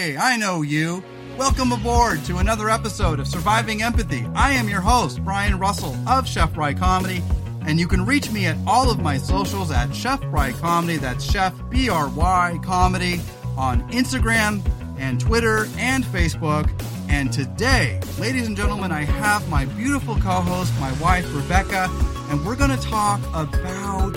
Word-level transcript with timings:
Hey, 0.00 0.16
I 0.16 0.38
know 0.38 0.62
you. 0.62 1.04
Welcome 1.36 1.72
aboard 1.72 2.24
to 2.24 2.38
another 2.38 2.70
episode 2.70 3.20
of 3.20 3.28
Surviving 3.28 3.82
Empathy. 3.82 4.24
I 4.34 4.52
am 4.52 4.66
your 4.66 4.80
host, 4.80 5.22
Brian 5.22 5.58
Russell 5.58 5.94
of 6.08 6.26
Chef 6.26 6.54
Bry 6.54 6.72
Comedy, 6.72 7.22
and 7.66 7.78
you 7.78 7.86
can 7.86 8.06
reach 8.06 8.30
me 8.30 8.46
at 8.46 8.56
all 8.66 8.90
of 8.90 9.00
my 9.00 9.18
socials 9.18 9.70
at 9.70 9.94
Chef 9.94 10.18
Bry 10.30 10.52
Comedy. 10.52 10.96
That's 10.96 11.22
Chef 11.30 11.52
B 11.68 11.90
R 11.90 12.08
Y 12.08 12.58
Comedy 12.64 13.20
on 13.58 13.86
Instagram 13.90 14.62
and 14.98 15.20
Twitter 15.20 15.68
and 15.76 16.02
Facebook. 16.04 16.70
And 17.10 17.30
today, 17.30 18.00
ladies 18.18 18.46
and 18.46 18.56
gentlemen, 18.56 18.92
I 18.92 19.02
have 19.02 19.46
my 19.50 19.66
beautiful 19.66 20.14
co 20.14 20.40
host, 20.40 20.72
my 20.80 20.92
wife, 20.92 21.26
Rebecca, 21.34 21.90
and 22.30 22.42
we're 22.46 22.56
going 22.56 22.70
to 22.70 22.82
talk 22.88 23.20
about 23.34 24.16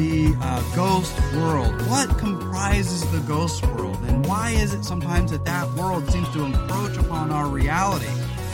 the 0.00 0.34
uh, 0.40 0.62
ghost 0.74 1.14
world. 1.34 1.74
What 1.86 2.16
comprises 2.16 3.02
the 3.12 3.20
ghost 3.20 3.62
world, 3.66 3.98
and 4.06 4.24
why 4.24 4.52
is 4.52 4.72
it 4.72 4.82
sometimes 4.82 5.30
that 5.32 5.44
that 5.44 5.70
world 5.74 6.10
seems 6.10 6.26
to 6.30 6.42
encroach 6.42 6.96
upon 6.96 7.30
our 7.30 7.46
reality? 7.48 8.08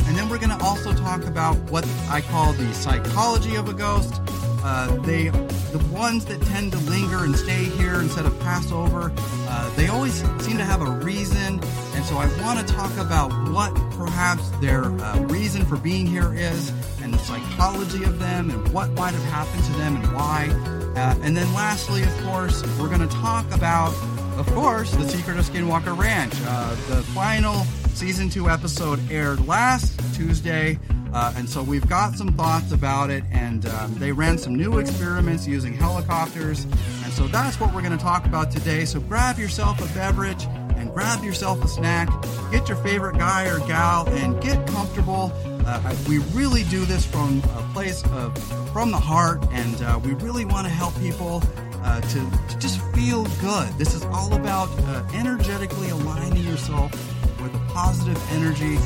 And 0.07 0.17
then 0.17 0.29
we're 0.29 0.39
going 0.39 0.57
to 0.57 0.65
also 0.65 0.93
talk 0.93 1.25
about 1.25 1.55
what 1.71 1.87
I 2.11 2.21
call 2.21 2.53
the 2.53 2.73
psychology 2.75 3.55
of 3.55 3.69
a 3.69 3.75
ghost. 3.75 4.21
Uh, 4.69 4.97
they, 5.03 5.29
the 5.29 5.79
ones 5.93 6.25
that 6.25 6.43
tend 6.43 6.73
to 6.73 6.79
linger 6.91 7.23
and 7.23 7.37
stay 7.37 7.67
here 7.79 8.01
instead 8.01 8.27
of 8.27 8.37
pass 8.41 8.73
over, 8.73 9.13
uh, 9.17 9.77
they 9.77 9.87
always 9.87 10.13
seem 10.45 10.59
to 10.59 10.65
have 10.65 10.83
a 10.83 10.91
reason. 10.91 11.61
And 11.95 12.05
so 12.05 12.17
I 12.17 12.27
want 12.43 12.59
to 12.59 12.75
talk 12.75 12.91
about 12.97 13.31
what 13.53 13.73
perhaps 13.93 14.51
their 14.59 14.87
uh, 14.87 15.21
reason 15.27 15.65
for 15.65 15.77
being 15.77 16.05
here 16.05 16.35
is, 16.35 16.73
and 17.01 17.15
the 17.15 17.19
psychology 17.19 18.03
of 18.03 18.19
them, 18.19 18.51
and 18.51 18.73
what 18.73 18.91
might 18.95 19.15
have 19.15 19.23
happened 19.31 19.63
to 19.67 19.73
them, 19.75 19.97
and 20.03 20.13
why. 20.13 20.49
Uh, 20.97 21.15
and 21.23 21.37
then 21.37 21.47
lastly, 21.55 22.03
of 22.03 22.25
course, 22.25 22.65
we're 22.77 22.89
going 22.89 23.09
to 23.09 23.15
talk 23.15 23.49
about, 23.55 23.95
of 24.37 24.47
course, 24.53 24.91
The 24.97 25.09
Secret 25.09 25.39
of 25.39 25.45
Skinwalker 25.45 25.97
Ranch. 25.97 26.35
Uh, 26.45 26.71
the 26.89 27.05
final 27.15 27.63
season 27.95 28.29
two 28.29 28.51
episode 28.51 28.99
aired 29.13 29.47
last 29.47 29.97
Tuesday. 30.17 30.77
Uh, 31.13 31.33
and 31.37 31.49
so 31.49 31.63
we've 31.63 31.89
got 31.89 32.15
some 32.15 32.29
thoughts 32.29 32.73
about 32.73 33.11
it, 33.11 33.25
and 33.33 33.67
um, 33.67 33.95
they 33.95 34.13
ran 34.13 34.39
some 34.39 34.55
new 34.55 34.79
experiments 34.79 35.47
using 35.47 35.73
helicopters. 35.73 36.65
And 37.05 37.13
so 37.13 37.27
that's 37.27 37.59
what 37.59 37.75
we're 37.75 37.83
going 37.83 37.97
to 37.97 38.03
talk 38.03 38.27
about 38.27 38.51
today. 38.51 38.85
So 38.85 39.01
grab 39.01 39.39
yourself 39.39 39.81
a 39.81 39.95
beverage 39.95 40.45
and 40.77 40.93
grab 40.93 41.25
yourself 41.25 41.65
a 41.65 41.69
snack. 41.69 42.09
Get 42.51 42.69
your 42.69 42.77
favorite 42.79 43.17
guy 43.17 43.47
or 43.49 43.59
gal 43.61 44.09
and 44.09 44.41
get 44.43 44.67
comfortable. 44.69 45.33
Uh, 45.67 45.97
we 46.09 46.19
really 46.33 46.65
do 46.65 46.85
this 46.85 47.05
from 47.05 47.43
a 47.57 47.71
place 47.73 48.05
of 48.13 48.37
from 48.73 48.91
the 48.91 48.99
heart, 48.99 49.45
and 49.53 49.83
uh, 49.83 49.99
we 50.05 50.13
really 50.15 50.45
want 50.45 50.67
to 50.67 50.73
help 50.73 50.97
people 51.01 51.43
uh, 51.83 52.01
to, 52.03 52.31
to, 52.49 52.59
just 52.59 52.81
feel 52.93 53.25
good. 53.41 53.73
This 53.79 53.95
is 53.95 54.05
all 54.07 54.35
about 54.35 54.69
uh, 54.81 55.03
energetically 55.15 55.89
aligning 55.91 56.45
yourself 56.45 56.93
with 57.41 57.55
a 57.55 57.73
positive 57.73 58.21
energy 58.33 58.77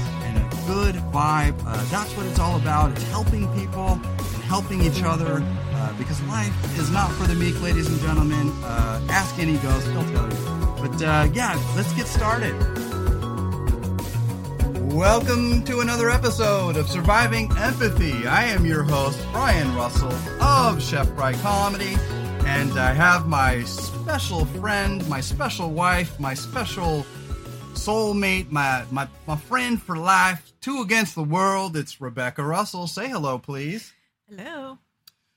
good 0.71 0.95
vibe. 1.13 1.57
Uh, 1.67 1.85
that's 1.87 2.17
what 2.17 2.25
it's 2.27 2.39
all 2.39 2.55
about. 2.55 2.93
It's 2.93 3.03
helping 3.11 3.53
people 3.59 3.99
and 3.99 4.43
helping 4.45 4.81
each 4.83 5.03
other 5.03 5.43
uh, 5.43 5.93
because 5.99 6.23
life 6.23 6.55
is 6.79 6.93
not 6.93 7.11
for 7.11 7.27
the 7.27 7.35
meek, 7.35 7.61
ladies 7.61 7.89
and 7.89 7.99
gentlemen. 7.99 8.53
ask 9.11 9.37
any 9.41 9.57
ghost, 9.59 9.87
they'll 9.89 10.09
tell 10.13 10.31
you. 10.31 10.79
But 10.81 11.35
yeah, 11.35 11.61
let's 11.75 11.93
get 11.95 12.07
started. 12.07 12.55
Welcome 14.95 15.65
to 15.65 15.81
another 15.81 16.09
episode 16.09 16.77
of 16.77 16.89
Surviving 16.89 17.51
Empathy. 17.59 18.29
I 18.29 18.45
am 18.45 18.65
your 18.65 18.85
host, 18.85 19.19
Brian 19.33 19.75
Russell 19.75 20.15
of 20.41 20.81
Chef 20.81 21.13
Bry 21.17 21.33
Comedy, 21.33 21.97
and 22.47 22.79
I 22.79 22.93
have 22.93 23.27
my 23.27 23.65
special 23.65 24.45
friend, 24.45 25.07
my 25.09 25.21
special 25.21 25.71
wife, 25.73 26.21
my 26.21 26.35
special 26.35 27.05
soulmate, 27.86 28.50
my, 28.50 28.84
my, 28.91 29.09
my 29.27 29.36
friend 29.36 29.81
for 29.81 29.97
life, 29.97 30.53
two 30.61 30.81
against 30.83 31.14
the 31.14 31.25
world. 31.25 31.77
It's 31.77 32.00
Rebecca 32.00 32.42
Russell. 32.42 32.86
Say 32.86 33.09
hello, 33.09 33.39
please. 33.39 33.92
Hello. 34.28 34.78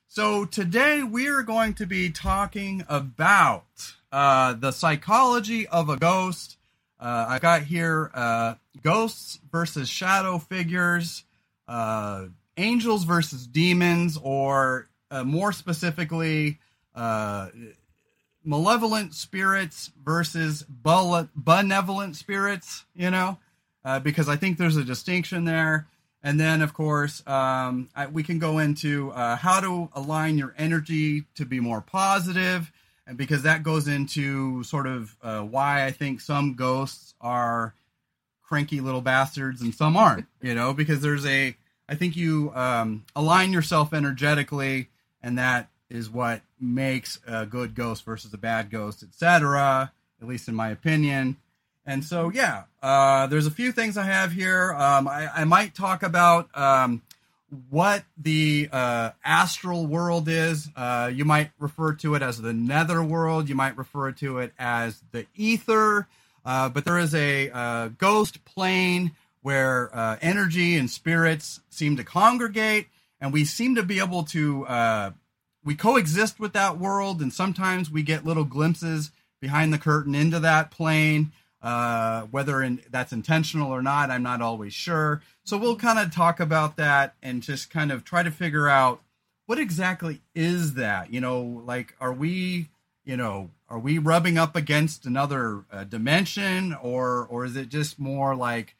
So 0.06 0.44
today 0.44 1.02
we 1.02 1.26
are 1.28 1.42
going 1.42 1.74
to 1.74 1.86
be 1.86 2.10
talking 2.10 2.84
about 2.88 3.94
uh, 4.12 4.52
the 4.52 4.70
psychology 4.70 5.66
of 5.66 5.88
a 5.88 5.96
ghost 5.96 6.58
uh, 7.04 7.26
I 7.28 7.38
got 7.38 7.62
here 7.62 8.10
uh, 8.14 8.54
ghosts 8.82 9.38
versus 9.50 9.90
shadow 9.90 10.38
figures, 10.38 11.24
uh, 11.68 12.26
angels 12.56 13.04
versus 13.04 13.46
demons, 13.46 14.18
or 14.22 14.88
uh, 15.10 15.22
more 15.22 15.52
specifically, 15.52 16.60
uh, 16.94 17.48
malevolent 18.44 19.14
spirits 19.14 19.90
versus 20.04 20.64
benevolent 21.34 22.16
spirits, 22.16 22.84
you 22.94 23.10
know, 23.10 23.38
uh, 23.84 24.00
because 24.00 24.28
I 24.28 24.36
think 24.36 24.58
there's 24.58 24.76
a 24.76 24.84
distinction 24.84 25.44
there. 25.44 25.86
And 26.22 26.40
then, 26.40 26.62
of 26.62 26.72
course, 26.72 27.22
um, 27.26 27.90
I, 27.94 28.06
we 28.06 28.22
can 28.22 28.38
go 28.38 28.58
into 28.58 29.10
how 29.10 29.60
to 29.60 29.90
align 29.94 30.38
your 30.38 30.54
energy 30.56 31.24
to 31.34 31.44
be 31.44 31.60
more 31.60 31.82
positive 31.82 32.72
and 33.06 33.16
because 33.16 33.42
that 33.42 33.62
goes 33.62 33.88
into 33.88 34.62
sort 34.64 34.86
of 34.86 35.14
uh, 35.22 35.40
why 35.42 35.84
I 35.84 35.90
think 35.90 36.20
some 36.20 36.54
ghosts 36.54 37.14
are 37.20 37.74
cranky 38.42 38.80
little 38.80 39.00
bastards 39.00 39.60
and 39.60 39.74
some 39.74 39.96
aren't. 39.96 40.26
You 40.40 40.54
know, 40.54 40.72
because 40.72 41.02
there's 41.02 41.26
a 41.26 41.56
I 41.88 41.94
think 41.96 42.16
you 42.16 42.50
um, 42.54 43.04
align 43.14 43.52
yourself 43.52 43.92
energetically, 43.92 44.88
and 45.22 45.38
that 45.38 45.68
is 45.94 46.10
what 46.10 46.42
makes 46.60 47.20
a 47.26 47.46
good 47.46 47.74
ghost 47.74 48.04
versus 48.04 48.34
a 48.34 48.38
bad 48.38 48.70
ghost, 48.70 49.02
etc. 49.02 49.92
At 50.20 50.28
least 50.28 50.48
in 50.48 50.54
my 50.54 50.70
opinion. 50.70 51.36
And 51.86 52.02
so, 52.02 52.30
yeah, 52.30 52.64
uh, 52.82 53.26
there's 53.26 53.46
a 53.46 53.50
few 53.50 53.70
things 53.70 53.96
I 53.96 54.04
have 54.04 54.32
here. 54.32 54.72
Um, 54.72 55.06
I, 55.06 55.28
I, 55.34 55.44
might 55.44 55.74
talk 55.74 56.02
about 56.02 56.48
um, 56.56 57.02
what 57.68 58.04
the 58.16 58.70
uh, 58.72 59.10
astral 59.22 59.86
world 59.86 60.26
is. 60.28 60.68
Uh, 60.74 61.10
you 61.12 61.26
might 61.26 61.50
refer 61.58 61.92
to 61.96 62.14
it 62.14 62.22
as 62.22 62.40
the 62.40 62.54
nether 62.54 63.02
world. 63.02 63.50
You 63.50 63.54
might 63.54 63.76
refer 63.76 64.12
to 64.12 64.38
it 64.38 64.52
as 64.58 65.02
the 65.12 65.26
ether. 65.36 66.08
Uh, 66.44 66.70
but 66.70 66.86
there 66.86 66.98
is 66.98 67.14
a 67.14 67.50
uh, 67.50 67.88
ghost 67.98 68.44
plane 68.46 69.12
where 69.42 69.94
uh, 69.94 70.16
energy 70.22 70.76
and 70.76 70.90
spirits 70.90 71.60
seem 71.68 71.98
to 71.98 72.04
congregate, 72.04 72.86
and 73.20 73.30
we 73.30 73.44
seem 73.44 73.74
to 73.74 73.82
be 73.82 73.98
able 73.98 74.24
to 74.24 74.64
we 75.64 75.74
coexist 75.74 76.38
with 76.38 76.52
that 76.52 76.78
world, 76.78 77.20
and 77.20 77.32
sometimes 77.32 77.90
we 77.90 78.02
get 78.02 78.24
little 78.24 78.44
glimpses 78.44 79.10
behind 79.40 79.72
the 79.72 79.78
curtain 79.78 80.14
into 80.14 80.38
that 80.40 80.70
plane. 80.70 81.32
Uh, 81.62 82.22
whether 82.30 82.62
in, 82.62 82.82
that's 82.90 83.10
intentional 83.12 83.72
or 83.72 83.80
not, 83.80 84.10
I'm 84.10 84.22
not 84.22 84.42
always 84.42 84.74
sure. 84.74 85.22
So 85.44 85.56
we'll 85.56 85.76
kind 85.76 85.98
of 85.98 86.14
talk 86.14 86.38
about 86.38 86.76
that 86.76 87.14
and 87.22 87.42
just 87.42 87.70
kind 87.70 87.90
of 87.90 88.04
try 88.04 88.22
to 88.22 88.30
figure 88.30 88.68
out 88.68 89.00
what 89.46 89.58
exactly 89.58 90.20
is 90.34 90.74
that. 90.74 91.10
You 91.10 91.22
know, 91.22 91.62
like 91.64 91.96
are 92.00 92.12
we, 92.12 92.68
you 93.06 93.16
know, 93.16 93.50
are 93.70 93.78
we 93.78 93.96
rubbing 93.96 94.36
up 94.36 94.56
against 94.56 95.06
another 95.06 95.64
uh, 95.72 95.84
dimension, 95.84 96.74
or 96.74 97.26
or 97.30 97.46
is 97.46 97.56
it 97.56 97.70
just 97.70 97.98
more 97.98 98.36
like 98.36 98.76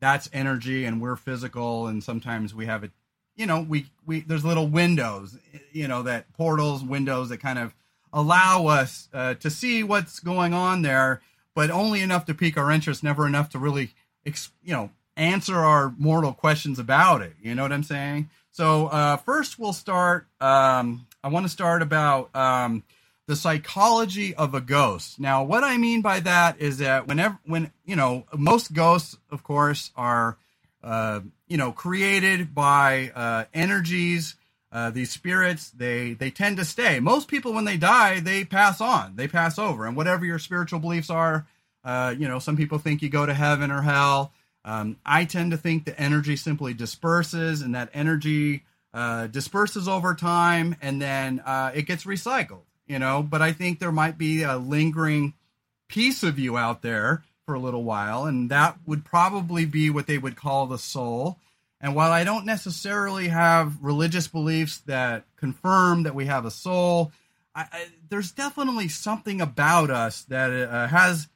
that's 0.00 0.30
energy 0.32 0.84
and 0.84 1.02
we're 1.02 1.16
physical, 1.16 1.88
and 1.88 2.04
sometimes 2.04 2.54
we 2.54 2.66
have 2.66 2.84
it. 2.84 2.92
You 3.38 3.46
know, 3.46 3.62
we 3.66 3.86
we 4.04 4.20
there's 4.20 4.44
little 4.44 4.66
windows, 4.66 5.38
you 5.72 5.88
know, 5.88 6.02
that 6.02 6.30
portals, 6.34 6.84
windows 6.84 7.30
that 7.30 7.38
kind 7.38 7.58
of 7.58 7.74
allow 8.12 8.66
us 8.66 9.08
uh, 9.14 9.34
to 9.34 9.48
see 9.48 9.82
what's 9.82 10.20
going 10.20 10.52
on 10.52 10.82
there 10.82 11.22
but 11.58 11.72
only 11.72 12.00
enough 12.02 12.24
to 12.24 12.34
pique 12.34 12.56
our 12.56 12.70
interest, 12.70 13.02
never 13.02 13.26
enough 13.26 13.48
to 13.48 13.58
really, 13.58 13.90
you 14.24 14.72
know, 14.72 14.90
answer 15.16 15.56
our 15.56 15.92
mortal 15.98 16.32
questions 16.32 16.78
about 16.78 17.20
it. 17.20 17.34
You 17.42 17.56
know 17.56 17.62
what 17.62 17.72
I'm 17.72 17.82
saying? 17.82 18.30
So 18.52 18.86
uh, 18.86 19.16
first, 19.16 19.58
we'll 19.58 19.72
start. 19.72 20.28
Um, 20.40 21.08
I 21.24 21.26
want 21.26 21.46
to 21.46 21.50
start 21.50 21.82
about 21.82 22.32
um, 22.32 22.84
the 23.26 23.34
psychology 23.34 24.36
of 24.36 24.54
a 24.54 24.60
ghost. 24.60 25.18
Now, 25.18 25.42
what 25.42 25.64
I 25.64 25.78
mean 25.78 26.00
by 26.00 26.20
that 26.20 26.60
is 26.60 26.78
that 26.78 27.08
whenever, 27.08 27.40
when 27.44 27.72
you 27.84 27.96
know, 27.96 28.24
most 28.36 28.72
ghosts, 28.72 29.18
of 29.28 29.42
course, 29.42 29.90
are 29.96 30.36
uh, 30.82 31.20
you 31.48 31.56
know 31.56 31.72
created 31.72 32.54
by 32.54 33.10
uh, 33.14 33.44
energies. 33.54 34.34
Uh, 34.70 34.90
these 34.90 35.10
spirits 35.10 35.70
they 35.70 36.12
they 36.12 36.30
tend 36.30 36.58
to 36.58 36.64
stay. 36.64 37.00
Most 37.00 37.28
people 37.28 37.54
when 37.54 37.64
they 37.64 37.78
die 37.78 38.20
they 38.20 38.44
pass 38.44 38.82
on 38.82 39.16
they 39.16 39.26
pass 39.26 39.58
over. 39.58 39.86
And 39.86 39.96
whatever 39.96 40.26
your 40.26 40.38
spiritual 40.38 40.78
beliefs 40.78 41.08
are 41.08 41.46
uh, 41.84 42.14
you 42.18 42.28
know 42.28 42.38
some 42.38 42.56
people 42.56 42.78
think 42.78 43.00
you 43.00 43.08
go 43.08 43.24
to 43.24 43.34
heaven 43.34 43.70
or 43.70 43.80
hell. 43.80 44.32
Um, 44.64 44.98
i 45.06 45.24
tend 45.24 45.52
to 45.52 45.56
think 45.56 45.86
the 45.86 45.98
energy 45.98 46.36
simply 46.36 46.74
disperses 46.74 47.62
and 47.62 47.74
that 47.74 47.88
energy 47.94 48.64
uh, 48.92 49.28
disperses 49.28 49.88
over 49.88 50.14
time 50.14 50.76
and 50.82 51.00
then 51.00 51.40
uh, 51.40 51.70
it 51.74 51.82
gets 51.82 52.04
recycled 52.04 52.64
you 52.88 52.98
know? 52.98 53.22
But 53.22 53.40
i 53.42 53.52
think 53.52 53.78
there 53.78 53.92
might 53.92 54.18
be 54.18 54.42
a 54.42 54.56
lingering 54.58 55.34
piece 55.88 56.22
of 56.22 56.38
you 56.38 56.58
out 56.58 56.82
there 56.82 57.22
for 57.48 57.54
a 57.54 57.58
little 57.58 57.82
while 57.82 58.26
and 58.26 58.50
that 58.50 58.76
would 58.84 59.06
probably 59.06 59.64
be 59.64 59.88
what 59.88 60.06
they 60.06 60.18
would 60.18 60.36
call 60.36 60.66
the 60.66 60.76
soul 60.76 61.38
and 61.80 61.94
while 61.94 62.10
I 62.10 62.24
don't 62.24 62.44
necessarily 62.44 63.28
have 63.28 63.78
religious 63.80 64.26
beliefs 64.26 64.78
that 64.86 65.24
confirm 65.36 66.02
that 66.04 66.14
we 66.14 66.26
have 66.26 66.44
a 66.44 66.50
soul, 66.50 67.12
I, 67.54 67.66
I, 67.72 67.86
there's 68.08 68.32
definitely 68.32 68.88
something 68.88 69.40
about 69.40 69.90
us 69.90 70.22
that 70.24 70.50
uh, 70.50 70.88
has 70.88 71.28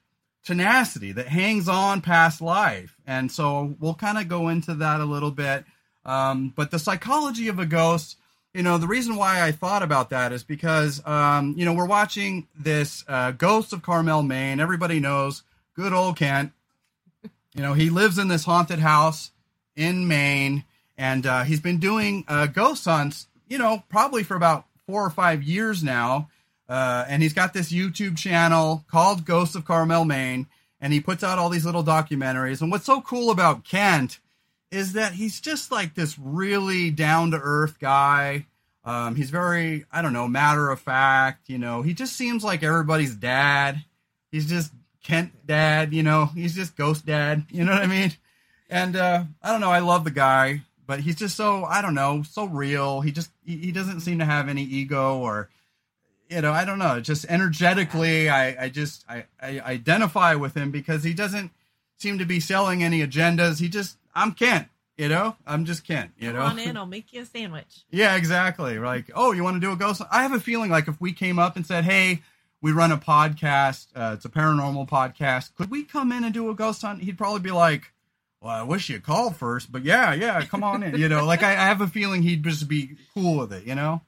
tenacity 0.44 1.12
that 1.12 1.28
hangs 1.28 1.68
on 1.68 2.00
past 2.00 2.40
life. 2.40 2.96
And 3.06 3.30
so 3.30 3.76
we'll 3.78 3.94
kind 3.94 4.18
of 4.18 4.26
go 4.26 4.48
into 4.48 4.74
that 4.74 5.00
a 5.00 5.04
little 5.04 5.30
bit. 5.30 5.64
Um, 6.04 6.52
but 6.56 6.72
the 6.72 6.80
psychology 6.80 7.46
of 7.46 7.60
a 7.60 7.66
ghost, 7.66 8.16
you 8.52 8.64
know, 8.64 8.78
the 8.78 8.88
reason 8.88 9.14
why 9.14 9.42
I 9.42 9.52
thought 9.52 9.84
about 9.84 10.10
that 10.10 10.32
is 10.32 10.42
because, 10.42 11.00
um, 11.06 11.54
you 11.56 11.64
know, 11.64 11.72
we're 11.72 11.86
watching 11.86 12.48
this 12.58 13.04
uh, 13.06 13.30
Ghosts 13.30 13.72
of 13.72 13.82
Carmel, 13.82 14.24
Maine. 14.24 14.58
Everybody 14.58 14.98
knows 14.98 15.44
good 15.74 15.92
old 15.92 16.16
Kent. 16.16 16.52
You 17.54 17.62
know, 17.62 17.74
he 17.74 17.90
lives 17.90 18.18
in 18.18 18.28
this 18.28 18.44
haunted 18.44 18.78
house 18.78 19.30
in 19.76 20.08
Maine, 20.08 20.64
and 20.96 21.26
uh, 21.26 21.42
he's 21.44 21.60
been 21.60 21.78
doing 21.78 22.24
uh, 22.28 22.46
ghost 22.46 22.84
hunts, 22.84 23.26
you 23.48 23.58
know, 23.58 23.82
probably 23.88 24.22
for 24.22 24.36
about 24.36 24.66
four 24.86 25.04
or 25.04 25.10
five 25.10 25.42
years 25.42 25.82
now. 25.82 26.28
Uh, 26.68 27.04
and 27.08 27.22
he's 27.22 27.34
got 27.34 27.52
this 27.52 27.70
YouTube 27.72 28.16
channel 28.16 28.84
called 28.90 29.26
Ghosts 29.26 29.54
of 29.54 29.66
Carmel, 29.66 30.06
Maine, 30.06 30.46
and 30.80 30.92
he 30.92 31.00
puts 31.00 31.22
out 31.22 31.38
all 31.38 31.50
these 31.50 31.66
little 31.66 31.84
documentaries. 31.84 32.62
And 32.62 32.70
what's 32.70 32.86
so 32.86 33.02
cool 33.02 33.30
about 33.30 33.64
Kent 33.64 34.18
is 34.70 34.94
that 34.94 35.12
he's 35.12 35.40
just 35.40 35.70
like 35.70 35.94
this 35.94 36.18
really 36.18 36.90
down 36.90 37.32
to 37.32 37.40
earth 37.42 37.78
guy. 37.78 38.46
Um, 38.84 39.14
he's 39.14 39.28
very, 39.28 39.84
I 39.92 40.00
don't 40.00 40.14
know, 40.14 40.26
matter 40.26 40.70
of 40.70 40.80
fact. 40.80 41.50
You 41.50 41.58
know, 41.58 41.82
he 41.82 41.92
just 41.92 42.16
seems 42.16 42.42
like 42.42 42.62
everybody's 42.62 43.14
dad. 43.14 43.84
He's 44.30 44.48
just 44.48 44.72
Kent 45.02 45.46
dad. 45.46 45.92
You 45.92 46.02
know, 46.02 46.26
he's 46.26 46.54
just 46.54 46.76
ghost 46.76 47.06
dad. 47.06 47.44
You 47.50 47.64
know 47.64 47.72
what 47.72 47.82
I 47.82 47.86
mean? 47.86 48.12
And 48.70 48.96
uh, 48.96 49.24
I 49.42 49.50
don't 49.52 49.60
know. 49.60 49.70
I 49.70 49.80
love 49.80 50.04
the 50.04 50.10
guy, 50.10 50.62
but 50.86 51.00
he's 51.00 51.16
just 51.16 51.36
so 51.36 51.64
I 51.64 51.82
don't 51.82 51.94
know, 51.94 52.22
so 52.22 52.44
real. 52.46 53.00
He 53.02 53.12
just 53.12 53.30
he, 53.44 53.56
he 53.58 53.72
doesn't 53.72 54.00
seem 54.00 54.18
to 54.20 54.24
have 54.24 54.48
any 54.48 54.62
ego 54.62 55.18
or 55.18 55.48
you 56.30 56.40
know, 56.40 56.52
I 56.52 56.64
don't 56.64 56.78
know. 56.78 56.98
Just 56.98 57.26
energetically, 57.28 58.30
I, 58.30 58.64
I 58.64 58.68
just 58.70 59.04
I, 59.08 59.24
I 59.40 59.60
identify 59.60 60.34
with 60.34 60.56
him 60.56 60.70
because 60.70 61.04
he 61.04 61.12
doesn't 61.12 61.50
seem 61.98 62.18
to 62.18 62.24
be 62.24 62.40
selling 62.40 62.82
any 62.82 63.06
agendas. 63.06 63.60
He 63.60 63.68
just 63.68 63.98
I'm 64.14 64.32
Kent, 64.32 64.68
you 64.96 65.08
know. 65.08 65.36
I'm 65.46 65.66
just 65.66 65.86
Kent, 65.86 66.12
you 66.18 66.28
Come 66.30 66.36
know. 66.38 66.42
on 66.46 66.58
in, 66.58 66.76
I'll 66.78 66.86
make 66.86 67.12
you 67.12 67.20
a 67.20 67.26
sandwich. 67.26 67.84
Yeah, 67.90 68.16
exactly. 68.16 68.78
Like, 68.78 69.10
oh, 69.14 69.32
you 69.32 69.44
want 69.44 69.56
to 69.56 69.60
do 69.60 69.72
a 69.72 69.76
ghost? 69.76 70.00
I 70.10 70.22
have 70.22 70.32
a 70.32 70.40
feeling 70.40 70.70
like 70.70 70.88
if 70.88 70.98
we 70.98 71.12
came 71.12 71.38
up 71.38 71.56
and 71.56 71.66
said, 71.66 71.84
"Hey, 71.84 72.22
we 72.62 72.72
run 72.72 72.90
a 72.92 72.96
podcast. 72.96 73.88
Uh, 73.94 74.12
it's 74.14 74.24
a 74.24 74.30
paranormal 74.30 74.88
podcast. 74.88 75.54
Could 75.54 75.70
we 75.70 75.82
come 75.84 76.10
in 76.12 76.24
and 76.24 76.32
do 76.32 76.48
a 76.48 76.54
ghost 76.54 76.80
hunt?" 76.82 77.02
He'd 77.02 77.18
probably 77.18 77.40
be 77.40 77.50
like, 77.50 77.92
"Well, 78.40 78.52
I 78.52 78.62
wish 78.62 78.88
you 78.88 79.00
called 79.00 79.36
first, 79.36 79.70
but 79.70 79.82
yeah, 79.84 80.14
yeah, 80.14 80.40
come 80.46 80.64
on 80.64 80.82
in." 80.82 80.96
You 80.98 81.08
know, 81.10 81.24
like 81.26 81.42
I, 81.42 81.50
I 81.50 81.66
have 81.66 81.80
a 81.82 81.86
feeling 81.88 82.22
he'd 82.22 82.42
just 82.44 82.68
be 82.68 82.96
cool 83.12 83.38
with 83.38 83.52
it. 83.52 83.64
You 83.66 83.74
know. 83.74 84.00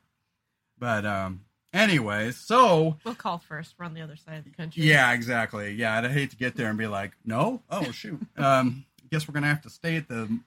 But 0.79 1.05
um, 1.05 1.45
anyways, 1.73 2.37
so 2.37 2.97
We'll 3.05 3.15
call 3.15 3.39
first. 3.39 3.75
We're 3.79 3.85
on 3.87 3.95
the 3.95 4.03
other 4.03 4.17
side 4.17 4.39
of 4.39 4.45
the 4.45 4.51
country. 4.51 4.85
yeah, 4.85 5.13
exactly. 5.13 5.73
Yeah, 5.73 5.97
I'd 5.99 6.11
hate 6.11 6.31
to 6.31 6.37
get 6.37 6.57
there 6.57 6.69
and 6.69 6.79
be 6.79 6.87
like, 6.87 7.13
"No, 7.25 7.63
oh 7.71 7.91
shoot." 7.93 8.21
um, 8.37 8.85
I 9.03 9.07
guess 9.11 9.29
we're 9.29 9.35
gonna 9.35 9.47
have 9.49 9.63
to 9.63 9.71
stay 9.71 9.97
at 9.97 10.09
the 10.09 10.39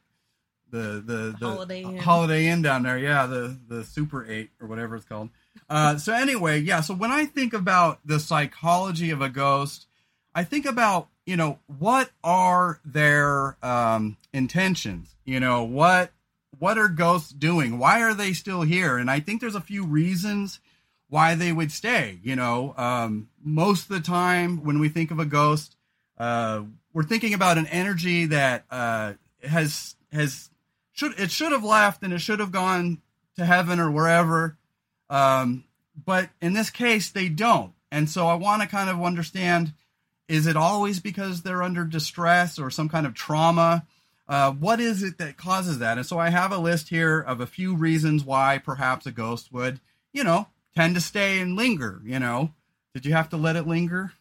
the 0.69 1.01
the, 1.05 1.35
the 1.39 1.47
Holiday 1.47 1.81
Inn. 1.83 1.97
Holiday 1.97 2.47
Inn 2.47 2.61
down 2.61 2.83
there. 2.83 2.97
Yeah, 2.97 3.25
the 3.25 3.57
the 3.67 3.83
Super 3.83 4.25
Eight 4.29 4.49
or 4.59 4.67
whatever 4.67 4.95
it's 4.95 5.05
called. 5.05 5.29
Uh, 5.69 5.97
so 5.97 6.13
anyway, 6.13 6.59
yeah. 6.59 6.81
So 6.81 6.93
when 6.93 7.11
I 7.11 7.25
think 7.25 7.53
about 7.53 7.99
the 8.05 8.19
psychology 8.19 9.11
of 9.11 9.21
a 9.21 9.29
ghost, 9.29 9.87
I 10.33 10.43
think 10.43 10.65
about 10.65 11.09
you 11.25 11.35
know 11.35 11.59
what 11.79 12.11
are 12.23 12.79
their 12.85 13.57
um, 13.63 14.17
intentions. 14.33 15.15
You 15.25 15.39
know 15.39 15.63
what 15.63 16.11
what 16.59 16.77
are 16.77 16.87
ghosts 16.87 17.31
doing? 17.31 17.77
Why 17.79 18.01
are 18.01 18.13
they 18.13 18.33
still 18.33 18.61
here? 18.61 18.97
And 18.97 19.11
I 19.11 19.19
think 19.19 19.41
there's 19.41 19.55
a 19.55 19.61
few 19.61 19.85
reasons 19.85 20.59
why 21.09 21.35
they 21.35 21.51
would 21.51 21.71
stay. 21.71 22.19
You 22.23 22.35
know, 22.35 22.73
um, 22.77 23.29
most 23.43 23.83
of 23.83 23.89
the 23.89 24.01
time 24.01 24.63
when 24.63 24.79
we 24.79 24.89
think 24.89 25.11
of 25.11 25.19
a 25.19 25.25
ghost, 25.25 25.75
uh, 26.17 26.63
we're 26.93 27.03
thinking 27.03 27.33
about 27.33 27.57
an 27.57 27.67
energy 27.67 28.25
that 28.27 28.65
uh, 28.71 29.13
has 29.43 29.95
has 30.11 30.49
should 30.91 31.19
it 31.19 31.31
should 31.31 31.51
have 31.51 31.63
left 31.63 32.03
and 32.03 32.13
it 32.13 32.19
should 32.19 32.39
have 32.39 32.51
gone 32.51 33.01
to 33.35 33.45
heaven 33.45 33.79
or 33.79 33.91
wherever. 33.91 34.57
Um, 35.09 35.63
but 36.05 36.29
in 36.41 36.53
this 36.53 36.69
case, 36.69 37.09
they 37.09 37.29
don't. 37.29 37.73
And 37.91 38.09
so 38.09 38.27
I 38.27 38.35
want 38.35 38.61
to 38.61 38.67
kind 38.67 38.89
of 38.89 39.01
understand: 39.01 39.73
is 40.27 40.47
it 40.47 40.57
always 40.57 40.99
because 40.99 41.41
they're 41.41 41.63
under 41.63 41.85
distress 41.85 42.59
or 42.59 42.69
some 42.69 42.89
kind 42.89 43.05
of 43.05 43.13
trauma? 43.13 43.85
Uh, 44.27 44.51
what 44.51 44.81
is 44.81 45.03
it 45.03 45.17
that 45.19 45.37
causes 45.37 45.79
that? 45.79 45.97
And 45.97 46.05
so 46.05 46.19
I 46.19 46.29
have 46.29 46.51
a 46.51 46.57
list 46.57 46.89
here 46.89 47.19
of 47.19 47.39
a 47.39 47.47
few 47.47 47.75
reasons 47.75 48.25
why 48.25 48.57
perhaps 48.57 49.05
a 49.05 49.11
ghost 49.11 49.53
would, 49.53 49.79
you 50.11 50.23
know, 50.23 50.47
tend 50.75 50.95
to 50.95 51.01
stay 51.01 51.39
and 51.39 51.55
linger. 51.55 52.01
You 52.03 52.19
know, 52.19 52.53
did 52.93 53.05
you 53.05 53.13
have 53.13 53.29
to 53.29 53.37
let 53.37 53.55
it 53.55 53.67
linger? 53.67 54.11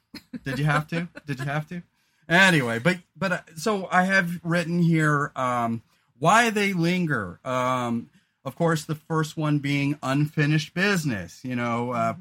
Did 0.44 0.58
you 0.58 0.64
have 0.64 0.86
to? 0.88 1.08
Did 1.26 1.40
you 1.40 1.44
have 1.44 1.68
to? 1.68 1.82
Anyway, 2.28 2.78
but 2.78 2.98
but 3.16 3.32
uh, 3.32 3.40
so 3.56 3.88
I 3.90 4.04
have 4.04 4.40
written 4.42 4.80
here 4.80 5.32
um, 5.36 5.82
why 6.18 6.50
they 6.50 6.72
linger. 6.72 7.38
Um, 7.44 8.10
of 8.46 8.54
course, 8.54 8.84
the 8.84 8.94
first 8.94 9.36
one 9.36 9.58
being 9.58 9.98
unfinished 10.04 10.72
business. 10.72 11.40
You 11.42 11.56
know, 11.56 11.90
uh, 11.90 12.14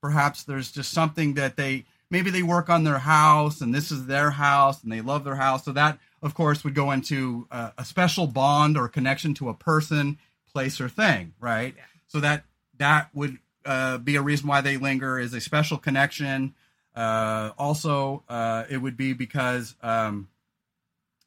perhaps 0.00 0.42
there's 0.42 0.72
just 0.72 0.90
something 0.90 1.34
that 1.34 1.56
they 1.56 1.84
maybe 2.10 2.30
they 2.30 2.42
work 2.42 2.70
on 2.70 2.84
their 2.84 2.98
house 2.98 3.60
and 3.60 3.74
this 3.74 3.92
is 3.92 4.06
their 4.06 4.30
house 4.30 4.82
and 4.82 4.90
they 4.90 5.02
love 5.02 5.22
their 5.24 5.36
house. 5.36 5.66
So 5.66 5.72
that, 5.72 5.98
of 6.22 6.34
course, 6.34 6.64
would 6.64 6.74
go 6.74 6.92
into 6.92 7.46
uh, 7.50 7.70
a 7.76 7.84
special 7.84 8.26
bond 8.26 8.78
or 8.78 8.88
connection 8.88 9.34
to 9.34 9.50
a 9.50 9.54
person, 9.54 10.16
place, 10.50 10.80
or 10.80 10.88
thing, 10.88 11.34
right? 11.38 11.74
Yeah. 11.76 11.82
So 12.06 12.20
that 12.20 12.44
that 12.78 13.10
would 13.12 13.36
uh, 13.66 13.98
be 13.98 14.16
a 14.16 14.22
reason 14.22 14.48
why 14.48 14.62
they 14.62 14.78
linger 14.78 15.18
is 15.18 15.34
a 15.34 15.42
special 15.42 15.76
connection. 15.76 16.54
Uh, 16.94 17.50
also, 17.58 18.24
uh, 18.30 18.64
it 18.70 18.78
would 18.78 18.96
be 18.96 19.12
because 19.12 19.74
um, 19.82 20.28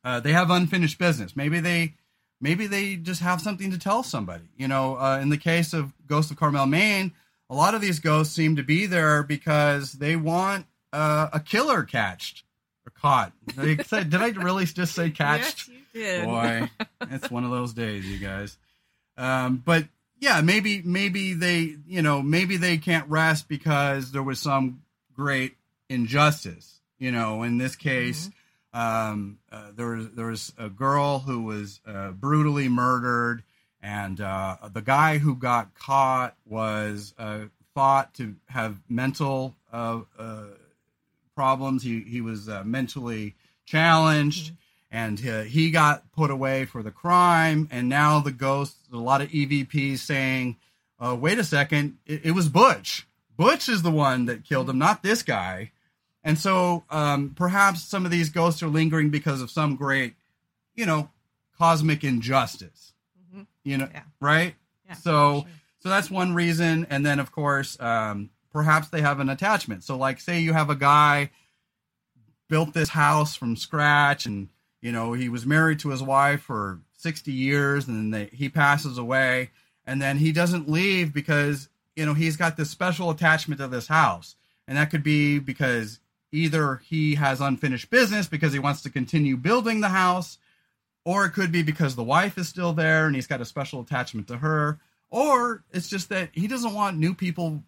uh, 0.03 0.19
they 0.19 0.31
have 0.31 0.49
unfinished 0.49 0.97
business. 0.97 1.35
Maybe 1.35 1.59
they 1.59 1.93
maybe 2.41 2.67
they 2.67 2.95
just 2.95 3.21
have 3.21 3.41
something 3.41 3.71
to 3.71 3.77
tell 3.77 4.03
somebody. 4.03 4.45
You 4.57 4.67
know, 4.67 4.97
uh, 4.97 5.19
in 5.21 5.29
the 5.29 5.37
case 5.37 5.73
of 5.73 5.93
Ghost 6.07 6.31
of 6.31 6.37
Carmel, 6.37 6.65
Maine, 6.65 7.13
a 7.49 7.55
lot 7.55 7.75
of 7.75 7.81
these 7.81 7.99
ghosts 7.99 8.33
seem 8.35 8.55
to 8.57 8.63
be 8.63 8.85
there 8.85 9.23
because 9.23 9.93
they 9.93 10.15
want 10.15 10.65
uh, 10.93 11.29
a 11.33 11.39
killer 11.39 11.83
catched 11.83 12.43
or 12.85 12.91
caught. 12.91 13.33
They 13.55 13.77
said, 13.85 14.09
did 14.09 14.21
I 14.21 14.29
really 14.29 14.65
just 14.65 14.93
say 14.93 15.09
catched? 15.09 15.67
Yes, 15.67 15.77
you 15.93 16.01
did. 16.01 16.25
Boy, 16.25 16.69
it's 17.09 17.31
one 17.31 17.43
of 17.43 17.51
those 17.51 17.73
days, 17.73 18.05
you 18.05 18.19
guys. 18.19 18.57
Um, 19.17 19.61
but 19.65 19.85
yeah, 20.19 20.41
maybe 20.41 20.81
maybe 20.83 21.33
they 21.33 21.75
you 21.87 22.01
know 22.01 22.21
maybe 22.21 22.57
they 22.57 22.77
can't 22.77 23.09
rest 23.09 23.47
because 23.47 24.11
there 24.11 24.23
was 24.23 24.39
some 24.39 24.81
great 25.13 25.55
injustice. 25.89 26.79
You 26.99 27.11
know, 27.11 27.43
in 27.43 27.57
this 27.57 27.75
case, 27.75 28.29
um, 28.73 29.39
uh, 29.51 29.71
there 29.75 29.87
was 29.87 30.09
there 30.11 30.27
was 30.27 30.53
a 30.57 30.69
girl 30.69 31.19
who 31.19 31.41
was 31.41 31.81
uh, 31.87 32.11
brutally 32.11 32.69
murdered, 32.69 33.43
and 33.81 34.21
uh, 34.21 34.57
the 34.71 34.81
guy 34.81 35.17
who 35.17 35.35
got 35.35 35.73
caught 35.73 36.35
was 36.45 37.13
uh, 37.17 37.45
thought 37.73 38.13
to 38.15 38.35
have 38.47 38.79
mental 38.87 39.55
uh, 39.71 40.01
uh, 40.17 40.43
problems. 41.35 41.83
He 41.83 42.01
he 42.01 42.21
was 42.21 42.47
uh, 42.47 42.63
mentally 42.63 43.35
challenged, 43.65 44.53
and 44.91 45.25
uh, 45.27 45.41
he 45.41 45.71
got 45.71 46.11
put 46.11 46.29
away 46.29 46.65
for 46.65 46.83
the 46.83 46.91
crime. 46.91 47.67
And 47.71 47.89
now 47.89 48.19
the 48.19 48.31
ghost, 48.31 48.75
a 48.93 48.97
lot 48.97 49.21
of 49.21 49.29
EVPs 49.29 49.99
saying, 49.99 50.57
uh, 50.99 51.17
"Wait 51.19 51.39
a 51.39 51.43
second, 51.43 51.97
it, 52.05 52.25
it 52.25 52.31
was 52.31 52.49
Butch. 52.49 53.07
Butch 53.35 53.69
is 53.69 53.81
the 53.81 53.91
one 53.91 54.25
that 54.25 54.43
killed 54.43 54.69
him, 54.69 54.77
not 54.77 55.01
this 55.01 55.23
guy." 55.23 55.71
And 56.23 56.37
so 56.37 56.83
um, 56.89 57.33
perhaps 57.35 57.83
some 57.83 58.05
of 58.05 58.11
these 58.11 58.29
ghosts 58.29 58.61
are 58.61 58.67
lingering 58.67 59.09
because 59.09 59.41
of 59.41 59.49
some 59.49 59.75
great, 59.75 60.15
you 60.75 60.85
know, 60.85 61.09
cosmic 61.57 62.03
injustice. 62.03 62.93
Mhm. 63.33 63.47
You 63.63 63.77
know, 63.77 63.89
Yeah. 63.93 64.03
right? 64.19 64.55
Yeah, 64.87 64.93
So, 64.95 65.41
sure. 65.41 65.51
so 65.79 65.89
that's 65.89 66.09
one 66.09 66.33
reason. 66.33 66.85
And 66.89 67.05
then, 67.05 67.19
of 67.19 67.31
course, 67.31 67.79
um, 67.79 68.29
perhaps 68.51 68.89
they 68.89 69.01
have 69.01 69.19
an 69.19 69.29
attachment. 69.29 69.83
So, 69.83 69.95
like, 69.97 70.19
say 70.19 70.39
you 70.39 70.53
have 70.53 70.69
a 70.69 70.75
guy 70.75 71.29
built 72.47 72.73
this 72.73 72.89
house 72.89 73.35
from 73.35 73.55
scratch, 73.55 74.25
and 74.25 74.49
you 74.81 74.91
know 74.91 75.13
he 75.13 75.29
was 75.29 75.45
married 75.45 75.79
to 75.79 75.89
his 75.89 76.01
wife 76.01 76.41
for 76.41 76.79
sixty 76.97 77.31
years, 77.31 77.87
and 77.87 77.95
then 77.97 78.09
they, 78.29 78.35
he 78.35 78.49
passes 78.49 78.97
away, 78.97 79.51
and 79.85 80.01
then 80.01 80.17
he 80.17 80.31
doesn't 80.31 80.67
leave 80.69 81.13
because 81.13 81.69
you 81.95 82.05
know 82.05 82.13
he's 82.13 82.37
got 82.37 82.57
this 82.57 82.69
special 82.71 83.09
attachment 83.11 83.59
to 83.61 83.67
this 83.67 83.87
house, 83.87 84.35
and 84.67 84.77
that 84.77 84.89
could 84.89 85.03
be 85.03 85.37
because 85.39 85.99
either 86.31 86.77
he 86.85 87.15
has 87.15 87.41
unfinished 87.41 87.89
business 87.89 88.27
because 88.27 88.53
he 88.53 88.59
wants 88.59 88.81
to 88.83 88.89
continue 88.89 89.35
building 89.37 89.81
the 89.81 89.89
house 89.89 90.37
or 91.05 91.25
it 91.25 91.31
could 91.31 91.51
be 91.51 91.63
because 91.63 91.95
the 91.95 92.03
wife 92.03 92.37
is 92.37 92.47
still 92.47 92.73
there 92.73 93.05
and 93.07 93.15
he's 93.15 93.27
got 93.27 93.41
a 93.41 93.45
special 93.45 93.81
attachment 93.81 94.27
to 94.27 94.37
her 94.37 94.79
or 95.09 95.63
it's 95.71 95.89
just 95.89 96.09
that 96.09 96.29
he 96.33 96.47
doesn't 96.47 96.73
want 96.73 96.97
new 96.97 97.13
people 97.13 97.63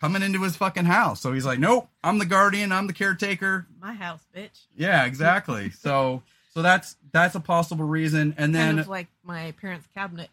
coming 0.00 0.22
into 0.22 0.42
his 0.42 0.56
fucking 0.56 0.84
house 0.84 1.20
so 1.20 1.32
he's 1.32 1.46
like 1.46 1.58
nope 1.58 1.88
i'm 2.04 2.18
the 2.18 2.26
guardian 2.26 2.70
i'm 2.70 2.86
the 2.86 2.92
caretaker 2.92 3.66
My 3.80 3.94
house, 3.94 4.24
bitch. 4.36 4.66
yeah 4.76 5.04
exactly 5.04 5.70
so 5.82 6.22
so 6.54 6.62
that's 6.62 6.96
that's 7.12 7.34
a 7.34 7.40
possible 7.40 7.84
reason 7.84 8.34
and 8.38 8.54
then 8.54 8.68
kind 8.68 8.80
of 8.80 8.88
like 8.88 9.08
my 9.22 9.52
parents' 9.60 9.86
cabinet. 9.94 10.30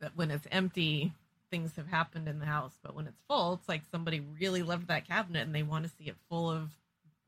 That 0.00 0.12
when 0.14 0.30
it's 0.30 0.46
empty, 0.52 1.12
things 1.50 1.74
have 1.76 1.86
happened 1.86 2.28
in 2.28 2.38
the 2.38 2.44
house, 2.44 2.74
but 2.82 2.94
when 2.94 3.06
it's 3.06 3.20
full, 3.26 3.54
it's 3.54 3.66
like 3.66 3.80
somebody 3.90 4.20
really 4.38 4.62
loved 4.62 4.88
that 4.88 5.08
cabinet 5.08 5.46
and 5.46 5.54
they 5.54 5.62
want 5.62 5.84
to 5.86 5.90
see 5.96 6.04
it 6.10 6.16
full 6.28 6.50
of 6.50 6.68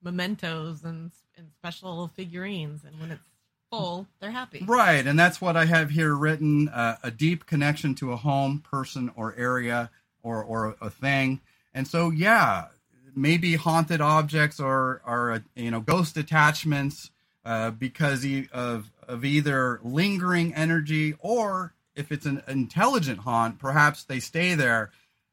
mementos 0.02 0.84
and, 0.84 1.10
and 1.36 1.48
special 1.58 2.08
figurines, 2.08 2.84
and 2.84 2.98
when 3.00 3.10
it's 3.10 3.28
full, 3.70 4.06
they're 4.20 4.30
happy. 4.30 4.64
Right, 4.66 5.06
and 5.06 5.18
that's 5.18 5.40
what 5.40 5.56
I 5.56 5.64
have 5.66 5.90
here 5.90 6.14
written: 6.14 6.68
uh, 6.68 6.96
a 7.02 7.10
deep 7.10 7.46
connection 7.46 7.94
to 7.96 8.12
a 8.12 8.16
home, 8.16 8.60
person, 8.60 9.10
or 9.16 9.34
area, 9.36 9.90
or 10.22 10.42
or 10.42 10.76
a 10.80 10.90
thing. 10.90 11.40
And 11.74 11.86
so, 11.86 12.10
yeah, 12.10 12.66
maybe 13.14 13.56
haunted 13.56 14.00
objects 14.00 14.60
or 14.60 15.00
are 15.04 15.32
uh, 15.32 15.38
you 15.54 15.70
know 15.70 15.80
ghost 15.80 16.16
attachments 16.16 17.10
uh, 17.44 17.70
because 17.70 18.26
of 18.52 18.90
of 19.08 19.24
either 19.24 19.80
lingering 19.82 20.54
energy 20.54 21.14
or 21.18 21.72
if 21.94 22.12
it's 22.12 22.26
an 22.26 22.42
intelligent 22.46 23.20
haunt, 23.20 23.58
perhaps 23.58 24.04
they 24.04 24.20
stay 24.20 24.54
there 24.54 24.90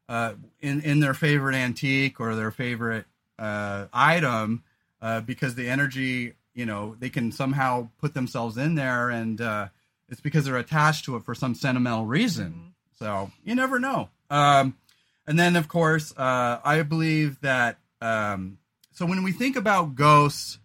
uh, 0.08 0.34
in 0.62 0.82
in 0.82 1.02
their 1.02 1.14
favorite 1.14 1.56
antique 1.56 2.20
or 2.20 2.36
their 2.36 2.52
favorite 2.52 3.06
uh, 3.40 3.86
item 3.94 4.64
uh, 5.02 5.22
because 5.22 5.56
the 5.56 5.70
energy 5.70 6.34
you 6.54 6.66
know 6.66 6.96
they 7.00 7.10
can 7.10 7.32
somehow 7.32 7.90
put 8.00 8.14
themselves 8.14 8.58
in 8.58 8.76
there 8.76 9.10
and 9.10 9.42
uh, 9.42 9.68
it's 10.10 10.22
because 10.22 10.46
they're 10.46 10.58
attached 10.58 11.06
to 11.06 11.16
it 11.16 11.24
for 11.24 11.34
some 11.34 11.56
sentimental 11.56 12.06
reason. 12.06 12.52
Mhm. 12.54 12.98
So 13.00 13.32
you 13.44 13.56
never 13.56 13.80
know. 13.80 14.10
Um, 14.30 14.78
and 15.26 15.40
then, 15.40 15.56
of 15.56 15.68
course, 15.68 16.14
uh, 16.18 16.60
I 16.64 16.82
believe 16.84 17.40
that. 17.42 17.78
Um, 18.02 18.58
so 18.92 19.06
when 19.06 19.24
we 19.24 19.32
think 19.32 19.56
about 19.56 19.96
ghosts 19.96 20.60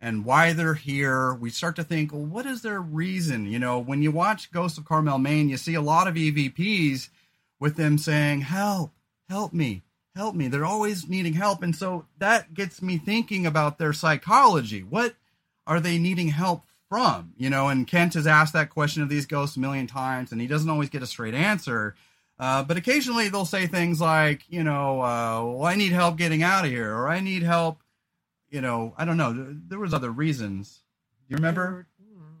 and 0.00 0.24
why 0.24 0.52
they're 0.52 0.74
here, 0.74 1.34
we 1.34 1.50
start 1.50 1.76
to 1.76 1.84
think, 1.84 2.12
well, 2.12 2.24
what 2.24 2.46
is 2.46 2.62
their 2.62 2.80
reason? 2.80 3.46
You 3.46 3.58
know, 3.58 3.78
when 3.78 4.02
you 4.02 4.10
watch 4.12 4.52
Ghosts 4.52 4.78
of 4.78 4.84
Carmel, 4.84 5.18
Maine, 5.18 5.48
you 5.48 5.56
see 5.56 5.74
a 5.74 5.80
lot 5.80 6.06
of 6.06 6.14
EVPs 6.16 7.08
with 7.58 7.76
them 7.76 7.98
saying, 7.98 8.42
"Help, 8.42 8.92
help 9.28 9.52
me, 9.52 9.82
help 10.16 10.34
me." 10.34 10.48
They're 10.48 10.64
always 10.64 11.08
needing 11.08 11.34
help, 11.34 11.62
and 11.62 11.74
so 11.74 12.06
that 12.18 12.54
gets 12.54 12.80
me 12.82 12.98
thinking 12.98 13.46
about 13.46 13.78
their 13.78 13.92
psychology. 13.92 14.82
What 14.82 15.14
are 15.66 15.80
they 15.80 15.98
needing 15.98 16.28
help 16.28 16.64
from? 16.88 17.32
You 17.36 17.50
know, 17.50 17.68
and 17.68 17.86
Kent 17.86 18.14
has 18.14 18.26
asked 18.26 18.52
that 18.52 18.70
question 18.70 19.02
of 19.02 19.08
these 19.08 19.26
ghosts 19.26 19.56
a 19.56 19.60
million 19.60 19.86
times, 19.86 20.32
and 20.32 20.40
he 20.40 20.46
doesn't 20.46 20.68
always 20.70 20.88
get 20.90 21.02
a 21.02 21.06
straight 21.06 21.34
answer. 21.34 21.94
Uh, 22.38 22.64
but 22.64 22.76
occasionally 22.76 23.28
they'll 23.28 23.44
say 23.44 23.66
things 23.68 24.00
like, 24.00 24.42
you 24.48 24.64
know, 24.64 25.00
uh, 25.00 25.42
well, 25.44 25.64
I 25.64 25.76
need 25.76 25.92
help 25.92 26.16
getting 26.18 26.42
out 26.42 26.64
of 26.64 26.70
here, 26.70 26.92
or 26.92 27.08
I 27.08 27.20
need 27.20 27.42
help, 27.44 27.80
you 28.50 28.60
know, 28.60 28.92
I 28.98 29.04
don't 29.04 29.16
know. 29.16 29.32
There- 29.68 29.78
was 29.78 29.94
other 29.94 30.10
reasons. 30.10 30.80
Do 31.28 31.32
you 31.32 31.36
remember? 31.36 31.86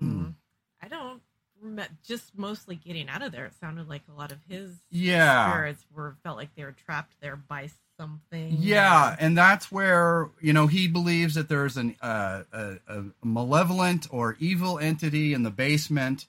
Mm. 0.02 0.34
I 0.82 0.88
don't 0.88 1.22
remember. 1.62 1.92
Just 2.04 2.36
mostly 2.36 2.74
getting 2.74 3.08
out 3.08 3.22
of 3.22 3.30
there. 3.30 3.46
It 3.46 3.54
sounded 3.60 3.88
like 3.88 4.02
a 4.08 4.12
lot 4.18 4.32
of 4.32 4.38
his 4.48 4.76
Yeah. 4.90 5.48
spirits 5.50 5.83
felt 6.22 6.36
like 6.36 6.54
they 6.54 6.64
were 6.64 6.72
trapped 6.86 7.14
there 7.20 7.36
by 7.36 7.68
something. 7.98 8.56
Yeah, 8.60 9.16
and 9.18 9.36
that's 9.36 9.70
where 9.70 10.30
you 10.40 10.52
know 10.52 10.66
he 10.66 10.88
believes 10.88 11.34
that 11.34 11.48
there's 11.48 11.76
an 11.76 11.96
uh, 12.00 12.42
a, 12.52 12.76
a 12.88 13.04
malevolent 13.22 14.06
or 14.10 14.36
evil 14.38 14.78
entity 14.78 15.32
in 15.34 15.42
the 15.42 15.50
basement, 15.50 16.26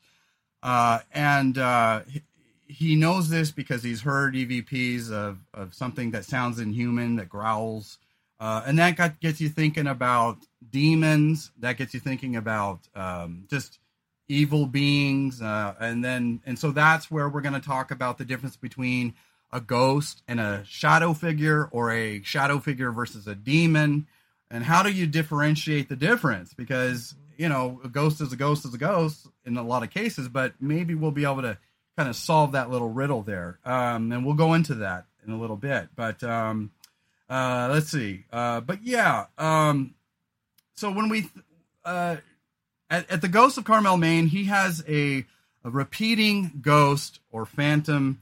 uh, 0.64 1.00
and 1.14 1.58
uh, 1.58 2.02
he- 2.08 2.22
he 2.68 2.96
knows 2.96 3.30
this 3.30 3.52
because 3.52 3.84
he's 3.84 4.02
heard 4.02 4.34
EVPs 4.34 5.12
of 5.12 5.40
of 5.54 5.74
something 5.74 6.12
that 6.12 6.26
sounds 6.26 6.60
inhuman 6.60 7.16
that 7.18 7.30
growls, 7.30 8.00
uh, 8.40 8.64
and 8.66 8.80
that 8.80 8.96
got, 8.96 9.20
gets 9.20 9.40
you 9.40 9.50
thinking 9.50 9.88
about 9.88 10.38
demons. 10.72 11.52
That 11.60 11.78
gets 11.78 11.94
you 11.94 12.00
thinking 12.00 12.36
about 12.36 12.88
um, 12.96 13.46
just 13.50 13.80
evil 14.28 14.66
beings, 14.66 15.42
uh, 15.42 15.76
and 15.80 16.04
then 16.04 16.42
and 16.46 16.58
so 16.58 16.72
that's 16.72 17.12
where 17.12 17.30
we're 17.30 17.42
going 17.42 17.54
to 17.60 17.68
talk 17.68 17.92
about 17.92 18.18
the 18.18 18.26
difference 18.26 18.56
between 18.58 19.14
a 19.56 19.62
ghost 19.62 20.22
and 20.28 20.40
a 20.40 20.64
shadow 20.66 21.14
figure 21.14 21.70
or 21.72 21.92
a 21.92 22.22
shadow 22.24 22.60
figure 22.60 22.92
versus 22.92 23.26
a 23.28 23.36
demon? 23.36 24.08
And 24.52 24.64
how 24.64 24.84
do 24.84 24.92
you 24.92 25.08
differentiate 25.08 25.90
the 25.90 25.96
difference? 25.96 26.54
Because 26.54 27.16
you 27.38 27.50
know 27.50 27.80
a 27.84 27.90
ghost 27.90 28.22
is 28.22 28.32
a 28.32 28.36
ghost 28.36 28.66
is 28.66 28.74
a 28.74 28.78
ghost 28.78 29.28
in 29.46 29.58
a 29.58 29.64
lot 29.64 29.84
of 29.84 29.90
cases 29.90 30.28
but 30.28 30.54
maybe 30.60 30.96
we'll 30.96 31.12
be 31.12 31.26
able 31.26 31.42
to 31.42 31.58
kind 31.98 32.10
of 32.10 32.16
solve 32.16 32.52
that 32.54 32.70
little 32.70 32.90
riddle 32.90 33.22
there. 33.22 33.60
Um, 33.64 34.12
and 34.12 34.26
we'll 34.26 34.36
go 34.36 34.54
into 34.54 34.76
that 34.76 35.06
in 35.26 35.34
a 35.34 35.40
little 35.40 35.56
bit 35.56 35.90
but 35.96 36.24
um, 36.24 36.72
uh, 37.30 37.70
let's 37.72 37.90
see. 37.90 38.26
Uh, 38.32 38.62
but 38.62 38.84
yeah 38.84 39.26
um, 39.38 39.96
so 40.76 40.92
when 40.92 41.10
we 41.10 41.30
uh, 41.84 42.18
at, 42.90 43.10
at 43.10 43.22
the 43.22 43.28
ghost 43.28 43.58
of 43.58 43.64
carmel 43.64 43.98
maine 43.98 44.28
he 44.28 44.46
has 44.46 44.84
a, 44.88 45.26
a 45.64 45.70
repeating 45.70 46.60
ghost 46.62 47.20
or 47.32 47.46
phantom 47.46 48.20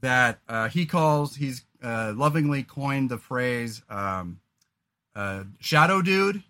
that 0.00 0.38
uh, 0.48 0.68
he 0.68 0.86
calls 0.86 1.36
he's 1.36 1.64
uh, 1.82 2.12
lovingly 2.16 2.62
coined 2.62 3.10
the 3.10 3.18
phrase 3.18 3.82
um, 3.88 4.40
uh, 5.14 5.44
shadow 5.60 6.02
dude. 6.02 6.42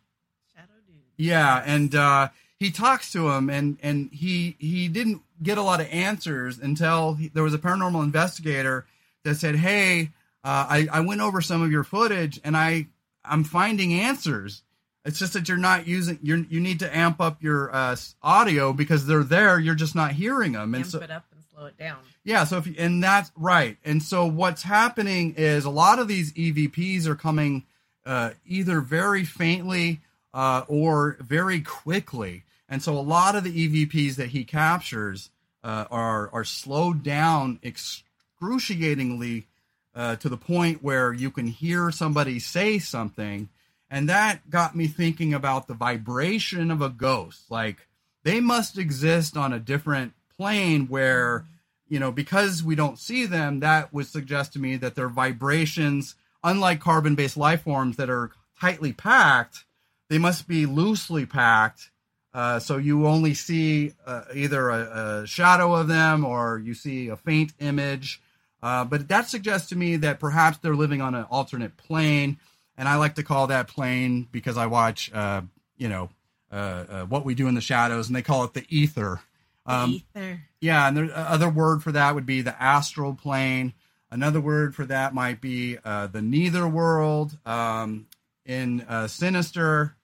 Shadow 0.54 0.72
dude. 0.86 0.96
yeah 1.16 1.62
and 1.64 1.94
uh, 1.94 2.28
he 2.58 2.70
talks 2.70 3.12
to 3.12 3.30
him 3.30 3.50
and 3.50 3.78
and 3.82 4.10
he 4.12 4.56
he 4.58 4.88
didn't 4.88 5.22
get 5.42 5.58
a 5.58 5.62
lot 5.62 5.80
of 5.80 5.88
answers 5.90 6.58
until 6.58 7.14
he, 7.14 7.28
there 7.28 7.42
was 7.42 7.54
a 7.54 7.58
paranormal 7.58 8.02
investigator 8.02 8.86
that 9.24 9.36
said 9.36 9.56
hey 9.56 10.10
uh, 10.44 10.66
I, 10.68 10.88
I 10.92 11.00
went 11.00 11.20
over 11.20 11.40
some 11.40 11.62
of 11.62 11.70
your 11.72 11.84
footage 11.84 12.40
and 12.44 12.56
i 12.56 12.86
i'm 13.24 13.44
finding 13.44 13.92
answers. 13.94 14.62
It's 15.04 15.20
just 15.20 15.34
that 15.34 15.48
you're 15.48 15.56
not 15.56 15.86
using 15.86 16.18
you 16.20 16.46
you 16.50 16.58
need 16.58 16.80
to 16.80 16.96
amp 16.96 17.20
up 17.20 17.40
your 17.40 17.72
uh, 17.74 17.96
audio 18.24 18.72
because 18.72 19.06
they're 19.06 19.22
there. 19.22 19.58
You're 19.60 19.76
just 19.76 19.94
not 19.94 20.12
hearing 20.12 20.52
them 20.52 20.74
and 20.74 20.82
Amp 20.82 20.86
so 20.86 20.98
it 20.98 21.12
up 21.12 21.24
and 21.32 21.35
slow 21.56 21.66
it 21.66 21.78
down. 21.78 21.98
yeah, 22.24 22.44
so 22.44 22.58
if 22.58 22.66
you, 22.66 22.74
and 22.78 23.02
that's 23.02 23.32
right. 23.34 23.78
And 23.84 24.02
so 24.02 24.26
what's 24.26 24.62
happening 24.62 25.34
is 25.36 25.64
a 25.64 25.70
lot 25.70 25.98
of 25.98 26.06
these 26.06 26.32
EVPs 26.34 27.06
are 27.06 27.14
coming 27.14 27.64
uh, 28.04 28.30
either 28.44 28.80
very 28.80 29.24
faintly 29.24 30.00
uh, 30.34 30.64
or 30.68 31.16
very 31.20 31.60
quickly. 31.60 32.42
And 32.68 32.82
so 32.82 32.92
a 32.92 33.00
lot 33.00 33.36
of 33.36 33.44
the 33.44 33.86
EVPs 33.86 34.16
that 34.16 34.28
he 34.28 34.44
captures 34.44 35.30
uh, 35.64 35.86
are 35.90 36.30
are 36.32 36.44
slowed 36.44 37.02
down 37.02 37.58
excruciatingly 37.62 39.46
uh, 39.94 40.16
to 40.16 40.28
the 40.28 40.36
point 40.36 40.82
where 40.82 41.12
you 41.12 41.30
can 41.30 41.46
hear 41.46 41.90
somebody 41.90 42.38
say 42.38 42.78
something. 42.78 43.48
And 43.90 44.08
that 44.08 44.50
got 44.50 44.76
me 44.76 44.88
thinking 44.88 45.32
about 45.32 45.68
the 45.68 45.74
vibration 45.74 46.70
of 46.70 46.82
a 46.82 46.90
ghost. 46.90 47.50
Like 47.50 47.86
they 48.24 48.40
must 48.40 48.76
exist 48.76 49.36
on 49.36 49.52
a 49.52 49.60
different 49.60 50.12
plane 50.38 50.86
where 50.88 51.46
you 51.88 52.00
know, 52.00 52.10
because 52.10 52.62
we 52.62 52.74
don't 52.74 52.98
see 52.98 53.26
them, 53.26 53.60
that 53.60 53.92
would 53.92 54.06
suggest 54.06 54.52
to 54.52 54.58
me 54.58 54.76
that 54.76 54.94
their 54.94 55.08
vibrations, 55.08 56.16
unlike 56.42 56.80
carbon 56.80 57.14
based 57.14 57.36
life 57.36 57.62
forms 57.62 57.96
that 57.96 58.10
are 58.10 58.32
tightly 58.60 58.92
packed, 58.92 59.64
they 60.08 60.18
must 60.18 60.48
be 60.48 60.66
loosely 60.66 61.26
packed. 61.26 61.90
Uh, 62.34 62.58
so 62.58 62.76
you 62.76 63.06
only 63.06 63.34
see 63.34 63.94
uh, 64.04 64.24
either 64.34 64.68
a, 64.68 65.22
a 65.22 65.26
shadow 65.26 65.74
of 65.74 65.88
them 65.88 66.24
or 66.24 66.58
you 66.58 66.74
see 66.74 67.08
a 67.08 67.16
faint 67.16 67.52
image. 67.60 68.20
Uh, 68.62 68.84
but 68.84 69.08
that 69.08 69.28
suggests 69.28 69.68
to 69.68 69.76
me 69.76 69.96
that 69.96 70.18
perhaps 70.18 70.58
they're 70.58 70.74
living 70.74 71.00
on 71.00 71.14
an 71.14 71.24
alternate 71.30 71.76
plane. 71.76 72.36
And 72.76 72.88
I 72.88 72.96
like 72.96 73.14
to 73.14 73.22
call 73.22 73.46
that 73.46 73.68
plane 73.68 74.28
because 74.32 74.58
I 74.58 74.66
watch, 74.66 75.10
uh, 75.14 75.42
you 75.78 75.88
know, 75.88 76.10
uh, 76.52 76.84
uh, 76.88 77.04
What 77.04 77.24
We 77.24 77.34
Do 77.34 77.48
in 77.48 77.54
the 77.54 77.60
Shadows, 77.60 78.08
and 78.08 78.16
they 78.16 78.22
call 78.22 78.44
it 78.44 78.52
the 78.52 78.66
ether. 78.68 79.20
Um, 79.66 79.90
Ether. 80.14 80.40
yeah, 80.60 80.88
and 80.88 80.96
the 80.96 81.18
other 81.18 81.48
word 81.48 81.82
for 81.82 81.92
that 81.92 82.14
would 82.14 82.26
be 82.26 82.42
the 82.42 82.60
astral 82.62 83.14
plane. 83.14 83.72
Another 84.10 84.40
word 84.40 84.74
for 84.74 84.84
that 84.86 85.14
might 85.14 85.40
be 85.40 85.78
uh, 85.84 86.06
the 86.06 86.22
nether 86.22 86.68
world. 86.68 87.36
Um, 87.44 88.06
in 88.44 88.82
uh, 88.82 89.08
Sinister, 89.08 89.96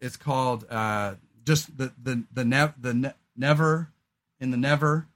it's 0.00 0.16
called 0.16 0.66
uh, 0.70 1.14
just 1.44 1.76
the 1.76 1.92
the 2.02 2.24
the 2.32 2.44
ne- 2.44 2.74
the 2.78 2.92
ne- 2.94 3.14
never 3.36 3.88
in 4.40 4.50
the 4.50 4.56
never. 4.58 5.06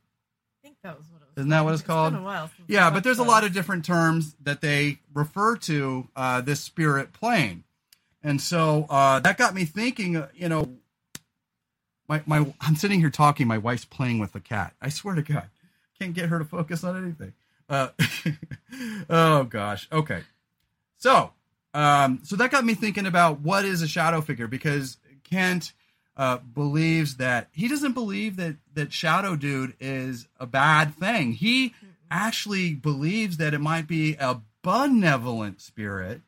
I 0.62 0.66
think 0.66 0.78
that 0.83 0.97
was 0.97 1.06
what 1.11 1.21
it 1.23 1.26
was. 1.28 1.37
Isn't 1.37 1.50
that 1.50 1.64
what 1.64 1.75
it's 1.75 1.83
called? 1.83 2.14
while 2.23 2.49
since 2.56 2.68
Yeah, 2.68 2.88
but 2.90 3.04
there's 3.04 3.18
a 3.18 3.23
lot 3.25 3.45
of 3.45 3.52
different 3.52 3.85
terms 3.85 4.35
that 4.42 4.62
they 4.62 5.00
refer 5.12 5.56
to 5.59 6.09
uh, 6.16 6.40
this 6.40 6.61
spirit 6.61 7.12
plane, 7.12 7.64
and 8.23 8.40
so 8.40 8.87
uh, 8.88 9.21
that 9.21 9.37
got 9.37 9.54
me 9.54 9.66
thinking. 9.66 10.16
uh, 10.16 10.28
You 10.35 10.49
know, 10.49 10.78
my 12.09 12.23
my 12.27 12.53
I'm 12.61 12.77
sitting 12.77 13.01
here 13.01 13.11
talking. 13.11 13.47
My 13.47 13.59
wife's 13.59 13.85
playing 13.85 14.19
with 14.19 14.33
the 14.33 14.41
cat. 14.41 14.75
I 14.81 14.89
swear 14.89 15.15
to 15.15 15.23
God, 15.23 15.49
can't 15.99 16.15
get 16.15 16.29
her 16.29 16.39
to 16.39 16.45
focus 16.45 16.85
on 16.85 16.97
anything. 17.03 17.33
Uh, 17.69 17.89
oh 19.11 19.45
gosh. 19.45 19.89
Okay, 19.91 20.23
so 20.97 21.33
um, 21.75 22.21
so 22.23 22.37
that 22.37 22.51
got 22.51 22.65
me 22.65 22.75
thinking 22.75 23.07
about 23.07 23.41
what 23.41 23.65
is 23.65 23.83
a 23.83 23.89
shadow 23.89 24.21
figure 24.21 24.47
because 24.47 24.99
Kent 25.25 25.73
uh, 26.17 26.39
believes 26.39 27.17
that 27.17 27.49
he 27.53 27.69
doesn't 27.69 27.93
believe 27.93 28.37
that 28.37 28.57
that 28.75 28.93
Shadow 28.93 29.37
Dude 29.37 29.75
is 29.81 30.29
a 30.41 30.47
bad 30.47 30.95
thing. 30.95 31.33
He 31.33 31.75
actually 32.11 32.75
believes 32.75 33.37
that 33.37 33.53
it 33.53 33.61
might 33.61 33.87
be 33.87 34.17
a 34.19 34.41
benevolent 34.63 35.61
spirit, 35.61 36.23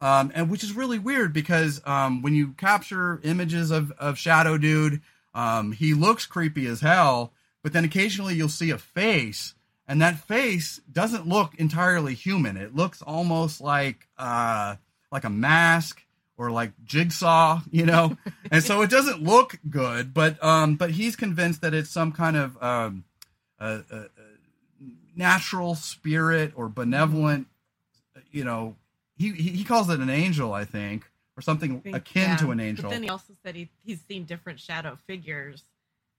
um, 0.00 0.30
and 0.34 0.50
which 0.50 0.62
is 0.62 0.72
really 0.72 0.98
weird 0.98 1.32
because 1.32 1.80
um, 1.84 2.22
when 2.22 2.34
you 2.34 2.52
capture 2.52 3.20
images 3.22 3.70
of 3.70 3.92
of 3.92 4.18
Shadow 4.18 4.58
Dude, 4.58 5.00
um, 5.34 5.72
he 5.72 5.94
looks 5.94 6.26
creepy 6.26 6.66
as 6.66 6.80
hell. 6.80 7.32
But 7.62 7.72
then 7.72 7.84
occasionally 7.84 8.34
you'll 8.34 8.48
see 8.48 8.70
a 8.70 8.78
face, 8.78 9.54
and 9.88 10.00
that 10.00 10.20
face 10.20 10.80
doesn't 10.90 11.26
look 11.26 11.54
entirely 11.56 12.14
human. 12.14 12.56
It 12.56 12.76
looks 12.76 13.02
almost 13.02 13.60
like 13.60 14.06
uh, 14.16 14.76
like 15.10 15.24
a 15.24 15.30
mask 15.30 16.02
or 16.38 16.50
like 16.50 16.72
jigsaw, 16.84 17.62
you 17.70 17.86
know, 17.86 18.16
and 18.50 18.62
so 18.62 18.82
it 18.82 18.90
doesn't 18.90 19.22
look 19.22 19.58
good. 19.68 20.14
But 20.14 20.42
um, 20.44 20.76
but 20.76 20.90
he's 20.90 21.16
convinced 21.16 21.62
that 21.62 21.74
it's 21.74 21.90
some 21.90 22.12
kind 22.12 22.36
of 22.36 22.62
um, 22.62 23.04
a, 23.58 23.80
a, 23.90 24.04
natural 25.16 25.74
spirit 25.74 26.52
or 26.54 26.68
benevolent, 26.68 27.48
you 28.30 28.44
know. 28.44 28.76
He 29.16 29.32
he 29.32 29.64
calls 29.64 29.88
it 29.90 30.00
an 30.00 30.10
angel, 30.10 30.52
I 30.52 30.64
think, 30.64 31.10
or 31.36 31.42
something 31.42 31.80
think- 31.80 31.96
akin 31.96 32.30
yeah. 32.30 32.36
to 32.36 32.50
an 32.50 32.60
angel. 32.60 32.84
But 32.84 32.90
then 32.90 33.02
he 33.02 33.08
also 33.08 33.32
said 33.42 33.54
he, 33.54 33.70
he's 33.84 34.00
seen 34.02 34.24
different 34.24 34.60
shadow 34.60 34.98
figures 35.06 35.64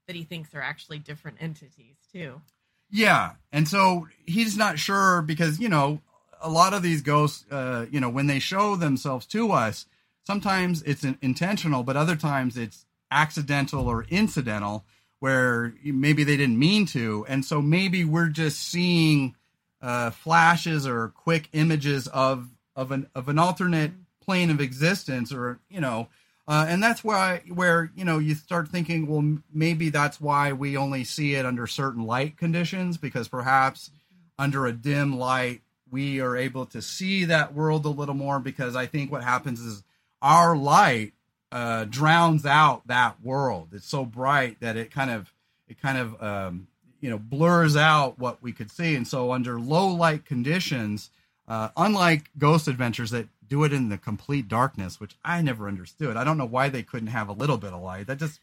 that 0.07 0.15
he 0.15 0.23
thinks 0.23 0.53
are 0.55 0.61
actually 0.61 0.99
different 0.99 1.37
entities 1.39 1.95
too. 2.11 2.41
Yeah, 2.89 3.31
and 3.51 3.67
so 3.67 4.07
he's 4.25 4.57
not 4.57 4.79
sure 4.79 5.21
because 5.21 5.59
you 5.59 5.69
know 5.69 6.01
a 6.41 6.49
lot 6.49 6.73
of 6.73 6.81
these 6.81 7.01
ghosts, 7.01 7.45
uh, 7.51 7.85
you 7.91 7.99
know, 7.99 8.09
when 8.09 8.27
they 8.27 8.39
show 8.39 8.75
themselves 8.75 9.25
to 9.27 9.51
us, 9.51 9.85
sometimes 10.25 10.81
it's 10.83 11.03
in- 11.03 11.17
intentional, 11.21 11.83
but 11.83 11.97
other 11.97 12.15
times 12.15 12.57
it's 12.57 12.85
accidental 13.11 13.87
or 13.87 14.05
incidental, 14.09 14.85
where 15.19 15.73
maybe 15.83 16.23
they 16.23 16.37
didn't 16.37 16.59
mean 16.59 16.85
to, 16.85 17.25
and 17.27 17.43
so 17.43 17.61
maybe 17.61 18.05
we're 18.05 18.29
just 18.29 18.59
seeing 18.59 19.35
uh, 19.81 20.09
flashes 20.11 20.87
or 20.87 21.09
quick 21.09 21.49
images 21.53 22.07
of 22.07 22.47
of 22.77 22.91
an 22.91 23.09
of 23.13 23.27
an 23.27 23.37
alternate 23.37 23.91
plane 24.21 24.49
of 24.49 24.61
existence, 24.61 25.33
or 25.33 25.59
you 25.69 25.81
know. 25.81 26.07
Uh, 26.47 26.65
and 26.69 26.81
that's 26.81 27.03
why 27.03 27.41
where 27.53 27.91
you 27.93 28.05
know 28.05 28.19
you 28.19 28.33
start 28.33 28.69
thinking 28.69 29.05
well 29.05 29.37
maybe 29.53 29.89
that's 29.89 30.21
why 30.21 30.53
we 30.53 30.77
only 30.77 31.03
see 31.03 31.35
it 31.35 31.45
under 31.45 31.67
certain 31.67 32.05
light 32.05 32.37
conditions 32.37 32.95
because 32.97 33.27
perhaps 33.27 33.91
under 34.39 34.65
a 34.65 34.71
dim 34.71 35.19
light 35.19 35.59
we 35.91 36.21
are 36.21 36.37
able 36.37 36.65
to 36.65 36.81
see 36.81 37.25
that 37.25 37.53
world 37.53 37.83
a 37.83 37.89
little 37.89 38.15
more 38.15 38.39
because 38.39 38.77
i 38.77 38.85
think 38.85 39.11
what 39.11 39.25
happens 39.25 39.59
is 39.59 39.83
our 40.21 40.55
light 40.55 41.11
uh, 41.51 41.85
drowns 41.85 42.45
out 42.45 42.87
that 42.87 43.21
world. 43.23 43.69
It's 43.73 43.87
so 43.87 44.05
bright 44.05 44.59
that 44.59 44.77
it 44.77 44.91
kind 44.91 45.11
of 45.11 45.33
it 45.67 45.81
kind 45.81 45.97
of 45.97 46.21
um, 46.21 46.67
you 46.99 47.09
know 47.09 47.17
blurs 47.17 47.75
out 47.75 48.19
what 48.19 48.41
we 48.41 48.51
could 48.51 48.71
see. 48.71 48.95
And 48.95 49.07
so 49.07 49.31
under 49.31 49.59
low 49.59 49.87
light 49.87 50.25
conditions 50.25 51.09
uh, 51.47 51.69
unlike 51.77 52.29
ghost 52.37 52.67
adventures 52.67 53.11
that 53.11 53.27
do 53.47 53.63
it 53.63 53.71
in 53.73 53.89
the 53.89 53.97
complete 53.97 54.47
darkness, 54.47 54.99
which 54.99 55.15
I 55.23 55.41
never 55.41 55.67
understood. 55.67 56.17
I 56.17 56.23
don't 56.23 56.37
know 56.37 56.45
why 56.45 56.69
they 56.69 56.83
couldn't 56.83 57.07
have 57.07 57.29
a 57.29 57.33
little 57.33 57.57
bit 57.57 57.71
of 57.73 57.81
light. 57.81 58.07
That 58.07 58.17
just 58.19 58.39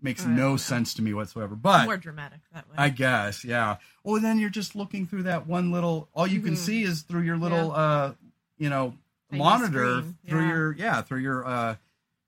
makes 0.00 0.24
no 0.24 0.56
sense 0.56 0.94
to 0.94 1.02
me 1.02 1.12
whatsoever. 1.14 1.54
But 1.56 1.84
More 1.84 1.96
dramatic 1.96 2.40
that 2.52 2.68
way. 2.68 2.74
I 2.76 2.88
guess, 2.88 3.44
yeah. 3.44 3.76
Well, 4.04 4.20
then 4.20 4.38
you're 4.38 4.50
just 4.50 4.74
looking 4.76 5.06
through 5.06 5.24
that 5.24 5.46
one 5.46 5.70
little. 5.72 6.08
All 6.14 6.26
you 6.26 6.40
can 6.40 6.54
Mhm. 6.54 6.58
see 6.58 6.82
is 6.82 7.02
through 7.02 7.22
your 7.22 7.36
little, 7.36 7.72
uh, 7.72 8.12
you 8.58 8.68
know, 8.70 8.94
Tiny 9.30 9.42
monitor 9.42 9.98
screen, 10.00 10.18
through 10.28 10.40
yeah. 10.42 10.48
your 10.48 10.72
yeah 10.72 11.02
through 11.02 11.18
your 11.20 11.44
uh 11.46 11.76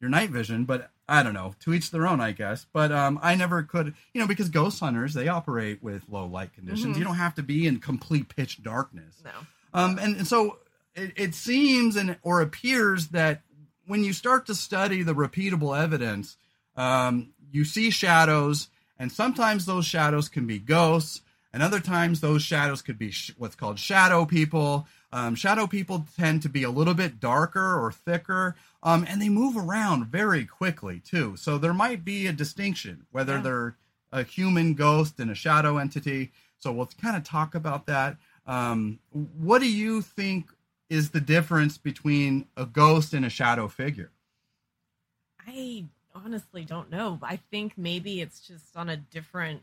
your 0.00 0.10
night 0.10 0.30
vision. 0.30 0.64
But 0.64 0.90
I 1.08 1.22
don't 1.22 1.32
know. 1.34 1.54
To 1.60 1.72
each 1.74 1.90
their 1.90 2.06
own, 2.06 2.20
I 2.20 2.32
guess. 2.32 2.66
But 2.72 2.92
um, 2.92 3.18
I 3.22 3.34
never 3.36 3.62
could, 3.62 3.94
you 4.14 4.20
know, 4.20 4.26
because 4.28 4.48
ghost 4.48 4.78
hunters 4.80 5.14
they 5.14 5.26
operate 5.28 5.82
with 5.82 6.02
low 6.08 6.26
light 6.26 6.52
conditions. 6.52 6.94
Mhm. 6.94 6.98
You 6.98 7.04
don't 7.04 7.16
have 7.16 7.34
to 7.36 7.42
be 7.42 7.66
in 7.66 7.78
complete 7.80 8.28
pitch 8.28 8.62
darkness. 8.62 9.20
no. 9.24 9.30
Um, 9.72 9.98
and, 9.98 10.16
and 10.16 10.26
so 10.26 10.58
it, 10.94 11.12
it 11.16 11.34
seems 11.34 11.96
and 11.96 12.16
or 12.22 12.40
appears 12.40 13.08
that 13.08 13.42
when 13.86 14.04
you 14.04 14.12
start 14.12 14.46
to 14.46 14.54
study 14.54 15.02
the 15.02 15.14
repeatable 15.14 15.78
evidence, 15.78 16.36
um, 16.76 17.30
you 17.50 17.64
see 17.64 17.90
shadows, 17.90 18.68
and 18.98 19.10
sometimes 19.10 19.66
those 19.66 19.84
shadows 19.86 20.28
can 20.28 20.46
be 20.46 20.58
ghosts, 20.58 21.22
and 21.52 21.62
other 21.62 21.80
times 21.80 22.20
those 22.20 22.42
shadows 22.42 22.82
could 22.82 22.98
be 22.98 23.10
sh- 23.10 23.32
what's 23.36 23.56
called 23.56 23.78
shadow 23.78 24.24
people. 24.24 24.86
Um, 25.12 25.34
shadow 25.34 25.66
people 25.66 26.06
tend 26.16 26.42
to 26.42 26.48
be 26.48 26.62
a 26.62 26.70
little 26.70 26.94
bit 26.94 27.18
darker 27.18 27.76
or 27.84 27.90
thicker, 27.90 28.54
um, 28.84 29.04
and 29.08 29.20
they 29.20 29.28
move 29.28 29.56
around 29.56 30.06
very 30.06 30.44
quickly 30.44 31.00
too. 31.00 31.36
So 31.36 31.58
there 31.58 31.74
might 31.74 32.04
be 32.04 32.28
a 32.28 32.32
distinction 32.32 33.06
whether 33.10 33.34
Yeah. 33.36 33.42
they're 33.42 33.76
a 34.12 34.22
human 34.22 34.74
ghost 34.74 35.18
and 35.18 35.30
a 35.30 35.34
shadow 35.34 35.78
entity. 35.78 36.30
So 36.60 36.70
we'll 36.72 36.90
kind 37.00 37.16
of 37.16 37.24
talk 37.24 37.54
about 37.56 37.86
that. 37.86 38.16
Um, 38.50 38.98
what 39.38 39.60
do 39.60 39.70
you 39.70 40.02
think 40.02 40.50
is 40.88 41.10
the 41.10 41.20
difference 41.20 41.78
between 41.78 42.46
a 42.56 42.66
ghost 42.66 43.14
and 43.14 43.24
a 43.24 43.30
shadow 43.30 43.68
figure? 43.68 44.10
I 45.46 45.84
honestly 46.14 46.64
don't 46.64 46.90
know. 46.90 47.18
I 47.22 47.36
think 47.36 47.74
maybe 47.78 48.20
it's 48.20 48.40
just 48.40 48.76
on 48.76 48.88
a 48.88 48.96
different 48.96 49.62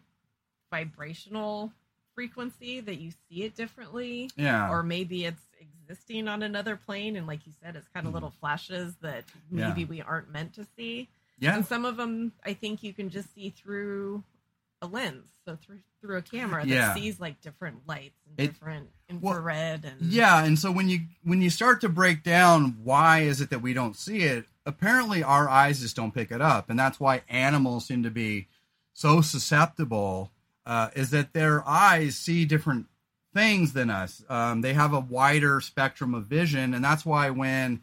vibrational 0.71 1.73
frequency 2.15 2.79
that 2.79 2.95
you 2.95 3.11
see 3.29 3.43
it 3.43 3.55
differently. 3.55 4.29
Yeah. 4.37 4.69
Or 4.71 4.83
maybe 4.83 5.25
it's 5.25 5.41
existing 5.59 6.27
on 6.29 6.41
another 6.41 6.77
plane 6.77 7.15
and 7.17 7.27
like 7.27 7.45
you 7.45 7.53
said, 7.61 7.75
it's 7.75 7.87
kind 7.89 8.05
of 8.05 8.11
Mhm. 8.11 8.15
little 8.15 8.31
flashes 8.31 8.95
that 9.01 9.25
Yeah. 9.51 9.67
maybe 9.67 9.83
we 9.85 10.01
aren't 10.01 10.29
meant 10.31 10.53
to 10.53 10.65
see. 10.77 11.09
yeah. 11.39 11.55
And 11.55 11.65
some 11.65 11.83
of 11.85 11.97
them 11.97 12.31
I 12.45 12.53
think 12.53 12.81
you 12.83 12.93
can 12.93 13.09
just 13.11 13.31
see 13.35 13.49
through 13.51 14.23
a 14.81 14.87
lens. 14.87 15.25
So 15.45 15.55
through 15.55 15.79
through 16.01 16.17
a 16.17 16.21
camera 16.21 16.61
that 16.65 16.69
Yeah. 16.69 16.93
sees 16.93 17.19
like 17.19 17.41
different 17.41 17.87
lights 17.87 18.19
and 18.27 18.39
It- 18.39 18.53
different 18.53 18.89
well, 19.09 19.35
infrared 19.37 19.83
and 19.85 20.01
Yeah, 20.01 20.43
and 20.43 20.59
so 20.59 20.71
when 20.71 20.89
you 20.89 21.01
when 21.23 21.41
you 21.41 21.49
start 21.49 21.81
to 21.81 21.89
break 21.89 22.21
down 22.21 22.83
why 22.83 23.19
is 23.21 23.41
it 23.41 23.49
that 23.49 23.61
we 23.61 23.73
don't 23.73 23.95
see 23.95 24.19
it, 24.19 24.47
apparently 24.65 25.23
our 25.23 25.49
eyes 25.49 25.79
just 25.79 25.95
don't 25.95 26.13
pick 26.13 26.31
it 26.31 26.41
up, 26.41 26.69
and 26.69 26.77
that's 26.77 26.99
why 26.99 27.23
animals 27.29 27.85
seem 27.85 28.03
to 28.03 28.11
be 28.11 28.47
so 28.93 29.21
susceptible. 29.21 30.31
Uh, 30.65 30.89
is 30.95 31.09
that 31.11 31.33
their 31.33 31.67
eyes 31.67 32.15
see 32.17 32.43
different 32.45 32.87
things 33.33 33.73
than 33.73 33.89
us? 33.89 34.23
Um, 34.29 34.61
they 34.61 34.73
have 34.73 34.93
a 34.93 34.99
wider 34.99 35.61
spectrum 35.61 36.13
of 36.13 36.25
vision, 36.27 36.73
and 36.73 36.83
that's 36.83 37.05
why 37.05 37.29
when 37.29 37.81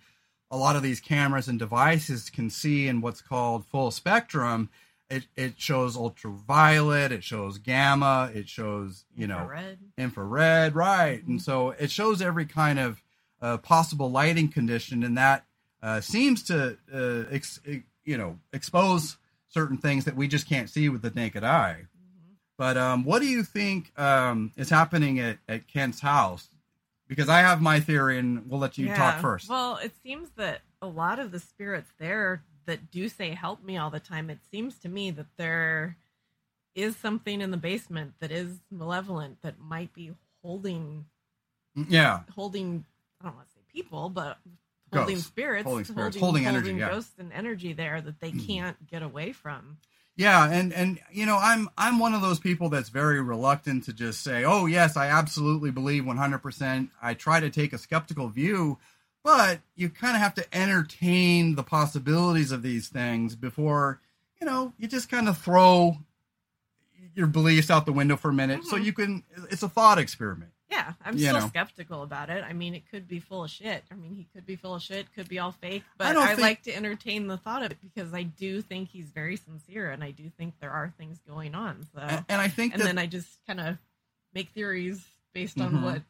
a 0.51 0.57
lot 0.57 0.77
of 0.77 0.83
these 0.83 1.01
cameras 1.01 1.49
and 1.49 1.59
devices 1.59 2.31
can 2.31 2.51
see 2.51 2.87
in 2.87 3.01
what's 3.01 3.23
called 3.23 3.67
full 3.67 3.91
spectrum, 3.91 4.69
it, 5.11 5.27
it 5.37 5.55
shows 5.61 5.97
ultraviolet, 5.97 7.13
it 7.13 7.23
shows 7.23 7.59
gamma, 7.59 8.31
it 8.35 8.49
shows 8.49 9.05
you 9.17 9.27
know 9.27 9.41
infrared. 9.41 9.79
infrared, 9.99 10.75
right? 10.75 11.23
Mhm. 11.25 11.29
And 11.29 11.43
so 11.43 11.71
it 11.71 11.91
shows 11.91 12.23
every 12.23 12.47
kind 12.47 12.79
of 12.79 13.03
uh, 13.43 13.59
possible 13.59 14.11
lighting 14.11 14.49
condition, 14.49 15.03
and 15.05 15.17
that 15.19 15.45
uh, 15.83 16.01
seems 16.01 16.43
to 16.45 16.79
uh, 16.93 17.25
ex- 17.31 17.61
you 18.05 18.17
know 18.17 18.39
expose 18.53 19.17
certain 19.49 19.77
things 19.79 20.05
that 20.07 20.17
we 20.17 20.27
just 20.27 20.49
can't 20.49 20.69
see 20.71 20.89
with 20.89 21.03
the 21.03 21.11
naked 21.11 21.45
eye. 21.45 21.83
Mhm. 21.83 22.35
But 22.57 22.77
um, 22.77 23.05
what 23.05 23.21
do 23.21 23.27
you 23.27 23.43
think 23.43 23.97
um, 23.99 24.53
is 24.57 24.71
happening 24.71 25.21
at, 25.21 25.39
at 25.49 25.69
Kent's 25.69 26.01
house? 26.01 26.49
Because 27.07 27.29
I 27.29 27.41
have 27.41 27.61
my 27.61 27.81
theory, 27.81 28.19
and 28.19 28.49
we'll 28.49 28.59
let 28.59 28.79
you 28.79 28.89
talk 28.89 29.21
first. 29.21 29.51
Well, 29.51 29.77
it 29.77 29.93
seems 30.03 30.31
that 30.37 30.63
a 30.81 30.87
lot 30.87 31.19
of 31.19 31.33
the 31.33 31.39
spirits 31.39 31.91
there 31.99 32.43
that 32.67 32.91
do 32.91 33.09
say 33.09 33.31
help 33.31 33.63
me 33.63 33.77
all 33.77 33.91
the 33.91 34.01
time, 34.01 34.31
it 34.31 34.39
seems 34.51 34.79
to 34.81 34.89
me 34.89 35.11
that 35.13 35.27
there 35.37 35.97
is 36.75 36.97
something 36.97 37.41
in 37.41 37.51
the 37.51 37.57
basement 37.57 38.15
that 38.21 38.31
is 38.33 38.59
malevolent 38.71 39.41
that 39.43 39.59
might 39.61 39.93
be 39.93 40.13
holding 40.43 41.07
yeah, 41.89 42.21
holding 42.35 42.85
I 43.21 43.25
don't 43.27 43.37
want 43.37 43.49
to 43.49 43.53
say 43.55 43.61
people, 43.73 44.09
but 44.09 44.39
holding 44.93 45.17
Ghosts. 45.17 45.29
spirits, 45.29 45.65
Holding 45.65 45.85
spirits. 45.85 46.17
Holding 46.19 46.47
energy, 46.47 46.73
yeah. 46.73 46.89
ghosts 46.89 47.15
and 47.19 47.33
energy 47.33 47.73
there 47.73 48.01
that 48.01 48.21
they 48.21 48.31
Mhm. 48.31 48.47
can't 48.47 48.87
get 48.87 49.03
away 49.03 49.33
from. 49.33 49.79
Yeah, 50.17 50.49
and 50.49 50.73
and 50.73 51.01
you 51.11 51.27
know, 51.27 51.37
I'm 51.37 51.69
I'm 51.77 51.99
one 51.99 52.15
of 52.15 52.23
those 52.23 52.39
people 52.39 52.69
that's 52.69 52.89
very 52.91 53.21
reluctant 53.21 53.85
to 53.85 53.93
just 53.93 54.21
say, 54.23 54.45
"Oh, 54.45 54.67
yes, 54.67 54.97
I 54.97 55.09
absolutely 55.09 55.73
believe 55.73 56.05
100%." 56.07 56.91
I 57.03 57.15
try 57.15 57.41
to 57.41 57.51
take 57.51 57.73
a 57.73 57.79
skeptical 57.79 58.29
view, 58.29 58.79
but 59.25 59.61
you 59.75 59.89
kind 59.89 60.15
of 60.15 60.23
have 60.23 60.35
to 60.35 60.57
entertain 60.57 61.57
the 61.57 61.63
possibilities 61.65 62.53
of 62.53 62.63
these 62.63 62.89
things 62.89 63.35
before, 63.35 64.01
you 64.41 64.47
know, 64.47 64.73
you 64.79 64.87
just 64.87 65.09
kind 65.09 65.29
of 65.29 65.37
throw 65.39 65.97
your 67.17 67.27
beliefs 67.27 67.71
out 67.71 67.87
the 67.87 67.93
window 67.93 68.17
for 68.17 68.29
a 68.31 68.33
minute 68.35 68.65
so 68.65 68.77
Mhm. 68.77 68.85
you 68.85 68.93
can 68.93 69.25
it's 69.51 69.63
a 69.63 69.69
thought 69.69 69.99
experiment. 69.99 70.51
Yeah, 70.71 70.95
I'm 71.05 71.15
You 71.17 71.27
still 71.29 71.41
know. 71.41 71.47
skeptical 71.49 72.03
about 72.03 72.31
it. 72.31 72.43
I 72.43 72.53
mean, 72.53 72.75
it 72.75 72.89
could 72.91 73.07
be 73.07 73.21
full 73.21 73.45
of 73.45 73.51
shit. 73.51 73.85
I 73.93 73.95
mean, 73.95 74.13
he 74.15 74.25
could 74.35 74.45
be 74.45 74.57
full 74.57 74.75
of 74.75 74.83
shit, 74.83 75.13
could 75.15 75.29
be 75.29 75.39
all 75.39 75.53
fake, 75.53 75.85
but 75.97 76.13
don't 76.15 76.23
I, 76.23 76.29
think- 76.29 76.41
like 76.41 76.63
to 76.65 76.75
entertain 76.75 77.29
the 77.29 77.37
thought 77.37 77.63
of 77.63 77.71
it 77.71 77.79
because 77.81 78.13
I 78.13 78.25
do 78.25 78.61
think 78.63 78.89
he's 78.89 79.11
very 79.11 79.37
sincere 79.37 79.91
and 79.93 80.03
I 80.03 80.11
do 80.11 80.29
think 80.31 80.55
there 80.61 80.73
are 80.73 80.93
things 80.99 81.21
going 81.29 81.55
on. 81.55 81.87
So, 81.95 82.01
And, 82.01 82.25
and 82.29 82.41
I 82.41 82.49
think 82.49 82.73
and 82.73 82.83
that 82.83 82.87
then 82.87 82.99
I 82.99 83.07
just 83.07 83.29
kind 83.47 83.61
of 83.61 83.79
make 84.35 84.49
theories 84.51 85.05
based 85.33 85.61
on 85.61 85.75
Mhm. 85.75 85.83
what 85.83 86.03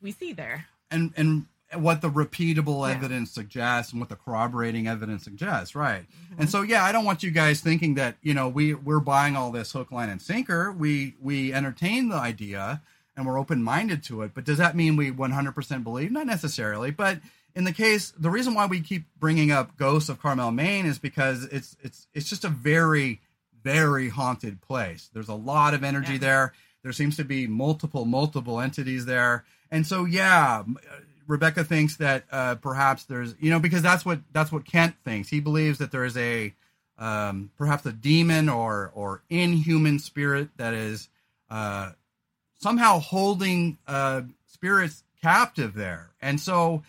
we 0.00 0.10
see 0.12 0.32
there. 0.32 0.66
and 0.90 1.12
and 1.16 1.46
what 1.74 2.00
the 2.00 2.10
repeatable 2.10 2.88
Yeah. 2.88 2.94
evidence 2.96 3.30
suggests 3.30 3.92
and 3.92 4.00
what 4.00 4.08
the 4.08 4.16
corroborating 4.16 4.86
evidence 4.88 5.24
suggests, 5.24 5.74
right? 5.74 6.06
Mhm. 6.32 6.38
And 6.40 6.50
so, 6.50 6.62
yeah, 6.62 6.82
I 6.84 6.92
don't 6.92 7.04
want 7.04 7.22
you 7.22 7.30
guys 7.30 7.60
thinking 7.60 7.94
that 7.94 8.16
you 8.22 8.32
know 8.34 8.48
we 8.48 8.74
we're 8.74 9.00
buying 9.00 9.36
all 9.36 9.50
this 9.52 9.72
hook, 9.72 9.90
line, 9.92 10.08
and 10.08 10.20
sinker. 10.22 10.72
We 10.72 11.14
we 11.20 11.52
entertain 11.52 12.08
the 12.08 12.16
idea 12.16 12.80
and 13.16 13.26
we're 13.26 13.38
open 13.38 13.62
minded 13.62 14.02
to 14.04 14.22
it. 14.22 14.32
But 14.34 14.44
does 14.44 14.58
that 14.58 14.76
mean 14.76 14.96
we 14.96 15.10
100% 15.10 15.82
believe? 15.84 16.10
Not 16.12 16.26
necessarily. 16.26 16.90
But 16.92 17.20
in 17.54 17.64
the 17.64 17.72
case, 17.72 18.12
the 18.16 18.30
reason 18.30 18.54
why 18.54 18.66
we 18.66 18.80
keep 18.80 19.04
bringing 19.18 19.50
up 19.50 19.76
Ghosts 19.76 20.08
of 20.08 20.22
Carmel, 20.22 20.52
Maine, 20.52 20.86
is 20.86 20.98
because 20.98 21.44
it's 21.44 21.76
it's 21.82 22.06
it's 22.14 22.28
just 22.30 22.44
a 22.44 22.48
very 22.48 23.20
very 23.62 24.08
haunted 24.08 24.60
place. 24.62 25.10
There's 25.12 25.28
a 25.28 25.34
lot 25.34 25.74
of 25.74 25.82
energy 25.84 26.12
Yeah. 26.14 26.18
there. 26.18 26.52
There 26.84 26.92
seems 26.92 27.16
to 27.16 27.24
be 27.24 27.46
multiple 27.46 28.04
multiple 28.06 28.60
entities 28.60 29.04
there, 29.04 29.44
and 29.70 29.86
so 29.86 30.04
yeah. 30.06 30.62
Uh, 31.28 31.32
Rebecca 31.32 31.64
thinks 31.64 31.96
that 31.96 32.24
uh, 32.30 32.54
perhaps 32.56 33.04
there's, 33.04 33.34
you 33.40 33.50
know, 33.50 33.60
because 33.60 33.82
that's 33.82 34.04
what 34.04 34.20
that's 34.32 34.52
what 34.52 34.64
Kent 34.64 34.96
thinks. 35.04 35.28
He 35.28 35.40
believes 35.40 35.78
that 35.78 35.90
there 35.92 36.04
is 36.04 36.16
a 36.16 36.54
um, 36.98 37.50
perhaps 37.56 37.86
a 37.86 37.92
demon 37.92 38.48
or 38.48 38.90
or 38.94 39.22
inhuman 39.30 39.98
spirit 39.98 40.48
that 40.56 40.74
is 40.74 41.08
uh, 41.50 41.92
somehow 42.58 42.98
holding 42.98 43.78
uh, 43.86 44.22
spirits 44.46 45.04
captive 45.22 45.74
there, 45.74 46.10
and 46.20 46.40
so 46.40 46.82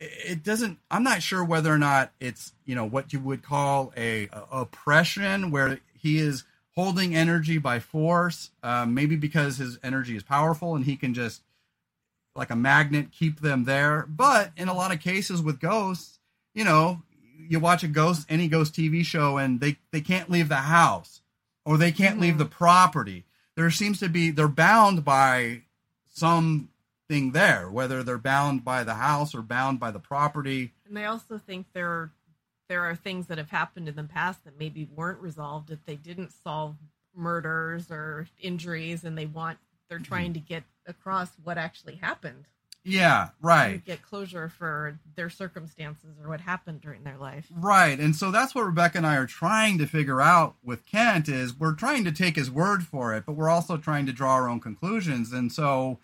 it 0.00 0.42
doesn't. 0.42 0.78
I'm 0.90 1.04
not 1.04 1.22
sure 1.22 1.44
whether 1.44 1.72
or 1.72 1.78
not 1.78 2.12
it's 2.20 2.52
you 2.64 2.74
know 2.74 2.84
what 2.84 3.12
you 3.12 3.20
would 3.20 3.42
call 3.42 3.92
a, 3.96 4.28
a 4.32 4.42
oppression 4.52 5.50
where 5.50 5.78
he 5.96 6.18
is 6.18 6.44
holding 6.74 7.14
energy 7.14 7.58
by 7.58 7.78
force, 7.78 8.50
um, 8.62 8.94
maybe 8.94 9.14
because 9.14 9.58
his 9.58 9.78
energy 9.82 10.16
is 10.16 10.22
powerful 10.22 10.74
and 10.74 10.86
he 10.86 10.96
can 10.96 11.12
just 11.14 11.42
like 12.34 12.50
a 12.50 12.56
magnet 12.56 13.12
keep 13.12 13.40
them 13.40 13.64
there. 13.64 14.06
But 14.08 14.52
in 14.56 14.68
a 14.68 14.74
lot 14.74 14.92
of 14.92 15.00
cases 15.00 15.42
with 15.42 15.60
ghosts, 15.60 16.18
you 16.54 16.64
know, 16.64 17.02
you 17.36 17.60
watch 17.60 17.82
a 17.82 17.88
ghost 17.88 18.26
any 18.28 18.48
ghost 18.48 18.74
TV 18.74 19.04
show 19.04 19.38
and 19.38 19.60
they 19.60 19.76
they 19.90 20.00
can't 20.00 20.30
leave 20.30 20.48
the 20.48 20.56
house 20.56 21.20
or 21.64 21.76
they 21.76 21.92
can't 21.92 22.14
mm-hmm. 22.14 22.22
leave 22.22 22.38
the 22.38 22.44
property. 22.44 23.24
There 23.56 23.70
seems 23.70 24.00
to 24.00 24.08
be 24.08 24.30
they're 24.30 24.48
bound 24.48 25.04
by 25.04 25.62
something 26.06 27.32
there, 27.32 27.70
whether 27.70 28.02
they're 28.02 28.18
bound 28.18 28.64
by 28.64 28.84
the 28.84 28.94
house 28.94 29.34
or 29.34 29.42
bound 29.42 29.80
by 29.80 29.90
the 29.90 29.98
property. 29.98 30.72
And 30.86 30.96
they 30.96 31.04
also 31.04 31.38
think 31.38 31.66
there 31.72 32.10
there 32.68 32.82
are 32.82 32.96
things 32.96 33.26
that 33.26 33.38
have 33.38 33.50
happened 33.50 33.88
in 33.88 33.96
the 33.96 34.04
past 34.04 34.44
that 34.44 34.58
maybe 34.58 34.88
weren't 34.94 35.20
resolved 35.20 35.70
if 35.70 35.84
they 35.84 35.96
didn't 35.96 36.32
solve 36.42 36.76
murders 37.14 37.90
or 37.90 38.26
injuries 38.40 39.04
and 39.04 39.18
they 39.18 39.26
want 39.26 39.58
they're 39.88 39.98
mm-hmm. 39.98 40.04
trying 40.04 40.32
to 40.32 40.40
get 40.40 40.62
across 40.86 41.30
what 41.42 41.58
actually 41.58 41.96
happened. 41.96 42.46
Yeah, 42.84 43.28
right. 43.40 43.84
Get 43.84 44.02
closure 44.02 44.48
for 44.48 44.98
their 45.14 45.30
circumstances 45.30 46.16
or 46.20 46.28
what 46.28 46.40
happened 46.40 46.80
during 46.80 47.04
their 47.04 47.16
life. 47.16 47.46
Right. 47.54 47.98
And 47.98 48.16
so 48.16 48.32
that's 48.32 48.56
what 48.56 48.64
Rebecca 48.64 48.98
and 48.98 49.06
I 49.06 49.16
are 49.16 49.26
trying 49.26 49.78
to 49.78 49.86
figure 49.86 50.20
out 50.20 50.56
with 50.64 50.84
Kent 50.84 51.28
is 51.28 51.56
we're 51.56 51.74
trying 51.74 52.04
to 52.04 52.12
take 52.12 52.34
his 52.34 52.50
word 52.50 52.82
for 52.84 53.14
it, 53.14 53.24
but 53.24 53.34
we're 53.34 53.48
also 53.48 53.76
trying 53.76 54.06
to 54.06 54.12
draw 54.12 54.32
our 54.32 54.48
own 54.48 54.58
conclusions. 54.58 55.32
And 55.32 55.52
so 55.52 56.00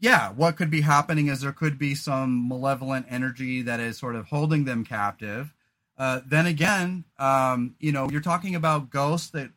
yeah, 0.00 0.30
what 0.30 0.56
could 0.56 0.70
be 0.70 0.82
happening 0.82 1.28
is 1.28 1.40
there 1.40 1.52
could 1.52 1.78
be 1.78 1.94
some 1.94 2.48
malevolent 2.48 3.06
energy 3.08 3.62
that 3.62 3.80
is 3.80 3.98
sort 3.98 4.14
of 4.16 4.26
holding 4.26 4.64
them 4.64 4.84
captive. 4.84 5.54
Uh, 5.98 6.20
then 6.26 6.46
again, 6.46 7.04
um, 7.18 7.74
you 7.80 7.92
know, 7.92 8.08
you're 8.10 8.20
talking 8.20 8.54
about 8.54 8.90
ghosts 8.90 9.30
that 9.30 9.50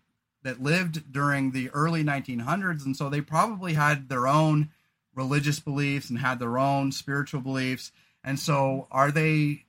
that 0.43 0.61
lived 0.61 1.11
during 1.11 1.51
the 1.51 1.69
early 1.71 2.03
1900s, 2.03 2.85
and 2.85 2.95
so 2.95 3.09
they 3.09 3.21
probably 3.21 3.73
had 3.73 4.09
their 4.09 4.27
own 4.27 4.69
religious 5.13 5.59
beliefs 5.59 6.09
and 6.09 6.19
had 6.19 6.39
their 6.39 6.57
own 6.57 6.91
spiritual 6.91 7.41
beliefs. 7.41 7.91
And 8.23 8.39
so, 8.39 8.87
are 8.91 9.11
they 9.11 9.65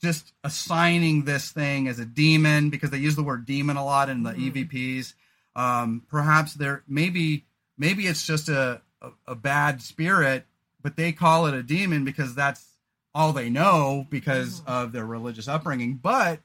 just 0.00 0.32
assigning 0.42 1.24
this 1.24 1.50
thing 1.50 1.88
as 1.88 1.98
a 1.98 2.04
demon 2.04 2.70
because 2.70 2.90
they 2.90 2.98
use 2.98 3.16
the 3.16 3.22
word 3.22 3.46
demon 3.46 3.76
a 3.76 3.84
lot 3.84 4.08
in 4.08 4.22
the 4.22 4.32
mm-hmm. 4.32 4.58
EVPs? 4.58 5.14
Um, 5.54 6.02
perhaps 6.08 6.54
there 6.54 6.82
maybe 6.88 7.44
maybe 7.76 8.06
it's 8.06 8.26
just 8.26 8.48
a, 8.48 8.80
a, 9.00 9.10
a 9.28 9.34
bad 9.34 9.82
spirit, 9.82 10.46
but 10.82 10.96
they 10.96 11.12
call 11.12 11.46
it 11.46 11.54
a 11.54 11.62
demon 11.62 12.04
because 12.04 12.34
that's 12.34 12.64
all 13.14 13.32
they 13.32 13.50
know 13.50 14.06
because 14.08 14.60
mm-hmm. 14.60 14.70
of 14.70 14.92
their 14.92 15.04
religious 15.04 15.48
upbringing. 15.48 15.96
But 15.96 16.40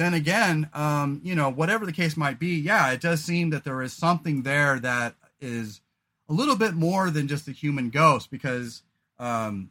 then 0.00 0.14
again, 0.14 0.68
um, 0.72 1.20
you 1.22 1.34
know, 1.34 1.50
whatever 1.50 1.84
the 1.84 1.92
case 1.92 2.16
might 2.16 2.38
be, 2.38 2.54
yeah, 2.56 2.90
it 2.92 3.00
does 3.00 3.22
seem 3.22 3.50
that 3.50 3.64
there 3.64 3.82
is 3.82 3.92
something 3.92 4.42
there 4.42 4.78
that 4.80 5.14
is 5.40 5.80
a 6.28 6.32
little 6.32 6.56
bit 6.56 6.74
more 6.74 7.10
than 7.10 7.28
just 7.28 7.48
a 7.48 7.52
human 7.52 7.90
ghost 7.90 8.30
because 8.30 8.82
um, 9.18 9.70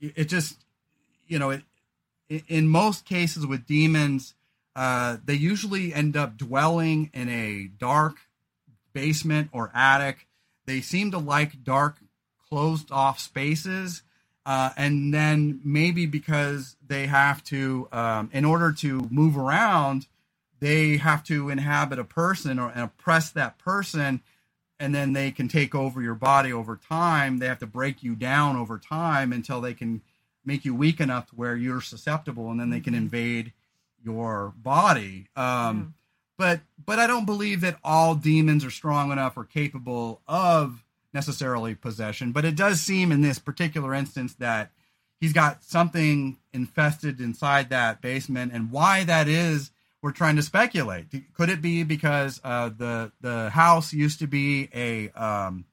it, 0.00 0.26
just, 0.26 0.64
you 1.26 1.38
know, 1.38 1.50
it, 1.50 1.62
in 2.48 2.68
most 2.68 3.04
cases 3.04 3.46
with 3.46 3.66
demons, 3.66 4.34
uh, 4.74 5.16
they 5.24 5.34
usually 5.34 5.92
end 5.92 6.16
up 6.16 6.36
dwelling 6.36 7.10
in 7.14 7.28
a 7.28 7.68
dark 7.78 8.16
basement 8.92 9.48
or 9.52 9.70
attic. 9.74 10.26
They 10.66 10.80
seem 10.80 11.10
to 11.12 11.18
like 11.18 11.64
dark, 11.64 11.98
closed 12.48 12.92
off 12.92 13.18
spaces 13.18 14.02
uh, 14.46 14.70
and 14.76 15.12
then 15.12 15.60
maybe 15.64 16.06
because 16.06 16.76
they 16.86 17.06
have 17.08 17.42
to, 17.42 17.88
um, 17.90 18.30
in 18.32 18.44
order 18.44 18.72
to 18.72 19.08
move 19.10 19.36
around, 19.36 20.06
they 20.60 20.98
have 20.98 21.24
to 21.24 21.50
inhabit 21.50 21.98
a 21.98 22.04
person 22.04 22.60
or 22.60 22.70
oppress 22.76 23.30
that 23.30 23.58
person, 23.58 24.20
and 24.78 24.94
then 24.94 25.14
they 25.14 25.32
can 25.32 25.48
take 25.48 25.74
over 25.74 26.00
your 26.00 26.14
body 26.14 26.52
over 26.52 26.76
time. 26.76 27.38
They 27.38 27.46
have 27.46 27.58
to 27.58 27.66
break 27.66 28.04
you 28.04 28.14
down 28.14 28.56
over 28.56 28.78
time 28.78 29.32
until 29.32 29.60
they 29.60 29.74
can 29.74 30.00
make 30.44 30.64
you 30.64 30.76
weak 30.76 31.00
enough 31.00 31.28
to 31.30 31.34
where 31.34 31.56
you're 31.56 31.80
susceptible, 31.80 32.48
and 32.48 32.60
then 32.60 32.70
they 32.70 32.80
can 32.80 32.94
mm-hmm. 32.94 33.02
invade 33.02 33.52
your 34.04 34.54
body. 34.56 35.26
Um, 35.34 35.44
mm. 35.44 35.92
But 36.38 36.60
but 36.84 37.00
I 37.00 37.08
don't 37.08 37.26
believe 37.26 37.62
that 37.62 37.78
all 37.82 38.14
demons 38.14 38.64
are 38.64 38.70
strong 38.70 39.10
enough 39.10 39.36
or 39.36 39.44
capable 39.44 40.20
of 40.28 40.84
necessarily 41.16 41.74
possession, 41.74 42.30
but 42.30 42.44
it 42.44 42.54
does 42.54 42.78
seem 42.78 43.10
in 43.10 43.22
this 43.22 43.38
particular 43.38 43.94
instance 43.94 44.34
that 44.34 44.70
he's 45.18 45.32
got 45.32 45.64
something 45.64 46.36
infested 46.52 47.20
inside 47.20 47.70
that 47.70 48.02
basement, 48.02 48.52
and 48.52 48.70
why 48.70 49.02
that 49.02 49.26
is, 49.26 49.70
we're 50.02 50.12
trying 50.12 50.36
to 50.36 50.42
speculate. 50.42 51.06
Could 51.32 51.48
it 51.48 51.62
be 51.62 51.84
because 51.84 52.38
uh, 52.44 52.68
the 52.68 53.12
the 53.22 53.48
house 53.48 53.94
used 53.94 54.18
to 54.18 54.26
be 54.26 54.68
a 54.74 55.08
um, 55.10 55.64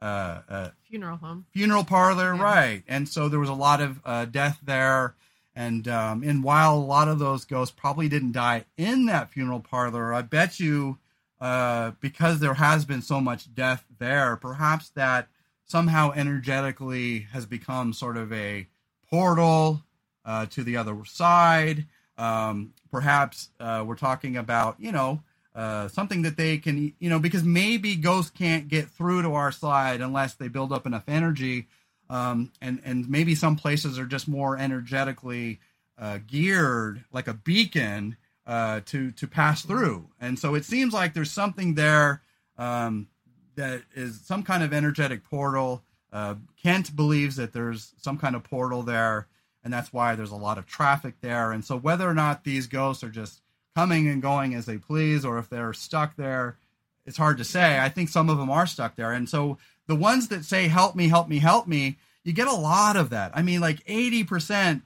uh, 0.00 0.40
uh, 0.48 0.70
funeral 0.88 1.18
home, 1.18 1.44
funeral 1.52 1.84
parlor, 1.84 2.34
yeah. 2.34 2.42
right? 2.42 2.82
And 2.88 3.06
so 3.06 3.28
there 3.28 3.40
was 3.40 3.50
a 3.50 3.54
lot 3.68 3.82
of 3.82 4.00
uh, 4.04 4.24
death 4.24 4.58
there. 4.64 5.14
And 5.54 5.86
um, 5.88 6.22
and 6.22 6.42
while 6.42 6.76
a 6.76 6.88
lot 6.96 7.08
of 7.08 7.18
those 7.18 7.44
ghosts 7.44 7.74
probably 7.76 8.08
didn't 8.08 8.32
die 8.32 8.64
in 8.76 9.06
that 9.06 9.30
funeral 9.32 9.60
parlor, 9.60 10.14
I 10.14 10.22
bet 10.22 10.58
you 10.58 10.98
uh, 11.40 11.92
because 12.00 12.40
there 12.40 12.54
has 12.54 12.84
been 12.84 13.02
so 13.02 13.20
much 13.20 13.52
death 13.54 13.84
there, 13.98 14.36
perhaps 14.36 14.90
that 14.90 15.28
somehow 15.64 16.12
energetically 16.12 17.20
has 17.32 17.46
become 17.46 17.92
sort 17.92 18.16
of 18.16 18.32
a 18.32 18.66
portal 19.10 19.82
uh, 20.24 20.46
to 20.46 20.62
the 20.62 20.76
other 20.76 20.96
side. 21.04 21.86
Um, 22.16 22.74
perhaps 22.90 23.50
uh, 23.60 23.84
we're 23.86 23.94
talking 23.94 24.36
about, 24.36 24.76
you 24.80 24.92
know, 24.92 25.22
uh, 25.54 25.88
something 25.88 26.22
that 26.22 26.36
they 26.36 26.58
can, 26.58 26.94
you 26.98 27.10
know, 27.10 27.18
because 27.18 27.44
maybe 27.44 27.96
ghosts 27.96 28.30
can't 28.30 28.68
get 28.68 28.88
through 28.88 29.22
to 29.22 29.34
our 29.34 29.52
side 29.52 30.00
unless 30.00 30.34
they 30.34 30.48
build 30.48 30.72
up 30.72 30.86
enough 30.86 31.04
energy. 31.08 31.66
Um, 32.10 32.52
and, 32.60 32.80
and 32.84 33.08
maybe 33.08 33.34
some 33.34 33.56
places 33.56 33.98
are 33.98 34.06
just 34.06 34.28
more 34.28 34.56
energetically 34.56 35.60
uh, 35.98 36.18
geared, 36.26 37.04
like 37.12 37.28
a 37.28 37.34
beacon, 37.34 38.16
uh, 38.48 38.80
to 38.86 39.12
to 39.12 39.28
pass 39.28 39.62
through. 39.62 40.08
And 40.18 40.38
so 40.38 40.54
it 40.54 40.64
seems 40.64 40.94
like 40.94 41.12
there's 41.12 41.30
something 41.30 41.74
there 41.74 42.22
um, 42.56 43.08
that 43.56 43.82
is 43.94 44.20
some 44.22 44.42
kind 44.42 44.62
of 44.64 44.72
energetic 44.72 45.22
portal. 45.22 45.84
Uh, 46.10 46.36
Kent 46.60 46.96
believes 46.96 47.36
that 47.36 47.52
there's 47.52 47.92
some 47.98 48.16
kind 48.16 48.34
of 48.34 48.42
portal 48.42 48.82
there, 48.82 49.26
and 49.62 49.72
that's 49.72 49.92
why 49.92 50.14
there's 50.14 50.30
a 50.30 50.36
lot 50.36 50.56
of 50.56 50.66
traffic 50.66 51.16
there. 51.20 51.52
And 51.52 51.62
so 51.62 51.76
whether 51.76 52.08
or 52.08 52.14
not 52.14 52.44
these 52.44 52.66
ghosts 52.66 53.04
are 53.04 53.10
just 53.10 53.42
coming 53.76 54.08
and 54.08 54.22
going 54.22 54.54
as 54.54 54.64
they 54.64 54.78
please, 54.78 55.26
or 55.26 55.38
if 55.38 55.50
they're 55.50 55.74
stuck 55.74 56.16
there, 56.16 56.56
it's 57.04 57.18
hard 57.18 57.36
to 57.38 57.44
say. 57.44 57.78
I 57.78 57.90
think 57.90 58.08
some 58.08 58.30
of 58.30 58.38
them 58.38 58.50
are 58.50 58.66
stuck 58.66 58.96
there, 58.96 59.12
and 59.12 59.28
so 59.28 59.58
the 59.86 59.94
ones 59.94 60.28
that 60.28 60.46
say 60.46 60.68
"Help 60.68 60.96
me, 60.96 61.08
help 61.08 61.28
me, 61.28 61.38
help 61.38 61.66
me," 61.66 61.98
you 62.24 62.32
get 62.32 62.48
a 62.48 62.54
lot 62.54 62.96
of 62.96 63.10
that. 63.10 63.32
I 63.34 63.42
mean, 63.42 63.60
like 63.60 63.82
eighty 63.86 64.24
percent, 64.24 64.84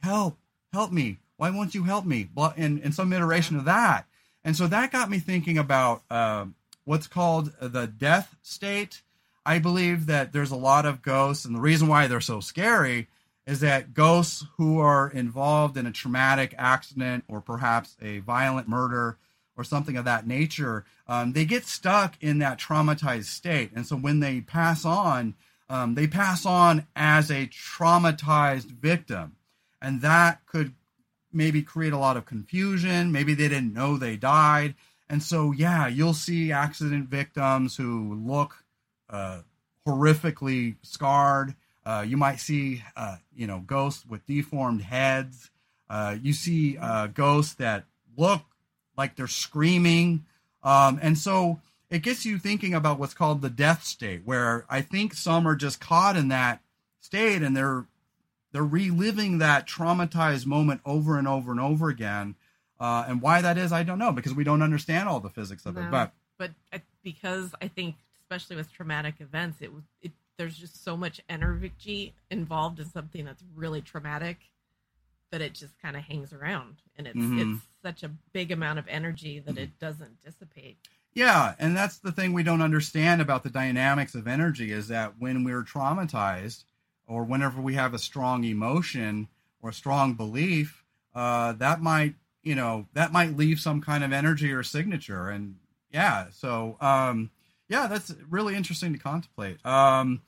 help, 0.00 0.38
help 0.72 0.90
me 0.90 1.18
why 1.36 1.50
won't 1.50 1.74
you 1.74 1.84
help 1.84 2.04
me? 2.04 2.28
In, 2.56 2.78
in 2.80 2.92
some 2.92 3.12
iteration 3.12 3.56
of 3.56 3.64
that. 3.64 4.06
And 4.44 4.54
so 4.54 4.66
that 4.66 4.92
got 4.92 5.10
me 5.10 5.18
thinking 5.18 5.58
about 5.58 6.02
uh, 6.10 6.46
what's 6.84 7.06
called 7.06 7.52
the 7.60 7.86
death 7.86 8.36
state. 8.42 9.02
I 9.46 9.58
believe 9.58 10.06
that 10.06 10.32
there's 10.32 10.50
a 10.50 10.56
lot 10.56 10.86
of 10.86 11.02
ghosts, 11.02 11.44
and 11.44 11.54
the 11.54 11.60
reason 11.60 11.88
why 11.88 12.06
they're 12.06 12.20
so 12.20 12.40
scary 12.40 13.08
is 13.46 13.60
that 13.60 13.92
ghosts 13.92 14.44
who 14.56 14.78
are 14.80 15.10
involved 15.10 15.76
in 15.76 15.86
a 15.86 15.92
traumatic 15.92 16.54
accident 16.56 17.24
or 17.28 17.40
perhaps 17.40 17.96
a 18.00 18.20
violent 18.20 18.68
murder 18.68 19.18
or 19.56 19.64
something 19.64 19.96
of 19.96 20.06
that 20.06 20.26
nature, 20.26 20.84
um, 21.06 21.32
they 21.32 21.44
get 21.44 21.66
stuck 21.66 22.14
in 22.20 22.38
that 22.38 22.58
traumatized 22.58 23.26
state. 23.26 23.70
And 23.74 23.86
so 23.86 23.96
when 23.96 24.20
they 24.20 24.40
pass 24.40 24.84
on, 24.84 25.34
um, 25.68 25.94
they 25.94 26.06
pass 26.06 26.46
on 26.46 26.86
as 26.96 27.30
a 27.30 27.46
traumatized 27.46 28.66
victim. 28.66 29.36
And 29.80 30.00
that 30.00 30.40
could 30.46 30.72
maybe 31.34 31.62
create 31.62 31.92
a 31.92 31.98
lot 31.98 32.16
of 32.16 32.26
confusion. 32.26 33.12
Maybe 33.12 33.34
they 33.34 33.48
didn't 33.48 33.74
know 33.74 33.96
they 33.96 34.16
died. 34.16 34.74
And 35.08 35.22
so, 35.22 35.52
yeah, 35.52 35.86
you'll 35.86 36.14
see 36.14 36.52
accident 36.52 37.08
victims 37.08 37.76
who 37.76 38.14
look 38.14 38.64
uh, 39.10 39.40
horrifically 39.86 40.76
scarred. 40.82 41.54
Uh, 41.84 42.04
you 42.06 42.16
might 42.16 42.40
see, 42.40 42.82
uh, 42.96 43.16
you 43.36 43.46
know, 43.46 43.62
ghosts 43.66 44.06
with 44.06 44.26
deformed 44.26 44.82
heads. 44.82 45.50
Uh, 45.90 46.16
you 46.22 46.32
see 46.32 46.78
uh, 46.78 47.08
ghosts 47.08 47.54
that 47.54 47.84
look 48.16 48.42
like 48.96 49.16
they're 49.16 49.26
screaming. 49.26 50.24
Um, 50.62 50.98
and 51.02 51.18
so 51.18 51.60
it 51.90 52.02
gets 52.02 52.24
you 52.24 52.38
thinking 52.38 52.72
about 52.74 52.98
what's 52.98 53.14
called 53.14 53.42
the 53.42 53.50
death 53.50 53.84
state, 53.84 54.22
where 54.24 54.64
I 54.70 54.80
think 54.80 55.12
some 55.12 55.46
are 55.46 55.56
just 55.56 55.80
caught 55.80 56.16
in 56.16 56.28
that 56.28 56.60
state 57.00 57.42
and 57.42 57.54
they're 57.54 57.84
they're 58.54 58.62
reliving 58.64 59.38
that 59.38 59.66
traumatized 59.66 60.46
moment 60.46 60.80
over 60.86 61.18
and 61.18 61.26
over 61.26 61.50
and 61.50 61.58
over 61.58 61.88
again. 61.88 62.36
Uh, 62.78 63.04
and 63.08 63.20
why 63.20 63.40
that 63.40 63.58
is, 63.58 63.72
I 63.72 63.82
don't 63.82 63.98
know 63.98 64.12
because 64.12 64.32
we 64.32 64.44
don't 64.44 64.62
understand 64.62 65.08
all 65.08 65.18
the 65.18 65.28
physics 65.28 65.66
of 65.66 65.74
No. 65.74 65.82
it. 65.82 65.90
But 65.90 66.12
but 66.38 66.50
I- 66.72 66.82
because 67.02 67.52
I 67.60 67.66
think, 67.68 67.96
especially 68.22 68.54
with 68.56 68.72
traumatic 68.72 69.16
events, 69.20 69.58
it 69.60 69.72
was 69.74 69.82
it. 70.02 70.12
There's 70.36 70.56
just 70.56 70.82
so 70.84 70.96
much 70.96 71.20
energy 71.28 72.14
involved 72.30 72.78
in 72.78 72.86
something 72.88 73.24
that's 73.24 73.42
really 73.56 73.80
traumatic 73.82 74.38
that 75.30 75.40
it 75.40 75.54
just 75.54 75.76
kind 75.82 75.96
of 75.96 76.02
hangs 76.04 76.32
around, 76.32 76.76
and 76.96 77.08
it's 77.08 77.16
Mhm. 77.18 77.54
it's 77.56 77.66
such 77.82 78.02
a 78.04 78.08
big 78.32 78.52
amount 78.52 78.78
of 78.78 78.86
energy 78.86 79.40
that 79.40 79.58
it 79.58 79.78
doesn't 79.80 80.22
dissipate. 80.24 80.76
Yeah, 81.12 81.54
and 81.58 81.76
that's 81.76 81.98
the 81.98 82.12
thing 82.12 82.32
we 82.32 82.42
don't 82.44 82.62
understand 82.62 83.20
about 83.20 83.42
the 83.42 83.50
dynamics 83.50 84.14
of 84.14 84.26
energy 84.28 84.70
is 84.70 84.86
that 84.88 85.18
when 85.18 85.42
we're 85.44 85.62
traumatized 85.64 86.64
or 87.06 87.24
whenever 87.24 87.60
we 87.60 87.74
have 87.74 87.94
a 87.94 87.98
strong 87.98 88.44
emotion 88.44 89.28
or 89.62 89.70
a 89.70 89.74
strong 89.74 90.14
belief, 90.14 90.84
uh, 91.14 91.52
that 91.52 91.80
might, 91.80 92.14
you 92.42 92.54
know, 92.54 92.86
that 92.94 93.12
might 93.12 93.36
leave 93.36 93.60
some 93.60 93.80
kind 93.80 94.02
of 94.04 94.12
energy 94.12 94.52
or 94.52 94.62
signature. 94.62 95.28
And 95.28 95.56
yeah, 95.90 96.26
so 96.30 96.76
um, 96.80 97.30
yeah, 97.68 97.86
that's 97.86 98.14
really 98.28 98.54
interesting 98.56 98.92
to 98.92 98.98
contemplate. 98.98 99.64
Um, 99.64 100.22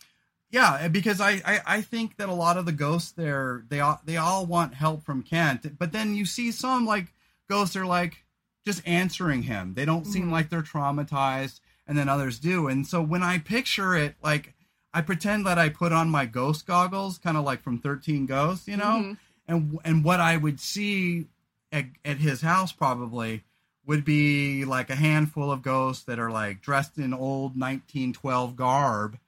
yeah, 0.51 0.87
because 0.89 1.21
I, 1.21 1.43
I 1.45 1.61
I 1.67 1.81
think 1.83 2.17
that 2.19 2.29
a 2.29 2.35
lot 2.35 2.57
of 2.57 2.67
the 2.67 2.73
ghosts 2.73 3.11
there 3.13 3.65
they 3.69 3.81
all 3.81 4.01
they 4.05 4.17
all 4.17 4.47
want 4.47 4.75
help 4.75 5.03
from 5.03 5.23
Kent, 5.23 5.77
but 5.79 5.93
then 5.93 6.15
you 6.15 6.25
see 6.25 6.53
some 6.53 6.87
like 6.87 7.13
ghosts 7.49 7.75
are 7.77 7.85
like 7.87 8.25
just 8.65 8.81
answering 8.87 9.43
him. 9.43 9.75
They 9.75 9.85
don't 9.85 10.07
seem 10.07 10.29
Mhm. 10.29 10.33
like 10.33 10.49
they're 10.49 10.63
traumatized, 10.63 11.61
and 11.87 11.99
then 11.99 12.09
others 12.09 12.39
do. 12.39 12.69
And 12.69 12.87
so 12.87 13.03
when 13.03 13.23
I 13.23 13.39
picture 13.39 13.95
it, 13.97 14.15
like 14.23 14.55
I 14.97 15.03
pretend 15.03 15.47
that 15.47 15.59
I 15.59 15.69
put 15.69 15.93
on 15.93 16.09
my 16.09 16.25
ghost 16.27 16.67
goggles, 16.67 17.19
kind 17.19 17.37
of 17.37 17.45
like 17.45 17.63
from 17.63 17.79
Thirteen 17.79 18.25
Ghosts, 18.27 18.67
you 18.67 18.77
know, 18.79 18.97
Mhm. 19.03 19.19
and 19.47 19.79
and 19.85 20.05
what 20.05 20.21
I 20.21 20.37
would 20.37 20.59
see 20.59 21.27
at, 21.71 21.87
at 22.05 22.19
his 22.19 22.41
house 22.41 22.73
probably 22.73 23.45
would 23.85 24.05
be 24.05 24.65
like 24.65 24.89
a 24.91 24.97
handful 24.97 25.51
of 25.53 25.63
ghosts 25.63 26.05
that 26.05 26.19
are 26.19 26.31
like 26.31 26.63
dressed 26.63 26.97
in 26.99 27.13
old 27.13 27.57
1912 27.57 28.57
garb, 28.57 29.19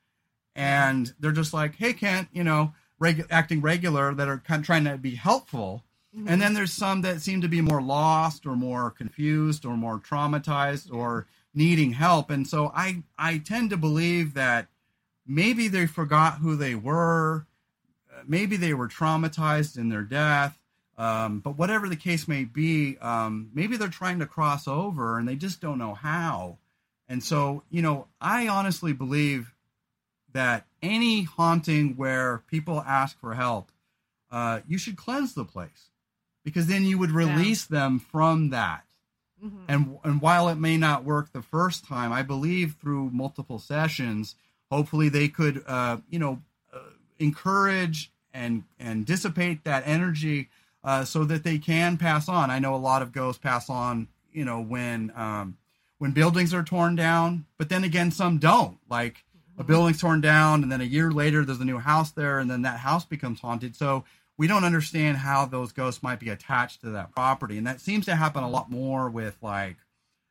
and 0.57 1.15
they're 1.21 1.33
just 1.33 1.53
like, 1.53 1.77
"Hey, 1.77 1.93
Kent," 1.93 2.29
you 2.33 2.43
know, 2.45 2.73
regu- 3.01 3.27
acting 3.31 3.61
regular, 3.61 4.15
that 4.15 4.27
are 4.29 4.39
kind 4.39 4.61
of 4.61 4.67
trying 4.67 4.85
to 4.85 4.97
be 4.97 5.15
helpful. 5.17 5.85
Mhm. 6.17 6.25
And 6.31 6.41
then 6.43 6.55
there's 6.55 6.73
some 6.73 7.03
that 7.03 7.21
seem 7.21 7.41
to 7.43 7.49
be 7.49 7.61
more 7.61 7.83
lost 7.83 8.47
or 8.47 8.57
more 8.57 8.91
confused 8.91 9.65
or 9.67 9.77
more 9.77 9.99
traumatized 10.01 10.91
or 10.93 11.27
needing 11.55 11.93
help. 11.93 12.31
And 12.31 12.49
so 12.49 12.73
I 12.75 13.03
I 13.19 13.39
tend 13.39 13.71
to 13.71 13.77
believe 13.77 14.33
that 14.35 14.69
maybe 15.29 15.69
they 15.69 15.87
forgot 15.87 16.39
who 16.39 16.57
they 16.57 16.75
were, 16.75 17.47
uh, 18.13 18.23
maybe 18.27 18.57
they 18.57 18.75
were 18.75 18.89
traumatized 18.89 19.77
in 19.77 19.91
their 19.91 20.03
death. 20.03 20.59
Um, 20.97 21.39
but 21.39 21.57
whatever 21.57 21.89
the 21.89 21.95
case 21.95 22.27
may 22.27 22.43
be, 22.45 22.99
um, 22.99 23.51
maybe 23.55 23.77
they're 23.77 23.87
trying 23.87 24.19
to 24.19 24.27
cross 24.27 24.67
over 24.67 25.17
and 25.17 25.29
they 25.29 25.37
just 25.37 25.61
don't 25.61 25.79
know 25.79 25.95
how. 25.95 26.59
And 27.09 27.23
so, 27.23 27.63
you 27.71 27.83
know, 27.83 28.09
I 28.21 28.49
honestly 28.49 28.93
believe 28.93 29.55
that 30.33 30.67
any 30.83 31.23
haunting 31.23 31.97
where 31.97 32.43
people 32.49 32.81
ask 32.81 33.19
for 33.21 33.35
help, 33.35 33.71
uh, 34.31 34.61
you 34.67 34.77
should 34.77 34.97
cleanse 34.97 35.35
the 35.35 35.45
place 35.45 35.91
because 36.45 36.67
then 36.67 36.85
you 36.85 36.99
would 36.99 37.13
release 37.13 37.65
them 37.65 37.99
from 38.01 38.51
that. 38.51 38.85
Mhm. 39.43 39.65
And 39.69 39.99
and 40.03 40.21
while 40.21 40.49
it 40.49 40.57
may 40.57 40.77
not 40.77 41.05
work 41.05 41.33
the 41.33 41.43
first 41.43 41.85
time, 41.85 42.13
I 42.13 42.23
believe 42.23 42.75
through 42.81 43.11
multiple 43.11 43.59
sessions, 43.61 44.35
hopefully 44.71 45.09
they 45.09 45.29
could, 45.29 45.63
uh, 45.67 45.99
you 46.09 46.19
know, 46.19 46.41
uh, 46.73 46.79
encourage 47.19 48.11
and 48.33 48.65
and 48.79 49.07
dissipate 49.07 49.65
that 49.65 49.83
energy 49.87 50.49
uh, 50.85 51.05
so 51.05 51.25
that 51.25 51.45
they 51.45 51.59
can 51.59 51.97
pass 51.97 52.29
on. 52.29 52.51
I 52.51 52.59
know 52.59 52.75
a 52.75 52.77
lot 52.77 53.03
of 53.03 53.13
ghosts 53.13 53.41
pass 53.41 53.69
on, 53.69 54.09
you 54.33 54.45
know, 54.45 54.61
when 54.61 55.13
um, 55.17 55.57
when 55.99 56.13
buildings 56.13 56.55
are 56.55 56.63
torn 56.63 56.95
down, 56.97 57.47
but 57.57 57.69
then 57.69 57.85
again, 57.85 58.11
some 58.11 58.39
don't. 58.39 58.79
Like 58.89 59.25
a 59.59 59.65
building's 59.65 60.01
torn 60.01 60.21
down, 60.21 60.63
and 60.63 60.71
then 60.71 60.81
a 60.81 60.85
year 60.85 61.11
later, 61.11 61.45
there's 61.45 61.61
a 61.61 61.65
new 61.65 61.79
house 61.79 62.13
there, 62.13 62.39
and 62.39 62.49
then 62.49 62.63
that 62.63 62.79
house 62.79 63.05
becomes 63.05 63.41
haunted. 63.41 63.75
So 63.75 64.05
we 64.37 64.47
don't 64.47 64.65
understand 64.65 65.17
how 65.17 65.47
those 65.47 65.73
ghosts 65.73 66.03
might 66.03 66.21
be 66.21 66.31
attached 66.31 66.83
to 66.83 66.91
that 66.91 67.13
property, 67.13 67.59
and 67.59 67.67
that 67.67 67.81
seems 67.81 68.07
to 68.07 68.15
happen 68.15 68.45
a 68.45 68.49
lot 68.49 68.71
more 68.71 69.11
with 69.11 69.37
like 69.43 69.77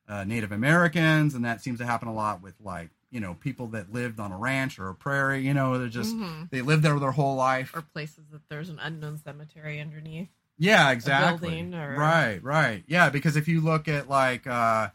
uh, 0.08 0.24
Native 0.24 0.54
Americans, 0.54 1.36
and 1.36 1.44
that 1.44 1.62
seems 1.62 1.80
to 1.80 1.86
happen 1.86 2.08
a 2.08 2.14
lot 2.14 2.42
with 2.42 2.56
like 2.64 2.90
you 3.12 3.20
know 3.20 3.36
people 3.36 3.68
that 3.68 3.92
lived 3.94 4.20
on 4.20 4.32
a 4.32 4.38
ranch 4.38 4.80
or 4.80 4.90
a 4.90 4.96
prairie. 4.96 5.46
You 5.46 5.54
know, 5.54 5.78
they're 5.78 5.88
just 5.88 6.16
Mhm. 6.16 6.50
they 6.50 6.62
lived 6.62 6.84
there 6.84 6.98
their 7.00 7.12
whole 7.12 7.36
life. 7.36 7.72
or 7.76 7.82
places 7.82 8.26
that 8.32 8.42
there's 8.50 8.70
an 8.70 8.80
unknown 8.80 9.18
cemetery 9.18 9.80
underneath. 9.80 10.30
Yeah, 10.58 10.90
exactly. 10.92 11.50
building 11.50 11.76
or- 11.76 11.96
Right, 11.98 12.42
right. 12.44 12.84
Yeah, 12.88 13.10
because 13.10 13.36
if 13.38 13.48
you 13.48 13.62
look 13.62 13.88
at 13.88 14.10
like 14.10 14.48
uh, 14.48 14.90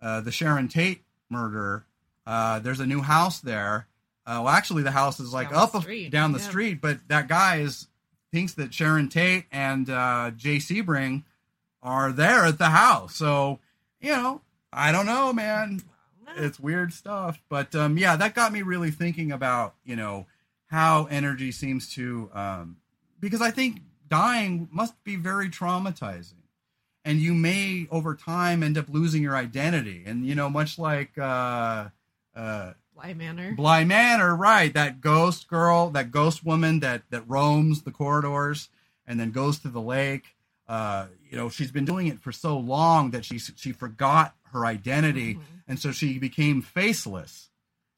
uh, 0.00 0.20
the 0.20 0.30
Sharon 0.32 0.68
Tate 0.68 1.02
murder, 1.28 1.84
uh, 2.26 2.60
there's 2.60 2.80
a 2.80 2.86
new 2.86 3.00
house 3.02 3.40
there. 3.40 3.86
Uh, 4.24 4.40
well, 4.44 4.48
actually, 4.50 4.82
the 4.82 4.90
house 4.92 5.18
is 5.20 5.32
like 5.32 5.48
Down 5.50 5.54
the 5.56 5.62
up 5.62 5.74
a- 5.74 5.80
street, 5.80 6.10
down 6.10 6.32
the 6.32 6.38
yeah. 6.38 6.48
street, 6.48 6.80
but 6.80 6.98
that 7.08 7.28
guy 7.28 7.56
is 7.56 7.88
thinks 8.30 8.52
that 8.54 8.72
Sharon 8.74 9.08
Tate 9.08 9.46
and 9.50 9.88
uh, 9.90 10.30
Jay 10.36 10.58
Sebring 10.58 11.24
are 11.82 12.12
there 12.12 12.44
at 12.44 12.58
the 12.58 12.68
house. 12.70 13.14
So 13.16 13.58
you 14.00 14.10
know, 14.12 14.42
I 14.72 14.92
don't 14.92 15.06
know, 15.06 15.32
man 15.32 15.82
it's 16.36 16.60
weird 16.60 16.92
stuff 16.92 17.40
but 17.48 17.74
um 17.74 17.96
yeah 17.98 18.16
that 18.16 18.34
got 18.34 18.52
me 18.52 18.62
really 18.62 18.90
thinking 18.90 19.32
about 19.32 19.74
you 19.84 19.96
know 19.96 20.26
how 20.66 21.06
energy 21.06 21.50
seems 21.52 21.92
to 21.94 22.30
um 22.34 22.76
because 23.20 23.40
i 23.42 23.50
think 23.50 23.80
dying 24.08 24.68
must 24.70 25.02
be 25.04 25.16
very 25.16 25.48
traumatizing 25.48 26.34
and 27.04 27.20
you 27.20 27.34
may 27.34 27.86
over 27.90 28.14
time 28.14 28.62
end 28.62 28.76
up 28.78 28.86
losing 28.88 29.22
your 29.22 29.36
identity 29.36 30.02
and 30.06 30.26
you 30.26 30.34
know 30.34 30.48
much 30.50 30.78
like 30.78 31.16
uh 31.18 31.88
uh 32.34 32.72
Bly 32.94 33.14
Manor. 33.14 33.52
Bly 33.52 33.84
Manor, 33.84 34.34
right? 34.34 34.74
That 34.74 35.00
ghost 35.00 35.46
girl, 35.46 35.88
that 35.90 36.10
ghost 36.10 36.44
woman 36.44 36.80
that 36.80 37.02
that 37.10 37.22
roams 37.28 37.82
the 37.82 37.92
corridors 37.92 38.70
and 39.06 39.20
then 39.20 39.30
goes 39.30 39.60
to 39.60 39.68
the 39.68 39.80
lake. 39.80 40.34
Uh, 40.66 41.06
you 41.30 41.36
know, 41.36 41.48
she's 41.48 41.70
been 41.70 41.84
doing 41.84 42.08
it 42.08 42.18
for 42.18 42.32
so 42.32 42.58
long 42.58 43.12
that 43.12 43.24
she 43.24 43.38
she 43.38 43.70
forgot 43.70 44.34
her 44.52 44.66
identity, 44.66 45.34
Mhm. 45.34 45.40
And 45.68 45.78
so 45.78 45.92
she 45.92 46.18
became 46.18 46.62
faceless. 46.62 47.50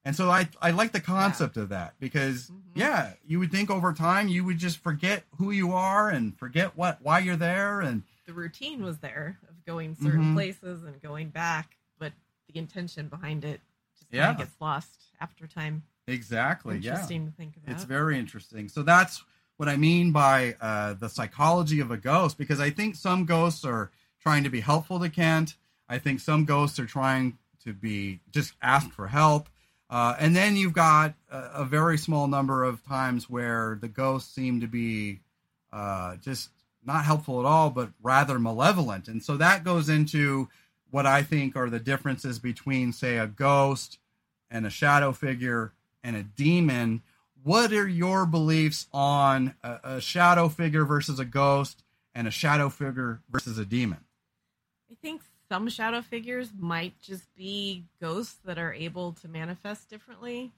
And 0.04 0.16
so 0.16 0.30
I 0.30 0.48
I 0.60 0.70
like 0.72 0.92
the 0.92 1.00
concept 1.00 1.56
of 1.56 1.68
that 1.70 1.94
because 2.00 2.50
Mhm. 2.50 2.60
yeah, 2.74 3.12
you 3.26 3.38
would 3.38 3.50
think 3.52 3.70
over 3.70 3.92
time 3.92 4.28
you 4.28 4.44
would 4.44 4.58
just 4.58 4.78
forget 4.78 5.24
who 5.38 5.50
you 5.50 5.72
are 5.72 6.08
and 6.10 6.36
forget 6.38 6.76
what 6.76 7.00
why 7.02 7.20
you're 7.20 7.36
there 7.36 7.80
and 7.80 8.02
the 8.26 8.32
routine 8.34 8.82
was 8.82 8.98
there 8.98 9.38
of 9.48 9.64
going 9.64 9.94
certain 9.94 10.20
Mhm. 10.30 10.34
places 10.34 10.84
and 10.84 11.00
going 11.02 11.28
back, 11.30 11.76
but 11.98 12.12
the 12.48 12.58
intention 12.58 13.08
behind 13.08 13.44
it 13.44 13.60
just 13.98 14.10
Yeah. 14.12 14.26
kind 14.26 14.40
of 14.40 14.46
gets 14.46 14.60
lost 14.60 15.04
after 15.20 15.46
time. 15.46 15.82
exactly 16.06 16.78
yeah. 16.78 16.92
Interesting 16.92 17.26
to 17.26 17.32
think 17.32 17.56
about. 17.56 17.70
It's 17.72 17.84
very 17.84 18.18
interesting. 18.18 18.68
So 18.68 18.82
that's 18.82 19.22
what 19.58 19.68
I 19.68 19.76
mean 19.76 20.10
by 20.12 20.54
uh, 20.60 20.94
the 20.94 21.08
psychology 21.08 21.78
of 21.80 21.90
a 21.90 21.96
ghost, 21.96 22.36
because 22.38 22.58
I 22.58 22.70
think 22.70 22.96
some 22.96 23.26
ghosts 23.26 23.64
are 23.64 23.90
trying 24.18 24.42
to 24.44 24.50
be 24.50 24.60
helpful 24.60 24.98
to 25.00 25.08
Kent. 25.10 25.56
I 25.88 25.98
think 25.98 26.20
some 26.20 26.44
ghosts 26.46 26.78
are 26.80 26.86
trying 26.86 27.38
to 27.64 27.72
be 27.72 28.20
just 28.30 28.54
ask 28.62 28.90
for 28.90 29.08
help. 29.08 29.48
Uh, 29.88 30.14
and 30.20 30.36
then 30.36 30.56
you've 30.56 30.72
got 30.72 31.14
a, 31.30 31.38
a 31.56 31.64
very 31.64 31.98
small 31.98 32.28
number 32.28 32.62
of 32.62 32.84
times 32.86 33.28
where 33.28 33.76
the 33.80 33.88
ghosts 33.88 34.32
seem 34.32 34.60
to 34.60 34.68
be 34.68 35.20
uh, 35.72 36.16
just 36.16 36.50
not 36.84 37.04
helpful 37.04 37.40
at 37.40 37.46
all, 37.46 37.70
but 37.70 37.90
rather 38.02 38.38
malevolent. 38.38 39.08
And 39.08 39.22
so 39.22 39.36
that 39.36 39.64
goes 39.64 39.88
into 39.88 40.48
what 40.90 41.06
I 41.06 41.22
think 41.22 41.56
are 41.56 41.70
the 41.70 41.80
differences 41.80 42.38
between, 42.38 42.92
say, 42.92 43.18
a 43.18 43.26
ghost 43.26 43.98
and 44.50 44.66
a 44.66 44.70
shadow 44.70 45.12
figure 45.12 45.72
and 46.02 46.16
a 46.16 46.22
demon. 46.22 47.02
What 47.42 47.72
are 47.72 47.88
your 47.88 48.26
beliefs 48.26 48.86
on 48.92 49.54
a, 49.62 49.78
a 49.84 50.00
shadow 50.00 50.48
figure 50.48 50.84
versus 50.84 51.18
a 51.18 51.24
ghost 51.24 51.82
and 52.14 52.26
a 52.26 52.32
shadow 52.32 52.68
figure 52.68 53.20
versus 53.30 53.58
a 53.58 53.64
demon? 53.64 54.04
I 54.90 54.94
think 55.02 55.22
some 55.50 55.68
shadow 55.68 56.00
figures 56.00 56.50
might 56.56 56.94
just 57.02 57.34
be 57.34 57.84
ghosts 58.00 58.36
that 58.44 58.56
are 58.56 58.72
able 58.72 59.12
to 59.14 59.26
manifest 59.26 59.90
differently 59.90 60.52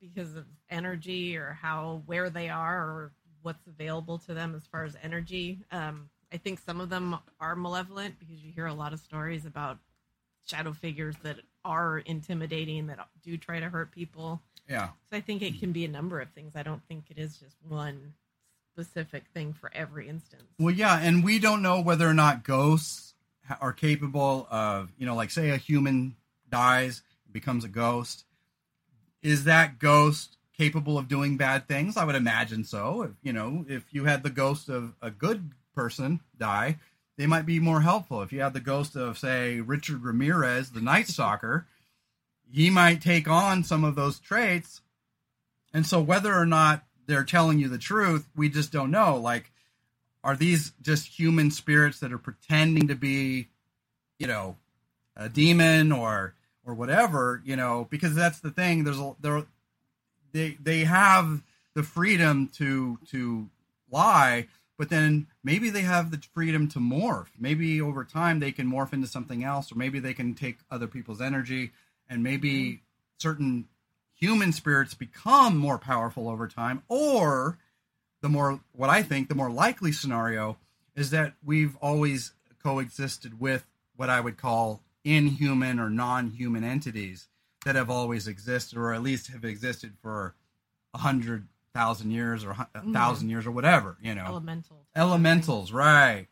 because 0.00 0.36
of 0.36 0.46
energy 0.70 1.36
or 1.36 1.58
how 1.60 2.02
where 2.06 2.30
they 2.30 2.48
are 2.48 2.78
or 2.78 3.12
what's 3.42 3.66
available 3.66 4.16
to 4.16 4.32
them 4.32 4.54
as 4.54 4.66
far 4.66 4.84
as 4.84 4.96
energy. 5.02 5.58
Um, 5.70 6.08
I 6.32 6.38
think 6.38 6.60
some 6.60 6.80
of 6.80 6.88
them 6.88 7.18
are 7.38 7.56
malevolent 7.56 8.18
because 8.18 8.42
you 8.42 8.50
hear 8.50 8.64
a 8.64 8.72
lot 8.72 8.94
of 8.94 9.00
stories 9.00 9.44
about 9.44 9.78
shadow 10.46 10.72
figures 10.72 11.16
that 11.24 11.36
are 11.62 11.98
intimidating 11.98 12.86
that 12.86 13.06
do 13.22 13.36
try 13.36 13.60
to 13.60 13.68
hurt 13.68 13.92
people. 13.92 14.40
Yeah. 14.66 14.88
So 15.10 15.16
I 15.18 15.20
think 15.20 15.42
it 15.42 15.60
can 15.60 15.72
be 15.72 15.84
a 15.84 15.88
number 15.88 16.20
of 16.20 16.30
things. 16.30 16.56
I 16.56 16.62
don't 16.62 16.82
think 16.88 17.04
it 17.10 17.18
is 17.18 17.36
just 17.36 17.56
one 17.68 18.14
specific 18.72 19.24
thing 19.34 19.52
for 19.52 19.70
every 19.74 20.08
instance. 20.08 20.44
Well, 20.58 20.74
yeah, 20.74 20.98
and 20.98 21.22
we 21.22 21.38
don't 21.38 21.60
know 21.60 21.80
whether 21.82 22.08
or 22.08 22.14
not 22.14 22.44
ghosts 22.44 23.07
are 23.60 23.72
capable 23.72 24.46
of, 24.50 24.92
you 24.98 25.06
know, 25.06 25.14
like 25.14 25.30
say 25.30 25.50
a 25.50 25.56
human 25.56 26.16
dies, 26.50 27.02
becomes 27.30 27.64
a 27.64 27.68
ghost. 27.68 28.24
Is 29.22 29.44
that 29.44 29.78
ghost 29.78 30.38
capable 30.58 30.98
of 30.98 31.08
doing 31.08 31.36
bad 31.36 31.68
things. 31.68 31.96
I 31.96 32.04
would 32.04 32.16
imagine 32.16 32.64
so. 32.64 33.02
If, 33.02 33.10
you 33.22 33.32
know, 33.32 33.64
if 33.68 33.84
you 33.92 34.04
had 34.04 34.22
the 34.22 34.30
ghost 34.30 34.68
of 34.68 34.94
a 35.00 35.10
good 35.10 35.52
person 35.74 36.20
die, 36.36 36.78
they 37.16 37.26
might 37.26 37.46
be 37.46 37.60
more 37.60 37.80
helpful. 37.80 38.22
If 38.22 38.32
you 38.32 38.40
had 38.40 38.52
the 38.52 38.60
ghost 38.60 38.96
of, 38.96 39.18
say, 39.18 39.60
Richard 39.60 40.02
Ramirez, 40.02 40.70
the 40.70 40.80
Night 40.80 41.06
Stalker, 41.06 41.66
he 42.50 42.70
might 42.70 43.00
take 43.00 43.28
on 43.28 43.62
some 43.62 43.84
of 43.84 43.94
those 43.94 44.18
traits. 44.18 44.80
And 45.72 45.86
so, 45.86 46.00
whether 46.00 46.34
or 46.34 46.46
not 46.46 46.84
they're 47.06 47.24
telling 47.24 47.58
you 47.58 47.68
the 47.68 47.78
truth, 47.78 48.26
we 48.34 48.48
just 48.48 48.72
don't 48.72 48.90
know. 48.90 49.16
Like, 49.16 49.52
are 50.28 50.36
these 50.36 50.72
just 50.82 51.06
human 51.06 51.50
spirits 51.50 52.00
that 52.00 52.12
are 52.12 52.18
pretending 52.18 52.88
to 52.88 52.94
be, 52.94 53.48
you 54.18 54.26
know, 54.26 54.56
a 55.16 55.26
demon 55.26 55.90
or 55.90 56.34
or 56.66 56.74
whatever? 56.74 57.40
You 57.46 57.56
know, 57.56 57.86
because 57.88 58.14
that's 58.14 58.40
the 58.40 58.50
thing. 58.50 58.84
There's 58.84 58.98
a 58.98 59.14
there 59.22 59.46
they 60.32 60.58
they 60.60 60.84
have 60.84 61.40
the 61.74 61.82
freedom 61.82 62.48
to 62.56 62.98
to 63.10 63.48
lie, 63.90 64.48
but 64.76 64.90
then 64.90 65.28
maybe 65.42 65.70
they 65.70 65.80
have 65.80 66.10
the 66.10 66.20
freedom 66.34 66.68
to 66.68 66.78
morph. 66.78 67.28
Maybe 67.40 67.80
over 67.80 68.04
time 68.04 68.38
they 68.38 68.52
can 68.52 68.70
morph 68.70 68.92
into 68.92 69.06
something 69.06 69.42
else, 69.42 69.72
or 69.72 69.76
maybe 69.76 69.98
they 69.98 70.12
can 70.12 70.34
take 70.34 70.58
other 70.70 70.86
people's 70.86 71.22
energy, 71.22 71.70
and 72.06 72.22
maybe 72.22 72.52
mm-hmm. 72.52 72.82
certain 73.16 73.68
human 74.14 74.52
spirits 74.52 74.92
become 74.92 75.56
more 75.56 75.78
powerful 75.78 76.28
over 76.28 76.46
time, 76.46 76.82
or 76.86 77.56
the 78.20 78.28
more 78.28 78.60
what 78.72 78.90
I 78.90 79.02
think 79.02 79.28
the 79.28 79.34
more 79.34 79.50
likely 79.50 79.92
scenario 79.92 80.58
is 80.96 81.10
that 81.10 81.34
we've 81.44 81.76
always 81.76 82.32
coexisted 82.62 83.40
with 83.40 83.66
what 83.96 84.10
I 84.10 84.20
would 84.20 84.36
call 84.36 84.82
inhuman 85.04 85.78
or 85.78 85.90
non-human 85.90 86.64
entities 86.64 87.28
that 87.64 87.76
have 87.76 87.90
always 87.90 88.28
existed, 88.28 88.78
or 88.78 88.92
at 88.92 89.02
least 89.02 89.28
have 89.28 89.44
existed 89.44 89.94
for 90.00 90.34
a 90.94 90.98
hundred 90.98 91.46
thousand 91.74 92.10
years 92.10 92.44
or 92.44 92.50
a 92.50 92.68
1000 92.72 92.92
mm-hmm. 92.92 93.30
years 93.30 93.46
or 93.46 93.50
whatever. 93.50 93.96
You 94.02 94.14
know, 94.14 94.24
elementals. 94.26 94.86
Elementals, 94.96 95.72
right? 95.72 96.26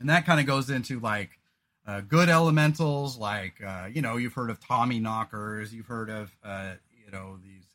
And 0.00 0.10
that 0.10 0.26
kind 0.26 0.40
of 0.40 0.46
goes 0.46 0.70
into 0.70 1.00
like 1.00 1.30
uh, 1.86 2.00
good 2.00 2.28
elementals, 2.28 3.16
like 3.16 3.62
uh, 3.64 3.88
you 3.92 4.02
know, 4.02 4.16
you've 4.16 4.34
heard 4.34 4.50
of 4.50 4.60
Tommy 4.60 5.00
knockers, 5.00 5.74
you've 5.74 5.86
heard 5.86 6.10
of 6.10 6.36
uh, 6.44 6.72
you 7.04 7.10
know 7.10 7.38
these 7.42 7.66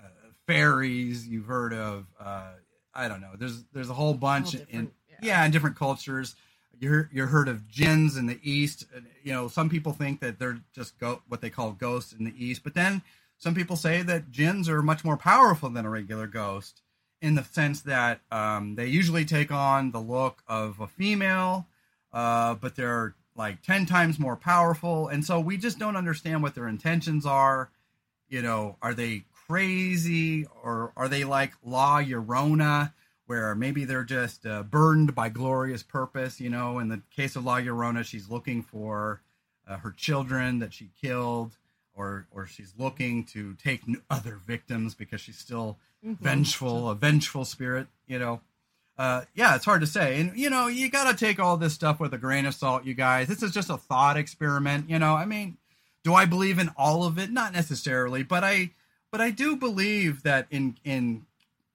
uh, 0.00 0.08
fairies, 0.46 1.26
you've 1.26 1.46
heard 1.46 1.72
of 1.72 2.06
uh, 2.18 2.52
I 2.98 3.08
don't 3.08 3.20
know. 3.20 3.32
There's 3.38 3.64
there's 3.72 3.90
a 3.90 3.94
whole 3.94 4.14
bunch 4.14 4.54
in 4.54 4.90
yeah. 5.08 5.16
yeah 5.22 5.44
in 5.44 5.50
different 5.50 5.76
cultures 5.76 6.34
you're 6.80 7.08
you're 7.12 7.26
heard 7.26 7.48
of 7.48 7.68
jinns 7.68 8.16
in 8.16 8.26
the 8.26 8.38
east. 8.42 8.84
You 9.22 9.32
know, 9.32 9.48
some 9.48 9.68
people 9.68 9.92
think 9.92 10.20
that 10.20 10.38
they're 10.38 10.60
just 10.72 10.98
go 10.98 11.22
what 11.28 11.40
they 11.40 11.50
call 11.50 11.72
ghosts 11.72 12.12
in 12.12 12.24
the 12.24 12.34
east, 12.36 12.62
but 12.64 12.74
then 12.74 13.02
some 13.38 13.54
people 13.54 13.76
say 13.76 14.02
that 14.02 14.30
jinns 14.30 14.68
are 14.68 14.82
much 14.82 15.04
more 15.04 15.16
powerful 15.16 15.70
than 15.70 15.84
a 15.84 15.90
regular 15.90 16.26
ghost 16.26 16.82
in 17.20 17.34
the 17.34 17.44
sense 17.44 17.80
that 17.82 18.20
um, 18.30 18.76
they 18.76 18.86
usually 18.86 19.24
take 19.24 19.50
on 19.50 19.90
the 19.90 20.00
look 20.00 20.42
of 20.46 20.80
a 20.80 20.86
female, 20.86 21.66
uh, 22.12 22.54
but 22.54 22.76
they're 22.76 23.14
like 23.36 23.62
ten 23.62 23.86
times 23.86 24.18
more 24.18 24.36
powerful, 24.36 25.08
and 25.08 25.24
so 25.24 25.40
we 25.40 25.56
just 25.56 25.78
don't 25.78 25.96
understand 25.96 26.42
what 26.42 26.54
their 26.54 26.68
intentions 26.68 27.26
are. 27.26 27.70
You 28.28 28.42
know, 28.42 28.76
are 28.82 28.94
they 28.94 29.24
crazy 29.48 30.46
or 30.62 30.92
are 30.96 31.08
they 31.08 31.24
like 31.24 31.52
La 31.64 32.00
Llorona? 32.00 32.92
where 33.28 33.54
maybe 33.54 33.84
they're 33.84 34.04
just 34.04 34.46
uh, 34.46 34.62
burdened 34.62 35.14
by 35.14 35.28
glorious 35.28 35.82
purpose. 35.82 36.40
You 36.40 36.48
know, 36.48 36.78
in 36.78 36.88
the 36.88 37.02
case 37.14 37.36
of 37.36 37.44
La 37.44 37.58
Llorona, 37.58 38.02
she's 38.02 38.30
looking 38.30 38.62
for 38.62 39.20
uh, 39.68 39.76
her 39.76 39.90
children 39.90 40.60
that 40.60 40.72
she 40.72 40.88
killed, 41.00 41.56
or 41.94 42.26
or 42.32 42.46
she's 42.46 42.72
looking 42.78 43.24
to 43.24 43.54
take 43.62 43.82
other 44.10 44.40
victims 44.46 44.94
because 44.94 45.20
she's 45.20 45.36
still 45.36 45.76
mm-hmm. 46.04 46.24
vengeful, 46.24 46.88
a 46.88 46.94
vengeful 46.94 47.44
spirit. 47.44 47.88
You 48.06 48.18
know, 48.18 48.40
uh, 48.96 49.22
yeah, 49.34 49.56
it's 49.56 49.66
hard 49.66 49.82
to 49.82 49.86
say, 49.86 50.18
and 50.18 50.34
you 50.34 50.48
know, 50.48 50.66
you 50.66 50.90
got 50.90 51.10
to 51.10 51.24
take 51.24 51.38
all 51.38 51.58
this 51.58 51.74
stuff 51.74 52.00
with 52.00 52.14
a 52.14 52.18
grain 52.18 52.46
of 52.46 52.54
salt, 52.54 52.86
you 52.86 52.94
guys. 52.94 53.28
This 53.28 53.42
is 53.42 53.52
just 53.52 53.68
a 53.68 53.76
thought 53.76 54.16
experiment. 54.16 54.88
You 54.88 54.98
know, 54.98 55.14
I 55.14 55.26
mean, 55.26 55.58
do 56.02 56.14
I 56.14 56.24
believe 56.24 56.58
in 56.58 56.70
all 56.78 57.04
of 57.04 57.18
it? 57.18 57.30
Not 57.30 57.52
necessarily, 57.52 58.22
but 58.22 58.42
I 58.42 58.70
but 59.10 59.20
I 59.20 59.30
do 59.30 59.56
believe 59.56 60.22
that 60.22 60.46
in 60.50 60.76
in 60.84 61.26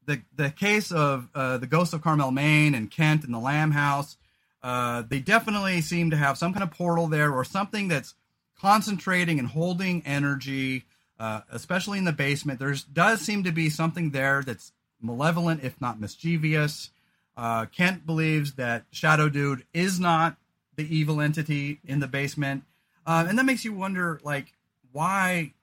the 0.05 0.21
the 0.35 0.49
case 0.51 0.91
of 0.91 1.29
uh, 1.33 1.57
the 1.57 1.67
Ghost 1.67 1.93
of 1.93 2.01
Carmel, 2.01 2.31
Maine, 2.31 2.75
and 2.75 2.89
Kent 2.89 3.23
and 3.23 3.33
the 3.33 3.39
Lamb 3.39 3.71
House, 3.71 4.17
uh, 4.61 5.03
they 5.07 5.19
definitely 5.19 5.81
seem 5.81 6.11
to 6.11 6.17
have 6.17 6.37
some 6.37 6.53
kind 6.53 6.63
of 6.63 6.71
portal 6.71 7.07
there 7.07 7.31
or 7.31 7.43
something 7.43 7.87
that's 7.87 8.15
concentrating 8.59 9.39
and 9.39 9.47
holding 9.49 10.03
energy, 10.05 10.85
uh, 11.19 11.41
especially 11.51 11.97
in 11.97 12.05
the 12.05 12.13
basement. 12.13 12.59
There 12.59 12.75
does 12.91 13.21
seem 13.21 13.43
to 13.43 13.51
be 13.51 13.69
something 13.69 14.11
there 14.11 14.43
that's 14.43 14.71
malevolent, 15.01 15.63
if 15.63 15.79
not 15.81 15.99
mischievous. 15.99 16.91
Uh, 17.35 17.65
Kent 17.65 18.05
believes 18.05 18.53
that 18.53 18.85
Shadow 18.91 19.27
Dude 19.27 19.65
is 19.73 19.99
not 19.99 20.37
the 20.75 20.95
evil 20.95 21.19
entity 21.19 21.79
in 21.83 21.99
the 21.99 22.07
basement, 22.07 22.63
uh, 23.05 23.25
and 23.27 23.37
that 23.37 23.45
makes 23.45 23.65
you 23.65 23.73
wonder, 23.73 24.19
like, 24.23 24.53
why 24.91 25.53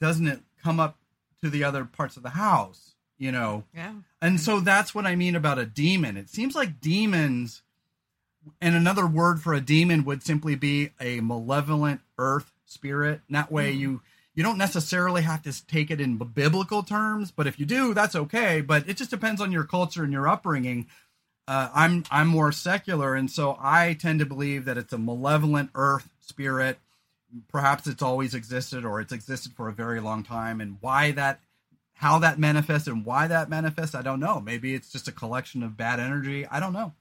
doesn't 0.00 0.26
it 0.26 0.40
come 0.62 0.80
up 0.80 0.96
to 1.42 1.50
the 1.50 1.64
other 1.64 1.84
parts 1.84 2.16
of 2.16 2.22
the 2.22 2.30
house? 2.30 2.88
you 3.18 3.32
know? 3.32 3.64
Yeah. 3.74 3.94
And 4.22 4.40
so 4.40 4.60
that's 4.60 4.94
what 4.94 5.06
i 5.06 5.14
mean 5.14 5.36
about 5.36 5.58
a 5.58 5.66
demon. 5.66 6.16
It 6.16 6.30
seems 6.30 6.54
like 6.54 6.80
demons 6.80 7.62
and 8.60 8.74
another 8.74 9.06
word 9.06 9.42
for 9.42 9.52
a 9.52 9.60
demon 9.60 10.04
would 10.04 10.22
simply 10.22 10.54
be 10.54 10.90
a 11.00 11.20
malevolent 11.20 12.00
earth 12.16 12.52
spirit. 12.64 13.20
And 13.26 13.36
that 13.36 13.52
way 13.52 13.74
mm. 13.74 13.78
you 13.78 14.00
you 14.34 14.44
don't 14.44 14.58
necessarily 14.58 15.22
have 15.22 15.42
to 15.42 15.66
take 15.66 15.90
it 15.90 16.00
in 16.00 16.16
biblical 16.16 16.84
terms 16.84 17.32
but 17.32 17.46
if 17.46 17.58
you 17.58 17.66
do 17.66 17.92
that's 17.92 18.14
okay. 18.14 18.60
But 18.60 18.88
it 18.88 18.96
just 18.96 19.10
depends 19.10 19.40
on 19.40 19.52
your 19.52 19.64
culture 19.64 20.04
and 20.04 20.12
your 20.12 20.28
upbringing. 20.28 20.86
Uh, 21.46 21.70
i'm 21.74 22.04
i'm 22.10 22.28
more 22.28 22.52
secular 22.52 23.14
and 23.14 23.30
so 23.30 23.56
i 23.58 23.94
tend 23.94 24.18
to 24.18 24.26
believe 24.26 24.66
that 24.66 24.76
it's 24.76 24.92
a 24.92 24.98
malevolent 24.98 25.70
earth 25.74 26.10
spirit 26.20 26.78
perhaps 27.48 27.86
it's 27.86 28.02
always 28.02 28.34
existed 28.34 28.84
or 28.84 29.00
it's 29.00 29.12
existed 29.12 29.52
for 29.52 29.68
a 29.68 29.72
very 29.72 30.00
long 30.00 30.22
time 30.22 30.60
and 30.60 30.78
why 30.80 31.12
that 31.12 31.40
how 31.98 32.20
that 32.20 32.38
manifests 32.38 32.86
and 32.86 33.04
why 33.04 33.26
that 33.26 33.50
manifests, 33.50 33.92
I 33.92 34.02
don't 34.02 34.20
know. 34.20 34.38
Maybe 34.38 34.72
it's 34.72 34.92
just 34.92 35.08
a 35.08 35.12
collection 35.12 35.64
of 35.64 35.76
bad 35.76 35.98
energy. 35.98 36.46
I 36.46 36.60
don't 36.60 36.72
know. 36.72 36.92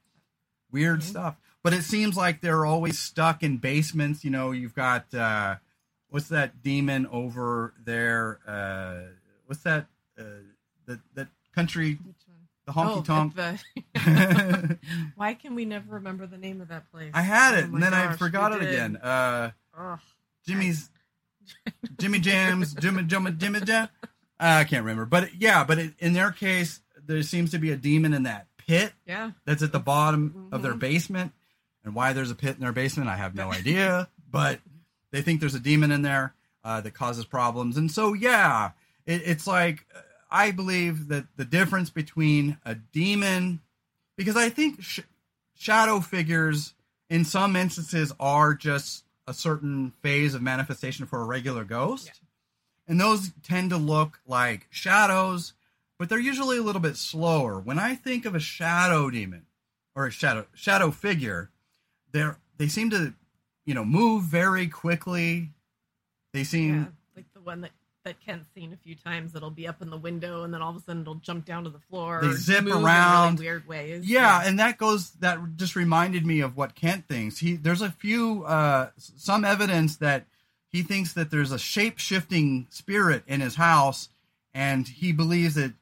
Weird 0.71 1.01
mm-hmm. 1.01 1.09
stuff. 1.09 1.35
But 1.61 1.73
it 1.73 1.83
seems 1.83 2.17
like 2.17 2.41
they're 2.41 2.65
always 2.65 2.97
stuck 2.97 3.43
in 3.43 3.57
basements. 3.57 4.23
You 4.23 4.31
know, 4.31 4.51
you've 4.51 4.73
got 4.73 5.13
uh, 5.13 5.57
what's 6.09 6.29
that 6.29 6.63
demon 6.63 7.05
over 7.07 7.73
there? 7.83 8.39
Uh, 8.47 9.11
what's 9.45 9.61
that? 9.63 9.85
Uh, 10.17 10.23
the 10.85 10.99
that 11.13 11.27
country, 11.53 11.99
the 12.65 12.71
honky 12.71 12.97
oh, 12.97 13.01
tonk. 13.01 13.35
The... 13.35 14.79
Why 15.15 15.33
can 15.33 15.55
we 15.55 15.65
never 15.65 15.95
remember 15.95 16.25
the 16.25 16.37
name 16.37 16.61
of 16.61 16.69
that 16.69 16.89
place? 16.91 17.11
I 17.13 17.21
had 17.21 17.55
it, 17.55 17.67
oh 17.69 17.73
and 17.73 17.83
then 17.83 17.93
I 17.93 18.13
forgot 18.15 18.53
it 18.53 18.61
did. 18.61 18.69
again. 18.69 18.95
Uh, 18.97 19.51
Jimmy's, 20.47 20.89
Jimmy 21.99 22.19
Jams, 22.19 22.73
Jimmy 22.73 23.03
Jimmy 23.03 23.31
Jimmy 23.31 23.59
Jam. 23.61 23.89
I 24.39 24.63
can't 24.63 24.83
remember, 24.83 25.05
but 25.05 25.35
yeah, 25.39 25.63
but 25.63 25.79
it, 25.79 25.93
in 25.99 26.13
their 26.13 26.31
case, 26.31 26.79
there 27.05 27.21
seems 27.23 27.51
to 27.51 27.57
be 27.57 27.71
a 27.71 27.75
demon 27.75 28.13
in 28.13 28.23
that 28.23 28.47
pit. 28.57 28.93
Yeah, 29.05 29.31
that's 29.45 29.63
at 29.63 29.71
the 29.71 29.79
bottom 29.79 30.29
mm-hmm. 30.29 30.53
of 30.53 30.61
their 30.61 30.71
mm-hmm. 30.71 30.79
basement, 30.79 31.31
and 31.83 31.93
why 31.93 32.13
there's 32.13 32.31
a 32.31 32.35
pit 32.35 32.55
in 32.55 32.61
their 32.61 32.71
basement, 32.71 33.09
I 33.09 33.17
have 33.17 33.35
no 33.35 33.51
idea. 33.51 34.09
But 34.29 34.59
they 35.11 35.21
think 35.21 35.39
there's 35.39 35.55
a 35.55 35.59
demon 35.59 35.91
in 35.91 36.01
there 36.01 36.33
uh, 36.63 36.81
that 36.81 36.93
causes 36.93 37.25
problems, 37.25 37.77
and 37.77 37.91
so 37.91 38.13
yeah, 38.13 38.71
it, 39.05 39.21
it's 39.25 39.47
like 39.47 39.85
I 40.29 40.51
believe 40.51 41.07
that 41.07 41.25
the 41.35 41.45
difference 41.45 41.89
between 41.89 42.57
a 42.65 42.75
demon, 42.75 43.61
because 44.17 44.37
I 44.37 44.49
think 44.49 44.81
sh- 44.81 44.99
shadow 45.55 45.99
figures 45.99 46.73
in 47.09 47.25
some 47.25 47.55
instances 47.55 48.11
are 48.19 48.53
just 48.53 49.03
a 49.27 49.33
certain 49.33 49.91
phase 50.01 50.33
of 50.33 50.41
manifestation 50.41 51.05
for 51.05 51.21
a 51.21 51.25
regular 51.25 51.63
ghost. 51.63 52.07
Yeah 52.07 52.27
and 52.87 52.99
those 52.99 53.31
tend 53.43 53.69
to 53.71 53.77
look 53.77 54.19
like 54.25 54.67
shadows, 54.69 55.53
but 55.99 56.09
they're 56.09 56.19
usually 56.19 56.57
a 56.57 56.61
little 56.61 56.81
bit 56.81 56.95
slower. 56.95 57.59
When 57.59 57.77
I 57.77 57.95
think 57.95 58.25
of 58.25 58.33
a 58.33 58.39
shadow 58.39 59.09
demon 59.09 59.45
or 59.95 60.07
a 60.07 60.11
shadow 60.11 60.45
shadow 60.53 60.91
figure, 60.91 61.49
they're 62.11 62.37
they 62.57 62.67
seem 62.67 62.89
to, 62.91 63.13
you 63.65 63.73
know, 63.73 63.83
move 63.83 64.23
very 64.23 64.67
quickly. 64.67 65.49
They 66.33 66.43
seem 66.43 66.75
yeah, 66.75 66.85
like 67.15 67.25
the 67.33 67.41
one 67.41 67.61
that 67.61 67.71
that 68.07 68.19
Kent's 68.21 68.47
seen 68.55 68.71
a 68.71 68.77
few 68.77 68.95
times. 68.95 69.35
It'll 69.35 69.49
be 69.49 69.67
up 69.67 69.81
in 69.81 69.89
the 69.89 69.97
window, 69.97 70.43
and 70.43 70.53
then 70.53 70.61
all 70.61 70.71
of 70.71 70.77
a 70.77 70.79
sudden 70.79 71.01
it'll 71.01 71.15
jump 71.15 71.45
down 71.45 71.65
to 71.65 71.69
the 71.69 71.79
floor. 71.79 72.21
They 72.23 72.31
zip 72.31 72.65
around 72.65 73.39
really 73.39 73.49
weird 73.49 73.67
ways. 73.67 74.09
Yeah, 74.09 74.41
yeah, 74.41 74.47
and 74.47 74.59
that 74.59 74.77
goes. 74.77 75.11
That 75.19 75.39
just 75.57 75.75
reminded 75.75 76.25
me 76.25 76.39
of 76.39 76.55
what 76.55 76.73
Kent 76.73 77.07
thinks. 77.07 77.37
He 77.37 77.55
there's 77.55 77.81
a 77.81 77.91
few 77.91 78.43
uh 78.45 78.89
some 78.97 79.43
evidence 79.43 79.97
that 79.97 80.25
he 80.69 80.83
thinks 80.83 81.13
that 81.13 81.31
there's 81.31 81.51
a 81.51 81.59
shape 81.59 81.99
shifting 81.99 82.67
spirit 82.69 83.23
in 83.27 83.41
his 83.41 83.55
house, 83.55 84.09
and 84.53 84.87
he 84.87 85.11
believes 85.11 85.57
it 85.57 85.73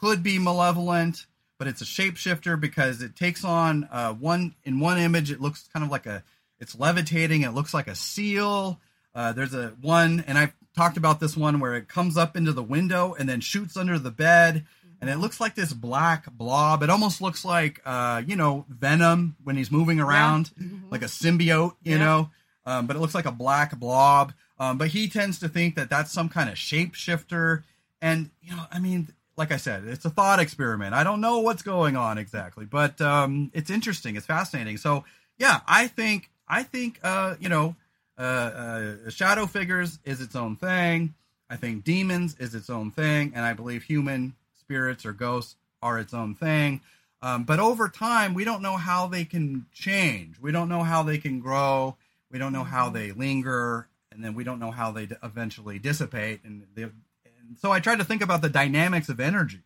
could 0.00 0.22
be 0.22 0.38
malevolent, 0.38 1.26
but 1.58 1.66
it's 1.66 1.80
a 1.80 1.84
shapeshifter 1.84 2.60
because 2.60 3.02
it 3.02 3.16
takes 3.16 3.44
on 3.44 3.88
uh, 3.90 4.12
one 4.12 4.54
in 4.64 4.78
one 4.78 4.98
image. 4.98 5.30
It 5.30 5.40
looks 5.40 5.68
kind 5.72 5.84
of 5.84 5.90
like 5.90 6.06
a 6.06 6.22
it's 6.60 6.78
levitating. 6.78 7.42
It 7.42 7.50
looks 7.50 7.74
like 7.74 7.88
a 7.88 7.96
seal. 7.96 8.80
Uh, 9.14 9.32
there's 9.32 9.54
a 9.54 9.74
one, 9.80 10.22
and 10.26 10.36
I've 10.36 10.54
talked 10.76 10.96
about 10.96 11.18
this 11.20 11.36
one 11.36 11.58
where 11.58 11.74
it 11.74 11.88
comes 11.88 12.16
up 12.16 12.36
into 12.36 12.52
the 12.52 12.62
window 12.62 13.14
and 13.18 13.28
then 13.28 13.40
shoots 13.40 13.76
under 13.76 13.98
the 13.98 14.10
bed, 14.10 14.64
and 15.00 15.10
it 15.10 15.16
looks 15.16 15.40
like 15.40 15.54
this 15.54 15.72
black 15.72 16.30
blob. 16.32 16.82
It 16.82 16.90
almost 16.90 17.20
looks 17.20 17.44
like 17.44 17.80
uh, 17.84 18.22
you 18.26 18.36
know 18.36 18.64
Venom 18.68 19.36
when 19.42 19.56
he's 19.56 19.70
moving 19.70 19.98
around, 20.00 20.50
Mhm. 20.60 20.90
like 20.90 21.02
a 21.02 21.06
symbiote, 21.06 21.74
you 21.82 21.92
Yeah. 21.92 21.98
know. 21.98 22.30
Um, 22.66 22.86
but 22.86 22.96
it 22.96 22.98
looks 23.00 23.14
like 23.14 23.26
a 23.26 23.32
black 23.32 23.78
blob. 23.78 24.32
Um, 24.58 24.78
but 24.78 24.88
he 24.88 25.08
tends 25.08 25.38
to 25.40 25.48
think 25.48 25.74
that 25.76 25.90
that's 25.90 26.10
some 26.12 26.28
kind 26.28 26.48
of 26.48 26.56
shapeshifter, 26.56 27.62
and 28.00 28.30
you 28.42 28.54
know, 28.56 28.66
I 28.72 28.78
mean, 28.78 29.08
like 29.36 29.52
I 29.52 29.56
said, 29.58 29.84
it's 29.84 30.04
a 30.06 30.10
thought 30.10 30.40
experiment. 30.40 30.94
I 30.94 31.04
don't 31.04 31.20
know 31.20 31.40
what's 31.40 31.62
going 31.62 31.94
on 31.96 32.16
exactly, 32.18 32.64
but 32.64 33.00
um, 33.00 33.50
it's 33.54 33.70
interesting. 33.70 34.16
It's 34.16 34.26
fascinating. 34.26 34.78
So 34.78 35.04
yeah, 35.38 35.60
I 35.66 35.88
think 35.88 36.30
I 36.48 36.62
think 36.62 36.98
uh, 37.02 37.34
you 37.38 37.48
know, 37.50 37.76
uh, 38.18 38.22
uh, 38.22 39.10
shadow 39.10 39.46
figures 39.46 39.98
is 40.04 40.20
its 40.20 40.36
own 40.36 40.56
thing. 40.56 41.14
I 41.48 41.56
think 41.56 41.84
demons 41.84 42.36
is 42.38 42.54
its 42.54 42.70
own 42.70 42.90
thing, 42.90 43.32
and 43.34 43.44
I 43.44 43.52
believe 43.52 43.84
human 43.84 44.34
spirits 44.58 45.06
or 45.06 45.12
ghosts 45.12 45.56
are 45.82 45.98
its 45.98 46.12
own 46.12 46.34
thing. 46.34 46.80
Um, 47.22 47.44
but 47.44 47.60
over 47.60 47.88
time, 47.88 48.34
we 48.34 48.44
don't 48.44 48.62
know 48.62 48.76
how 48.76 49.06
they 49.06 49.24
can 49.24 49.66
change. 49.72 50.40
We 50.40 50.52
don't 50.52 50.68
know 50.68 50.82
how 50.82 51.02
they 51.02 51.18
can 51.18 51.40
grow. 51.40 51.96
We 52.30 52.38
don't 52.38 52.52
know 52.52 52.64
how 52.64 52.90
they 52.90 53.12
linger, 53.12 53.88
and 54.12 54.24
then 54.24 54.34
we 54.34 54.44
don't 54.44 54.58
know 54.58 54.70
how 54.70 54.90
they 54.90 55.06
d- 55.06 55.16
eventually 55.22 55.78
dissipate. 55.78 56.40
And, 56.44 56.64
they, 56.74 56.82
and 56.82 57.56
so 57.60 57.72
I 57.72 57.80
tried 57.80 57.98
to 57.98 58.04
think 58.04 58.22
about 58.22 58.42
the 58.42 58.48
dynamics 58.48 59.08
of 59.08 59.20
energy 59.20 59.62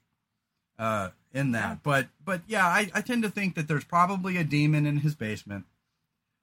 uh, 0.78 1.10
in 1.32 1.52
that. 1.52 1.68
Yeah. 1.68 1.76
But 1.82 2.06
but 2.24 2.42
yeah, 2.46 2.66
I, 2.66 2.90
I 2.94 3.00
tend 3.00 3.22
to 3.22 3.30
think 3.30 3.54
that 3.54 3.68
there's 3.68 3.84
probably 3.84 4.36
a 4.36 4.44
demon 4.44 4.86
in 4.86 4.98
his 4.98 5.14
basement, 5.14 5.64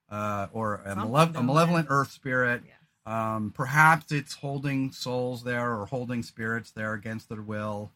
uh, 0.10 0.48
or 0.52 0.76
a, 0.86 0.96
malev- 0.96 1.36
a 1.36 1.44
malevolent 1.44 1.88
earth 1.90 2.12
spirit. 2.12 2.62
Yes. 2.66 2.74
Um, 3.06 3.52
perhaps 3.56 4.12
it's 4.12 4.36
holding 4.36 4.92
souls 4.92 5.44
there 5.44 5.78
or 5.80 5.86
holding 5.86 6.24
spirits 6.24 6.72
there 6.72 6.94
against 6.94 7.30
their 7.30 7.42
will. 7.42 7.92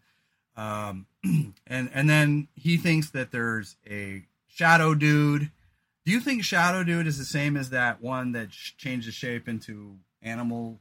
Um, 0.55 1.05
and 1.24 1.89
and 1.93 2.09
then 2.09 2.47
he 2.55 2.78
thinks 2.78 3.09
that 3.12 3.32
there's 3.32 3.76
a 3.89 4.24
shadow 4.47 4.93
dude. 4.93 5.51
Do 6.05 6.12
you 6.12 6.20
think 6.20 6.43
shadow 6.43 6.84
dude 6.84 7.07
is 7.07 7.18
the 7.18 7.26
same 7.26 7.55
as 7.55 7.70
that 7.70 8.01
one 8.01 8.32
that 8.32 8.51
sh- 8.51 8.72
changes 8.78 9.14
shape 9.14 9.47
into 9.47 9.97
animal 10.22 10.80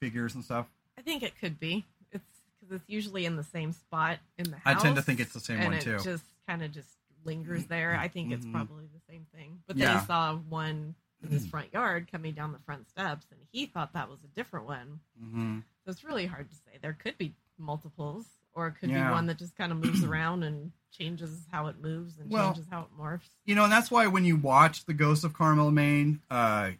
figures 0.00 0.34
and 0.34 0.44
stuff? 0.44 0.66
I 0.98 1.02
think 1.02 1.22
it 1.22 1.38
could 1.38 1.60
be. 1.60 1.84
It's 2.10 2.24
because 2.60 2.76
it's 2.80 2.88
usually 2.88 3.24
in 3.24 3.36
the 3.36 3.44
same 3.44 3.72
spot 3.72 4.18
in 4.38 4.50
the 4.50 4.56
house. 4.56 4.62
I 4.64 4.82
tend 4.82 4.96
to 4.96 5.02
think 5.02 5.20
it's 5.20 5.32
the 5.32 5.40
same 5.40 5.58
and 5.58 5.66
one 5.66 5.74
it 5.74 5.82
too. 5.82 5.98
just 6.02 6.24
kind 6.48 6.62
of 6.62 6.72
just 6.72 6.88
lingers 7.24 7.66
there. 7.66 7.96
I 7.96 8.08
think 8.08 8.32
it's 8.32 8.46
Mhm. 8.46 8.52
probably 8.52 8.86
the 8.86 9.00
same 9.08 9.26
thing. 9.34 9.62
But 9.66 9.76
then 9.76 9.88
Yeah. 9.88 10.00
he 10.00 10.06
saw 10.06 10.36
one 10.36 10.94
in 11.22 11.30
his 11.30 11.46
front 11.46 11.72
yard 11.72 12.10
coming 12.10 12.34
down 12.34 12.52
the 12.52 12.58
front 12.60 12.88
steps, 12.88 13.26
and 13.30 13.40
he 13.52 13.66
thought 13.66 13.92
that 13.92 14.08
was 14.10 14.24
a 14.24 14.28
different 14.28 14.66
one. 14.66 15.00
hmm 15.18 15.60
So 15.84 15.90
it's 15.90 16.04
really 16.04 16.26
hard 16.26 16.48
to 16.48 16.54
say. 16.54 16.78
There 16.80 16.92
could 16.92 17.18
be 17.18 17.34
multiples, 17.58 18.26
or 18.52 18.68
it 18.68 18.72
could 18.72 18.90
Yeah. 18.90 19.08
be 19.08 19.12
one 19.12 19.26
that 19.26 19.38
just 19.38 19.56
kind 19.56 19.72
of 19.72 19.78
moves 19.78 20.02
around 20.04 20.42
and 20.42 20.72
changes 20.90 21.46
how 21.50 21.66
it 21.68 21.80
moves 21.80 22.18
and 22.18 22.30
Well, 22.30 22.52
changes 22.54 22.68
how 22.70 22.82
it 22.82 22.96
morphs. 22.96 23.30
you 23.44 23.54
know, 23.54 23.64
and 23.64 23.72
that's 23.72 23.90
why 23.90 24.06
when 24.06 24.24
you 24.24 24.36
watch 24.36 24.84
the 24.84 24.94
Ghost 24.94 25.24
of 25.24 25.32
Carmel, 25.32 25.70
Maine, 25.70 26.20
uh, 26.30 26.72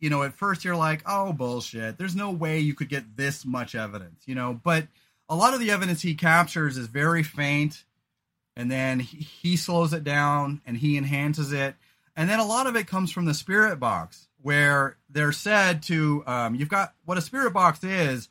you 0.00 0.10
know, 0.10 0.22
at 0.22 0.34
first 0.34 0.64
you're 0.64 0.76
like, 0.76 1.02
oh, 1.06 1.32
bullshit. 1.32 1.98
There's 1.98 2.14
no 2.14 2.30
way 2.30 2.58
you 2.60 2.74
could 2.74 2.88
get 2.88 3.16
this 3.16 3.44
much 3.44 3.74
evidence, 3.74 4.22
you 4.26 4.34
know. 4.34 4.54
But 4.62 4.86
a 5.28 5.34
lot 5.36 5.54
of 5.54 5.60
the 5.60 5.70
evidence 5.70 6.02
he 6.02 6.14
captures 6.14 6.76
is 6.76 6.86
very 6.86 7.22
faint, 7.22 7.84
and 8.58 8.70
then 8.70 8.98
he, 8.98 9.18
he 9.18 9.56
slows 9.56 9.92
it 9.92 10.02
down 10.02 10.60
and 10.66 10.76
he 10.76 10.98
enhances 10.98 11.52
it. 11.52 11.76
And 12.16 12.28
then 12.28 12.40
a 12.40 12.44
lot 12.44 12.66
of 12.66 12.74
it 12.74 12.88
comes 12.88 13.12
from 13.12 13.24
the 13.24 13.32
spirit 13.32 13.78
box, 13.78 14.26
where 14.42 14.96
they're 15.08 15.32
said 15.32 15.84
to, 15.84 16.24
um, 16.26 16.56
you've 16.56 16.68
got 16.68 16.92
what 17.04 17.16
a 17.16 17.22
spirit 17.22 17.52
box 17.52 17.84
is, 17.84 18.28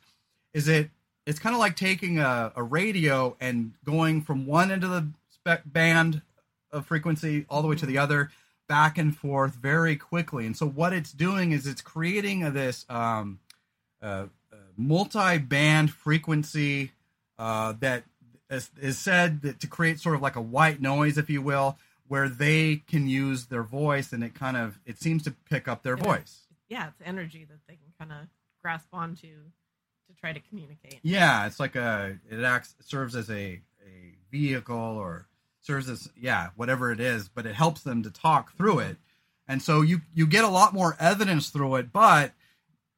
is 0.52 0.68
it, 0.68 0.90
it's 1.26 1.38
kind 1.38 1.54
of 1.54 1.60
like 1.60 1.76
taking 1.76 2.18
a, 2.18 2.52
a 2.54 2.62
radio 2.62 3.36
and 3.40 3.72
going 3.84 4.20
from 4.20 4.46
one 4.46 4.70
end 4.70 4.84
of 4.84 4.90
the 4.90 5.08
spec 5.30 5.62
band 5.64 6.20
of 6.70 6.86
frequency 6.86 7.46
all 7.48 7.62
the 7.62 7.68
way 7.68 7.76
to 7.76 7.86
the 7.86 7.96
other 7.96 8.30
back 8.68 8.98
and 8.98 9.16
forth 9.16 9.54
very 9.54 9.96
quickly 9.96 10.44
and 10.44 10.54
so 10.54 10.68
what 10.68 10.92
it's 10.92 11.10
doing 11.10 11.52
is 11.52 11.66
it's 11.66 11.80
creating 11.80 12.44
a, 12.44 12.50
this 12.50 12.84
um, 12.90 13.38
uh, 14.02 14.26
uh, 14.52 14.56
multi-band 14.76 15.90
frequency 15.90 16.92
uh, 17.38 17.72
that 17.80 18.04
is, 18.50 18.70
is 18.80 18.98
said 18.98 19.42
that 19.42 19.60
to 19.60 19.66
create 19.66 20.00
sort 20.00 20.14
of 20.14 20.22
like 20.22 20.36
a 20.36 20.40
white 20.40 20.80
noise 20.80 21.18
if 21.18 21.28
you 21.28 21.42
will 21.42 21.78
where 22.06 22.28
they 22.28 22.76
can 22.76 23.06
use 23.08 23.46
their 23.46 23.62
voice 23.62 24.12
and 24.12 24.24
it 24.24 24.34
kind 24.34 24.56
of 24.56 24.78
it 24.86 25.00
seems 25.00 25.22
to 25.24 25.30
pick 25.50 25.68
up 25.68 25.82
their 25.82 25.94
And 25.94 26.04
voice 26.04 26.40
Yeah, 26.68 26.88
it's 26.88 27.02
energy 27.04 27.44
that 27.48 27.58
they 27.66 27.74
can 27.74 27.92
kind 27.98 28.12
of 28.12 28.28
grasp 28.62 28.88
onto 28.92 29.28
to 30.08 30.20
try 30.20 30.32
to 30.32 30.40
communicate. 30.40 31.00
Yeah, 31.02 31.46
it's 31.46 31.60
like 31.60 31.76
a 31.76 32.18
it 32.30 32.42
acts 32.42 32.74
serves 32.80 33.14
as 33.14 33.30
a 33.30 33.60
a 33.86 34.14
vehicle 34.30 34.76
or 34.76 35.26
serves 35.60 35.88
as 35.88 36.10
yeah 36.18 36.48
whatever 36.56 36.90
it 36.90 37.00
is, 37.00 37.28
but 37.28 37.46
it 37.46 37.54
helps 37.54 37.82
them 37.82 38.02
to 38.02 38.10
talk 38.10 38.56
through 38.56 38.80
it, 38.80 38.96
and 39.46 39.62
so 39.62 39.82
you 39.82 40.00
you 40.14 40.26
get 40.26 40.44
a 40.44 40.48
lot 40.48 40.74
more 40.74 40.96
evidence 40.98 41.50
through 41.50 41.76
it. 41.76 41.92
But 41.92 42.32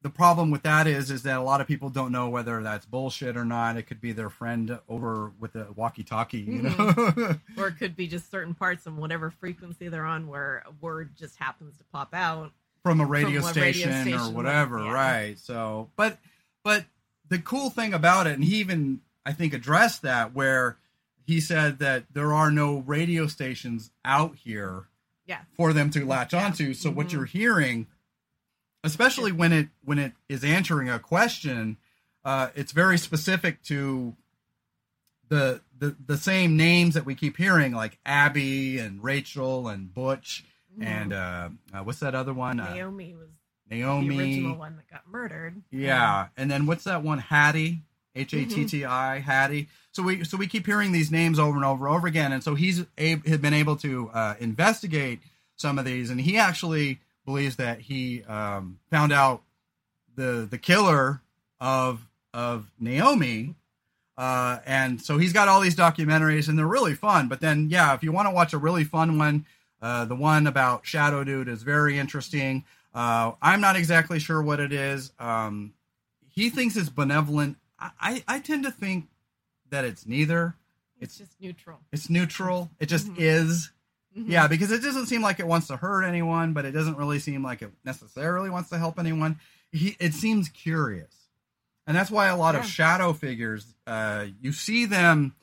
the 0.01 0.09
problem 0.09 0.49
with 0.51 0.63
that 0.63 0.87
is 0.87 1.11
is 1.11 1.23
that 1.23 1.37
a 1.37 1.41
lot 1.43 1.61
of 1.61 1.67
people 1.67 1.89
don't 1.89 2.11
know 2.11 2.27
whether 2.29 2.61
that's 2.63 2.85
bullshit 2.85 3.37
or 3.37 3.45
not. 3.45 3.77
It 3.77 3.83
could 3.83 4.01
be 4.01 4.11
their 4.13 4.29
friend 4.29 4.79
over 4.89 5.31
with 5.39 5.53
the 5.53 5.67
walkie-talkie, 5.75 6.39
you 6.39 6.61
know. 6.63 7.35
Or 7.57 7.67
it 7.67 7.77
could 7.77 7.95
be 7.95 8.07
just 8.07 8.31
certain 8.31 8.53
parts 8.55 8.85
of 8.87 8.97
whatever 8.97 9.29
frequency 9.29 9.87
they're 9.89 10.05
on 10.05 10.27
where 10.27 10.63
a 10.65 10.71
word 10.83 11.11
just 11.17 11.35
happens 11.37 11.77
to 11.77 11.83
pop 11.91 12.13
out. 12.13 12.51
from 12.83 12.99
a 12.99 13.05
radio, 13.05 13.41
From 13.41 13.49
a 13.49 13.53
radio 13.61 13.71
station, 13.71 13.89
or 13.89 14.01
station, 14.19 14.33
whatever, 14.33 14.83
yeah. 14.83 14.91
right? 14.91 15.37
So, 15.39 15.89
but 15.95 16.17
but 16.63 16.85
the 17.29 17.37
cool 17.39 17.69
thing 17.69 17.93
about 17.93 18.25
it, 18.27 18.33
and 18.33 18.43
he 18.43 18.55
even 18.57 19.01
I 19.25 19.33
think 19.33 19.53
addressed 19.53 20.01
that 20.01 20.33
where 20.33 20.77
he 21.27 21.39
said 21.39 21.77
that 21.79 22.05
there 22.11 22.33
are 22.33 22.49
no 22.49 22.79
radio 22.79 23.27
stations 23.27 23.91
out 24.03 24.35
here 24.37 24.87
Yeah. 25.27 25.41
for 25.55 25.73
them 25.73 25.91
to 25.91 26.03
latch 26.05 26.33
Yeah. 26.33 26.43
onto. 26.45 26.73
So 26.73 26.89
what 26.89 27.07
Mhm. 27.09 27.11
you're 27.13 27.25
hearing, 27.25 27.85
especially 28.83 29.31
when 29.31 29.51
it 29.53 29.67
when 29.83 29.99
it 29.99 30.13
is 30.29 30.43
answering 30.43 30.89
a 30.89 30.99
question, 30.99 31.77
uh, 32.25 32.49
it's 32.55 32.71
very 32.71 32.97
specific 32.97 33.61
to 33.63 34.15
the, 35.29 35.61
the 35.79 35.95
the 36.05 36.17
same 36.17 36.57
names 36.57 36.93
that 36.95 37.05
we 37.05 37.15
keep 37.15 37.37
hearing, 37.37 37.73
like 37.73 37.97
Abby 38.05 38.79
and 38.79 39.03
Rachel 39.03 39.67
and 39.67 39.93
Butch 39.93 40.43
and 40.79 41.11
uh, 41.13 41.49
uh, 41.73 41.79
what's 41.83 41.99
that 41.99 42.15
other 42.15 42.33
one? 42.33 42.59
Uh, 42.59 42.65
Mm-hmm. 42.65 42.75
Naomi 42.75 43.15
was 43.15 43.29
Naomi. 43.69 44.17
the 44.17 44.23
original 44.23 44.57
one 44.57 44.75
that 44.77 44.89
got 44.89 45.01
murdered. 45.09 45.61
Yeah, 45.71 46.27
and 46.37 46.49
then 46.51 46.65
what's 46.65 46.83
that 46.85 47.03
one? 47.03 47.19
Hattie, 47.19 47.81
H 48.15 48.33
A 48.33 48.45
T 48.45 48.65
T 48.65 48.85
I, 48.85 49.19
Hattie. 49.19 49.67
So 49.91 50.03
we 50.03 50.23
so 50.23 50.37
we 50.37 50.47
keep 50.47 50.65
hearing 50.65 50.91
these 50.91 51.11
names 51.11 51.39
over 51.39 51.55
and 51.55 51.65
over 51.65 51.87
and 51.87 51.95
over 51.95 52.07
again, 52.07 52.31
and 52.31 52.43
so 52.43 52.55
he's 52.55 52.85
a, 52.97 53.09
had 53.25 53.41
been 53.41 53.53
able 53.53 53.75
to 53.77 54.09
uh, 54.13 54.35
investigate 54.39 55.19
some 55.55 55.77
of 55.79 55.85
these, 55.85 56.09
and 56.09 56.19
he 56.19 56.37
actually 56.37 56.99
believes 57.25 57.57
that 57.57 57.81
he 57.81 58.23
um, 58.23 58.79
found 58.89 59.11
out 59.11 59.41
the 60.15 60.47
the 60.49 60.57
killer 60.57 61.21
of 61.59 62.07
of 62.33 62.71
Naomi. 62.79 63.55
Uh, 64.17 64.59
and 64.65 65.01
so 65.01 65.17
he's 65.17 65.33
got 65.33 65.47
all 65.47 65.61
these 65.61 65.75
documentaries, 65.75 66.47
and 66.47 66.57
they're 66.57 66.67
really 66.67 66.93
fun. 66.93 67.27
But 67.27 67.39
then, 67.39 67.69
yeah, 67.69 67.93
if 67.95 68.03
you 68.03 68.11
want 68.11 68.27
to 68.27 68.33
watch 68.33 68.53
a 68.53 68.57
really 68.57 68.83
fun 68.83 69.17
one, 69.17 69.45
uh, 69.81 70.05
the 70.05 70.15
one 70.15 70.45
about 70.45 70.85
Shadow 70.85 71.23
Dude 71.23 71.47
is 71.47 71.63
very 71.63 71.97
interesting. 71.97 72.63
Uh, 72.93 73.31
I'm 73.41 73.61
not 73.61 73.75
exactly 73.77 74.19
sure 74.19 74.41
what 74.43 74.59
it 74.59 74.73
is. 74.73 75.11
Um, 75.17 75.73
he 76.27 76.49
thinks 76.49 76.75
it's 76.75 76.89
benevolent. 76.89 77.57
I, 77.79 77.89
I, 77.99 78.23
I 78.27 78.39
tend 78.39 78.63
to 78.65 78.71
think 78.71 79.07
that 79.69 79.85
it's 79.85 80.05
neither. 80.05 80.55
It's, 80.99 81.17
just 81.17 81.31
neutral. 81.41 81.79
It's 81.91 82.09
neutral. 82.09 82.69
It 82.79 82.87
just 82.87 83.07
Mhm. 83.07 83.15
is. 83.17 83.71
Mhm. 84.17 84.25
Yeah, 84.27 84.47
because 84.47 84.71
it 84.71 84.81
doesn't 84.81 85.05
seem 85.05 85.21
like 85.21 85.39
it 85.39 85.47
wants 85.47 85.67
to 85.67 85.77
hurt 85.77 86.03
anyone, 86.03 86.53
but 86.53 86.65
it 86.65 86.71
doesn't 86.71 86.97
really 86.97 87.19
seem 87.19 87.43
like 87.43 87.61
it 87.61 87.71
necessarily 87.85 88.49
wants 88.49 88.69
to 88.69 88.77
help 88.77 88.99
anyone. 88.99 89.39
He, 89.71 89.95
it 89.99 90.13
seems 90.13 90.49
curious, 90.49 91.13
and 91.87 91.95
that's 91.95 92.11
why 92.11 92.27
a 92.27 92.35
lot 92.35 92.55
of 92.55 92.65
shadow 92.65 93.13
figures, 93.13 93.73
uh, 93.87 94.25
you 94.41 94.51
see 94.51 94.85
them 94.85 95.33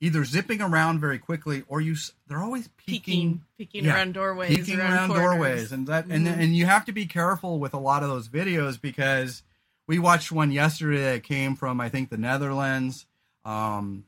either 0.00 0.24
zipping 0.24 0.62
around 0.62 1.00
very 1.00 1.18
quickly, 1.18 1.64
or 1.68 1.80
you 1.82 1.96
they're 2.28 2.42
always 2.42 2.68
peeking, 2.78 3.00
peeking, 3.02 3.44
peeking 3.58 3.84
yeah, 3.84 3.94
around 3.96 4.14
doorways, 4.14 4.56
peeking 4.56 4.78
around, 4.80 5.10
around 5.10 5.20
doorways, 5.20 5.72
and 5.72 5.86
that 5.88 6.06
and 6.06 6.26
Mhm. 6.26 6.38
and 6.38 6.56
you 6.56 6.64
have 6.64 6.86
to 6.86 6.92
be 6.92 7.04
careful 7.04 7.58
with 7.58 7.74
a 7.74 7.78
lot 7.78 8.02
of 8.02 8.08
those 8.08 8.28
videos 8.28 8.80
because 8.80 9.42
we 9.86 9.98
watched 9.98 10.32
one 10.32 10.50
yesterday 10.50 11.12
that 11.14 11.24
came 11.24 11.56
from 11.56 11.78
I 11.80 11.90
think 11.90 12.08
the 12.08 12.16
Netherlands. 12.16 13.04
Um, 13.44 14.04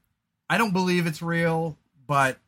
I 0.48 0.56
don't 0.58 0.72
believe 0.72 1.06
it's 1.06 1.20
real, 1.22 1.76
but 2.06 2.38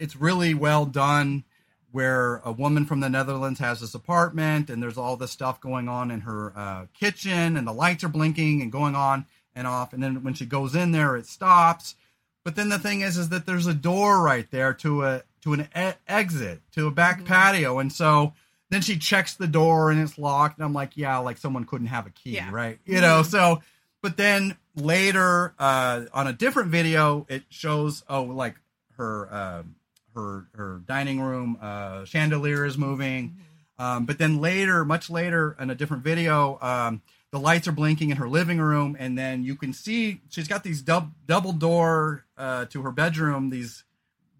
it's 0.00 0.16
really 0.16 0.54
well 0.54 0.84
done. 0.86 1.44
Where 1.92 2.36
a 2.44 2.52
woman 2.52 2.86
from 2.86 3.00
the 3.00 3.08
Netherlands 3.10 3.58
has 3.58 3.80
this 3.80 3.96
apartment, 3.96 4.70
and 4.70 4.80
there's 4.80 4.96
all 4.96 5.16
this 5.16 5.32
stuff 5.32 5.60
going 5.60 5.88
on 5.88 6.12
in 6.12 6.20
her 6.20 6.52
uh, 6.56 6.86
kitchen, 6.94 7.56
and 7.56 7.66
the 7.66 7.72
lights 7.72 8.04
are 8.04 8.08
blinking 8.08 8.62
and 8.62 8.70
going 8.70 8.94
on 8.94 9.26
and 9.56 9.66
off, 9.66 9.92
and 9.92 10.00
then 10.00 10.22
when 10.22 10.34
she 10.34 10.46
goes 10.46 10.76
in 10.76 10.92
there, 10.92 11.16
it 11.16 11.26
stops. 11.26 11.96
But 12.44 12.54
then 12.54 12.68
the 12.68 12.78
thing 12.78 13.00
is, 13.00 13.16
is 13.16 13.30
that 13.30 13.44
there's 13.44 13.66
a 13.66 13.74
door 13.74 14.22
right 14.22 14.48
there 14.52 14.72
to 14.74 15.02
a 15.04 15.22
to 15.42 15.52
an 15.54 15.68
e- 15.76 15.94
exit 16.06 16.60
to 16.76 16.86
a 16.86 16.90
back 16.92 17.22
Mhm. 17.22 17.26
patio, 17.26 17.78
and 17.80 17.92
so 17.92 18.34
then 18.68 18.82
she 18.82 18.96
checks 18.96 19.34
the 19.34 19.48
door 19.48 19.90
and 19.90 20.00
it's 20.00 20.16
locked. 20.16 20.58
And 20.58 20.64
I'm 20.64 20.72
like, 20.72 20.96
yeah, 20.96 21.18
like 21.18 21.38
someone 21.38 21.64
couldn't 21.64 21.88
have 21.88 22.06
a 22.06 22.10
key, 22.10 22.36
Yeah. 22.36 22.50
right? 22.52 22.78
You 22.84 23.00
know, 23.00 23.22
Mhm. 23.22 23.26
so, 23.26 23.62
but 24.00 24.16
then 24.16 24.56
later, 24.76 25.54
uh, 25.58 26.02
on 26.14 26.28
a 26.28 26.32
different 26.32 26.70
video, 26.70 27.26
it 27.28 27.42
shows, 27.48 28.04
oh, 28.08 28.22
like 28.22 28.54
her, 28.96 29.34
um 29.34 29.74
her, 30.20 30.46
her 30.54 30.82
dining 30.86 31.20
room, 31.20 31.58
uh, 31.60 32.04
chandelier 32.04 32.64
is 32.64 32.76
moving. 32.78 33.36
Um, 33.78 34.04
but 34.04 34.18
then 34.18 34.40
later, 34.40 34.84
much 34.84 35.08
later, 35.08 35.56
in 35.58 35.70
a 35.70 35.74
different 35.74 36.04
video, 36.04 36.58
um, 36.60 37.00
the 37.30 37.38
lights 37.40 37.66
are 37.66 37.72
blinking 37.72 38.10
in 38.10 38.16
her 38.18 38.28
living 38.28 38.58
room, 38.58 38.96
and 38.98 39.16
then 39.16 39.42
you 39.42 39.56
can 39.56 39.72
see 39.72 40.20
she's 40.30 40.48
got 40.48 40.62
these 40.64 40.82
dub- 40.82 41.12
double 41.26 41.52
door 41.52 42.24
uh, 42.36 42.66
to 42.66 42.82
her 42.82 42.90
bedroom, 42.92 43.50
these 43.50 43.84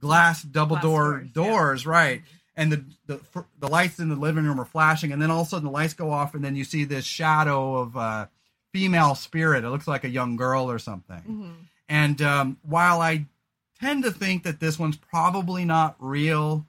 glass 0.01 0.43
double 0.43 0.77
Glass 0.77 0.83
door 0.83 1.19
doors, 1.19 1.29
doors, 1.33 1.85
yeah. 1.85 1.91
right? 1.91 2.23
And 2.57 2.73
the, 2.73 2.85
the 3.07 3.45
the 3.59 3.69
lights 3.69 3.99
in 3.99 4.09
the 4.09 4.17
living 4.17 4.45
room 4.45 4.61
are 4.61 4.67
flashing, 4.67 5.13
and 5.13 5.23
then 5.23 5.31
all 5.31 5.43
of 5.43 5.47
a 5.47 5.51
sudden 5.51 5.65
the 5.65 5.71
lights 5.71 5.95
go 5.95 6.11
off, 6.11 6.35
and 6.35 6.45
then 6.45 6.57
you 6.57 6.65
see 6.65 6.85
this 6.85 7.05
shadow 7.07 7.77
of 7.77 7.97
uh, 7.97 8.27
female 8.73 9.15
spirit. 9.15 9.65
It 9.65 9.71
looks 9.71 9.89
like 9.89 10.05
a 10.05 10.11
young 10.11 10.37
girl 10.37 10.71
or 10.71 10.79
something. 10.79 11.23
Mhm. 11.29 11.53
And 11.89 12.23
um, 12.23 12.57
while 12.63 13.01
I 13.01 13.27
tend 13.81 14.05
to 14.05 14.11
think 14.11 14.43
that 14.45 14.61
this 14.61 14.79
one's 14.79 14.97
probably 14.97 15.65
not 15.65 15.97
real, 15.99 16.67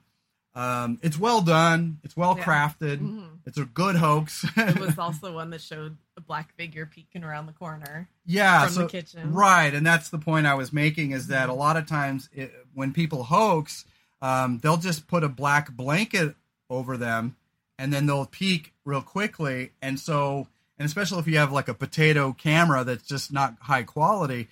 um, 0.54 0.98
it's 1.02 1.18
well 1.18 1.40
done. 1.40 1.98
It's 2.04 2.16
well 2.16 2.36
Yeah. 2.36 2.44
crafted. 2.44 2.98
Mhm. 3.00 3.38
It's 3.46 3.58
a 3.58 3.64
good 3.64 3.96
hoax. 3.96 4.44
It 4.56 4.78
was 4.78 4.98
also 4.98 5.32
one 5.34 5.50
that 5.50 5.60
showed 5.62 5.96
a 6.16 6.20
black 6.20 6.54
figure 6.56 6.84
peeking 6.86 7.24
around 7.24 7.46
the 7.46 7.52
corner 7.52 8.08
yeah, 8.26 8.64
from 8.66 8.72
so 8.74 8.82
the 8.82 8.88
kitchen. 8.88 9.32
right, 9.32 9.72
and 9.74 9.84
that's 9.86 10.10
the 10.10 10.18
point 10.18 10.46
I 10.46 10.54
was 10.54 10.72
making 10.72 11.12
is 11.12 11.28
that 11.28 11.48
a 11.48 11.54
lot 11.54 11.76
of 11.78 11.86
times 11.86 12.28
it, 12.34 12.52
when 12.74 12.92
people 12.92 13.24
hoax, 13.24 13.84
um, 14.20 14.58
they'll 14.58 14.76
just 14.76 15.08
put 15.08 15.24
a 15.24 15.28
black 15.28 15.72
blanket 15.72 16.36
over 16.68 16.96
them, 16.98 17.34
and 17.78 17.92
then 17.92 18.06
they'll 18.06 18.26
peek 18.26 18.72
real 18.84 19.02
quickly, 19.02 19.72
and 19.80 19.98
so 19.98 20.46
and 20.78 20.86
especially 20.86 21.18
if 21.18 21.26
you 21.26 21.38
have 21.38 21.50
like 21.52 21.68
a 21.68 21.74
potato 21.74 22.32
camera 22.32 22.84
that's 22.84 23.06
just 23.06 23.32
not 23.32 23.56
high 23.62 23.82
quality, 23.84 24.48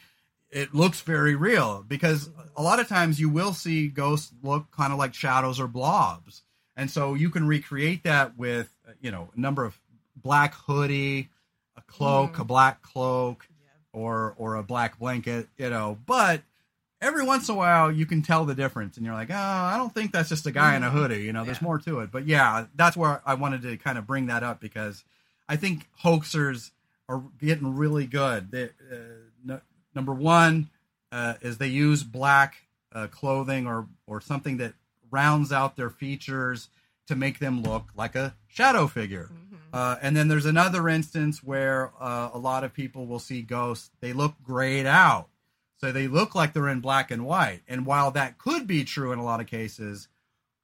it 0.51 0.75
looks 0.75 1.01
very 1.01 1.35
real 1.35 1.85
because 1.87 2.31
a 2.57 2.63
lot 2.63 2.81
of 2.81 2.89
times 2.89 3.21
you 3.21 3.29
will 3.29 3.53
see 3.55 3.89
ghosts 3.89 4.33
look 4.43 4.71
kind 4.71 4.93
of 4.93 4.99
like 4.99 5.15
shadows 5.15 5.61
or 5.61 5.67
blobs, 5.69 6.43
and 6.77 6.91
so 6.91 7.15
you 7.15 7.31
can 7.31 7.47
recreate 7.47 8.03
that 8.05 8.37
with 8.37 8.69
you 9.01 9.11
know 9.11 9.31
a 9.37 9.41
number 9.41 9.65
of 9.65 9.79
black 10.17 10.55
hoodie, 10.55 11.29
a 11.77 11.83
cloak, 11.83 12.35
Mhm. 12.35 12.41
a 12.41 12.45
black 12.45 12.83
cloak 12.83 13.47
Yeah. 13.63 13.69
or 13.93 14.35
or 14.39 14.57
a 14.57 14.63
black 14.63 14.99
blanket, 14.99 15.49
you 15.57 15.71
know. 15.71 15.99
But 16.07 16.43
every 17.01 17.23
once 17.25 17.49
in 17.49 17.55
a 17.55 17.59
while, 17.59 17.91
you 17.91 18.05
can 18.05 18.21
tell 18.21 18.45
the 18.45 18.55
difference, 18.55 18.97
and 18.97 19.07
you're 19.07 19.15
like, 19.15 19.31
oh, 19.31 19.35
I 19.35 19.77
don't 19.79 19.95
think 19.95 20.13
that's 20.13 20.29
just 20.29 20.47
a 20.47 20.51
guy 20.51 20.77
in 20.77 20.83
a 20.83 20.89
Mhm. 20.91 20.93
hoodie. 20.93 21.23
You 21.23 21.33
know, 21.33 21.45
there's 21.45 21.59
Yeah. 21.59 21.65
more 21.65 21.79
to 21.79 22.01
it. 22.01 22.11
But 22.13 22.27
yeah, 22.27 22.67
that's 22.75 22.97
where 22.97 23.23
I 23.25 23.35
wanted 23.35 23.63
to 23.63 23.77
kind 23.79 23.97
of 23.97 24.07
bring 24.07 24.27
that 24.27 24.43
up 24.43 24.61
because 24.61 25.05
I 25.49 25.57
think 25.57 25.89
hoaxers 26.03 26.73
are 27.09 27.23
getting 27.41 27.75
really 27.75 28.07
good. 28.07 28.51
They, 28.51 28.65
uh, 28.65 29.30
number 29.95 30.15
one 30.15 30.71
uh, 31.13 31.35
is 31.41 31.59
they 31.59 31.69
use 31.69 32.03
black 32.03 32.57
uh, 32.93 33.07
clothing 33.09 33.67
or 33.67 33.87
or 34.07 34.21
something 34.21 34.57
that 34.59 34.75
rounds 35.11 35.53
out 35.53 35.77
their 35.77 35.91
features 35.91 36.69
to 37.09 37.17
make 37.17 37.39
them 37.41 37.63
look 37.63 37.89
like 37.97 38.15
a 38.15 38.35
shadow 38.47 38.87
figure. 38.87 39.31
Mhm. 39.33 39.59
Uh, 39.73 39.97
and 40.01 40.17
then 40.17 40.29
there's 40.29 40.47
another 40.47 40.89
instance 40.89 41.43
where 41.43 41.93
uh, 42.01 42.31
a 42.33 42.39
lot 42.39 42.65
of 42.65 42.73
people 42.73 43.07
will 43.07 43.19
see 43.19 43.43
ghosts. 43.43 43.91
They 44.01 44.13
look 44.13 44.35
grayed 44.43 44.87
out. 44.87 45.29
So 45.79 45.93
they 45.93 46.09
look 46.09 46.35
like 46.35 46.53
they're 46.53 46.69
in 46.69 46.81
black 46.81 47.11
and 47.11 47.25
white. 47.25 47.63
And 47.67 47.87
while 47.87 48.11
that 48.11 48.37
could 48.39 48.67
be 48.67 48.85
true 48.85 49.13
in 49.13 49.19
a 49.19 49.25
lot 49.25 49.41
of 49.41 49.47
cases, 49.47 50.09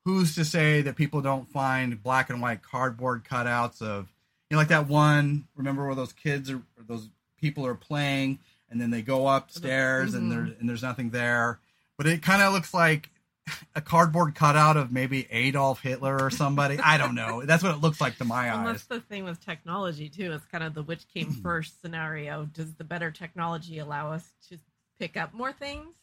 who's 0.04 0.34
to 0.34 0.44
say 0.44 0.82
that 0.82 0.94
people 0.94 1.20
don't 1.22 1.48
find 1.48 2.02
black 2.02 2.28
and 2.30 2.40
white 2.42 2.62
cardboard 2.62 3.24
cutouts 3.24 3.80
of, 3.80 4.12
you 4.50 4.54
know, 4.54 4.58
like 4.58 4.68
that 4.68 4.88
one, 4.88 5.48
remember 5.56 5.86
where 5.86 5.94
those 5.94 6.12
kids 6.12 6.50
are, 6.50 6.56
or 6.56 6.84
those 6.86 7.08
people 7.40 7.66
are 7.66 7.74
playing 7.74 8.38
and 8.70 8.80
then 8.80 8.90
they 8.90 9.02
go 9.02 9.28
upstairs 9.28 10.14
and, 10.14 10.26
Mhm. 10.26 10.30
there, 10.30 10.56
and 10.60 10.68
there's 10.68 10.82
nothing 10.82 11.10
there. 11.10 11.60
But 11.96 12.06
it 12.06 12.22
kind 12.22 12.42
of 12.42 12.52
looks 12.52 12.74
like 12.74 13.10
a 13.74 13.80
cardboard 13.80 14.34
cutout 14.34 14.76
of 14.76 14.90
maybe 14.90 15.26
Adolf 15.30 15.80
Hitler 15.80 16.20
or 16.20 16.30
somebody. 16.30 16.78
I 16.80 16.98
don't 16.98 17.14
know. 17.14 17.42
That's 17.46 17.62
what 17.62 17.72
it 17.74 17.80
looks 17.80 18.00
like 18.00 18.18
to 18.18 18.24
my 18.24 18.48
And 18.48 18.66
eyes. 18.66 18.72
that's 18.72 18.86
the 18.86 19.00
thing 19.00 19.24
with 19.24 19.44
technology 19.44 20.08
too. 20.08 20.32
It's 20.32 20.44
kind 20.46 20.64
of 20.64 20.74
the 20.74 20.82
which 20.82 21.06
came 21.14 21.32
first 21.32 21.80
scenario. 21.80 22.46
Does 22.46 22.74
the 22.74 22.84
better 22.84 23.10
technology 23.12 23.78
allow 23.78 24.10
us 24.12 24.24
to 24.48 24.58
pick 24.98 25.16
up 25.16 25.32
more 25.32 25.52
things, 25.52 25.94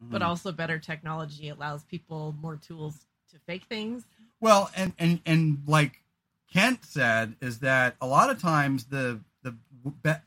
but 0.00 0.22
Mhm. 0.22 0.26
also 0.26 0.52
better 0.52 0.78
technology 0.78 1.48
allows 1.48 1.82
people 1.84 2.36
more 2.40 2.56
tools 2.56 3.04
to 3.32 3.38
fake 3.40 3.64
things? 3.64 4.04
Well, 4.40 4.70
and 4.76 4.92
and 4.98 5.20
and 5.26 5.62
like 5.66 6.04
Kent 6.52 6.84
said, 6.84 7.34
is 7.40 7.58
that 7.60 7.96
a 8.00 8.06
lot 8.06 8.30
of 8.30 8.40
times 8.40 8.84
the 8.84 9.20
the 9.42 9.56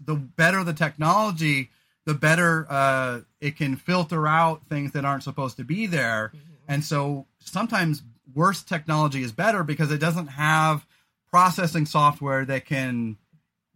the 0.02 0.16
better 0.16 0.64
the 0.66 0.74
technology, 0.74 1.70
the 2.06 2.14
better 2.14 2.66
uh, 2.70 3.22
it 3.41 3.58
can 3.58 3.76
filter 3.76 4.28
out 4.28 4.66
things 4.68 4.91
that 4.93 5.06
aren't 5.06 5.24
supposed 5.24 5.58
to 5.58 5.64
be 5.64 5.86
there. 5.88 6.32
And 6.68 6.84
so 6.84 7.26
sometimes 7.39 8.03
worse 8.34 8.64
technology 8.64 9.22
is 9.24 9.32
better 9.32 9.64
because 9.64 9.91
it 9.91 9.99
doesn't 9.99 10.28
have 10.28 10.86
processing 11.30 11.86
software 11.86 12.45
that 12.45 12.66
can 12.66 13.18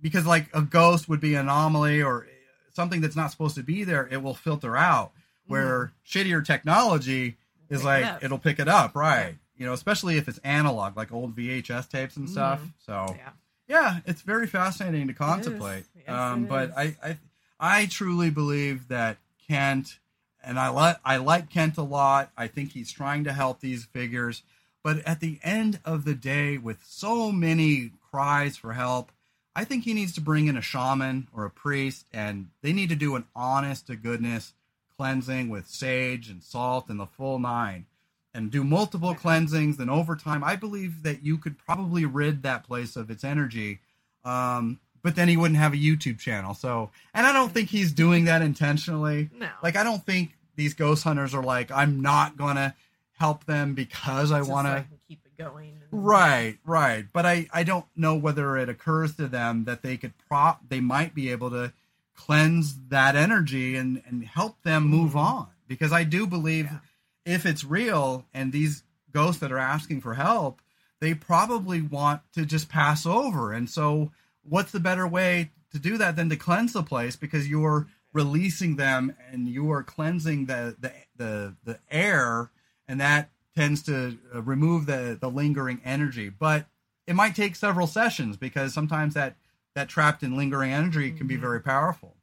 because 0.01 0.25
like 0.25 0.47
a 0.53 0.61
ghost 0.61 1.09
would 1.09 1.19
be 1.19 1.33
an 1.35 1.41
anomaly 1.41 2.01
or 2.01 2.27
something 2.73 3.01
that's 3.01 3.15
not 3.15 3.31
supposed 3.31 3.55
to 3.55 3.63
be 3.63 3.83
there, 3.83 4.07
it 4.11 4.21
will 4.23 4.33
filter 4.33 4.77
out. 4.77 5.11
Where 5.47 5.91
shittier 6.07 6.45
technology 6.45 7.37
is 7.69 7.79
Pick 7.79 7.85
like 7.85 8.05
up. 8.05 8.23
it'll 8.23 8.37
pick 8.37 8.59
it 8.59 8.67
up, 8.67 8.95
right? 8.95 9.35
You 9.57 9.65
know, 9.65 9.73
especially 9.73 10.17
if 10.17 10.27
it's 10.27 10.37
analog, 10.43 10.95
like 10.95 11.11
old 11.11 11.35
VHS 11.35 11.89
tapes 11.89 12.15
and 12.17 12.29
stuff. 12.29 12.61
Mhm. 12.61 12.71
So 12.85 13.15
Yeah. 13.17 13.29
yeah, 13.67 13.99
it's 14.05 14.21
very 14.21 14.45
fascinating 14.45 15.07
to 15.07 15.13
contemplate. 15.13 15.85
Yes, 15.97 16.09
um, 16.09 16.43
it 16.43 16.49
but. 16.49 16.77
I, 16.77 16.95
I, 17.03 17.17
I 17.59 17.85
truly 17.85 18.29
believe 18.29 18.87
that 18.87 19.17
Kent, 19.47 19.99
and 20.43 20.59
I 20.59 20.69
like 20.69 20.97
I 21.03 21.17
like 21.17 21.49
Kent 21.49 21.77
a 21.77 21.83
lot. 21.83 22.31
I 22.37 22.47
think 22.47 22.71
he's 22.71 22.91
trying 22.91 23.23
to 23.25 23.33
help 23.33 23.59
these 23.59 23.85
figures, 23.85 24.43
but 24.83 24.99
at 25.05 25.19
the 25.19 25.39
end 25.43 25.79
of 25.83 26.05
the 26.05 26.15
day, 26.15 26.57
with 26.57 26.83
so 26.85 27.31
many 27.31 27.91
cries 28.11 28.55
for 28.55 28.73
help, 28.73 29.11
I 29.55 29.65
think 29.65 29.83
he 29.83 29.93
needs 29.93 30.13
to 30.13 30.21
bring 30.21 30.47
in 30.47 30.57
a 30.57 30.61
shaman 30.61 31.27
or 31.35 31.45
a 31.45 31.49
priest, 31.49 32.05
and 32.13 32.49
they 32.61 32.71
need 32.71 32.89
to 32.89 32.95
do 32.95 33.15
an 33.15 33.25
honest 33.35 33.87
to 33.87 33.95
goodness 33.95 34.53
cleansing 34.95 35.49
with 35.49 35.67
sage 35.67 36.29
and 36.29 36.43
salt 36.43 36.89
and 36.89 36.99
the 36.99 37.05
full 37.05 37.39
nine 37.39 37.85
and 38.33 38.51
do 38.51 38.63
multiple 38.63 39.15
cleansings. 39.15 39.79
And 39.79 39.89
over 39.89 40.15
time 40.15 40.43
i 40.43 40.55
believe 40.55 41.03
that 41.03 41.23
you 41.23 41.37
could 41.37 41.57
probably 41.57 42.05
rid 42.05 42.43
that 42.43 42.63
place 42.63 42.95
of 42.95 43.09
its 43.09 43.23
energy. 43.23 43.79
Um, 44.23 44.79
but 45.03 45.15
then 45.15 45.27
he 45.27 45.37
wouldn't 45.37 45.59
have 45.59 45.73
a 45.73 45.77
youtube 45.77 46.19
channel 46.19 46.53
so 46.53 46.89
and 47.13 47.25
i 47.25 47.31
don't 47.31 47.51
think 47.51 47.69
he's 47.69 47.91
doing 47.91 48.25
that 48.25 48.41
intentionally 48.41 49.29
No. 49.37 49.49
like 49.63 49.75
i 49.75 49.83
don't 49.83 50.05
think 50.05 50.35
these 50.55 50.73
ghost 50.73 51.03
hunters 51.03 51.33
are 51.33 51.43
like 51.43 51.71
i'm 51.71 52.01
not 52.01 52.37
gonna 52.37 52.75
help 53.13 53.45
them 53.45 53.73
because 53.73 54.31
i 54.31 54.41
want 54.41 54.67
to 54.67 54.85
keep 55.07 55.19
it 55.25 55.29
going. 55.39 55.79
Right, 55.91 56.57
right. 56.65 57.05
But 57.11 57.25
I, 57.25 57.47
I 57.51 57.63
don't 57.63 57.85
know 57.95 58.15
whether 58.15 58.57
it 58.57 58.69
occurs 58.69 59.15
to 59.15 59.27
them 59.27 59.63
that 59.63 59.81
they 59.81 59.97
could 59.97 60.13
prop 60.27 60.61
they 60.69 60.81
might 60.81 61.15
be 61.15 61.31
able 61.31 61.49
to 61.49 61.73
cleanse 62.15 62.75
that 62.89 63.15
energy 63.15 63.75
and, 63.75 64.03
and 64.05 64.23
help 64.25 64.61
them 64.63 64.83
move 64.83 65.11
mm-hmm. 65.11 65.19
on. 65.19 65.47
Because 65.67 65.91
I 65.91 66.03
do 66.03 66.27
believe 66.27 66.65
Yeah. 66.65 66.79
if 67.25 67.45
it's 67.45 67.63
real 67.63 68.25
and 68.33 68.51
these 68.51 68.83
ghosts 69.11 69.39
that 69.41 69.51
are 69.51 69.57
asking 69.57 70.01
for 70.01 70.13
help, 70.13 70.61
they 70.99 71.13
probably 71.13 71.81
want 71.81 72.21
to 72.33 72.45
just 72.45 72.69
pass 72.69 73.05
over. 73.05 73.53
And 73.53 73.69
so 73.69 74.11
what's 74.49 74.71
the 74.71 74.79
better 74.79 75.07
way 75.07 75.51
to 75.71 75.79
do 75.79 75.97
that 75.97 76.15
than 76.15 76.29
to 76.29 76.35
cleanse 76.35 76.73
the 76.73 76.83
place? 76.83 77.15
Because 77.15 77.47
you're 77.47 77.87
releasing 78.11 78.75
them 78.75 79.15
and 79.31 79.47
you 79.47 79.71
are 79.71 79.83
cleansing 79.83 80.45
the 80.47 80.75
the 80.79 80.91
the, 81.15 81.55
the 81.63 81.79
air 81.91 82.49
and 82.87 82.99
that 82.99 83.29
tends 83.55 83.81
to 83.83 84.17
uh, 84.33 84.41
remove 84.41 84.85
the 84.85 85.17
the 85.19 85.29
lingering 85.29 85.81
energy. 85.85 86.29
But 86.29 86.65
it 87.07 87.15
might 87.15 87.35
take 87.35 87.55
several 87.55 87.87
sessions 87.87 88.37
because 88.37 88.73
sometimes 88.73 89.13
that 89.13 89.35
that 89.75 89.89
trapped 89.89 90.23
and 90.23 90.35
lingering 90.35 90.71
energy 90.73 91.11
can 91.11 91.27
be 91.27 91.37
Mhm. 91.37 91.41
very 91.41 91.61
powerful. 91.61 92.17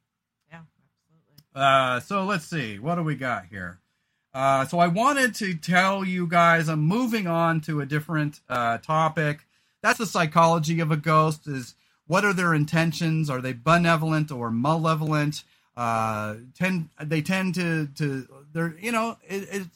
Yeah, 0.51 0.61
absolutely. 1.05 1.43
uh, 1.55 1.99
so 2.01 2.25
let's 2.25 2.45
see. 2.45 2.77
What 2.79 2.95
do 2.95 3.03
we 3.03 3.15
got 3.15 3.45
here? 3.45 3.79
Uh, 4.33 4.65
so 4.65 4.77
i 4.77 4.87
wanted 4.87 5.33
to 5.33 5.55
tell 5.55 6.03
you 6.05 6.27
guys 6.27 6.67
i'm 6.69 6.81
moving 6.81 7.25
on 7.25 7.59
to 7.61 7.81
a 7.81 7.85
different 7.85 8.41
uh, 8.49 8.77
topic. 8.79 9.47
That's 9.81 9.97
the 9.99 10.05
psychology 10.05 10.79
of 10.79 10.91
a 10.91 10.97
ghost 10.97 11.47
is 11.47 11.75
what 12.07 12.25
are 12.25 12.33
their 12.33 12.53
intentions? 12.53 13.29
Are 13.29 13.41
they 13.41 13.53
benevolent 13.53 14.31
or 14.31 14.49
malevolent? 14.51 15.43
Uh, 15.75 16.37
tend 16.55 16.89
they 16.99 17.21
tend 17.21 17.53
to 17.53 17.87
to 17.95 18.27
they're 18.51 18.75
you 18.79 18.91
know 18.91 19.17
it, 19.27 19.67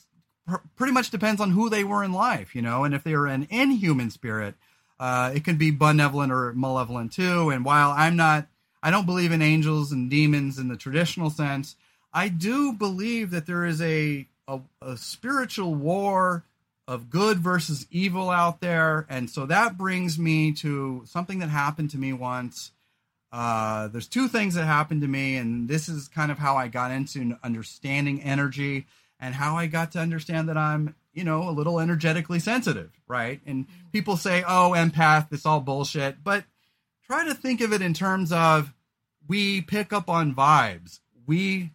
pr- 0.47 0.55
pretty 0.75 0.91
much 0.91 1.11
depends 1.11 1.39
on 1.39 1.51
who 1.51 1.69
they 1.69 1.83
were 1.83 2.03
in 2.03 2.11
life 2.11 2.55
you 2.55 2.61
know 2.63 2.83
and 2.83 2.95
if 2.95 3.03
they're 3.03 3.27
an 3.27 3.45
inhuman 3.51 4.09
spirit 4.09 4.55
uh, 4.99 5.31
it 5.35 5.43
can 5.43 5.57
be 5.57 5.71
benevolent 5.71 6.31
or 6.31 6.53
malevolent 6.53 7.11
too. 7.11 7.51
And 7.51 7.63
while 7.63 7.91
i'm 7.91 8.15
not 8.15 8.47
i 8.81 8.89
don't 8.89 9.05
believe 9.05 9.31
in 9.31 9.43
angels 9.43 9.91
and 9.91 10.09
demons 10.09 10.57
in 10.57 10.69
the 10.69 10.75
traditional 10.75 11.29
sense 11.29 11.75
i 12.11 12.27
do 12.27 12.73
believe 12.73 13.29
that 13.29 13.45
there 13.45 13.63
is 13.65 13.79
a 13.79 14.27
a, 14.47 14.59
a 14.81 14.97
spiritual 14.97 15.75
war 15.75 16.45
of 16.91 17.09
good 17.09 17.39
versus 17.39 17.87
evil 17.89 18.29
out 18.29 18.59
there. 18.59 19.05
And 19.09 19.29
so 19.29 19.45
that 19.45 19.77
brings 19.77 20.19
me 20.19 20.51
to 20.55 21.03
something 21.05 21.39
that 21.39 21.47
happened 21.47 21.89
to 21.91 21.97
me 21.97 22.11
once. 22.11 22.73
Uh, 23.31 23.87
there's 23.87 24.09
two 24.09 24.27
things 24.27 24.55
that 24.55 24.65
happened 24.65 25.01
to 25.01 25.07
me, 25.07 25.37
and 25.37 25.69
this 25.69 25.87
is 25.87 26.09
kind 26.09 26.33
of 26.33 26.37
how 26.37 26.57
I 26.57 26.67
got 26.67 26.91
into 26.91 27.37
understanding 27.45 28.21
energy 28.21 28.87
and 29.21 29.33
how 29.33 29.55
I 29.55 29.67
got 29.67 29.93
to 29.93 29.99
understand 29.99 30.49
that 30.49 30.57
I'm, 30.57 30.93
you 31.13 31.23
know, 31.23 31.47
a 31.47 31.51
little 31.51 31.79
energetically 31.79 32.39
sensitive, 32.39 32.91
right? 33.07 33.39
And 33.45 33.67
people 33.93 34.17
say, 34.17 34.43
oh, 34.45 34.73
empath, 34.75 35.31
it's 35.31 35.45
all 35.45 35.61
bullshit. 35.61 36.21
But 36.25 36.43
try 37.07 37.25
to 37.25 37.33
think 37.33 37.61
of 37.61 37.71
it 37.71 37.81
in 37.81 37.93
terms 37.93 38.33
of 38.33 38.73
we 39.29 39.61
pick 39.61 39.93
up 39.93 40.09
on 40.09 40.35
vibes. 40.35 40.99
We 41.25 41.71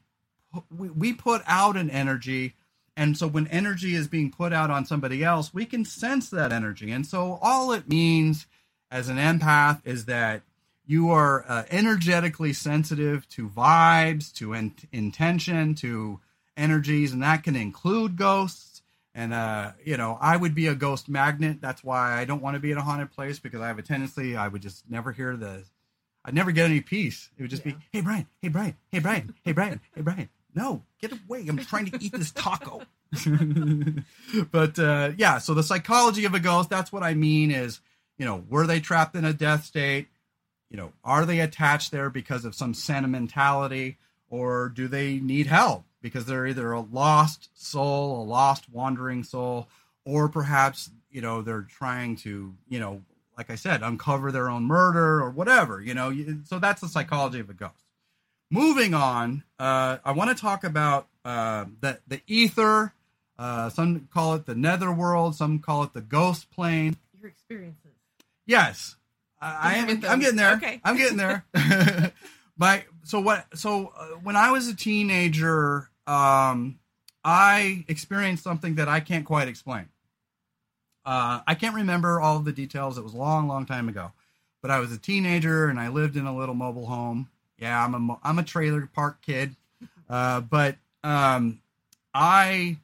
we, 0.70 0.90
we 0.90 1.12
put 1.14 1.42
out 1.46 1.78
an 1.78 1.88
energy 1.88 2.54
and 2.96 3.16
so 3.16 3.26
when 3.26 3.46
energy 3.48 3.94
is 3.94 4.08
being 4.08 4.30
put 4.30 4.52
out 4.52 4.70
on 4.70 4.86
somebody 4.86 5.22
else, 5.22 5.52
we 5.52 5.66
can 5.66 5.84
sense 5.84 6.30
that 6.30 6.52
energy. 6.52 6.90
And 6.90 7.06
so 7.06 7.38
all 7.42 7.72
it 7.72 7.88
means 7.88 8.46
as 8.90 9.08
an 9.08 9.16
empath 9.18 9.80
is 9.84 10.06
that 10.06 10.42
you 10.86 11.10
are 11.10 11.44
uh, 11.48 11.64
energetically 11.70 12.52
sensitive 12.52 13.28
to 13.30 13.48
vibes, 13.48 14.32
to 14.34 14.52
in- 14.54 14.74
intention, 14.92 15.74
to 15.76 16.20
energies, 16.56 17.12
and 17.12 17.22
that 17.22 17.42
can 17.42 17.56
include 17.56 18.16
ghosts. 18.16 18.82
And, 19.14 19.34
uh, 19.34 19.72
you 19.84 19.96
know, 19.96 20.16
I 20.20 20.36
would 20.36 20.54
be 20.54 20.66
a 20.68 20.74
ghost 20.74 21.08
magnet. 21.08 21.58
That's 21.60 21.82
why 21.82 22.12
I 22.12 22.24
don't 22.24 22.42
want 22.42 22.54
to 22.54 22.60
be 22.60 22.70
in 22.70 22.78
a 22.78 22.82
haunted 22.82 23.10
place 23.10 23.38
because 23.38 23.60
I 23.60 23.66
have 23.66 23.78
a 23.78 23.82
tendency, 23.82 24.36
I 24.36 24.48
would 24.48 24.62
just 24.62 24.88
never 24.88 25.10
hear 25.12 25.36
the, 25.36 25.64
I'd 26.24 26.34
never 26.34 26.52
get 26.52 26.66
any 26.66 26.80
peace. 26.80 27.30
It 27.36 27.42
would 27.42 27.50
just 27.50 27.64
Yeah. 27.66 27.72
be, 27.72 27.78
hey, 27.92 28.00
Brian, 28.02 28.26
hey, 28.40 28.48
Brian, 28.48 28.76
hey, 28.92 28.98
Brian, 29.00 29.34
hey, 29.44 29.52
Brian, 29.52 29.80
hey, 29.94 30.02
Brian. 30.02 30.28
No, 30.56 30.82
get 31.02 31.12
away. 31.12 31.44
I'm 31.46 31.58
trying 31.58 31.90
to 31.90 32.02
eat 32.02 32.12
this 32.12 32.30
taco. 32.30 32.80
but 34.50 34.78
uh, 34.78 35.12
yeah, 35.18 35.36
so 35.36 35.52
the 35.52 35.62
psychology 35.62 36.24
of 36.24 36.32
a 36.32 36.40
ghost, 36.40 36.70
that's 36.70 36.90
what 36.90 37.02
I 37.02 37.12
mean 37.12 37.50
is, 37.50 37.80
you 38.16 38.24
know, 38.24 38.42
were 38.48 38.66
they 38.66 38.80
trapped 38.80 39.14
in 39.14 39.26
a 39.26 39.34
death 39.34 39.66
state? 39.66 40.08
You 40.70 40.78
know, 40.78 40.92
are 41.04 41.26
they 41.26 41.40
attached 41.40 41.92
there 41.92 42.08
because 42.08 42.46
of 42.46 42.54
some 42.54 42.72
sentimentality 42.72 43.98
or 44.30 44.70
do 44.70 44.88
they 44.88 45.18
need 45.18 45.46
help 45.46 45.84
because 46.00 46.24
they're 46.24 46.46
either 46.46 46.72
a 46.72 46.80
lost 46.80 47.50
soul, 47.54 48.22
a 48.22 48.24
lost 48.24 48.64
wandering 48.72 49.24
soul, 49.24 49.68
or 50.06 50.28
perhaps, 50.28 50.90
you 51.10 51.20
know, 51.20 51.42
they're 51.42 51.66
trying 51.68 52.16
to, 52.16 52.54
you 52.68 52.80
know, 52.80 53.02
like 53.36 53.50
I 53.50 53.56
said, 53.56 53.82
uncover 53.82 54.32
their 54.32 54.48
own 54.48 54.64
murder 54.64 55.20
or 55.20 55.30
whatever, 55.30 55.82
you 55.82 55.92
know. 55.92 56.16
So 56.44 56.58
that's 56.58 56.80
the 56.80 56.88
psychology 56.88 57.40
of 57.40 57.50
a 57.50 57.54
ghost. 57.54 57.85
Moving 58.50 58.94
on, 58.94 59.42
uh, 59.58 59.98
I 60.04 60.12
want 60.12 60.36
to 60.36 60.40
talk 60.40 60.64
about 60.64 61.08
uh, 61.24 61.66
the 61.80 61.98
the 62.06 62.20
ether. 62.26 62.92
Uh, 63.38 63.68
some 63.70 64.08
call 64.12 64.34
it 64.34 64.46
the 64.46 64.54
netherworld. 64.54 65.34
Some 65.34 65.58
call 65.58 65.82
it 65.82 65.92
the 65.92 66.00
ghost 66.00 66.50
plane. 66.50 66.96
Your 67.18 67.28
experiences. 67.28 67.92
Yes, 68.46 68.96
I, 69.40 69.72
I 69.72 69.74
am. 69.74 70.04
I'm 70.08 70.20
getting 70.20 70.36
there. 70.36 70.54
Okay. 70.54 70.80
I'm 70.84 70.96
getting 70.96 71.16
there. 71.16 71.44
My 72.56 72.84
so 73.02 73.20
what? 73.20 73.46
So 73.58 73.92
uh, 73.96 74.06
when 74.22 74.36
I 74.36 74.52
was 74.52 74.68
a 74.68 74.76
teenager, 74.76 75.90
um, 76.06 76.78
I 77.24 77.84
experienced 77.88 78.44
something 78.44 78.76
that 78.76 78.88
I 78.88 79.00
can't 79.00 79.24
quite 79.24 79.48
explain. 79.48 79.88
Uh, 81.04 81.40
I 81.46 81.54
can't 81.54 81.74
remember 81.74 82.20
all 82.20 82.36
of 82.36 82.44
the 82.44 82.52
details. 82.52 82.98
It 82.98 83.04
was 83.04 83.14
a 83.14 83.18
long, 83.18 83.48
long 83.48 83.66
time 83.66 83.88
ago. 83.88 84.12
But 84.62 84.70
I 84.70 84.80
was 84.80 84.92
a 84.92 84.98
teenager 84.98 85.66
and 85.66 85.78
I 85.78 85.88
lived 85.88 86.16
in 86.16 86.26
a 86.26 86.36
little 86.36 86.54
mobile 86.54 86.86
home. 86.86 87.28
Yeah, 87.58 87.84
I'm 87.84 88.10
a 88.10 88.18
I'm 88.22 88.38
a 88.38 88.42
trailer 88.42 88.88
park 88.92 89.22
kid. 89.22 89.56
Uh, 90.08 90.40
but 90.40 90.76
um, 91.02 91.60
I 92.14 92.78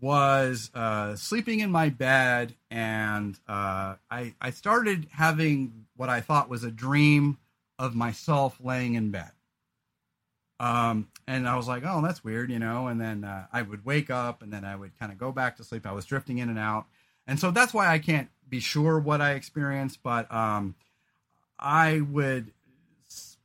was 0.00 0.70
uh, 0.74 1.14
sleeping 1.16 1.60
in 1.60 1.70
my 1.70 1.88
bed 1.88 2.54
and 2.70 3.38
uh, 3.48 3.96
I 4.10 4.34
I 4.40 4.50
started 4.50 5.08
having 5.12 5.86
what 5.96 6.08
I 6.08 6.20
thought 6.20 6.48
was 6.48 6.64
a 6.64 6.70
dream 6.70 7.38
of 7.78 7.94
myself 7.94 8.58
laying 8.62 8.94
in 8.94 9.10
bed. 9.10 9.30
Um, 10.58 11.08
and 11.26 11.48
I 11.48 11.56
was 11.56 11.66
like, 11.66 11.82
oh, 11.86 12.02
that's 12.02 12.22
weird, 12.22 12.50
you 12.50 12.58
know. 12.58 12.88
And 12.88 13.00
then 13.00 13.24
uh, 13.24 13.46
I 13.50 13.62
would 13.62 13.84
wake 13.84 14.10
up, 14.10 14.42
and 14.42 14.52
then 14.52 14.64
I 14.64 14.76
would 14.76 14.98
kind 14.98 15.10
of 15.10 15.16
go 15.16 15.32
back 15.32 15.56
to 15.56 15.64
sleep. 15.64 15.86
I 15.86 15.92
was 15.92 16.04
drifting 16.04 16.38
in 16.38 16.50
and 16.50 16.58
out, 16.58 16.84
and 17.26 17.40
so 17.40 17.50
that's 17.50 17.72
why 17.72 17.88
I 17.88 17.98
can't 17.98 18.28
be 18.46 18.60
sure 18.60 18.98
what 18.98 19.22
I 19.22 19.32
experienced. 19.32 20.02
But 20.02 20.30
um, 20.32 20.74
I 21.58 22.00
would 22.00 22.52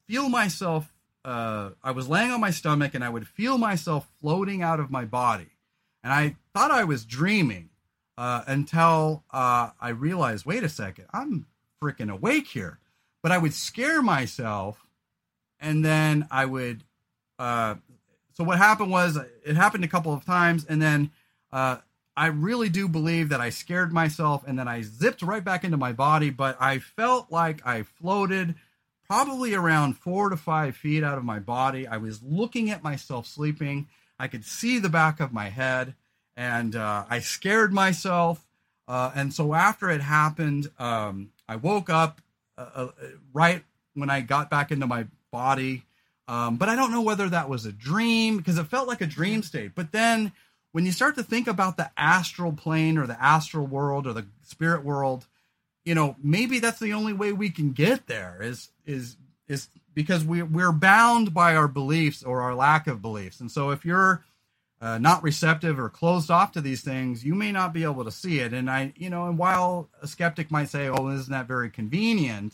feel 0.08 0.30
myself. 0.30 0.94
Uh, 1.24 1.72
I 1.84 1.92
was 1.92 2.08
laying 2.08 2.32
on 2.32 2.40
my 2.40 2.52
stomach, 2.52 2.94
and 2.94 3.04
I 3.04 3.10
would 3.10 3.28
feel 3.28 3.58
myself 3.58 4.08
floating 4.22 4.62
out 4.62 4.80
of 4.80 4.92
my 4.92 5.06
body, 5.06 5.50
and 6.04 6.14
I 6.14 6.36
thought 6.54 6.72
I 6.72 6.84
was 6.84 7.04
dreaming 7.06 7.70
uh, 8.18 8.44
until 8.48 9.24
uh, 9.32 9.72
I 9.80 9.90
realized, 9.90 10.46
wait 10.46 10.64
a 10.64 10.70
second, 10.70 11.06
I'm 11.14 11.48
freaking 11.82 12.12
awake 12.12 12.48
here. 12.48 12.80
But 13.24 13.32
I 13.32 13.40
would 13.40 13.54
scare 13.54 14.04
myself, 14.04 14.86
and 15.60 15.84
then 15.84 16.28
I 16.30 16.46
would 16.46 16.84
uh, 17.40 17.76
so 18.36 18.44
what 18.44 18.58
happened 18.58 18.92
was 18.92 19.18
it 19.46 19.56
happened 19.56 19.84
a 19.84 19.90
couple 19.90 20.14
of 20.14 20.26
times 20.26 20.66
and 20.68 20.82
then 20.82 21.12
uh, 21.52 21.78
i 22.16 22.28
really 22.28 22.70
do 22.70 22.88
believe 22.88 23.30
that 23.30 23.42
i 23.42 23.50
scared 23.50 23.92
myself 23.92 24.44
and 24.46 24.58
then 24.60 24.68
i 24.68 24.82
zipped 24.82 25.22
right 25.22 25.44
back 25.44 25.64
into 25.64 25.78
my 25.78 25.92
body 25.92 26.30
but 26.30 26.58
i 26.60 26.80
felt 26.80 27.32
like 27.32 27.66
i 27.66 27.84
floated 27.84 28.56
probably 29.08 29.54
around 29.54 29.98
four 29.98 30.30
to 30.30 30.38
five 30.38 30.76
feet 30.76 31.04
out 31.04 31.18
of 31.18 31.24
my 31.24 31.40
body. 31.40 31.88
I 31.88 31.98
was 31.98 32.22
looking 32.24 32.70
at 32.70 32.84
myself 32.84 33.28
sleeping. 33.28 33.88
I 34.20 34.28
could 34.28 34.46
see 34.46 34.80
the 34.80 34.90
back 34.90 35.20
of 35.20 35.34
my 35.34 35.50
head 35.50 35.96
and 36.38 36.76
uh, 36.76 37.06
i 37.10 37.20
scared 37.20 37.74
myself. 37.74 38.46
Uh, 38.88 39.12
and 39.16 39.34
so 39.34 39.54
after 39.54 39.90
it 39.90 40.02
happened 40.02 40.70
um, 40.80 41.32
i 41.48 41.56
woke 41.56 41.90
up 41.90 42.22
uh, 42.58 42.68
uh, 42.76 42.88
right 43.34 43.64
when 43.94 44.10
i 44.10 44.22
got 44.22 44.50
back 44.50 44.72
into 44.72 44.88
my 44.88 45.06
body. 45.32 45.84
Um, 46.28 46.58
but 46.58 46.70
I 46.70 46.76
don't 46.76 46.92
know 46.92 47.02
whether 47.02 47.30
that 47.30 47.50
was 47.50 47.66
a 47.66 47.72
dream 47.72 48.38
because 48.38 48.58
it 48.58 48.66
felt 48.68 48.88
like 48.88 49.02
a 49.02 49.06
dream 49.06 49.44
state. 49.44 49.76
But 49.76 49.92
then 49.92 50.32
when 50.72 50.86
you 50.86 50.92
start 50.92 51.16
to 51.16 51.24
think 51.24 51.48
about 51.48 51.78
the 51.78 51.92
astral 51.96 52.52
plane 52.52 52.98
or 52.98 53.06
the 53.06 53.22
astral 53.24 53.68
world 53.68 54.08
or 54.08 54.14
the 54.14 54.26
spirit 54.44 54.84
world, 54.84 55.28
you 55.84 55.94
know, 55.94 56.16
maybe 56.22 56.60
that's 56.60 56.80
the 56.80 56.94
only 56.94 57.14
way 57.14 57.32
we 57.32 57.50
can 57.50 57.74
get 57.74 58.08
there 58.08 58.40
is 58.42 58.70
is 58.86 59.18
is 59.48 59.70
because 59.94 60.26
we 60.26 60.44
we're 60.44 60.72
bound 60.74 61.34
by 61.34 61.56
our 61.56 61.68
beliefs 61.68 62.24
or 62.24 62.42
our 62.42 62.56
lack 62.56 62.88
of 62.88 63.02
beliefs. 63.02 63.40
And 63.42 63.52
so 63.52 63.72
if 63.72 63.86
you're 63.86 64.26
uh, 64.82 64.98
not 65.00 65.24
receptive 65.24 65.80
or 65.80 65.90
closed 65.90 66.32
off 66.32 66.54
to 66.54 66.62
these 66.62 66.82
things, 66.84 67.26
you 67.26 67.36
may 67.36 67.52
not 67.52 67.74
be 67.74 67.84
able 67.84 68.06
to 68.06 68.12
see 68.12 68.40
it. 68.40 68.54
And 68.54 68.70
I, 68.70 68.94
you 68.98 69.10
know, 69.10 69.28
and 69.28 69.38
while 69.38 69.90
a 70.02 70.08
skeptic 70.08 70.52
might 70.52 70.70
say, 70.70 70.90
"Oh, 70.90 71.10
isn't 71.10 71.32
that 71.32 71.48
very 71.48 71.70
convenient?" 71.70 72.54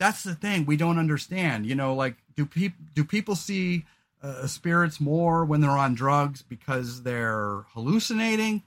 that's 0.00 0.24
the 0.24 0.36
thing 0.36 0.66
we 0.66 0.76
don't 0.76 0.98
understand 0.98 1.66
you 1.66 1.76
know 1.76 1.94
like 1.94 2.16
do 2.36 2.46
people 2.46 2.78
do 2.94 3.04
people 3.04 3.36
see 3.36 3.86
uh, 4.22 4.48
spirits 4.48 5.00
more 5.00 5.46
when 5.46 5.62
they're 5.62 5.70
on 5.70 5.94
drugs 5.94 6.42
because 6.42 7.04
they're 7.04 7.64
hallucinating 7.74 8.64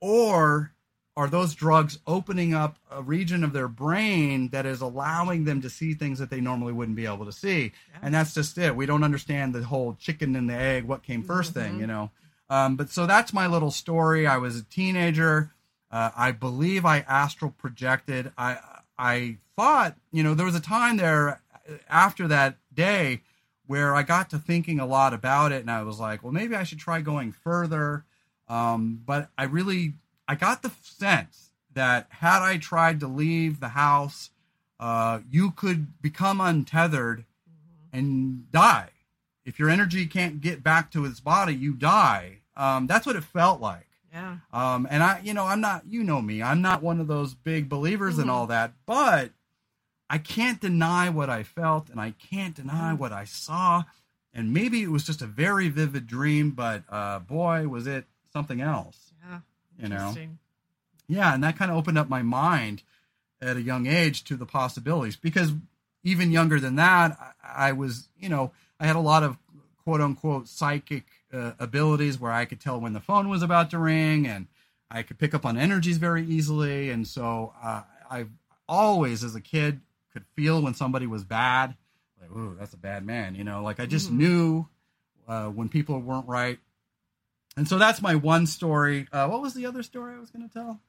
or 0.00 0.72
are 1.16 1.28
those 1.28 1.54
drugs 1.54 1.98
opening 2.06 2.52
up 2.52 2.76
a 2.90 3.02
region 3.02 3.42
of 3.42 3.52
their 3.54 3.68
brain 3.68 4.50
that 4.50 4.66
is 4.66 4.80
allowing 4.82 5.44
them 5.44 5.62
to 5.62 5.70
see 5.70 5.94
things 5.94 6.18
that 6.18 6.28
they 6.28 6.40
normally 6.40 6.72
wouldn't 6.74 6.96
be 6.96 7.06
able 7.06 7.24
to 7.24 7.32
see? 7.32 7.72
Yeah. 7.92 7.98
and 8.02 8.14
that's 8.14 8.34
just 8.34 8.58
it. 8.58 8.76
We 8.76 8.84
don't 8.86 9.02
understand 9.04 9.54
the 9.54 9.62
whole 9.64 9.94
chicken 9.98 10.36
and 10.36 10.48
the 10.50 10.54
egg 10.54 10.84
what 10.84 11.02
came 11.02 11.22
1st 11.22 11.52
thing 11.54 11.74
Mhm. 11.76 11.80
you 11.80 11.86
know? 11.86 12.10
Um, 12.50 12.76
but 12.76 12.90
so 12.90 13.06
that's 13.06 13.32
my 13.32 13.46
little 13.46 13.70
story. 13.70 14.26
I 14.26 14.36
was 14.36 14.56
a 14.56 14.62
teenager. 14.64 15.52
Uh, 15.90 16.10
i 16.16 16.32
believe 16.32 16.84
i 16.84 16.98
astral 17.08 17.52
projected. 17.52 18.32
I 18.36 18.58
i 18.98 19.38
thought 19.54 19.96
you 20.12 20.22
know 20.22 20.34
there 20.34 20.44
was 20.46 20.54
a 20.56 20.60
time 20.60 20.96
there 20.96 21.40
after 21.88 22.26
that 22.28 22.56
day 22.74 23.22
where 23.66 23.94
i 23.94 24.02
got 24.02 24.28
to 24.30 24.38
thinking 24.38 24.78
a 24.80 24.86
lot 24.86 25.14
about 25.14 25.50
it 25.52 25.60
and 25.60 25.70
i 25.70 25.82
was 25.82 25.98
like 25.98 26.22
well 26.22 26.32
maybe 26.32 26.54
i 26.56 26.62
should 26.64 26.78
try 26.78 27.00
going 27.00 27.32
further. 27.32 28.04
Um, 28.48 29.00
but 29.06 29.30
i 29.38 29.44
really 29.44 29.94
i 30.28 30.34
got 30.34 30.62
the 30.62 30.70
sense 30.82 31.50
that 31.72 32.06
had 32.10 32.42
i 32.42 32.56
tried 32.56 33.00
to 33.00 33.06
leave 33.08 33.60
the 33.60 33.68
house 33.70 34.30
uh, 34.78 35.20
you 35.30 35.50
could 35.52 36.00
become 36.02 36.40
untethered 36.40 37.24
Mm-hmm. 37.48 37.98
and 37.98 38.52
die. 38.52 38.90
If 39.46 39.58
your 39.58 39.70
energy 39.70 40.06
can't 40.06 40.40
get 40.40 40.62
back 40.62 40.90
to 40.90 41.04
its 41.06 41.20
body, 41.20 41.54
you 41.54 41.72
die. 41.72 42.38
Um, 42.56 42.86
that's 42.86 43.06
what 43.06 43.16
it 43.16 43.24
felt 43.24 43.60
like. 43.60 43.86
Yeah. 44.12 44.38
Um, 44.52 44.86
and 44.90 45.02
I, 45.02 45.20
you 45.22 45.32
know, 45.32 45.46
I'm 45.46 45.60
not, 45.62 45.84
you 45.86 46.02
know 46.04 46.20
me, 46.20 46.42
I'm 46.42 46.60
not 46.60 46.82
one 46.82 47.00
of 47.00 47.06
those 47.06 47.32
big 47.34 47.68
believers 47.70 48.18
in 48.18 48.26
Mhm. 48.26 48.30
all 48.30 48.46
that, 48.48 48.72
but 48.84 49.30
I 50.10 50.18
can't 50.18 50.60
deny 50.60 51.08
what 51.08 51.30
I 51.30 51.42
felt 51.42 51.88
and 51.88 52.00
I 52.00 52.10
can't 52.10 52.54
deny 52.54 52.92
Mhm. 52.92 52.98
what 52.98 53.12
I 53.12 53.24
saw. 53.24 53.84
And 54.34 54.52
maybe 54.52 54.82
it 54.82 54.90
was 54.90 55.04
just 55.04 55.22
a 55.22 55.26
very 55.26 55.68
vivid 55.70 56.06
dream, 56.06 56.50
but 56.50 56.82
uh, 56.90 57.20
boy, 57.20 57.66
was 57.68 57.86
it 57.86 58.06
something 58.32 58.60
else. 58.60 59.05
You 59.78 59.88
know? 59.88 60.12
Yeah, 61.08 61.34
and 61.34 61.42
that 61.44 61.56
kind 61.56 61.70
of 61.70 61.76
opened 61.76 61.98
up 61.98 62.08
my 62.08 62.22
mind 62.22 62.82
at 63.40 63.56
a 63.56 63.62
young 63.62 63.86
age 63.86 64.24
to 64.24 64.36
the 64.36 64.46
possibilities 64.46 65.16
because 65.16 65.52
even 66.02 66.30
younger 66.30 66.58
than 66.58 66.76
that, 66.76 67.16
I, 67.42 67.68
I 67.68 67.72
was, 67.72 68.08
you 68.18 68.28
know, 68.28 68.52
I 68.80 68.86
had 68.86 68.96
a 68.96 69.00
lot 69.00 69.22
of 69.22 69.38
quote 69.84 70.00
unquote 70.00 70.48
psychic 70.48 71.04
uh, 71.32 71.52
abilities 71.58 72.18
where 72.18 72.32
I 72.32 72.44
could 72.44 72.60
tell 72.60 72.80
when 72.80 72.92
the 72.92 73.00
phone 73.00 73.28
was 73.28 73.42
about 73.42 73.70
to 73.70 73.78
ring 73.78 74.26
and 74.26 74.46
I 74.90 75.02
could 75.02 75.18
pick 75.18 75.34
up 75.34 75.44
on 75.44 75.56
energies 75.58 75.98
very 75.98 76.24
easily, 76.24 76.90
and 76.90 77.06
so 77.06 77.52
uh, 77.62 77.82
I 78.08 78.26
always, 78.68 79.24
as 79.24 79.34
a 79.34 79.40
kid, 79.40 79.80
could 80.12 80.24
feel 80.36 80.62
when 80.62 80.74
somebody 80.74 81.06
was 81.08 81.24
bad. 81.24 81.74
Like, 82.20 82.30
ooh, 82.30 82.56
that's 82.58 82.72
a 82.72 82.76
bad 82.78 83.04
man, 83.04 83.34
you 83.34 83.42
know. 83.42 83.62
Like 83.62 83.80
I 83.80 83.86
just 83.86 84.10
Mhm. 84.10 84.16
knew 84.16 84.66
uh, 85.26 85.48
when 85.48 85.68
people 85.68 86.00
weren't 86.00 86.28
right, 86.28 86.58
and 87.56 87.66
so 87.68 87.78
that's 87.78 88.02
my 88.02 88.14
one 88.14 88.46
story. 88.46 89.06
Uh, 89.12 89.28
what 89.28 89.42
was 89.42 89.54
the 89.54 89.66
other 89.66 89.82
story 89.82 90.14
I 90.14 90.18
was 90.18 90.30
going 90.30 90.46
to 90.48 90.52
tell? 90.52 90.80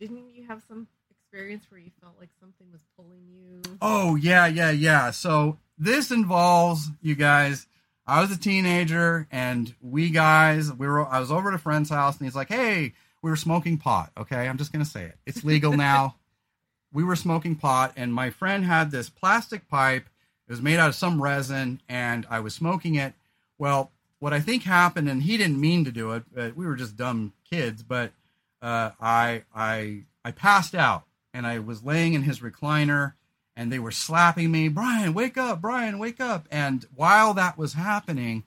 Didn't 0.00 0.30
you 0.34 0.44
have 0.46 0.62
some 0.68 0.88
experience 1.10 1.64
where 1.70 1.80
you 1.80 1.90
felt 2.00 2.14
like 2.20 2.28
something 2.40 2.66
was 2.72 2.82
pulling 2.96 3.22
you? 3.30 3.62
Oh 3.80 4.16
yeah, 4.16 4.46
yeah, 4.46 4.70
yeah. 4.70 5.10
So 5.10 5.58
this 5.78 6.10
involves 6.10 6.88
you 7.00 7.14
guys. 7.14 7.66
I 8.06 8.20
was 8.20 8.30
a 8.30 8.38
teenager, 8.38 9.26
and 9.32 9.74
we 9.80 10.10
guys, 10.10 10.72
we 10.72 10.86
were. 10.86 11.06
I 11.06 11.18
was 11.18 11.32
over 11.32 11.48
at 11.48 11.54
a 11.54 11.58
friend's 11.58 11.90
house, 11.90 12.18
and 12.18 12.26
he's 12.26 12.36
like, 12.36 12.48
"Hey, 12.48 12.92
we 13.22 13.30
were 13.30 13.36
smoking 13.36 13.78
pot." 13.78 14.12
Okay, 14.16 14.46
I'm 14.48 14.58
just 14.58 14.72
gonna 14.72 14.84
say 14.84 15.04
it. 15.04 15.18
It's 15.26 15.42
legal 15.44 15.72
now. 15.76 16.14
we 16.92 17.02
were 17.04 17.16
smoking 17.16 17.56
pot, 17.56 17.92
and 17.96 18.12
my 18.14 18.30
friend 18.30 18.64
had 18.64 18.90
this 18.90 19.08
plastic 19.08 19.68
pipe. 19.68 20.06
It 20.48 20.52
was 20.52 20.62
made 20.62 20.78
out 20.78 20.88
of 20.88 20.94
some 20.94 21.20
resin, 21.20 21.80
and 21.88 22.26
I 22.30 22.40
was 22.40 22.54
smoking 22.54 22.94
it. 22.94 23.14
Well, 23.58 23.90
what 24.18 24.32
I 24.32 24.40
think 24.40 24.62
happened, 24.62 25.08
and 25.08 25.22
he 25.22 25.36
didn't 25.36 25.60
mean 25.60 25.84
to 25.84 25.92
do 25.92 26.12
it, 26.12 26.24
but 26.32 26.56
we 26.56 26.66
were 26.66 26.76
just 26.76 26.96
dumb 26.96 27.32
kids. 27.48 27.82
But 27.82 28.12
uh, 28.62 28.90
I, 29.00 29.42
I, 29.54 30.04
I 30.24 30.30
passed 30.30 30.74
out, 30.74 31.04
and 31.34 31.46
I 31.46 31.58
was 31.58 31.84
laying 31.84 32.14
in 32.14 32.22
his 32.22 32.40
recliner, 32.40 33.12
and 33.54 33.70
they 33.72 33.78
were 33.78 33.90
slapping 33.90 34.50
me, 34.50 34.68
Brian, 34.68 35.14
wake 35.14 35.36
up, 35.38 35.60
Brian, 35.60 35.98
wake 35.98 36.20
up. 36.20 36.46
And 36.50 36.84
while 36.94 37.34
that 37.34 37.56
was 37.58 37.74
happening, 37.74 38.44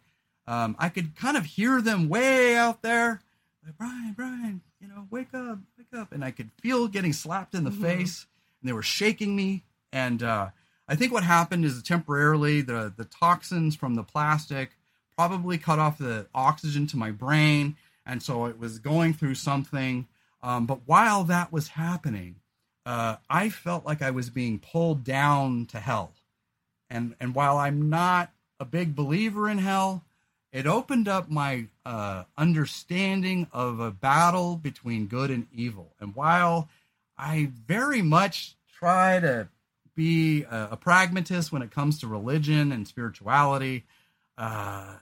um, 0.47 0.76
I 0.80 0.89
could 0.89 1.15
kind 1.15 1.38
of 1.38 1.45
hear 1.45 1.82
them 1.82 2.09
way 2.09 2.55
out 2.55 2.82
there, 2.82 3.22
like, 3.63 3.78
Brian, 3.78 4.13
Brian, 4.15 4.61
you 4.80 4.88
know, 4.88 5.07
wake 5.11 5.34
up, 5.34 5.59
wake 5.78 5.99
up. 5.99 6.11
And 6.11 6.24
I 6.24 6.32
could 6.32 6.49
feel 6.61 6.88
getting 6.88 7.13
slapped 7.13 7.53
in 7.53 7.63
the 7.63 7.70
Mhm. 7.72 7.82
face, 7.82 8.26
and 8.61 8.70
they 8.70 8.74
were 8.74 8.82
shaking 8.82 9.36
me. 9.36 9.63
And 9.91 10.24
uh, 10.24 10.49
I 10.88 10.95
think 10.95 11.11
what 11.11 11.24
happened 11.24 11.65
is 11.65 11.82
temporarily 11.84 12.61
the 12.61 12.91
the 12.95 13.05
toxins 13.05 13.76
from 13.76 13.95
the 13.95 14.03
plastic 14.03 14.72
probably 15.20 15.57
cut 15.57 15.80
off 15.80 15.97
the 15.97 16.26
oxygen 16.34 16.88
to 16.88 16.95
my 16.95 17.11
brain, 17.11 17.76
and 18.05 18.24
so 18.24 18.45
it 18.45 18.57
was 18.57 18.80
going 18.80 19.13
through 19.13 19.36
something. 19.36 20.07
Um, 20.41 20.65
but 20.65 20.80
while 20.86 21.26
that 21.26 21.51
was 21.51 21.67
happening, 21.67 22.36
uh, 22.86 23.17
I 23.30 23.49
felt 23.49 23.86
like 23.86 24.01
I 24.01 24.11
was 24.11 24.30
being 24.30 24.59
pulled 24.59 25.03
down 25.03 25.65
to 25.72 25.80
hell. 25.82 26.13
And 26.89 27.15
and 27.20 27.36
while 27.36 27.57
I'm 27.57 27.89
not 27.89 28.32
a 28.61 28.65
big 28.65 28.95
believer 28.95 29.49
in 29.49 29.57
hell, 29.57 30.05
it 30.53 30.65
opened 30.65 31.09
up 31.09 31.30
my 31.30 31.65
uh, 31.86 32.24
understanding 32.38 33.47
of 33.51 33.82
a 33.82 33.91
battle 33.91 34.55
between 34.55 35.07
good 35.07 35.32
and 35.32 35.47
evil. 35.53 35.95
And 35.99 36.15
while 36.15 36.70
I 37.17 37.51
very 37.67 38.01
much 38.01 38.55
try 38.74 39.20
to 39.20 39.49
be 39.95 40.43
a, 40.43 40.70
a 40.72 40.78
pragmatist 40.78 41.51
when 41.51 41.61
it 41.61 41.72
comes 41.72 41.99
to 41.99 42.07
religion 42.07 42.72
and 42.72 42.88
spirituality, 42.88 43.84
uh, 44.38 44.93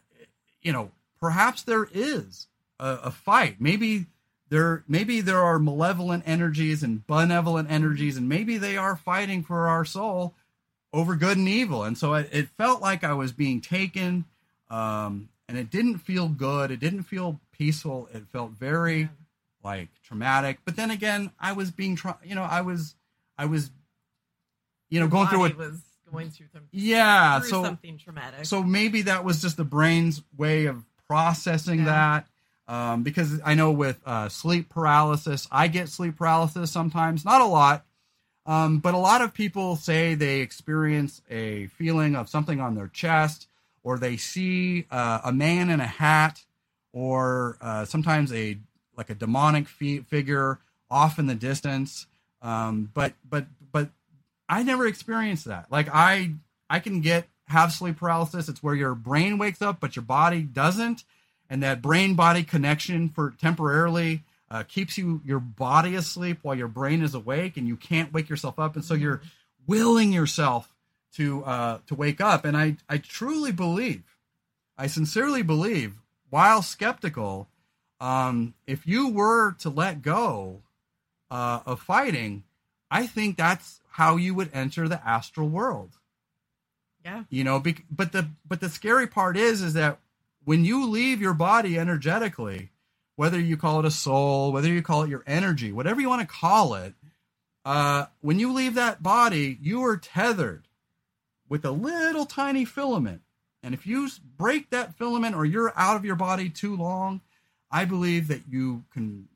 you 0.68 0.74
know, 0.74 0.92
perhaps 1.22 1.64
there 1.64 1.88
is 1.94 2.48
a, 2.78 3.00
a 3.04 3.12
fight. 3.12 3.56
Maybe 3.62 4.08
there 4.50 4.84
maybe 4.86 5.22
there 5.22 5.42
are 5.42 5.60
malevolent 5.60 6.24
energies 6.28 6.84
and 6.84 7.08
benevolent 7.08 7.72
energies, 7.72 8.18
and 8.18 8.28
maybe 8.28 8.58
they 8.58 8.76
are 8.76 8.98
fighting 8.98 9.44
for 9.44 9.70
our 9.70 9.86
soul 9.86 10.34
over 10.92 11.16
good 11.16 11.38
and 11.38 11.48
evil. 11.48 11.86
And 11.86 11.98
so 11.98 12.16
it, 12.16 12.28
it 12.34 12.50
felt 12.58 12.82
like 12.82 13.06
I 13.06 13.14
was 13.14 13.32
being 13.32 13.62
taken, 13.62 14.26
um, 14.70 15.30
and 15.48 15.58
it 15.58 15.70
didn't 15.70 16.00
feel 16.00 16.28
good. 16.28 16.70
It 16.70 16.82
didn't 16.82 17.04
feel 17.04 17.40
peaceful. 17.54 18.10
It 18.14 18.28
felt 18.28 18.52
very 18.52 19.08
like 19.64 19.88
traumatic. 20.04 20.60
But 20.66 20.76
then 20.76 20.92
again, 20.92 21.32
I 21.40 21.54
was 21.54 21.72
being, 21.72 21.96
tra- 21.96 22.20
you 22.26 22.36
know, 22.36 22.44
I 22.44 22.60
was, 22.60 22.96
I 23.38 23.46
was, 23.46 23.72
you 24.90 25.00
know, 25.00 25.06
Your 25.06 25.12
going 25.12 25.28
through 25.28 25.46
it. 25.46 25.58
was 25.58 25.80
going 26.12 26.30
through, 26.32 26.48
some, 26.54 26.64
Yeah. 26.72 27.40
through 27.40 27.50
So 27.50 27.64
something 27.64 27.98
traumatic. 27.98 28.46
so 28.46 28.64
maybe 28.64 29.04
that 29.04 29.24
was 29.24 29.42
just 29.42 29.58
the 29.58 29.64
brain's 29.64 30.22
way 30.38 30.66
of 30.66 30.84
processing 31.08 31.80
Yeah. 31.80 31.86
that. 31.86 32.28
Um, 32.70 33.04
because 33.04 33.40
I 33.46 33.54
know 33.54 33.72
with 33.72 34.02
uh, 34.06 34.28
sleep 34.28 34.68
paralysis, 34.70 35.48
I 35.52 35.68
get 35.70 35.88
sleep 35.88 36.18
paralysis 36.18 36.70
sometimes, 36.70 37.24
not 37.24 37.40
a 37.40 37.46
lot, 37.46 37.86
um, 38.46 38.80
but 38.80 38.94
a 38.94 38.98
lot 38.98 39.22
of 39.22 39.34
people 39.34 39.78
say 39.78 40.16
they 40.16 40.42
experience 40.42 41.22
a 41.30 41.68
feeling 41.68 42.16
of 42.16 42.28
something 42.28 42.60
on 42.60 42.76
their 42.76 42.88
chest, 42.90 43.48
or 43.84 43.98
they 43.98 44.18
see 44.18 44.86
uh, 44.92 45.22
a 45.24 45.32
man 45.32 45.70
in 45.70 45.80
a 45.80 45.88
hat, 45.88 46.44
or 46.92 47.58
uh, 47.62 47.86
sometimes 47.86 48.34
a 48.34 48.58
like 48.98 49.10
a 49.10 49.16
demonic 49.16 49.68
fi- 49.70 50.00
figure 50.02 50.60
off 50.90 51.20
in 51.20 51.28
the 51.28 51.36
distance. 51.36 52.08
Um, 52.42 52.92
but 52.94 53.14
but 53.30 53.46
I 54.50 54.64
never 54.64 54.88
experienced 54.88 55.46
that. 55.46 55.72
Like 55.72 55.90
I 55.94 56.34
I 56.70 56.80
can 56.80 57.02
get 57.02 57.28
have 57.48 57.72
sleep 57.72 57.98
paralysis. 57.98 58.50
It's 58.50 58.64
where 58.64 58.76
your 58.76 58.96
brain 58.96 59.38
wakes 59.38 59.62
up, 59.62 59.80
but 59.80 59.96
your 59.96 60.04
body 60.04 60.42
doesn't, 60.42 61.04
and 61.50 61.64
that 61.64 61.82
brain 61.82 62.16
body 62.16 62.44
connection 62.44 63.10
for 63.10 63.32
temporarily 63.40 64.24
uh, 64.50 64.64
keeps 64.64 64.98
you 64.98 65.22
your 65.26 65.40
body 65.40 65.96
asleep 65.96 66.40
while 66.42 66.56
your 66.56 66.68
brain 66.68 67.02
is 67.02 67.14
awake, 67.14 67.58
and 67.58 67.68
you 67.68 67.76
can't 67.76 68.14
wake 68.14 68.30
yourself 68.30 68.60
up, 68.60 68.76
and 68.76 68.86
so 68.86 68.94
you're 68.94 69.22
willing 69.66 70.14
yourself 70.14 70.74
to 71.14 71.44
uh, 71.44 71.80
to 71.88 71.96
wake 71.96 72.22
up. 72.22 72.46
And 72.46 72.56
I 72.56 72.78
I 72.90 72.98
truly 72.98 73.52
believe, 73.52 74.04
I 74.78 74.88
sincerely 74.88 75.42
believe, 75.42 76.00
while 76.30 76.62
skeptical, 76.62 77.50
um, 78.00 78.54
if 78.66 78.86
you 78.88 79.10
were 79.10 79.54
to 79.60 79.70
let 79.70 80.02
go 80.02 80.62
uh, 81.30 81.62
of 81.66 81.82
fighting, 81.82 82.44
I 82.90 83.08
think 83.08 83.38
that's 83.38 83.82
how 83.92 84.16
you 84.16 84.34
would 84.34 84.52
enter 84.54 84.88
the 84.88 85.06
astral 85.08 85.50
world. 85.50 85.98
Yeah. 87.06 87.24
you 87.30 87.46
know 87.46 87.62
bec- 87.62 87.86
but 87.90 88.12
the 88.12 88.28
but 88.46 88.60
the 88.60 88.68
scary 88.68 89.08
part 89.08 89.38
is 89.38 89.62
is 89.62 89.76
that 89.76 90.00
when 90.44 90.66
you 90.66 90.90
leave 90.90 91.22
your 91.22 91.34
body 91.34 91.80
energetically 91.80 92.72
whether 93.16 93.40
you 93.40 93.56
call 93.56 93.80
it 93.80 93.86
a 93.86 93.92
soul 93.92 94.52
whether 94.52 94.68
you 94.68 94.82
call 94.82 95.04
it 95.04 95.10
your 95.10 95.24
energy 95.26 95.72
whatever 95.72 96.02
you 96.02 96.10
want 96.10 96.20
to 96.22 96.28
call 96.28 96.74
it 96.74 96.96
uh, 97.64 98.08
when 98.20 98.40
you 98.40 98.52
leave 98.52 98.74
that 98.74 99.02
body 99.02 99.58
you 99.62 99.82
are 99.86 99.96
tethered 99.96 100.68
with 101.48 101.64
a 101.64 101.72
little 101.72 102.26
tiny 102.26 102.66
filament. 102.66 103.22
And 103.64 103.74
if 103.74 103.88
you 103.88 104.10
break 104.38 104.70
that 104.72 104.98
filament 104.98 105.34
or 105.34 105.46
you're 105.46 105.72
out 105.78 105.96
of 105.96 106.04
your 106.04 106.18
body 106.18 106.50
too 106.50 106.76
long 106.76 107.22
i 107.72 107.86
believe 107.86 108.28
that 108.28 108.42
you 108.50 108.84
can 108.92 109.30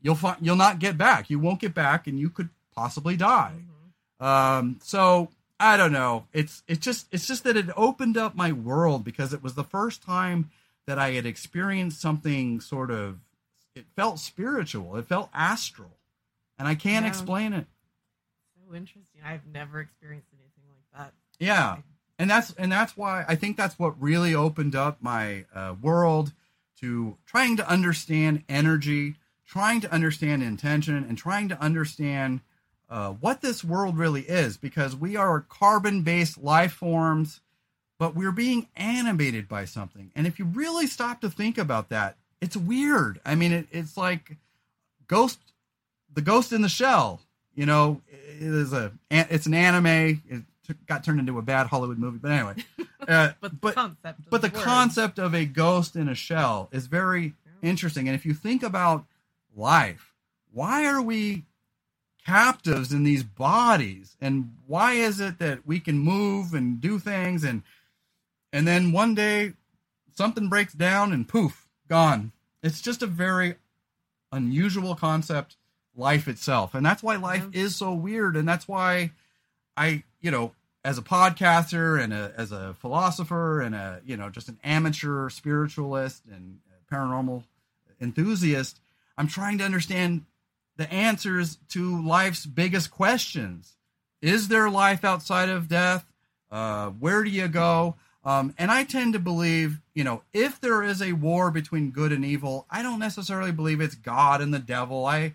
you'll 0.00 0.14
find 0.14 0.36
you'll 0.40 0.54
not 0.54 0.78
get 0.78 0.96
back. 0.96 1.28
You 1.30 1.40
won't 1.40 1.60
get 1.60 1.74
back 1.74 2.06
and 2.06 2.18
you 2.18 2.30
could 2.30 2.50
possibly 2.76 3.16
die 3.16 3.54
Mhm. 4.20 4.24
um, 4.24 4.78
so 4.82 5.30
I 5.58 5.78
don't 5.78 5.92
know. 5.92 6.26
It's 6.34 6.62
it's 6.68 6.84
just 6.84 7.06
it's 7.10 7.26
just 7.26 7.42
that 7.44 7.56
it 7.56 7.70
opened 7.78 8.18
up 8.18 8.34
my 8.34 8.52
world 8.52 9.04
because 9.04 9.32
it 9.32 9.42
was 9.42 9.54
the 9.54 9.64
first 9.64 10.02
time 10.02 10.50
that 10.86 10.98
I 10.98 11.12
had 11.12 11.24
experienced 11.24 11.98
something 11.98 12.60
sort 12.60 12.90
of 12.90 13.20
it 13.74 13.86
felt 13.96 14.18
spiritual. 14.20 14.96
It 14.96 15.06
felt 15.06 15.30
astral. 15.32 15.96
And 16.58 16.68
I 16.68 16.74
can't 16.74 17.04
Yeah. 17.04 17.08
explain 17.08 17.54
it. 17.54 17.66
So 18.54 18.74
interesting. 18.74 19.22
I've 19.24 19.46
never 19.46 19.80
experienced 19.80 20.28
anything 20.34 20.64
like 20.70 20.84
that. 20.92 21.14
Yeah. 21.38 21.78
And 22.18 22.28
that's 22.28 22.50
and 22.52 22.70
that's 22.70 22.94
why 22.94 23.24
I 23.26 23.34
think 23.34 23.56
that's 23.56 23.78
what 23.78 23.98
really 24.00 24.34
opened 24.34 24.74
up 24.76 25.00
my 25.02 25.46
uh, 25.54 25.74
world 25.80 26.34
to 26.80 27.16
trying 27.24 27.56
to 27.56 27.66
understand 27.66 28.44
energy, 28.46 29.14
trying 29.46 29.80
to 29.80 29.90
understand 29.90 30.42
intention, 30.42 30.96
and 30.96 31.16
trying 31.16 31.48
to 31.48 31.58
understand 31.62 32.40
uh, 32.88 33.10
what 33.12 33.40
this 33.40 33.62
world 33.64 33.96
really 33.98 34.22
is. 34.22 34.56
Because 34.56 34.94
we 34.96 35.16
are 35.16 35.40
carbon-based 35.40 36.38
life 36.42 36.72
forms, 36.72 37.40
but 37.98 38.14
we're 38.14 38.32
being 38.32 38.68
animated 38.76 39.48
by 39.48 39.64
something. 39.64 40.10
And 40.14 40.26
if 40.26 40.38
you 40.38 40.44
really 40.44 40.86
stop 40.86 41.20
to 41.22 41.30
think 41.30 41.58
about 41.58 41.88
that, 41.90 42.16
it's 42.40 42.56
weird. 42.56 43.20
I 43.24 43.34
mean, 43.34 43.52
it, 43.52 43.66
it's 43.70 43.96
like 43.96 44.36
Ghost, 45.06 45.38
the 46.12 46.20
Ghost 46.22 46.52
in 46.52 46.62
the 46.62 46.68
Shell. 46.68 47.20
You 47.54 47.64
know, 47.66 48.02
it 48.08 48.42
is 48.42 48.72
a 48.74 48.92
it's 49.10 49.46
an 49.46 49.54
anime. 49.54 49.86
It 50.28 50.42
t- 50.66 50.74
got 50.86 51.02
turned 51.04 51.20
into 51.20 51.38
a 51.38 51.42
bad 51.42 51.68
Hollywood 51.68 51.98
movie, 51.98 52.18
but 52.18 52.30
anyway. 52.30 52.54
Uh, 53.08 53.30
But 53.40 53.52
the 53.52 53.56
but 53.58 53.74
concept. 53.76 54.18
of 54.18 54.30
but 54.30 54.42
the 54.42 54.48
words. 54.48 54.64
concept 54.64 55.18
of 55.20 55.32
a 55.32 55.44
ghost 55.44 55.94
in 55.94 56.08
a 56.08 56.14
shell 56.16 56.68
is 56.72 56.88
very 56.88 57.34
Yeah. 57.62 57.70
interesting. 57.70 58.08
And 58.08 58.16
if 58.16 58.26
you 58.26 58.34
think 58.34 58.64
about 58.64 59.04
life, 59.54 60.12
why 60.52 60.86
are 60.86 61.00
we 61.00 61.44
captives 62.26 62.92
in 62.92 63.04
these 63.04 63.22
bodies? 63.24 64.16
And 64.20 64.56
why 64.66 64.94
is 64.94 65.20
it 65.20 65.38
that 65.38 65.66
we 65.66 65.80
can 65.80 65.98
move 65.98 66.54
and 66.54 66.80
do 66.80 66.98
things 66.98 67.44
and 67.44 67.62
and 68.52 68.66
then 68.66 68.92
one 68.92 69.14
day 69.14 69.54
something 70.14 70.48
breaks 70.48 70.72
down 70.74 71.12
and 71.12 71.28
poof, 71.28 71.68
gone. 71.88 72.32
It's 72.62 72.80
just 72.80 73.02
a 73.02 73.06
very 73.06 73.56
unusual 74.32 74.94
concept, 74.94 75.56
life 75.96 76.28
itself. 76.28 76.74
And 76.74 76.84
that's 76.84 77.02
why 77.02 77.16
life 77.16 77.46
Yeah. 77.52 77.62
is 77.62 77.76
so 77.76 77.92
weird. 77.94 78.36
And 78.36 78.48
that's 78.48 78.68
why 78.68 79.12
I, 79.76 80.04
you 80.20 80.30
know, 80.30 80.52
as 80.84 80.98
a 80.98 81.02
podcaster 81.02 82.00
and 82.02 82.12
a, 82.12 82.32
as 82.36 82.52
a 82.52 82.74
philosopher 82.74 83.60
and 83.60 83.74
a, 83.74 84.00
you 84.06 84.16
know, 84.16 84.30
just 84.30 84.48
an 84.48 84.58
amateur 84.64 85.28
spiritualist 85.30 86.24
and 86.32 86.60
paranormal 86.90 87.44
enthusiast, 88.00 88.80
I'm 89.18 89.28
trying 89.28 89.58
to 89.58 89.64
understand 89.64 90.24
the 90.76 90.92
answers 90.92 91.58
to 91.70 92.02
life's 92.02 92.46
biggest 92.46 92.90
questions. 92.90 93.76
Is 94.20 94.48
there 94.48 94.70
life 94.70 95.04
outside 95.04 95.48
of 95.48 95.68
death? 95.68 96.04
Uh, 96.50 96.90
where 96.90 97.24
do 97.24 97.30
you 97.30 97.48
go? 97.48 97.96
Um, 98.24 98.54
and 98.58 98.70
I 98.70 98.82
tend 98.82 99.12
to 99.12 99.20
believe, 99.20 99.80
you 99.94 100.02
know, 100.02 100.22
if 100.32 100.60
there 100.60 100.82
is 100.82 101.00
a 101.00 101.12
war 101.12 101.50
between 101.52 101.92
good 101.92 102.12
and 102.12 102.24
evil, 102.24 102.66
I 102.68 102.82
don't 102.82 102.98
necessarily 102.98 103.52
believe 103.52 103.80
it's 103.80 103.94
God 103.94 104.40
and 104.40 104.52
the 104.52 104.58
devil. 104.58 105.06
I, 105.06 105.34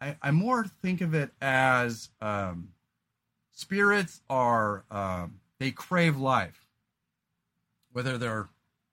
I, 0.00 0.16
I 0.22 0.30
more 0.30 0.64
think 0.64 1.00
of 1.00 1.14
it 1.14 1.30
as 1.42 2.10
um, 2.20 2.68
spirits 3.52 4.20
are 4.30 4.84
um, 4.88 5.40
they 5.58 5.72
crave 5.72 6.16
life, 6.16 6.64
whether 7.92 8.16
they're 8.16 8.48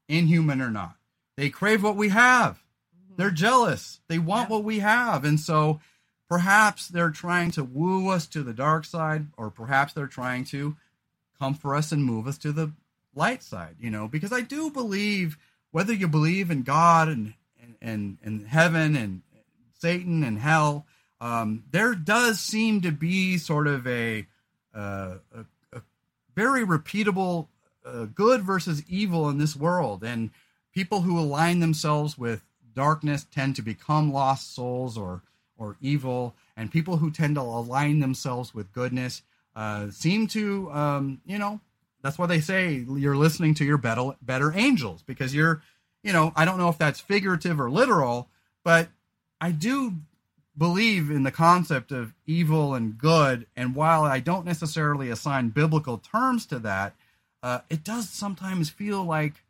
inhuman 0.07 0.59
or 0.59 0.71
not. 0.71 0.95
They 1.37 1.49
crave 1.49 1.83
what 1.83 1.95
we 1.95 2.09
have. 2.09 2.63
They're 3.17 3.31
jealous. 3.31 3.99
They 4.07 4.19
want 4.19 4.49
Yeah. 4.49 4.55
what 4.55 4.63
we 4.63 4.79
have, 4.79 5.23
and 5.23 5.39
so 5.39 5.79
perhaps 6.27 6.87
they're 6.87 7.11
trying 7.11 7.51
to 7.51 7.63
woo 7.63 8.09
us 8.09 8.25
to 8.27 8.43
the 8.43 8.53
dark 8.53 8.85
side, 8.85 9.27
or 9.37 9.49
perhaps 9.49 9.93
they're 9.93 10.07
trying 10.07 10.43
to 10.45 10.75
comfort 11.37 11.75
us 11.75 11.91
and 11.91 12.03
move 12.03 12.27
us 12.27 12.37
to 12.39 12.51
the 12.51 12.71
light 13.13 13.43
side. 13.43 13.75
You 13.79 13.89
know, 13.89 14.07
because 14.07 14.33
I 14.33 14.41
do 14.41 14.69
believe 14.69 15.37
whether 15.71 15.93
you 15.93 16.07
believe 16.07 16.49
in 16.51 16.63
God 16.63 17.07
and 17.07 17.33
and 17.81 18.17
and 18.23 18.47
heaven 18.47 18.95
and 18.95 19.21
Satan 19.77 20.23
and 20.23 20.39
hell, 20.39 20.85
um, 21.21 21.63
there 21.71 21.93
does 21.95 22.39
seem 22.39 22.81
to 22.81 22.91
be 22.91 23.37
sort 23.37 23.67
of 23.67 23.85
a 23.87 24.25
uh, 24.73 25.15
a, 25.33 25.45
a 25.77 25.81
very 26.35 26.65
repeatable 26.65 27.47
uh, 27.85 28.05
good 28.05 28.41
versus 28.41 28.83
evil 28.89 29.29
in 29.29 29.37
this 29.37 29.55
world, 29.55 30.03
and 30.03 30.31
people 30.73 31.01
who 31.01 31.19
align 31.19 31.59
themselves 31.59 32.17
with 32.17 32.43
darkness 32.75 33.25
tend 33.31 33.55
to 33.55 33.61
become 33.61 34.11
lost 34.11 34.53
souls 34.53 34.97
or 34.97 35.23
or 35.57 35.77
evil, 35.81 36.35
and 36.57 36.71
people 36.71 36.97
who 36.97 37.09
tend 37.09 37.35
to 37.35 37.41
align 37.41 37.99
themselves 37.99 38.53
with 38.53 38.73
goodness 38.73 39.21
uh, 39.55 39.89
seem 39.89 40.27
to, 40.27 40.69
um, 40.71 41.21
you 41.25 41.37
know, 41.37 41.61
that's 42.01 42.17
why 42.17 42.25
they 42.25 42.41
say 42.41 42.85
you're 42.89 43.15
listening 43.15 43.53
to 43.55 43.65
your 43.65 43.77
better 43.77 44.11
better 44.21 44.51
angels 44.53 45.01
because 45.01 45.33
you're, 45.33 45.61
you 46.03 46.13
know, 46.13 46.33
I 46.35 46.45
don't 46.45 46.57
know 46.57 46.69
if 46.69 46.77
that's 46.77 46.99
figurative 46.99 47.59
or 47.59 47.71
literal, 47.71 48.29
but 48.63 48.89
I 49.39 49.51
do 49.51 49.93
believe 50.57 51.09
in 51.09 51.23
the 51.23 51.31
concept 51.31 51.91
of 51.91 52.13
evil 52.25 52.73
and 52.73 52.97
good, 52.97 53.47
and 53.55 53.75
while 53.75 54.03
I 54.03 54.19
don't 54.19 54.45
necessarily 54.45 55.09
assign 55.09 55.49
biblical 55.49 55.97
terms 55.97 56.45
to 56.47 56.59
that, 56.59 56.95
uh, 57.41 57.59
it 57.69 57.83
does 57.83 58.09
sometimes 58.09 58.69
feel 58.69 59.03
like 59.03 59.44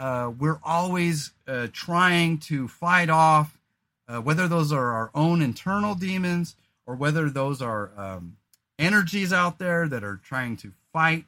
uh, 0.00 0.32
we're 0.38 0.58
always 0.64 1.32
uh, 1.46 1.68
trying 1.72 2.38
to 2.38 2.66
fight 2.66 3.10
off 3.10 3.56
uh, 4.08 4.18
whether 4.20 4.48
those 4.48 4.72
are 4.72 4.90
our 4.92 5.10
own 5.14 5.40
internal 5.42 5.94
demons 5.94 6.56
or 6.86 6.96
whether 6.96 7.30
those 7.30 7.60
are 7.62 7.92
um, 7.96 8.36
energies 8.78 9.32
out 9.32 9.58
there 9.58 9.86
that 9.86 10.02
are 10.02 10.16
trying 10.24 10.56
to 10.56 10.72
fight 10.92 11.26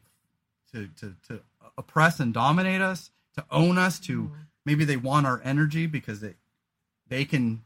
to, 0.73 0.89
to, 0.99 1.15
to 1.29 1.41
oppress 1.77 2.19
and 2.19 2.33
dominate 2.35 2.81
us 2.81 3.11
to 3.37 3.45
own 3.51 3.77
us 3.79 3.99
to 4.01 4.23
Mhm. 4.25 4.31
maybe 4.65 4.85
they 4.85 4.97
want 4.97 5.27
our 5.27 5.41
energy 5.45 5.87
because 5.87 6.21
they 6.21 6.35
they 7.09 7.25
can 7.27 7.63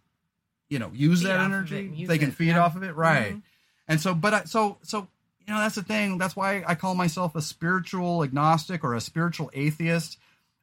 you 0.68 0.78
know 0.80 0.90
use 0.92 1.20
Feed 1.22 1.28
that 1.28 1.40
it 1.40 1.44
energy 1.44 1.92
use 1.94 2.08
they 2.08 2.18
can 2.18 2.28
it, 2.30 2.34
feed 2.34 2.48
yeah. 2.48 2.60
off 2.64 2.74
of 2.76 2.82
it 2.82 2.94
right 2.96 3.34
Mhm. 3.36 3.42
and 3.88 4.00
so 4.00 4.12
but 4.14 4.34
I, 4.34 4.44
so 4.44 4.78
so 4.82 5.06
you 5.46 5.54
know 5.54 5.60
that's 5.60 5.76
the 5.76 5.82
thing 5.84 6.18
that's 6.18 6.34
why 6.36 6.64
i 6.66 6.74
call 6.74 6.94
myself 6.96 7.34
a 7.36 7.42
spiritual 7.42 8.22
agnostic 8.24 8.82
or 8.84 8.94
a 8.94 9.00
spiritual 9.00 9.50
atheist 9.54 10.18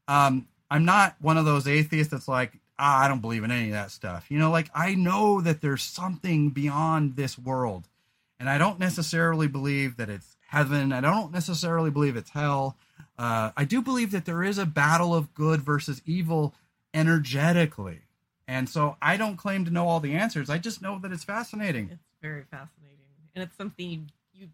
um 0.08 0.47
i'm 0.70 0.86
not 0.86 1.16
one 1.22 1.38
of 1.38 1.45
those 1.45 1.68
atheists 1.68 2.12
that's 2.12 2.28
like 2.28 2.60
ah, 2.80 3.04
i 3.04 3.08
don't 3.08 3.22
believe 3.22 3.43
in 3.43 3.51
any 3.51 3.68
of 3.68 3.74
that 3.74 3.91
stuff. 3.91 4.30
You 4.30 4.39
know 4.39 4.51
like 4.51 4.70
i 4.76 4.95
know 4.95 5.41
that 5.41 5.62
there's 5.62 5.84
something 5.84 6.49
beyond 6.49 7.16
this 7.16 7.38
world 7.38 7.88
and 8.39 8.49
i 8.49 8.58
don't 8.58 8.80
necessarily 8.80 9.47
believe 9.47 9.97
that 9.97 10.10
it's 10.10 10.36
heaven. 10.47 10.93
I 10.93 11.01
don't 11.01 11.32
necessarily 11.32 11.89
believe 11.89 12.16
it's 12.16 12.30
hell. 12.32 12.78
Uh, 13.18 13.51
i 13.56 13.64
do 13.64 13.82
believe 13.82 14.12
that 14.12 14.26
there 14.26 14.43
is 14.43 14.58
a 14.58 14.66
battle 14.66 15.14
of 15.16 15.34
good 15.34 15.62
versus 15.62 16.01
evil 16.06 16.54
energetically 16.93 17.99
and 18.47 18.68
so 18.70 18.97
i 19.01 19.16
don't 19.18 19.38
claim 19.38 19.64
to 19.66 19.72
know 19.72 19.88
all 19.88 19.99
the 19.99 20.14
answers. 20.14 20.49
I 20.49 20.58
just 20.58 20.82
know 20.82 20.99
that 20.99 21.12
it's 21.12 21.24
fascinating. 21.24 21.89
It's 21.91 22.04
very 22.22 22.43
fascinating, 22.49 22.97
and 23.36 23.43
it's 23.43 23.56
something 23.58 24.10
you, 24.34 24.47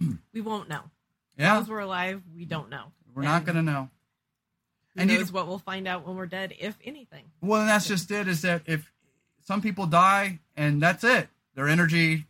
you 0.00 0.18
we 0.34 0.40
won't 0.40 0.68
know. 0.68 0.82
yeah. 1.38 1.58
As 1.58 1.68
we're 1.68 1.80
alive, 1.80 2.22
we 2.36 2.44
don't 2.44 2.68
know. 2.70 2.84
we're 3.14 3.22
not 3.22 3.44
going 3.44 3.56
to 3.56 3.62
know 3.62 3.88
Who 4.94 5.00
and 5.02 5.10
you- 5.10 5.18
knows 5.18 5.32
what 5.32 5.46
we'll 5.48 5.58
find 5.58 5.86
out 5.88 6.06
when 6.06 6.16
we're 6.16 6.26
dead, 6.26 6.54
if 6.58 6.76
anything. 6.84 7.24
Well, 7.40 7.60
and 7.62 7.68
that's 7.70 7.86
just 7.88 8.10
it. 8.10 8.28
Is 8.28 8.42
that 8.42 8.62
if 8.66 8.90
some 9.44 9.60
people 9.62 9.86
die 9.86 10.38
and 10.56 10.82
that's 10.82 11.02
it, 11.04 11.28
their 11.54 11.68
energy 11.68 12.26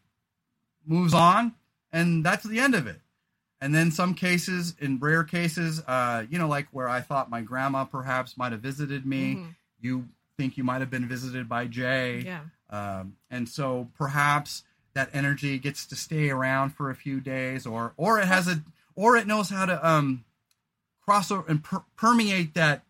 moves 0.86 1.14
on, 1.14 1.54
and 1.92 2.24
that's 2.24 2.44
the 2.44 2.60
end 2.60 2.74
of 2.74 2.86
it. 2.86 3.00
And 3.60 3.72
then 3.74 3.90
some 3.92 4.14
cases, 4.14 4.74
in 4.80 4.98
rare 4.98 5.22
cases, 5.22 5.80
uh, 5.86 6.24
you 6.28 6.38
know, 6.38 6.48
like 6.48 6.66
where 6.72 6.88
I 6.88 7.00
thought 7.00 7.30
my 7.30 7.42
grandma 7.42 7.84
perhaps 7.84 8.36
might 8.36 8.50
have 8.52 8.60
visited 8.60 9.06
me, 9.06 9.36
Mhm. 9.36 9.54
you 9.80 10.08
think 10.36 10.56
you 10.56 10.64
might 10.64 10.80
have 10.80 10.90
been 10.90 11.06
visited 11.06 11.48
by 11.48 11.66
Jay, 11.68 12.22
Yeah. 12.24 12.40
um, 12.70 13.16
and 13.30 13.48
so 13.48 13.88
perhaps 13.96 14.64
that 14.94 15.10
energy 15.12 15.58
gets 15.58 15.86
to 15.86 15.96
stay 15.96 16.28
around 16.30 16.70
for 16.70 16.90
a 16.90 16.94
few 16.96 17.20
days, 17.20 17.64
or 17.66 17.92
or 17.96 18.18
it 18.18 18.26
has 18.26 18.48
a, 18.48 18.62
or 18.96 19.16
it 19.16 19.26
knows 19.28 19.48
how 19.50 19.66
to 19.66 19.88
um, 19.88 20.24
cross 21.02 21.30
over 21.30 21.44
and 21.48 21.62
per- 21.62 21.84
permeate 21.96 22.54
that 22.54 22.84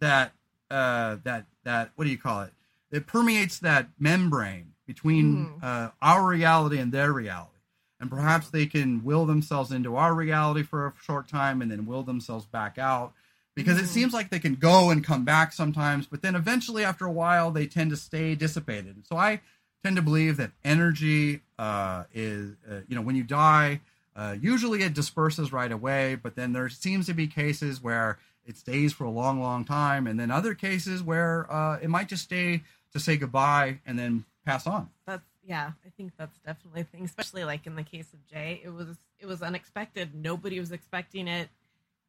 that 0.00 0.32
uh, 0.70 1.16
that 1.24 1.46
that 1.64 1.90
what 1.96 2.04
do 2.04 2.10
you 2.10 2.18
call 2.18 2.42
it? 2.42 2.52
It 2.90 3.06
permeates 3.06 3.58
that 3.60 3.88
membrane 3.98 4.72
between 4.86 5.46
Mhm. 5.60 5.62
uh, 5.62 5.90
our 6.00 6.26
reality 6.26 6.78
and 6.78 6.92
their 6.92 7.12
reality, 7.12 7.58
and 8.00 8.08
perhaps 8.10 8.48
they 8.50 8.66
can 8.66 9.04
will 9.04 9.26
themselves 9.26 9.70
into 9.72 9.96
our 9.96 10.14
reality 10.14 10.62
for 10.62 10.86
a 10.86 10.92
short 11.02 11.28
time 11.28 11.60
and 11.60 11.70
then 11.70 11.84
will 11.86 12.02
themselves 12.02 12.46
back 12.46 12.78
out. 12.78 13.12
Because 13.54 13.78
it 13.78 13.86
Mhm. 13.86 13.88
seems 13.88 14.12
like 14.14 14.30
they 14.30 14.38
can 14.38 14.54
go 14.54 14.90
and 14.90 15.02
come 15.02 15.24
back 15.24 15.52
sometimes, 15.52 16.06
but 16.06 16.22
then 16.22 16.36
eventually, 16.36 16.84
after 16.84 17.04
a 17.04 17.10
while, 17.12 17.50
they 17.50 17.66
tend 17.66 17.90
to 17.90 17.96
stay 17.96 18.36
dissipated. 18.36 19.04
So 19.04 19.16
I 19.16 19.40
tend 19.82 19.96
to 19.96 20.02
believe 20.02 20.36
that 20.36 20.52
energy 20.64 21.42
uh, 21.58 22.04
is, 22.14 22.54
uh, 22.70 22.82
you 22.86 22.94
know, 22.94 23.02
when 23.02 23.16
you 23.16 23.24
die, 23.24 23.80
uh, 24.18 24.34
usually 24.40 24.82
it 24.82 24.92
disperses 24.94 25.52
right 25.52 25.70
away, 25.70 26.16
but 26.16 26.34
then 26.34 26.52
there 26.52 26.68
seems 26.68 27.06
to 27.06 27.14
be 27.14 27.26
cases 27.28 27.80
where 27.80 28.18
it 28.44 28.56
stays 28.56 28.92
for 28.92 29.04
a 29.04 29.10
long, 29.10 29.40
long 29.40 29.64
time, 29.64 30.06
and 30.06 30.18
then 30.18 30.30
other 30.30 30.54
cases 30.54 31.02
where 31.02 31.46
uh, 31.52 31.78
it 31.80 31.88
might 31.88 32.08
just 32.08 32.24
stay 32.24 32.62
to 32.92 32.98
say 32.98 33.16
goodbye 33.16 33.78
and 33.86 33.98
then 33.98 34.24
pass 34.44 34.66
on. 34.66 34.88
That's 35.06 35.22
yeah. 35.46 35.72
I 35.86 35.90
think 35.96 36.12
that's 36.18 36.38
definitely 36.40 36.80
a 36.80 36.84
thing, 36.84 37.04
especially 37.04 37.44
like 37.44 37.66
in 37.66 37.76
the 37.76 37.82
case 37.82 38.12
of 38.12 38.26
Jay. 38.26 38.60
It 38.64 38.70
was 38.70 38.88
it 39.20 39.26
was 39.26 39.40
unexpected. 39.42 40.14
Nobody 40.14 40.58
was 40.58 40.72
expecting 40.72 41.28
it, 41.28 41.48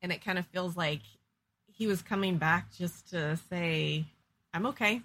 and 0.02 0.12
it 0.12 0.24
kind 0.26 0.40
of 0.40 0.46
feels 0.48 0.76
like 0.76 1.02
he 1.72 1.86
was 1.88 2.02
coming 2.02 2.38
back 2.38 2.74
just 2.76 3.10
to 3.12 3.38
say, 3.50 4.06
"I'm 4.54 4.66
okay. 4.68 5.02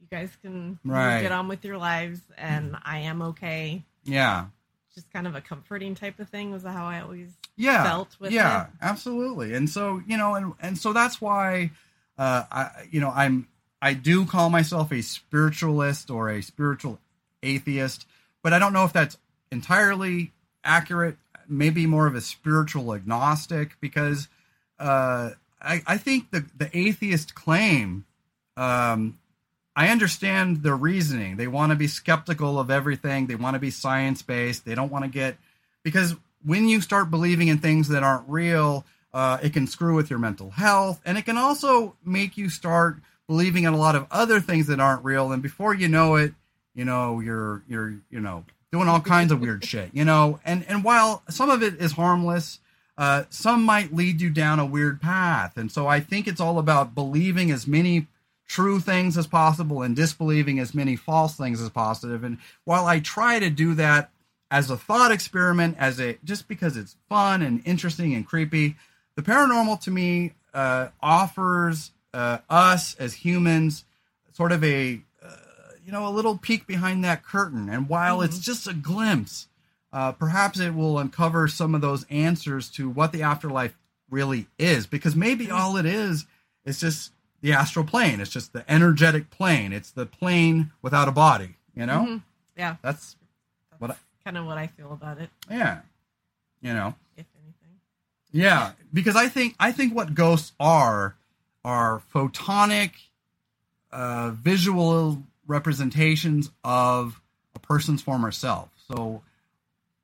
You 0.00 0.06
guys 0.10 0.30
can 0.42 0.78
Right. 0.84 1.22
get 1.22 1.32
on 1.32 1.48
with 1.48 1.64
your 1.64 1.78
lives, 1.78 2.20
and 2.36 2.76
I 2.84 2.98
am 3.00 3.22
okay." 3.22 3.82
Yeah, 4.04 4.46
Just 4.94 5.10
kind 5.12 5.26
of 5.26 5.34
a 5.34 5.40
comforting 5.40 5.94
type 5.96 6.20
of 6.20 6.28
thing 6.28 6.52
was 6.52 6.62
how 6.62 6.86
I 6.86 7.00
always 7.00 7.32
yeah, 7.56 7.82
felt 7.82 8.16
with 8.20 8.30
yeah, 8.30 8.66
it. 8.66 8.70
absolutely. 8.80 9.54
And 9.54 9.68
so 9.68 10.00
you 10.06 10.16
know, 10.16 10.34
and 10.34 10.52
and 10.60 10.78
so 10.78 10.92
that's 10.92 11.20
why, 11.20 11.72
uh, 12.16 12.44
I 12.50 12.70
you 12.90 13.00
know, 13.00 13.10
I'm 13.10 13.48
I 13.82 13.94
do 13.94 14.24
call 14.24 14.50
myself 14.50 14.92
a 14.92 15.02
spiritualist 15.02 16.10
or 16.10 16.30
a 16.30 16.42
spiritual 16.42 17.00
atheist, 17.42 18.06
but 18.42 18.52
I 18.52 18.58
don't 18.60 18.72
know 18.72 18.84
if 18.84 18.92
that's 18.92 19.18
entirely 19.50 20.32
accurate. 20.62 21.16
Maybe 21.48 21.86
more 21.86 22.06
of 22.06 22.14
a 22.14 22.20
spiritual 22.20 22.94
agnostic 22.94 23.78
because 23.80 24.28
uh, 24.78 25.30
I, 25.60 25.82
I 25.86 25.98
think 25.98 26.30
the 26.30 26.44
the 26.56 26.70
atheist 26.72 27.34
claim. 27.34 28.04
Um, 28.56 29.18
I 29.76 29.88
understand 29.88 30.62
their 30.62 30.76
reasoning. 30.76 31.36
They 31.36 31.48
want 31.48 31.70
to 31.70 31.76
be 31.76 31.88
skeptical 31.88 32.58
of 32.60 32.70
everything. 32.70 33.26
They 33.26 33.34
want 33.34 33.54
to 33.54 33.60
be 33.60 33.70
science 33.70 34.22
based. 34.22 34.64
They 34.64 34.74
don't 34.74 34.92
want 34.92 35.04
to 35.04 35.10
get 35.10 35.36
because 35.82 36.14
when 36.44 36.68
you 36.68 36.80
start 36.80 37.10
believing 37.10 37.48
in 37.48 37.58
things 37.58 37.88
that 37.88 38.02
aren't 38.02 38.28
real, 38.28 38.84
uh, 39.12 39.38
it 39.42 39.52
can 39.52 39.66
screw 39.66 39.94
with 39.94 40.10
your 40.10 40.18
mental 40.18 40.50
health, 40.50 41.00
and 41.04 41.16
it 41.16 41.22
can 41.22 41.36
also 41.36 41.96
make 42.04 42.36
you 42.36 42.48
start 42.48 42.98
believing 43.26 43.64
in 43.64 43.72
a 43.72 43.76
lot 43.76 43.96
of 43.96 44.06
other 44.10 44.40
things 44.40 44.66
that 44.66 44.80
aren't 44.80 45.04
real. 45.04 45.32
And 45.32 45.42
before 45.42 45.74
you 45.74 45.88
know 45.88 46.16
it, 46.16 46.34
you 46.74 46.84
know 46.84 47.20
you're 47.20 47.62
you're 47.68 47.94
you 48.10 48.20
know 48.20 48.44
doing 48.72 48.88
all 48.88 49.00
kinds 49.00 49.32
of 49.32 49.40
weird 49.40 49.64
shit. 49.64 49.90
You 49.92 50.04
know, 50.04 50.40
and 50.44 50.64
and 50.68 50.84
while 50.84 51.22
some 51.28 51.50
of 51.50 51.62
it 51.62 51.80
is 51.80 51.92
harmless, 51.92 52.58
uh, 52.98 53.24
some 53.30 53.62
might 53.62 53.94
lead 53.94 54.20
you 54.20 54.30
down 54.30 54.58
a 54.58 54.66
weird 54.66 55.00
path. 55.00 55.56
And 55.56 55.70
so 55.70 55.86
I 55.86 56.00
think 56.00 56.26
it's 56.26 56.40
all 56.40 56.58
about 56.58 56.94
believing 56.94 57.50
as 57.50 57.66
many 57.66 58.08
true 58.46 58.80
things 58.80 59.16
as 59.16 59.26
possible 59.26 59.82
and 59.82 59.96
disbelieving 59.96 60.58
as 60.58 60.74
many 60.74 60.96
false 60.96 61.36
things 61.36 61.60
as 61.60 61.70
possible. 61.70 62.24
And 62.24 62.38
while 62.64 62.86
I 62.86 63.00
try 63.00 63.38
to 63.38 63.50
do 63.50 63.74
that 63.74 64.10
as 64.50 64.70
a 64.70 64.76
thought 64.76 65.10
experiment, 65.10 65.76
as 65.78 66.00
a 66.00 66.18
just 66.24 66.46
because 66.48 66.76
it's 66.76 66.96
fun 67.08 67.42
and 67.42 67.62
interesting 67.64 68.14
and 68.14 68.26
creepy, 68.26 68.76
the 69.16 69.22
paranormal 69.22 69.80
to 69.80 69.90
me 69.90 70.32
uh, 70.52 70.88
offers 71.00 71.92
uh, 72.12 72.38
us 72.48 72.94
as 72.96 73.14
humans 73.14 73.84
sort 74.32 74.52
of 74.52 74.62
a 74.62 75.00
uh, 75.22 75.28
you 75.84 75.92
know 75.92 76.06
a 76.06 76.10
little 76.10 76.36
peek 76.36 76.66
behind 76.66 77.04
that 77.04 77.24
curtain. 77.24 77.68
And 77.68 77.88
while 77.88 78.20
it's 78.20 78.38
just 78.38 78.68
a 78.68 78.74
glimpse, 78.74 79.48
uh, 79.92 80.12
perhaps 80.12 80.60
it 80.60 80.74
will 80.74 80.98
uncover 80.98 81.48
some 81.48 81.74
of 81.74 81.80
those 81.80 82.04
answers 82.10 82.68
to 82.72 82.88
what 82.88 83.12
the 83.12 83.22
afterlife 83.22 83.76
really 84.10 84.46
is. 84.58 84.86
Because 84.86 85.16
maybe 85.16 85.50
all 85.50 85.76
it 85.76 85.86
is 85.86 86.26
is 86.64 86.80
just 86.80 87.12
the 87.44 87.52
astral 87.52 87.84
plane. 87.84 88.20
It's 88.20 88.30
just 88.30 88.54
the 88.54 88.64
energetic 88.72 89.28
plane. 89.28 89.74
It's 89.74 89.90
the 89.90 90.06
plane 90.06 90.72
without 90.80 91.08
a 91.08 91.12
body. 91.12 91.56
You 91.76 91.84
know, 91.84 92.06
Mhm. 92.08 92.22
Yeah, 92.56 92.76
that's 92.80 93.16
what. 93.78 93.90
I, 93.90 93.96
kind 94.24 94.38
of 94.38 94.46
what 94.46 94.56
I 94.56 94.68
feel 94.68 94.92
about 94.92 95.18
it, 95.18 95.28
yeah, 95.50 95.80
you 96.62 96.72
know. 96.72 96.94
if 97.18 97.26
anything. 97.42 97.80
Yeah, 98.32 98.72
because 98.94 99.14
I 99.14 99.28
think 99.28 99.56
I 99.60 99.72
think 99.72 99.94
what 99.94 100.14
ghosts 100.14 100.52
are 100.58 101.16
are 101.64 102.00
photonic, 102.14 102.92
uh, 103.92 104.30
visual 104.30 105.22
representations 105.46 106.50
of 106.64 107.20
a 107.54 107.58
person's 107.58 108.00
former 108.00 108.30
self. 108.30 108.70
So, 108.88 109.22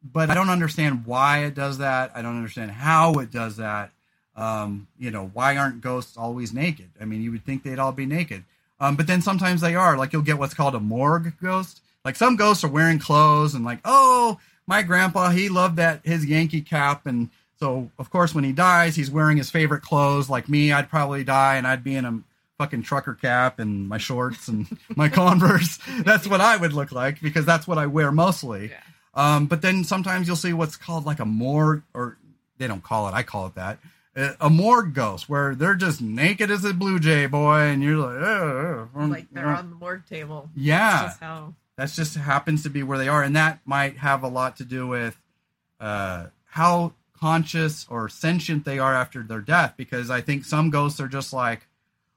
but 0.03 0.29
I 0.29 0.35
don't 0.35 0.51
understand 0.51 1.07
why 1.07 1.45
it 1.45 1.55
does 1.55 1.79
that. 1.79 2.11
I 2.15 2.21
don't 2.21 2.37
understand 2.37 2.73
how 2.73 3.15
it 3.15 3.31
does 3.31 3.57
that. 3.57 3.93
Um, 4.37 4.89
you 4.99 5.11
know, 5.11 5.31
why 5.33 5.57
aren't 5.57 5.81
ghosts 5.81 6.17
always 6.17 6.53
naked? 6.53 6.91
I 7.01 7.05
mean, 7.05 7.23
you 7.23 7.33
would 7.33 7.45
think 7.45 7.63
they'd 7.63 7.79
all 7.79 7.93
be 7.93 8.07
naked. 8.07 8.45
Um, 8.79 8.97
but 8.97 9.07
then 9.07 9.21
sometimes 9.21 9.61
they 9.61 9.75
are. 9.75 9.97
Like 9.97 10.13
you'll 10.13 10.23
get 10.23 10.39
what's 10.39 10.55
called 10.55 10.75
a 10.75 10.81
morgue 10.81 11.35
ghost. 11.43 11.81
Like 12.05 12.17
some 12.17 12.37
ghosts 12.37 12.65
are 12.65 12.69
wearing 12.69 12.99
clothes 12.99 13.55
and 13.55 13.65
like, 13.65 13.81
oh, 13.85 14.39
my 14.67 14.83
grandpa, 14.83 15.31
he 15.31 15.49
loved 15.49 15.77
that 15.77 16.01
his 16.05 16.25
Yankee 16.25 16.63
cap, 16.63 17.05
and 17.05 17.29
so 17.59 17.91
of 17.99 18.09
course 18.09 18.35
when 18.35 18.45
he 18.45 18.53
dies, 18.53 18.97
he's 18.97 19.11
wearing 19.11 19.37
his 19.37 19.51
favorite 19.51 19.83
clothes. 19.83 20.31
Like 20.31 20.49
me, 20.49 20.73
I'd 20.73 20.89
probably 20.89 21.25
die 21.25 21.57
and 21.57 21.67
I'd 21.67 21.85
be 21.85 21.97
in 21.97 22.05
a 22.05 22.21
fucking 22.57 22.83
trucker 22.83 23.15
cap 23.15 23.59
and 23.59 23.89
my 23.89 23.99
shorts 23.99 24.49
and 24.49 24.67
my 24.97 25.09
Converse. 25.09 25.79
That's 26.01 26.27
what 26.27 26.41
I 26.41 26.57
would 26.57 26.73
look 26.73 26.93
like 26.93 27.21
because 27.21 27.45
that's 27.45 27.67
what 27.67 27.79
I 27.79 27.87
wear 27.87 28.13
mostly. 28.13 28.71
Yeah. 28.71 28.77
Um, 29.13 29.47
but 29.47 29.61
then 29.61 29.83
sometimes 29.83 30.27
you'll 30.27 30.37
see 30.37 30.53
what's 30.53 30.77
called 30.77 31.05
like 31.05 31.19
a 31.19 31.25
morgue, 31.25 31.83
or 31.93 32.17
they 32.59 32.67
don't 32.67 32.83
call 32.83 33.09
it, 33.09 33.13
I 33.13 33.23
call 33.25 33.47
it 33.49 33.57
that, 33.57 33.79
a 34.17 34.51
morgue 34.51 34.93
ghost, 34.95 35.29
where 35.29 35.55
they're 35.55 35.75
just 35.75 36.01
naked 36.01 36.51
as 36.51 36.65
a 36.65 36.75
blue 36.75 36.99
jay 36.99 37.27
boy, 37.27 37.61
and 37.61 37.83
you're 37.83 37.97
like, 37.97 38.17
"Ugh, 38.23 38.89
ugh." 38.95 39.11
Like 39.11 39.27
they're 39.33 39.47
on 39.47 39.71
the 39.71 39.77
morgue 39.77 40.05
table. 40.07 40.51
yeah, 40.57 40.91
That's 40.91 41.05
just 41.13 41.21
how. 41.21 41.55
that's 41.77 41.97
just 41.97 42.17
happens 42.17 42.63
to 42.65 42.71
be 42.71 42.83
where 42.83 42.99
they 42.99 43.09
are, 43.09 43.23
and 43.23 43.37
that 43.37 43.61
might 43.65 43.99
have 43.99 44.23
a 44.23 44.29
lot 44.29 44.57
to 44.57 44.65
do 44.65 44.87
with 44.87 45.17
uh, 45.79 46.27
how 46.45 46.93
conscious 47.19 47.87
or 47.89 48.09
sentient 48.09 48.65
they 48.65 48.79
are 48.79 48.95
after 48.95 49.23
their 49.23 49.41
death. 49.41 49.75
Because 49.77 50.11
I 50.11 50.21
think 50.21 50.45
some 50.45 50.71
ghosts 50.71 51.01
are 51.01 51.09
just 51.09 51.33
like, 51.33 51.67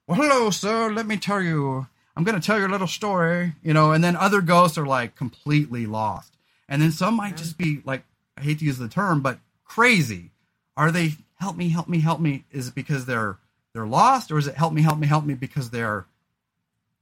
"Well, 0.08 0.20
hello, 0.20 0.50
sir. 0.50 0.92
Let 0.92 1.06
me 1.06 1.18
tell 1.18 1.42
you. 1.42 1.88
I'm 2.16 2.24
going 2.24 2.40
to 2.40 2.46
tell 2.46 2.60
you 2.60 2.68
a 2.68 2.70
little 2.70 2.88
story," 2.88 3.54
you 3.64 3.74
know. 3.74 3.92
And 3.92 4.04
then 4.04 4.16
other 4.16 4.42
ghosts 4.42 4.78
are 4.78 4.86
like 4.86 5.16
completely 5.16 5.86
lost, 5.86 6.34
and 6.68 6.82
then 6.82 6.92
some 6.92 7.16
might 7.16 7.38
just 7.38 7.58
be 7.58 7.82
like, 7.86 8.04
I 8.38 8.42
hate 8.42 8.60
to 8.60 8.66
use 8.66 8.78
the 8.80 8.88
term, 8.88 9.22
but 9.22 9.40
crazy. 9.64 10.32
Are 10.76 10.92
they 10.92 11.14
help 11.44 11.56
me, 11.58 11.70
help 11.70 11.88
me, 11.88 12.00
help 12.00 12.20
me? 12.20 12.44
Is 12.52 12.70
it 12.70 12.76
because 12.76 13.06
they're 13.06 13.38
they're 13.74 13.86
lost, 13.86 14.32
or 14.32 14.38
is 14.38 14.48
it 14.48 14.56
help 14.56 14.74
me, 14.74 14.82
help 14.82 14.98
me, 14.98 15.08
help 15.08 15.26
me 15.26 15.34
because 15.34 15.70
they're 15.70 16.06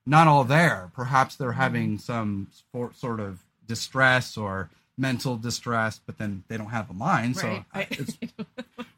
not 0.06 0.28
all 0.28 0.44
there. 0.44 0.92
Perhaps 0.96 1.36
they're 1.36 1.52
having 1.52 1.98
some 2.00 2.48
sort 2.96 3.20
of 3.20 3.40
distress 3.68 4.36
or 4.38 4.70
mental 4.98 5.38
distress, 5.38 6.00
but 6.06 6.18
then 6.18 6.44
they 6.48 6.58
don't 6.58 6.70
have 6.72 6.90
a 6.90 6.94
mind. 6.94 7.38
So 7.38 7.48
Right. 7.48 7.66
I- 7.74 7.88
it's, 7.92 8.18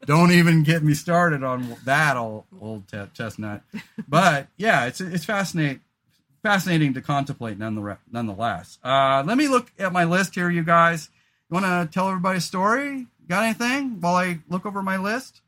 don't 0.06 0.32
even 0.32 0.62
get 0.64 0.82
me 0.82 0.94
started 0.94 1.42
on 1.42 1.76
that 1.84 2.16
old 2.16 2.44
old 2.60 2.88
te- 2.88 3.10
chestnut. 3.14 3.62
But 4.08 4.48
yeah, 4.56 4.86
it's 4.86 5.00
it's 5.00 5.24
fascinating 5.24 5.80
fascinating 6.42 6.92
to 6.94 7.00
contemplate 7.00 7.58
nonetheless. 7.58 7.98
nonetheless. 8.12 8.78
Uh, 8.84 9.22
let 9.26 9.36
me 9.38 9.48
look 9.48 9.72
at 9.78 9.92
my 9.92 10.04
list 10.04 10.34
here, 10.34 10.50
you 10.50 10.62
guys. 10.62 11.08
You 11.50 11.54
want 11.54 11.64
to 11.66 11.92
tell 11.92 12.08
everybody 12.08 12.38
a 12.38 12.40
story? 12.42 13.06
Got 13.28 13.44
anything 13.44 14.00
while 14.00 14.16
I 14.16 14.40
look 14.48 14.66
over 14.66 14.82
my 14.82 14.96
list? 14.98 15.40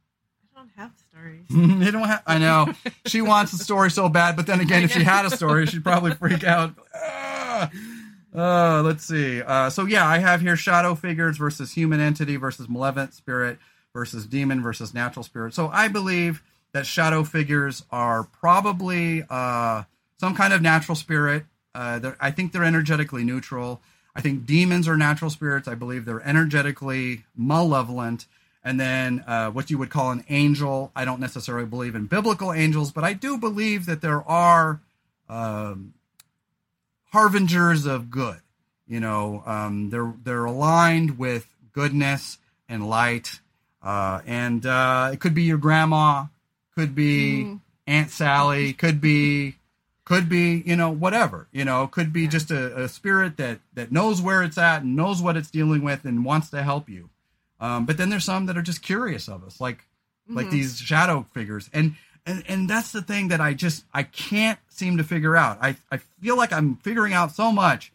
I 0.55 0.59
don't 0.59 0.71
have 0.77 0.93
stories. 1.11 1.45
they 1.85 1.91
don't 1.91 2.07
have. 2.09 2.23
I 2.27 2.39
know 2.39 2.73
she 3.07 3.21
wants 3.21 3.53
a 3.53 3.59
story 3.59 3.91
so 3.91 4.09
bad, 4.09 4.37
but 4.37 4.47
then 4.47 4.61
again, 4.61 4.83
if 4.83 4.93
she 4.93 5.03
had 5.03 5.27
a 5.27 5.31
story, 5.31 5.67
she'd 5.67 5.85
probably 5.85 6.13
freak 6.13 6.45
out. 6.45 6.75
Ah! 6.95 7.71
Uh, 8.35 8.83
let's 8.83 9.05
see. 9.05 9.41
Uh, 9.41 9.71
so 9.71 9.87
yeah, 9.87 10.07
I 10.07 10.19
have 10.19 10.43
here 10.43 10.57
shadow 10.57 10.95
figures 10.95 11.39
versus 11.39 11.73
human 11.73 12.01
entity 12.01 12.37
versus 12.37 12.69
malevolent 12.69 13.15
spirit 13.15 13.59
versus 13.95 14.27
demon 14.27 14.63
versus 14.63 14.93
natural 14.93 15.23
spirit. 15.23 15.55
So 15.55 15.69
I 15.69 15.89
believe 15.89 16.43
that 16.73 16.85
shadow 16.85 17.25
figures 17.25 17.83
are 17.91 18.25
probably 18.25 19.25
uh, 19.31 19.85
some 20.21 20.35
kind 20.35 20.53
of 20.53 20.61
natural 20.61 20.97
spirit. 20.97 21.45
Uh, 21.75 22.13
I 22.21 22.31
think 22.31 22.53
they're 22.53 22.65
energetically 22.65 23.25
neutral. 23.25 23.81
I 24.17 24.23
think 24.23 24.47
demons 24.47 24.89
are 24.89 24.97
natural 24.97 25.31
spirits. 25.31 25.69
I 25.69 25.75
believe 25.75 26.07
they're 26.07 26.27
energetically 26.27 27.25
malevolent. 27.37 28.27
And 28.65 28.81
then 28.81 29.23
uh, 29.27 29.51
what 29.51 29.71
you 29.71 29.79
would 29.79 29.91
call 29.91 30.11
an 30.11 30.25
angel. 30.29 30.91
I 30.97 31.05
don't 31.05 31.21
necessarily 31.21 31.67
believe 31.67 31.95
in 31.95 32.07
biblical 32.07 32.53
angels, 32.53 32.91
but 32.91 33.05
I 33.05 33.13
do 33.13 33.37
believe 33.39 33.87
that 33.87 34.01
there 34.01 34.23
are 34.29 34.81
um, 35.29 35.95
harbingers 37.13 37.87
of 37.87 38.11
good. 38.11 38.41
You 38.89 39.01
know, 39.01 39.43
um, 39.47 39.91
they're 39.91 40.15
they're 40.23 40.45
aligned 40.45 41.19
with 41.19 41.47
goodness 41.73 42.39
and 42.69 42.89
light, 42.89 43.41
uh, 43.83 44.21
and 44.27 44.65
uh, 44.65 45.11
it 45.13 45.21
could 45.21 45.35
be 45.35 45.43
your 45.43 45.59
grandma, 45.59 46.27
could 46.75 46.95
be 46.95 47.45
Mhm. 47.45 47.61
Aunt 47.89 48.11
Sally, 48.11 48.73
could 48.73 49.01
be 49.01 49.57
could 50.07 50.29
be 50.29 50.63
you 50.65 50.77
know 50.77 50.89
whatever 50.89 51.49
you 51.53 51.65
know 51.65 51.87
could 51.89 52.13
be 52.13 52.27
just 52.29 52.51
a, 52.51 52.85
a 52.85 52.89
spirit 52.89 53.37
that 53.37 53.59
that 53.75 53.93
knows 53.93 54.23
where 54.23 54.43
it's 54.43 54.57
at 54.57 54.83
and 54.83 54.97
knows 54.97 55.21
what 55.21 55.37
it's 55.37 55.51
dealing 55.51 55.83
with 55.83 56.05
and 56.07 56.25
wants 56.25 56.49
to 56.49 56.63
help 56.63 56.89
you. 56.89 57.11
Um, 57.61 57.85
but 57.87 57.99
then 57.99 58.09
there's 58.09 58.25
some 58.25 58.47
that 58.47 58.57
are 58.57 58.63
just 58.63 58.81
curious 58.83 59.29
of 59.29 59.45
us 59.45 59.61
like 59.61 59.85
like 60.29 60.47
Mhm. 60.47 60.51
these 60.51 60.79
shadow 60.81 61.27
figures. 61.35 61.69
And 61.75 61.97
and 62.25 62.43
and 62.49 62.71
that's 62.71 62.91
the 62.93 63.03
thing 63.03 63.29
that 63.29 63.41
i 63.41 63.53
just 63.55 63.85
i 63.95 64.03
can't 64.03 64.59
seem 64.69 64.97
to 64.97 65.05
figure 65.05 65.37
out. 65.37 65.59
I 65.61 65.77
i 65.93 65.99
feel 66.21 66.37
like 66.37 66.53
i'm 66.53 66.77
figuring 66.77 67.13
out 67.13 67.33
so 67.35 67.53
much. 67.53 67.93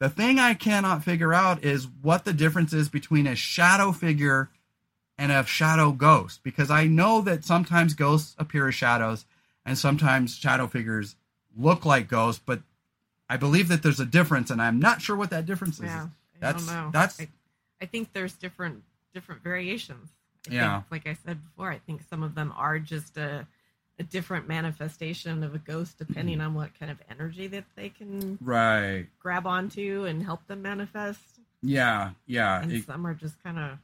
The 0.00 0.08
thing 0.08 0.38
i 0.40 0.54
cannot 0.54 1.04
figure 1.04 1.32
out 1.32 1.62
is 1.64 1.86
what 2.02 2.24
the 2.24 2.32
difference 2.32 2.72
is 2.72 2.88
between 2.88 3.26
a 3.26 3.36
shadow 3.36 3.92
figure 3.92 4.50
and 5.18 5.30
a 5.30 5.44
shadow 5.46 5.92
ghost 5.92 6.40
because 6.42 6.70
i 6.70 6.86
know 6.86 7.20
that 7.20 7.44
sometimes 7.44 7.94
ghosts 7.94 8.34
appear 8.38 8.66
as 8.68 8.74
shadows 8.74 9.24
and 9.64 9.78
sometimes 9.78 10.34
shadow 10.34 10.66
figures 10.66 11.14
look 11.56 11.84
like 11.84 12.08
ghosts 12.08 12.42
but 12.44 12.60
i 13.28 13.36
believe 13.36 13.68
that 13.68 13.82
there's 13.82 14.00
a 14.00 14.06
difference 14.06 14.50
and 14.50 14.60
i'm 14.62 14.78
not 14.78 15.00
sure 15.02 15.16
what 15.16 15.30
that 15.30 15.46
difference 15.46 15.78
is 15.78 15.84
Yeah, 15.84 16.06
I 16.36 16.38
That's- 16.40 16.66
don't 16.66 16.74
know. 16.74 16.90
that's- 16.90 17.20
I, 17.20 17.28
I 17.80 17.86
think 17.86 18.12
there's 18.12 18.32
different 18.34 18.82
different 19.14 19.42
variations. 19.42 20.08
I 20.50 20.54
Yeah. 20.54 20.80
Think, 20.80 20.90
like 20.90 21.06
I 21.06 21.14
said 21.24 21.44
before, 21.44 21.70
I 21.70 21.78
think 21.78 22.00
some 22.08 22.22
of 22.22 22.34
them 22.34 22.52
are 22.56 22.78
just 22.78 23.16
a 23.16 23.46
a 23.98 24.02
different 24.02 24.48
manifestation 24.48 25.42
of 25.44 25.54
a 25.54 25.58
ghost, 25.58 25.98
depending 25.98 26.38
mm-hmm. 26.38 26.46
on 26.46 26.54
what 26.54 26.70
kind 26.80 26.90
of 26.90 26.98
energy 27.10 27.46
that 27.48 27.64
they 27.76 27.90
can 27.90 28.38
right 28.40 29.06
grab 29.20 29.46
onto 29.46 30.04
and 30.06 30.22
help 30.22 30.46
them 30.46 30.62
manifest. 30.62 31.20
yeah 31.62 32.10
yeah 32.26 32.62
And 32.62 32.72
it- 32.72 32.86
some 32.86 33.06
are 33.06 33.14
just 33.14 33.40
kind 33.42 33.58
of 33.58 33.78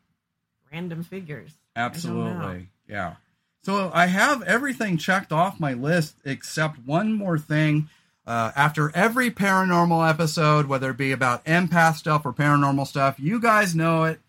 random 0.72 1.02
figures. 1.04 1.52
I 1.76 1.80
don't 1.80 2.04
know. 2.04 2.26
Absolutely. 2.26 2.68
Yeah. 2.88 3.14
So 3.62 3.90
I 3.92 4.06
have 4.06 4.42
everything 4.42 4.96
checked 4.96 5.32
off 5.32 5.60
my 5.60 5.74
list 5.74 6.16
except 6.24 6.78
one 6.86 7.12
more 7.12 7.38
thing. 7.38 7.88
Uh, 8.26 8.52
after 8.54 8.90
every 8.94 9.30
paranormal 9.30 10.08
episode, 10.08 10.66
whether 10.66 10.90
it 10.90 10.96
be 10.98 11.12
about 11.12 11.44
empath 11.46 11.96
stuff 11.96 12.26
or 12.26 12.32
paranormal 12.32 12.86
stuff, 12.86 13.18
you 13.18 13.40
guys 13.40 13.74
know 13.74 14.04
it. 14.04 14.20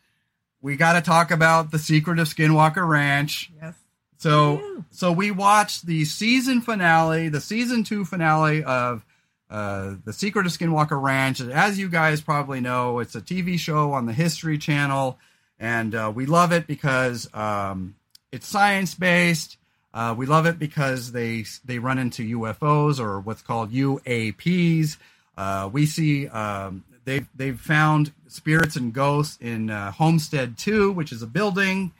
We 0.61 0.75
got 0.77 0.93
to 0.93 1.01
talk 1.01 1.31
about 1.31 1.71
the 1.71 1.79
secret 1.79 2.17
of 2.19 2.27
Skinwalker 2.27 2.87
Ranch. 2.87 3.51
Yes. 3.61 3.75
So, 4.17 4.59
Yeah. 4.61 4.81
so 4.91 5.11
we 5.11 5.31
watched 5.31 5.85
the 5.85 6.03
season 6.05 6.61
finale, 6.61 7.29
the 7.29 7.39
season 7.41 7.83
two 7.83 8.03
finale 8.05 8.63
of 8.63 9.05
uh, 9.49 9.95
the 10.05 10.13
Secret 10.13 10.45
of 10.45 10.51
Skinwalker 10.51 11.01
Ranch. 11.01 11.41
As 11.41 11.79
you 11.79 11.89
guys 11.89 12.21
probably 12.21 12.61
know, 12.61 12.99
it's 12.99 13.15
a 13.15 13.21
TV 13.21 13.57
show 13.57 13.93
on 13.93 14.05
the 14.05 14.13
History 14.13 14.57
Channel, 14.59 15.17
and 15.59 15.95
uh, 15.95 16.11
we 16.13 16.25
love 16.27 16.51
it 16.51 16.67
because 16.67 17.27
um, 17.33 17.95
it's 18.31 18.47
science 18.47 18.93
based. 18.95 19.57
Uh, 19.93 20.13
we 20.17 20.25
love 20.25 20.45
it 20.45 20.59
because 20.59 21.11
they 21.11 21.45
they 21.65 21.79
run 21.79 21.97
into 21.97 22.37
UFOs 22.37 22.99
or 22.99 23.19
what's 23.19 23.41
called 23.41 23.71
UAPs. 23.71 24.97
Uh, 25.37 25.69
we 25.71 25.85
see 25.85 26.27
um, 26.27 26.83
they've 27.05 27.27
they've 27.35 27.59
found 27.59 28.11
spirits 28.27 28.75
and 28.75 28.93
ghosts 28.93 29.37
in 29.41 29.69
uh, 29.69 29.91
Homestead 29.91 30.57
Two, 30.57 30.91
which 30.91 31.11
is 31.11 31.21
a 31.21 31.27
building. 31.27 31.91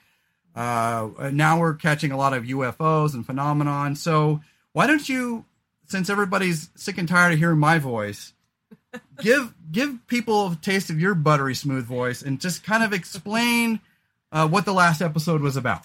Uh, 0.56 1.32
now 1.32 1.60
we're 1.60 1.74
catching 1.74 2.12
a 2.12 2.18
lot 2.18 2.34
of 2.34 2.44
UFOs 2.44 3.14
and 3.14 3.26
phenomenon. 3.26 3.96
So 3.96 4.42
why 4.74 4.88
don't 4.88 5.08
you, 5.08 5.46
since 5.86 6.10
everybody's 6.10 6.70
sick 6.76 6.98
and 6.98 7.08
tired 7.08 7.34
of 7.34 7.40
hearing 7.40 7.60
my 7.60 7.80
voice, 7.80 8.34
give 9.22 9.54
give 9.72 10.06
people 10.08 10.52
a 10.52 10.56
taste 10.56 10.90
of 10.90 11.00
your 11.00 11.16
buttery 11.16 11.56
smooth 11.56 11.86
voice 11.86 12.22
and 12.22 12.40
just 12.40 12.64
kind 12.64 12.84
of 12.84 12.94
explain 12.94 13.80
uh, 14.32 14.48
what 14.48 14.66
the 14.66 14.74
last 14.74 15.02
episode 15.02 15.42
was 15.42 15.58
about. 15.58 15.84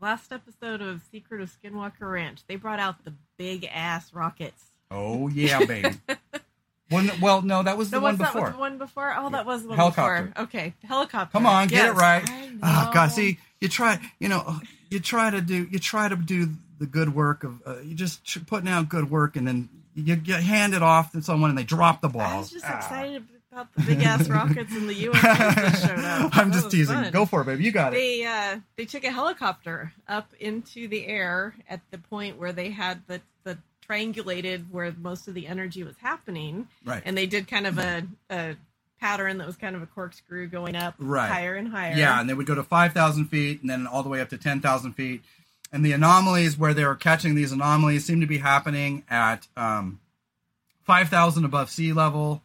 Last 0.00 0.32
episode 0.32 0.80
of 0.80 1.02
Secret 1.12 1.42
of 1.42 1.50
Skinwalker 1.62 2.10
Ranch, 2.10 2.40
they 2.46 2.56
brought 2.56 2.80
out 2.80 3.04
the 3.04 3.12
big 3.36 3.68
ass 3.70 4.14
rockets. 4.14 4.64
Oh 4.90 5.28
yeah, 5.28 5.64
baby. 5.66 5.90
One, 6.88 7.08
well, 7.20 7.42
no, 7.42 7.62
that 7.62 7.76
was 7.78 7.90
the 7.90 7.98
No, 7.98 8.02
one 8.02 8.18
what's 8.18 8.32
that? 8.32 8.32
before. 8.32 8.46
Was 8.48 8.54
the 8.54 8.58
one 8.58 8.78
before? 8.78 9.14
Oh, 9.16 9.30
that 9.30 9.46
was 9.46 9.62
the 9.62 9.68
one 9.68 9.76
Helicopter. 9.78 10.22
before. 10.28 10.42
Okay, 10.44 10.74
helicopter. 10.82 11.30
Come 11.30 11.46
on, 11.46 11.68
get 11.68 11.76
Yes, 11.84 11.96
it 11.96 12.00
right. 12.00 12.24
Oh 12.64 12.90
God, 12.92 13.12
see, 13.12 13.38
you 13.60 13.68
try, 13.68 14.00
you 14.18 14.28
know, 14.28 14.58
you 14.88 14.98
try 14.98 15.30
to 15.30 15.40
do, 15.40 15.68
you 15.70 15.78
try 15.78 16.08
to 16.08 16.16
do 16.16 16.48
the 16.80 16.86
good 16.86 17.14
work 17.14 17.44
of, 17.44 17.62
uh, 17.64 17.78
you 17.84 17.94
just 17.94 18.24
putting 18.48 18.68
out 18.68 18.88
good 18.88 19.08
work, 19.08 19.36
and 19.36 19.46
then 19.46 19.68
you 19.94 20.16
get 20.16 20.42
hand 20.42 20.74
it 20.74 20.82
off 20.82 21.12
to 21.12 21.22
someone, 21.22 21.50
and 21.50 21.58
they 21.58 21.62
drop 21.62 22.00
the 22.00 22.08
ball. 22.08 22.22
I 22.22 22.38
was 22.38 22.50
just 22.50 22.64
Ah. 22.66 22.78
excited 22.78 23.24
about 23.52 23.74
the 23.74 23.82
big 23.82 24.02
ass 24.02 24.28
rockets 24.28 24.74
in 24.74 24.86
the 24.86 24.94
U.S. 25.06 25.22
that 25.22 25.78
showed 25.88 26.04
up. 26.04 26.36
I'm 26.36 26.50
That 26.50 26.54
just 26.56 26.70
teasing. 26.70 26.94
fun. 26.96 27.10
Go 27.12 27.26
for 27.26 27.42
it, 27.42 27.46
baby. 27.46 27.64
You 27.64 27.72
got 27.72 27.92
it. 27.92 27.96
They 27.96 28.24
uh, 28.24 28.60
they 28.76 28.84
took 28.84 29.04
a 29.04 29.10
helicopter 29.10 29.92
up 30.08 30.30
into 30.38 30.86
the 30.88 31.06
air 31.06 31.54
at 31.68 31.80
the 31.90 31.98
point 31.98 32.38
where 32.38 32.52
they 32.52 32.70
had 32.70 33.02
the 33.06 33.20
the 33.44 33.58
triangulated 33.88 34.70
where 34.70 34.92
most 35.00 35.26
of 35.28 35.34
the 35.34 35.46
energy 35.46 35.82
was 35.82 35.96
happening, 35.98 36.68
Right. 36.84 37.02
and 37.04 37.16
they 37.18 37.26
did 37.26 37.48
kind 37.48 37.66
of 37.66 37.78
a, 37.78 38.02
a 38.30 38.56
pattern 39.00 39.38
that 39.38 39.46
was 39.46 39.56
kind 39.56 39.74
of 39.74 39.82
a 39.82 39.86
corkscrew 39.86 40.46
going 40.46 40.76
up 40.76 40.94
Right. 40.98 41.28
higher 41.30 41.54
and 41.56 41.68
higher. 41.68 41.96
Yeah, 41.96 42.20
and 42.20 42.28
they 42.28 42.34
would 42.34 42.46
go 42.46 42.54
to 42.54 42.62
5,000 42.62 43.24
feet 43.26 43.62
and 43.62 43.70
then 43.70 43.86
all 43.86 44.02
the 44.02 44.08
way 44.10 44.20
up 44.20 44.28
to 44.28 44.36
10,000 44.38 44.92
feet. 44.92 45.22
And 45.72 45.84
the 45.84 45.92
anomalies 45.92 46.58
where 46.58 46.74
they 46.74 46.84
were 46.84 46.94
catching 46.96 47.34
these 47.34 47.50
anomalies 47.50 48.04
seem 48.04 48.20
to 48.20 48.26
be 48.26 48.38
happening 48.38 49.04
at 49.08 49.48
um, 49.56 50.00
5,000 50.84 51.44
above 51.44 51.70
sea 51.70 51.92
level 51.92 52.42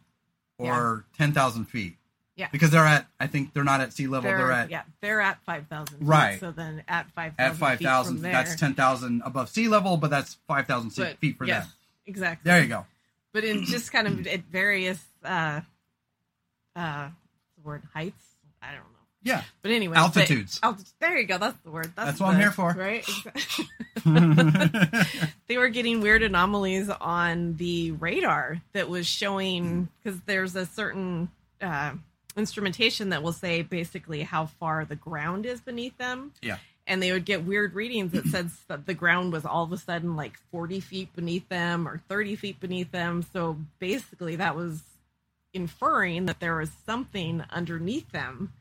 or 0.58 1.04
10,000 1.18 1.64
feet. 1.66 1.96
Yeah. 2.36 2.48
Because 2.52 2.70
they're 2.70 2.84
at, 2.84 3.06
I 3.18 3.26
think 3.28 3.54
they're 3.54 3.64
not 3.64 3.80
at 3.80 3.94
sea 3.94 4.06
level, 4.06 4.28
They're, 4.28 4.38
they're, 4.38 4.52
at 4.52 4.70
yeah, 4.70 4.82
they're 5.00 5.22
at 5.22 5.42
five 5.46 5.68
thousand. 5.68 6.06
Right. 6.06 6.38
So 6.38 6.50
then 6.50 6.84
at 6.86 7.10
five 7.12 7.32
at 7.38 7.56
5,000. 7.56 8.20
That's 8.20 8.56
10,000 8.56 9.22
above 9.24 9.48
sea 9.48 9.68
level, 9.68 9.96
but 9.96 10.10
that's 10.10 10.34
5,000 10.46 10.90
feet 11.18 11.38
for 11.38 11.46
yes, 11.46 11.64
them. 11.64 11.72
Exactly. 12.04 12.50
There 12.50 12.60
you 12.60 12.68
go. 12.68 12.84
But 13.32 13.44
in 13.44 13.64
just 13.64 13.90
kind 13.90 14.06
of 14.06 14.26
at 14.26 14.44
various 14.44 15.02
uh 15.24 15.60
uh 16.74 17.08
the 17.56 17.62
word 17.64 17.82
heights. 17.94 18.24
I 18.60 18.72
don't 18.72 18.80
know. 18.80 18.95
Yeah. 19.26 19.42
But 19.60 19.72
anyway, 19.72 19.96
Altitudes. 19.96 20.60
They, 20.60 20.68
alti- 20.68 20.84
there 21.00 21.18
you 21.18 21.26
go. 21.26 21.36
That's 21.38 21.58
the 21.64 21.70
word. 21.70 21.92
That's, 21.96 22.10
That's 22.10 22.20
what 22.20 22.34
I'm 22.34 22.38
here 22.38 22.52
for. 22.52 22.70
Right. 22.70 23.04
they 25.48 25.58
were 25.58 25.68
getting 25.68 26.00
weird 26.00 26.22
anomalies 26.22 26.88
on 26.88 27.56
the 27.56 27.90
radar 27.90 28.62
that 28.72 28.88
was 28.88 29.04
showing 29.04 29.88
because 30.02 30.20
there's 30.26 30.54
a 30.54 30.64
certain 30.64 31.28
uh, 31.60 31.92
instrumentation 32.36 33.08
that 33.08 33.24
will 33.24 33.32
say 33.32 33.62
basically 33.62 34.22
how 34.22 34.46
far 34.46 34.84
the 34.84 34.94
ground 34.94 35.44
is 35.44 35.60
beneath 35.60 35.98
them. 35.98 36.32
Yeah. 36.40 36.58
And 36.86 37.02
they 37.02 37.10
would 37.10 37.24
get 37.24 37.44
weird 37.44 37.74
readings 37.74 38.12
that 38.12 38.26
said 38.26 38.50
that 38.68 38.86
the 38.86 38.94
ground 38.94 39.32
was 39.32 39.44
all 39.44 39.64
of 39.64 39.72
a 39.72 39.76
sudden 39.76 40.14
like 40.14 40.38
40 40.52 40.78
feet 40.78 41.12
beneath 41.16 41.48
them 41.48 41.88
or 41.88 42.00
30 42.08 42.36
feet 42.36 42.60
beneath 42.60 42.92
them. 42.92 43.26
So 43.32 43.58
basically, 43.80 44.36
that 44.36 44.54
was 44.54 44.82
inferring 45.52 46.26
that 46.26 46.38
there 46.38 46.54
was 46.54 46.70
something 46.84 47.42
underneath 47.50 48.12
them 48.12 48.52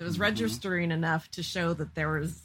that 0.00 0.06
was 0.06 0.16
Mhm. 0.16 0.20
registering 0.22 0.90
enough 0.90 1.30
to 1.32 1.42
show 1.42 1.74
that 1.74 1.94
there 1.94 2.08
was 2.08 2.40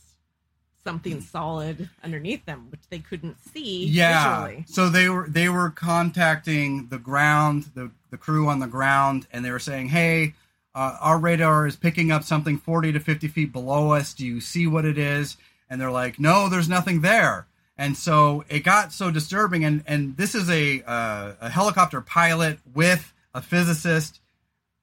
something 0.83 1.21
solid 1.21 1.89
underneath 2.03 2.45
them, 2.45 2.67
which 2.69 2.81
they 2.89 2.99
couldn't 2.99 3.37
see 3.51 3.87
yeah 3.87 4.43
visually. 4.45 4.65
so 4.67 4.89
they 4.89 5.07
were 5.09 5.27
they 5.29 5.47
were 5.49 5.69
contacting 5.71 6.87
the 6.89 6.99
ground 6.99 7.71
the 7.73 7.89
the 8.11 8.17
crew 8.17 8.47
on 8.49 8.59
the 8.59 8.67
ground 8.67 9.25
and 9.31 9.43
they 9.43 9.51
were 9.51 9.57
saying 9.57 9.87
hey 9.89 10.35
uh, 10.75 10.97
our 10.99 11.17
radar 11.17 11.65
is 11.65 11.75
picking 11.77 12.11
up 12.11 12.23
something 12.23 12.57
40 12.57 12.91
to 12.91 12.99
50 12.99 13.27
feet 13.29 13.51
below 13.51 13.93
us 13.93 14.13
do 14.13 14.25
you 14.25 14.39
see 14.41 14.67
what 14.67 14.85
it 14.85 14.97
is 14.97 15.37
and 15.69 15.79
they're 15.81 15.89
like 15.91 16.19
no 16.19 16.49
there's 16.49 16.69
nothing 16.69 17.01
there 17.01 17.47
and 17.77 17.97
so 17.97 18.43
it 18.49 18.59
got 18.59 18.93
so 18.93 19.09
disturbing 19.09 19.65
and 19.65 19.83
and 19.87 20.17
this 20.17 20.35
is 20.35 20.49
a 20.51 20.83
uh, 20.83 21.33
a 21.41 21.49
helicopter 21.49 21.99
pilot 22.01 22.59
with 22.75 23.11
a 23.33 23.41
physicist 23.41 24.19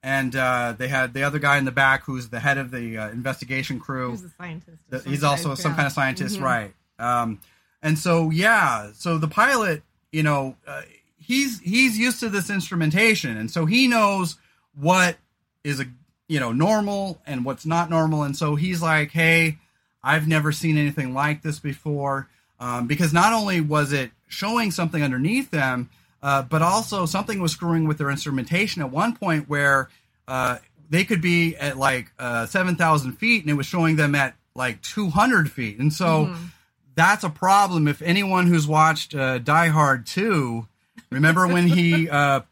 and 0.02 0.34
uh, 0.34 0.74
they 0.76 0.88
had 0.88 1.14
the 1.14 1.22
other 1.22 1.38
guy 1.38 1.58
in 1.58 1.64
the 1.64 1.70
back 1.72 2.04
who's 2.04 2.28
the 2.28 2.40
head 2.40 2.58
of 2.58 2.70
the 2.70 2.98
uh, 2.98 3.10
investigation 3.10 3.78
crew 3.78 4.06
He 4.08 4.12
was 4.12 4.24
a 4.24 4.30
scientist. 4.30 4.82
the- 4.90 4.98
he's 5.00 5.22
also 5.22 5.54
some 5.54 5.74
kind 5.74 5.86
of 5.86 5.92
scientist, 5.92 6.38
Mhm. 6.38 6.42
right? 6.42 6.74
Um, 6.98 7.38
and 7.82 7.98
so 7.98 8.30
yeah, 8.30 8.90
so 8.94 9.18
the 9.18 9.28
pilot, 9.28 9.82
you 10.12 10.22
know, 10.22 10.56
uh, 10.66 10.82
he's 11.18 11.60
he's 11.60 11.98
used 11.98 12.20
to 12.20 12.28
this 12.28 12.50
instrumentation, 12.50 13.36
and 13.36 13.50
so 13.50 13.66
he 13.66 13.88
knows 13.88 14.36
what 14.74 15.16
is 15.64 15.80
a 15.80 15.86
you 16.28 16.40
know 16.40 16.52
normal 16.52 17.20
and 17.26 17.44
what's 17.44 17.66
not 17.66 17.90
normal, 17.90 18.22
and 18.22 18.36
so 18.36 18.54
he's 18.56 18.80
like, 18.82 19.10
hey, 19.10 19.58
I've 20.02 20.26
never 20.28 20.50
seen 20.52 20.78
anything 20.78 21.14
like 21.14 21.42
this 21.42 21.58
before, 21.58 22.28
um, 22.60 22.86
because 22.86 23.12
not 23.12 23.32
only 23.32 23.60
was 23.60 23.92
it 23.92 24.10
showing 24.28 24.70
something 24.70 25.02
underneath 25.02 25.50
them. 25.50 25.90
Uh, 26.22 26.42
but 26.42 26.62
also 26.62 27.04
something 27.06 27.40
was 27.40 27.50
screwing 27.52 27.86
with 27.88 27.98
their 27.98 28.10
instrumentation 28.10 28.80
at 28.80 28.90
one 28.90 29.16
point 29.16 29.48
where 29.48 29.88
uh, 30.28 30.58
they 30.88 31.04
could 31.04 31.20
be 31.20 31.56
at 31.56 31.76
like 31.76 32.12
uh, 32.18 32.46
7,000 32.46 33.12
feet 33.14 33.42
and 33.42 33.50
it 33.50 33.54
was 33.54 33.66
showing 33.66 33.96
them 33.96 34.14
at 34.14 34.36
like 34.54 34.80
200 34.82 35.50
feet. 35.50 35.78
And 35.78 35.92
so 35.92 36.26
Mhm. 36.26 36.50
that's 36.94 37.24
a 37.24 37.30
problem. 37.30 37.88
If 37.88 38.02
anyone 38.02 38.46
who's 38.46 38.68
watched 38.68 39.14
uh, 39.14 39.38
Die 39.38 39.68
Hard 39.68 40.06
2, 40.06 40.66
remember 41.10 41.48
when 41.48 41.66
he, 41.66 42.08
uh, 42.18 42.42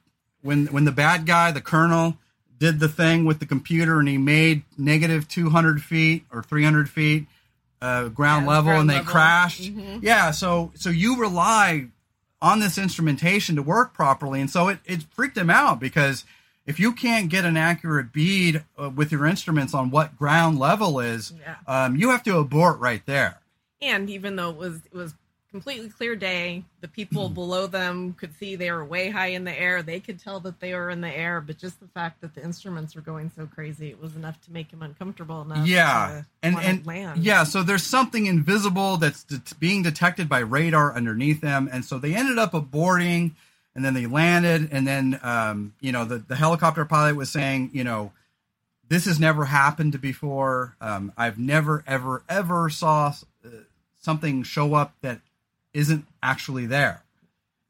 when, 0.43 0.67
when 0.69 0.85
the 0.85 0.93
bad 0.93 1.25
guy, 1.27 1.53
the 1.53 1.61
colonel, 1.61 2.17
did 2.59 2.81
the 2.81 2.89
thing 2.89 3.25
with 3.25 3.39
the 3.39 3.47
computer 3.47 4.01
and 4.01 4.09
he 4.09 4.19
made 4.19 4.63
negative 4.77 5.29
200 5.29 5.81
feet 5.83 6.25
or 6.33 6.43
300 6.43 6.91
feet 6.91 7.27
uh, 7.81 8.09
ground 8.09 8.45
Yeah, 8.47 8.51
level 8.51 8.65
ground 8.73 8.81
and 8.83 8.91
they 8.91 8.95
level. 8.97 9.13
crashed. 9.13 9.63
Mhm. 9.75 9.99
Yeah, 10.03 10.31
so 10.33 10.73
so 10.75 10.91
you 10.91 11.19
rely 11.21 11.87
on 12.43 12.61
this 12.61 12.79
instrumentation 12.79 13.57
to 13.57 13.63
work 13.63 13.93
properly, 13.95 14.41
and 14.41 14.51
so 14.51 14.69
it, 14.69 14.79
it 14.85 15.03
freaked 15.15 15.37
him 15.37 15.51
out 15.51 15.79
because 15.81 16.25
if 16.67 16.79
you 16.79 16.93
can't 16.93 17.29
get 17.29 17.45
an 17.45 17.57
accurate 17.57 18.13
bead 18.13 18.65
uh, 18.79 18.89
with 18.91 19.11
your 19.13 19.27
instruments 19.27 19.75
on 19.75 19.91
what 19.91 20.17
ground 20.17 20.59
level 20.59 21.01
is, 21.01 21.33
Yeah. 21.41 21.57
um, 21.67 21.97
you 21.97 22.11
have 22.11 22.23
to 22.25 22.39
abort 22.39 22.79
right 22.81 23.05
there. 23.07 23.39
And 23.83 24.09
even 24.11 24.37
though 24.37 24.51
it 24.51 24.57
was 24.57 24.77
it 24.87 24.93
was 24.95 25.15
completely 25.51 25.89
clear 25.89 26.15
day, 26.17 26.65
the 26.81 26.89
people 26.89 27.25
Mm-hmm. 27.25 27.35
below 27.35 27.67
them 27.67 28.13
could 28.15 28.35
see 28.39 28.57
they 28.57 28.71
were 28.71 28.85
way 28.85 29.11
high 29.11 29.29
in 29.29 29.45
the 29.45 29.59
air. 29.59 29.83
They 29.83 29.99
could 30.01 30.19
tell 30.21 30.41
that 30.41 30.61
they 30.61 30.75
were 30.75 30.91
in 30.91 31.01
the 31.01 31.11
air, 31.15 31.41
but 31.41 31.59
just 31.59 31.81
the 31.81 31.89
fact 31.89 32.21
that 32.21 32.35
the 32.35 32.43
instruments 32.43 32.95
were 32.95 33.01
going 33.01 33.31
so 33.35 33.47
crazy, 33.47 33.89
it 33.91 34.01
was 34.01 34.15
enough 34.17 34.41
to 34.43 34.53
make 34.53 34.71
him 34.73 34.83
uncomfortable 34.83 35.43
enough. 35.43 35.67
yeah, 35.67 36.23
to 36.23 36.27
and 36.43 36.57
and 36.59 36.87
land. 36.87 37.23
yeah, 37.23 37.45
so 37.45 37.63
there's 37.63 37.83
something 37.83 38.27
invisible 38.27 38.97
that's 38.97 39.25
det- 39.25 39.59
being 39.59 39.83
detected 39.83 40.29
by 40.29 40.39
radar 40.39 40.95
underneath 40.95 41.41
them, 41.41 41.69
and 41.73 41.85
so 41.85 41.99
they 41.99 42.15
ended 42.15 42.39
up 42.39 42.53
aborting, 42.53 43.33
and 43.75 43.85
then 43.85 43.95
they 43.95 44.07
landed, 44.07 44.69
and 44.73 44.87
then 44.87 45.19
um, 45.23 45.75
you 45.81 45.91
know 45.93 46.05
the 46.05 46.19
the 46.19 46.37
helicopter 46.37 46.85
pilot 46.85 47.17
was 47.17 47.29
saying, 47.31 47.71
you 47.73 47.83
know, 47.85 48.13
this 48.89 49.05
has 49.07 49.19
never 49.19 49.47
happened 49.47 50.01
before. 50.01 50.77
Um, 50.81 51.13
I've 51.17 51.39
never 51.39 51.83
ever 51.87 52.23
ever 52.29 52.71
saw 52.71 53.15
uh, 53.45 53.49
something 54.01 54.43
show 54.45 54.75
up 54.75 54.95
that 55.03 55.21
isn't 55.75 56.07
actually 56.23 56.67
there. 56.67 57.03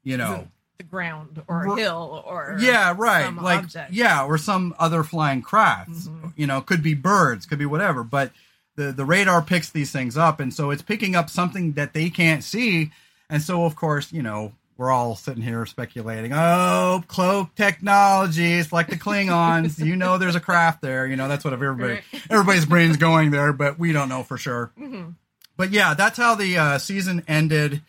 You 0.03 0.17
know, 0.17 0.33
Isn't 0.33 0.51
the 0.79 0.83
ground 0.85 1.43
or 1.47 1.65
a 1.65 1.75
hill 1.75 2.23
or 2.25 2.57
yeah, 2.59 2.93
right. 2.97 3.31
Like 3.35 3.59
object. 3.59 3.93
yeah, 3.93 4.23
or 4.25 4.37
some 4.37 4.73
other 4.79 5.03
flying 5.03 5.41
crafts. 5.41 6.07
Mhm. 6.07 6.33
You 6.35 6.47
know, 6.47 6.61
could 6.61 6.81
be 6.81 6.93
birds, 6.95 7.45
could 7.45 7.59
be 7.59 7.65
whatever. 7.67 8.03
But 8.03 8.31
the 8.75 8.91
the 8.91 9.05
radar 9.05 9.41
picks 9.41 9.69
these 9.69 9.91
things 9.91 10.17
up, 10.17 10.39
and 10.39 10.53
so 10.53 10.71
it's 10.71 10.81
picking 10.81 11.15
up 11.15 11.29
something 11.29 11.73
that 11.73 11.93
they 11.93 12.09
can't 12.09 12.43
see. 12.43 12.91
And 13.29 13.41
so, 13.41 13.63
of 13.65 13.75
course, 13.75 14.11
you 14.11 14.23
know, 14.23 14.53
we're 14.77 14.89
all 14.91 15.15
sitting 15.15 15.43
here 15.43 15.65
speculating. 15.67 16.33
Oh, 16.33 17.03
cloak 17.07 17.53
technology. 17.55 18.53
It's 18.53 18.73
like 18.73 18.87
the 18.87 18.95
Klingons. 18.97 19.77
you 19.77 19.95
know, 19.95 20.17
there's 20.17 20.35
a 20.35 20.39
craft 20.39 20.81
there. 20.81 21.05
You 21.05 21.15
know, 21.15 21.27
that's 21.27 21.43
what 21.43 21.53
everybody 21.53 21.93
Right. 21.93 22.03
everybody's 22.31 22.65
brain's 22.65 22.97
going 22.97 23.29
there, 23.31 23.53
but 23.53 23.77
we 23.77 23.91
don't 23.93 24.09
know 24.09 24.23
for 24.23 24.37
sure. 24.37 24.71
Mhm. 24.79 25.13
But 25.57 25.69
yeah, 25.71 25.93
that's 25.93 26.17
how 26.17 26.33
the 26.35 26.57
uh, 26.57 26.77
season 26.79 27.23
ended. 27.27 27.83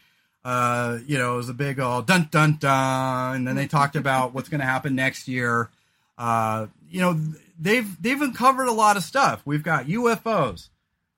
Uh, 0.45 0.99
you 1.07 1.19
know, 1.19 1.35
it 1.35 1.37
was 1.37 1.49
a 1.49 1.55
big 1.55 1.79
all 1.79 2.03
dun 2.03 2.29
dun 2.31 2.57
dun, 2.59 3.37
and 3.37 3.49
then 3.49 3.55
they 3.55 3.67
talked 3.67 3.95
about 3.97 4.35
what's 4.35 4.49
going 4.49 4.61
to 4.61 4.67
happen 4.67 4.95
next 4.95 5.29
year. 5.29 5.71
Uh, 6.19 6.67
you 6.91 7.01
know, 7.01 7.19
they've 7.59 8.03
they've 8.03 8.21
uncovered 8.21 8.69
a 8.69 8.73
lot 8.73 8.97
of 8.97 9.05
stuff. 9.05 9.43
We've 9.45 9.63
got 9.63 9.87
UFOs, 9.87 10.69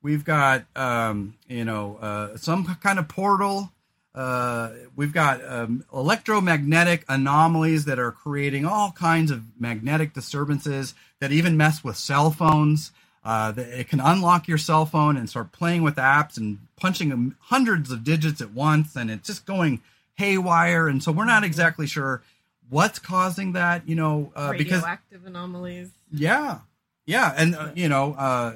we've 0.02 0.24
got 0.24 0.64
um, 0.76 1.34
you 1.48 1.64
know 1.64 1.96
uh, 1.96 2.36
some 2.36 2.64
kind 2.64 2.98
of 2.98 3.08
portal. 3.08 3.70
Uh, 4.14 4.70
we've 4.94 5.12
got 5.12 5.44
um, 5.44 5.84
electromagnetic 5.92 7.04
anomalies 7.08 7.86
that 7.86 7.98
are 7.98 8.12
creating 8.12 8.64
all 8.64 8.92
kinds 8.92 9.32
of 9.32 9.42
magnetic 9.58 10.12
disturbances 10.12 10.94
that 11.18 11.32
even 11.32 11.56
mess 11.56 11.82
with 11.82 11.96
cell 11.96 12.30
phones. 12.30 12.92
Uh, 13.24 13.52
it 13.56 13.88
can 13.88 14.00
unlock 14.00 14.46
your 14.46 14.58
cell 14.58 14.84
phone 14.84 15.16
and 15.16 15.30
start 15.30 15.50
playing 15.50 15.82
with 15.82 15.96
apps 15.96 16.36
and 16.36 16.58
punching 16.76 17.34
hundreds 17.40 17.90
of 17.90 18.04
digits 18.04 18.40
at 18.42 18.50
once, 18.52 18.94
and 18.96 19.10
it's 19.10 19.26
just 19.26 19.46
going 19.46 19.80
haywire. 20.16 20.88
And 20.88 21.02
so 21.02 21.10
we're 21.10 21.24
not 21.24 21.42
exactly 21.42 21.86
sure 21.86 22.22
what's 22.68 22.98
causing 22.98 23.52
that. 23.52 23.88
You 23.88 23.94
know, 23.96 24.32
uh, 24.36 24.52
because 24.52 24.82
radioactive 24.82 25.26
anomalies. 25.26 25.90
yeah, 26.10 26.58
yeah, 27.06 27.32
and 27.36 27.56
uh, 27.56 27.70
you 27.74 27.88
know, 27.88 28.12
uh, 28.12 28.52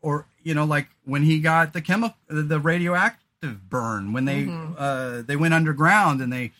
or 0.00 0.26
you 0.42 0.54
know, 0.54 0.64
like 0.64 0.88
when 1.04 1.22
he 1.22 1.38
got 1.40 1.74
the 1.74 1.82
chemical, 1.82 2.16
the 2.28 2.58
radioactive 2.58 3.68
burn 3.68 4.12
when 4.12 4.24
they 4.24 4.44
Mhm. 4.44 4.74
uh, 4.78 5.22
they 5.22 5.36
went 5.36 5.52
underground 5.52 6.20
and 6.22 6.32
they 6.32 6.52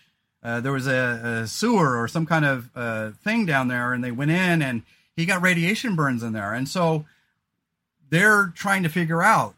uh, 0.42 0.60
there 0.60 0.72
was 0.72 0.86
a, 0.88 1.42
a, 1.44 1.46
sewer 1.46 1.96
or 1.96 2.08
some 2.08 2.26
kind 2.26 2.44
of 2.44 2.68
uh, 2.74 3.12
thing 3.22 3.46
down 3.46 3.68
there, 3.68 3.92
and 3.92 4.02
they 4.02 4.10
went 4.10 4.32
in, 4.32 4.60
and 4.60 4.82
he 5.14 5.24
got 5.24 5.40
radiation 5.40 5.94
burns 5.94 6.22
in 6.22 6.32
there, 6.32 6.52
and 6.52 6.68
so 6.68 7.04
they're 8.12 8.52
trying 8.54 8.82
to 8.82 8.90
figure 8.90 9.22
out 9.22 9.54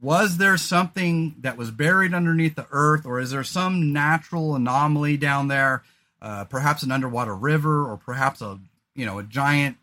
was 0.00 0.38
there 0.38 0.56
something 0.56 1.36
that 1.42 1.56
was 1.56 1.70
buried 1.70 2.12
underneath 2.12 2.56
the 2.56 2.66
earth, 2.72 3.06
or 3.06 3.20
is 3.20 3.30
there 3.30 3.44
some 3.44 3.92
natural 3.92 4.56
anomaly 4.56 5.16
down 5.16 5.46
there? 5.46 5.84
Uh, 6.20 6.44
perhaps 6.44 6.82
an 6.82 6.90
underwater 6.90 7.36
river, 7.36 7.88
or 7.88 7.96
perhaps 7.96 8.40
a 8.40 8.58
you 8.96 9.06
know 9.06 9.18
a 9.18 9.22
giant 9.22 9.76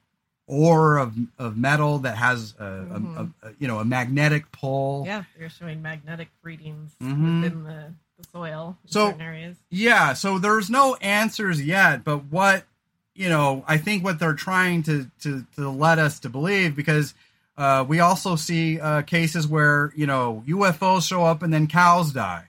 ore 0.47 0.97
of 0.97 1.13
of 1.37 1.55
metal 1.55 1.99
that 1.99 2.17
has 2.17 2.55
a, 2.59 2.63
mm-hmm. 2.63 3.17
a, 3.17 3.47
a, 3.47 3.53
you 3.59 3.67
know 3.67 3.79
a 3.79 3.85
magnetic 3.85 4.51
pull. 4.51 5.03
Yeah, 5.05 5.23
they're 5.37 5.49
showing 5.49 5.81
magnetic 5.81 6.29
readings 6.41 6.91
mm-hmm. 7.01 7.41
within 7.41 7.63
the, 7.63 7.93
the 8.17 8.27
soil 8.31 8.77
in 8.83 8.91
so, 8.91 9.07
certain 9.07 9.21
areas. 9.21 9.57
Yeah, 9.69 10.13
so 10.13 10.39
there's 10.39 10.69
no 10.69 10.95
answers 10.95 11.63
yet, 11.63 12.03
but 12.03 12.25
what 12.25 12.65
you 13.13 13.29
know, 13.29 13.63
I 13.67 13.77
think 13.77 14.03
what 14.03 14.17
they're 14.17 14.33
trying 14.33 14.83
to 14.83 15.09
to 15.21 15.45
to 15.55 15.69
let 15.69 15.99
us 15.99 16.19
to 16.21 16.29
believe 16.29 16.75
because 16.75 17.13
uh, 17.59 17.83
we 17.83 17.99
also 17.99 18.37
see 18.37 18.79
uh, 18.79 19.01
cases 19.01 19.45
where 19.45 19.91
you 19.93 20.07
know 20.07 20.43
UFOs 20.47 21.05
show 21.05 21.25
up 21.25 21.43
and 21.43 21.53
then 21.53 21.67
cows 21.67 22.13
die, 22.13 22.45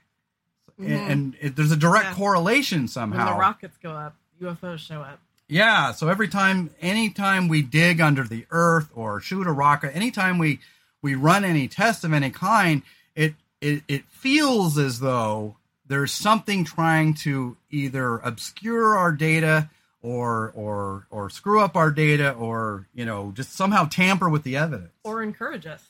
mm-hmm. 0.81 0.91
and, 0.91 1.11
and 1.11 1.37
it, 1.41 1.57
there's 1.57 1.73
a 1.73 1.77
direct 1.77 2.05
yeah. 2.07 2.15
correlation 2.15 2.87
somehow. 2.87 3.27
When 3.27 3.35
the 3.35 3.41
rockets 3.41 3.77
go 3.83 3.91
up, 3.91 4.15
UFOs 4.41 4.79
show 4.79 5.01
up. 5.01 5.19
Yeah, 5.49 5.91
so 5.91 6.09
every 6.09 6.29
time, 6.29 6.71
anytime 6.81 7.49
we 7.49 7.61
dig 7.61 8.01
under 8.01 8.23
the 8.23 8.47
earth 8.53 8.89
or 8.95 9.21
shoot 9.21 9.49
a 9.49 9.53
rocket, 9.53 9.97
anytime 9.97 10.39
we 10.39 10.61
we 11.03 11.17
run 11.17 11.45
any 11.45 11.67
test 11.67 12.05
of 12.05 12.13
any 12.13 12.31
kind, 12.31 12.83
it 13.17 13.35
it, 13.61 13.83
it 13.89 14.05
feels 14.11 14.79
as 14.79 15.01
though 15.01 15.57
there's 15.89 16.13
something 16.13 16.65
trying 16.65 17.15
to 17.15 17.57
either 17.69 18.19
obscure 18.19 18.97
our 18.97 19.11
data 19.11 19.69
or 20.03 20.53
or 20.55 21.07
or 21.11 21.31
screw 21.31 21.61
up 21.61 21.77
our 21.77 21.91
data 21.91 22.33
or 22.33 22.87
you 22.95 23.05
know 23.05 23.33
just 23.35 23.53
somehow 23.53 23.85
tamper 23.85 24.29
with 24.29 24.43
the 24.43 24.57
evidence. 24.57 24.93
Or 25.05 25.23
encourage 25.23 25.67
us 25.67 25.83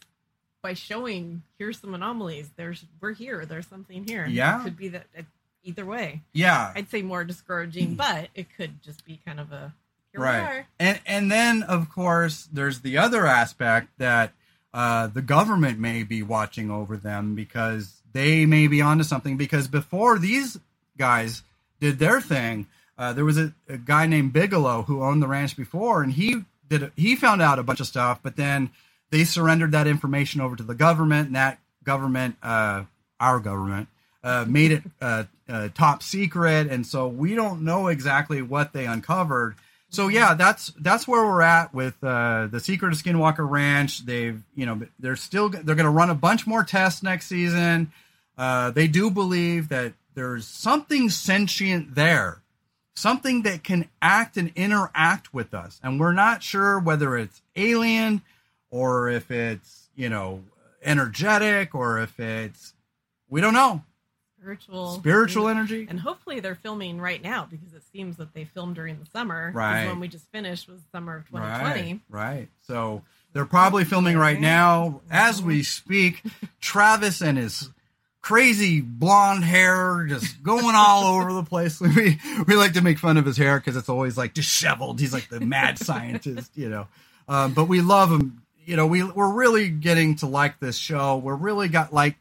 by 0.62 0.74
showing 0.74 1.43
here's 1.59 1.78
some 1.78 1.95
anomalies. 1.95 2.51
There's 2.57 2.85
we're 3.01 3.15
here. 3.15 3.47
There's 3.47 3.66
something 3.66 4.05
here. 4.05 4.27
Yeah 4.27 4.61
it 4.61 4.65
could 4.65 4.77
be 4.77 4.89
that 4.89 5.07
either 5.62 5.87
way. 5.87 6.23
Yeah. 6.32 6.73
I'd 6.74 6.91
say 6.91 7.03
more 7.03 7.24
discouraging 7.24 7.95
but 7.95 8.28
it 8.35 8.47
could 8.57 8.82
just 8.82 9.05
be 9.05 9.20
kind 9.24 9.41
of 9.41 9.53
a 9.53 9.74
right. 10.16 10.65
and 10.78 11.01
and 11.07 11.31
then 11.31 11.62
of 11.62 11.89
course 11.89 12.49
there's 12.53 12.81
the 12.81 12.99
other 12.99 13.27
aspect 13.27 13.91
that 13.99 14.32
uh, 14.73 15.09
the 15.09 15.23
government 15.23 15.78
may 15.78 16.05
be 16.05 16.23
watching 16.23 16.70
over 16.70 16.97
them 16.97 17.35
because 17.35 18.03
they 18.12 18.47
may 18.47 18.69
be 18.69 18.81
onto 18.81 19.05
something 19.05 19.37
because 19.37 19.66
before 19.69 20.19
these 20.19 20.59
guys 20.97 21.43
did 21.81 21.99
their 21.99 22.20
thing 22.20 22.66
uh, 23.01 23.14
there 23.14 23.24
was 23.24 23.39
a, 23.39 23.51
a, 23.66 23.78
guy 23.78 24.06
named 24.06 24.31
Bigelow 24.35 24.82
who 24.82 25.02
owned 25.02 25.22
the 25.22 25.27
ranch 25.27 25.56
before, 25.56 26.02
and 26.02 26.12
he 26.12 26.43
did 26.68 26.82
a, 26.82 26.93
he 26.97 27.16
found 27.16 27.40
out 27.40 27.59
a 27.59 27.62
bunch 27.62 27.81
of 27.81 27.86
stuff, 27.86 28.20
but 28.22 28.36
then 28.36 28.68
they 29.09 29.24
surrendered 29.24 29.72
that 29.72 29.86
information 29.86 30.43
over 30.43 30.55
to 30.55 30.62
the 30.62 30.74
government, 30.74 31.28
and 31.28 31.35
that 31.35 31.59
government, 31.82 32.36
uh, 32.43 32.85
our 33.18 33.40
government, 33.40 33.89
uh, 34.22 34.44
made 34.47 34.72
it 34.72 34.82
uh, 35.01 35.24
uh, 35.48 35.70
top 35.74 36.02
secret, 36.02 36.66
and 36.66 36.86
so 36.86 37.09
we 37.09 37.35
don't 37.35 37.62
know 37.62 37.86
exactly 37.86 38.43
what 38.43 38.74
they 38.74 38.85
uncovered. 38.85 39.55
So 39.89 40.09
yeah, 40.09 40.35
that's 40.35 40.70
that's 40.78 41.09
where 41.09 41.24
we're 41.24 41.40
at 41.40 41.72
with 41.72 41.98
the 42.01 42.60
secret 42.62 42.93
of 42.93 42.98
Skinwalker 43.02 43.48
Ranch. 43.48 44.05
They've 44.05 44.43
you 44.55 44.66
know 44.66 44.82
they're 44.98 45.16
still 45.16 45.48
they're 45.48 45.74
going 45.74 45.85
to 45.85 45.90
run 45.90 46.10
a 46.10 46.14
bunch 46.14 46.47
more 46.47 46.64
tests 46.64 47.02
next 47.02 47.28
season. 47.28 47.93
they 48.36 48.89
do 48.89 49.10
believe 49.10 49.70
that 49.70 49.94
there's 50.14 50.47
something 50.47 51.09
sentient 51.09 51.94
there 51.94 52.40
something 53.01 53.43
that 53.43 53.64
can 53.64 53.89
act 54.01 54.36
and 54.36 54.52
interact 54.55 55.32
with 55.35 55.55
us. 55.55 55.81
And 55.82 55.98
we're 55.98 56.12
not 56.12 56.43
sure 56.43 56.78
whether 56.78 57.16
it's 57.16 57.43
alien 57.56 58.22
or 58.70 59.09
if 59.09 59.31
it's, 59.31 59.89
you 59.97 60.09
know, 60.09 60.43
energetic 60.82 61.74
or 61.74 61.98
if 61.98 62.18
it's, 62.20 62.74
we 63.28 63.40
don't 63.40 63.55
know. 63.55 63.82
Spiritual. 64.40 64.93
Spiritual 64.94 65.48
energy. 65.48 65.86
And 65.89 66.01
hopefully 66.01 66.40
they're 66.40 66.55
filming 66.55 66.98
right 66.98 67.22
now 67.22 67.47
because 67.51 67.74
it 67.74 67.82
seems 67.93 68.16
that 68.16 68.32
they 68.32 68.44
filmed 68.44 68.74
during 68.74 68.98
the 68.98 69.06
summer. 69.06 69.52
Right. 69.55 69.86
When 69.86 70.01
we 70.01 70.09
just 70.09 70.31
finished 70.32 70.68
was 70.68 70.81
summer 70.93 71.16
of 71.16 71.27
2020. 71.27 71.93
Right. 71.93 72.01
right. 72.09 72.48
So 72.62 73.02
they're 73.32 73.44
probably 73.44 73.85
filming 73.85 74.16
right 74.16 74.40
now 74.40 75.02
as 75.10 75.43
we 75.43 75.62
speak. 75.62 76.22
Travis 76.60 77.20
and 77.20 77.36
his 77.36 77.70
crazy 78.23 78.81
blonde 78.81 79.45
hair 79.45 80.07
just 80.09 80.43
going 80.43 80.75
all 80.75 81.17
over 81.17 81.33
the 81.33 81.43
place. 81.43 81.81
We 81.97 82.19
we 82.47 82.55
like 82.55 82.75
to 82.75 82.83
make 82.83 82.99
fun 82.99 83.17
of 83.17 83.27
his 83.27 83.37
hair 83.37 83.59
because 83.59 83.77
it's 83.77 83.89
always 83.89 84.17
like 84.17 84.35
disheveled. 84.35 85.01
He's 85.01 85.13
like 85.13 85.29
the 85.29 85.41
mad 85.41 85.79
scientist, 85.87 86.53
you 86.55 86.69
know. 86.69 86.87
Um, 87.29 87.55
but 87.55 87.65
we 87.65 87.81
love 87.81 88.11
him. 88.11 88.43
You 88.65 88.77
know, 88.77 88.87
we 88.87 89.03
we're 89.03 89.33
really 89.33 89.69
getting 89.69 90.17
to 90.17 90.27
like 90.27 90.61
this 90.61 90.77
show. 90.77 91.17
We're 91.19 91.35
really 91.35 91.69
got 91.69 91.93
like 91.93 92.17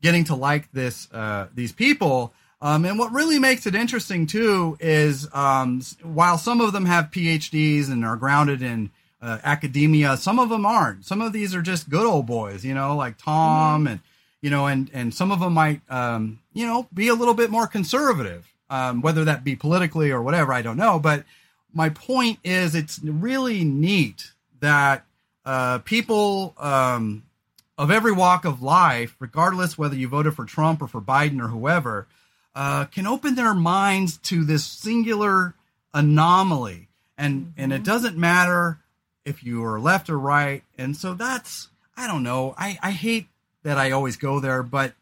getting 0.00 0.24
to 0.24 0.34
like 0.34 0.70
this 0.72 1.08
uh, 1.12 1.48
these 1.54 1.72
people. 1.72 2.32
Um, 2.60 2.84
and 2.84 2.96
what 2.96 3.12
really 3.12 3.40
makes 3.40 3.66
it 3.66 3.74
interesting 3.74 4.26
too 4.26 4.76
is 4.78 5.28
um, 5.34 5.82
while 6.02 6.38
some 6.38 6.60
of 6.60 6.72
them 6.72 6.86
have 6.86 7.06
PhDs 7.06 7.90
and 7.90 8.04
are 8.04 8.16
grounded 8.16 8.62
in 8.62 8.90
uh, 9.20 9.38
academia, 9.42 10.16
some 10.16 10.38
of 10.38 10.48
them 10.48 10.64
aren't. 10.64 11.04
Some 11.04 11.20
of 11.20 11.32
these 11.32 11.54
are 11.56 11.62
just 11.62 11.90
good 11.90 12.06
old 12.06 12.26
boys, 12.26 12.64
you 12.64 12.74
know, 12.74 12.96
like 12.96 13.18
Tom 13.18 13.84
mm-hmm. 13.84 13.92
and 13.92 14.00
you 14.42 14.50
know, 14.50 14.66
and 14.66 14.90
and 14.92 15.14
some 15.14 15.32
of 15.32 15.40
them 15.40 15.54
might, 15.54 15.80
um, 15.88 16.40
you 16.52 16.66
know, 16.66 16.86
be 16.92 17.08
a 17.08 17.14
little 17.14 17.32
bit 17.32 17.50
more 17.50 17.66
conservative, 17.66 18.52
um, 18.68 19.00
whether 19.00 19.24
that 19.24 19.44
be 19.44 19.56
politically 19.56 20.10
or 20.10 20.20
whatever. 20.20 20.52
I 20.52 20.60
don't 20.60 20.76
know, 20.76 20.98
but 20.98 21.24
my 21.72 21.88
point 21.88 22.38
is, 22.44 22.74
it's 22.74 23.00
really 23.02 23.64
neat 23.64 24.32
that 24.60 25.06
uh, 25.44 25.78
people 25.78 26.54
um, 26.58 27.22
of 27.78 27.90
every 27.90 28.12
walk 28.12 28.44
of 28.44 28.62
life, 28.62 29.16
regardless 29.18 29.78
whether 29.78 29.94
you 29.96 30.08
voted 30.08 30.34
for 30.34 30.44
Trump 30.44 30.82
or 30.82 30.88
for 30.88 31.00
Biden 31.00 31.40
or 31.40 31.48
whoever, 31.48 32.06
uh, 32.54 32.84
can 32.86 33.06
open 33.06 33.34
their 33.34 33.54
minds 33.54 34.18
to 34.18 34.44
this 34.44 34.64
singular 34.64 35.54
anomaly, 35.94 36.88
and 37.16 37.46
mm-hmm. 37.46 37.60
and 37.60 37.72
it 37.72 37.76
mm-hmm. 37.76 37.84
doesn't 37.84 38.16
matter 38.16 38.80
if 39.24 39.44
you 39.44 39.64
are 39.64 39.80
left 39.80 40.10
or 40.10 40.18
right, 40.18 40.62
and 40.76 40.96
so 40.96 41.14
that's 41.14 41.68
I 41.96 42.06
don't 42.06 42.22
know. 42.22 42.54
I 42.58 42.78
I 42.82 42.90
hate 42.90 43.26
that 43.62 43.78
I 43.78 43.90
always 43.90 44.16
go 44.16 44.40
there, 44.40 44.62
but 44.62 44.94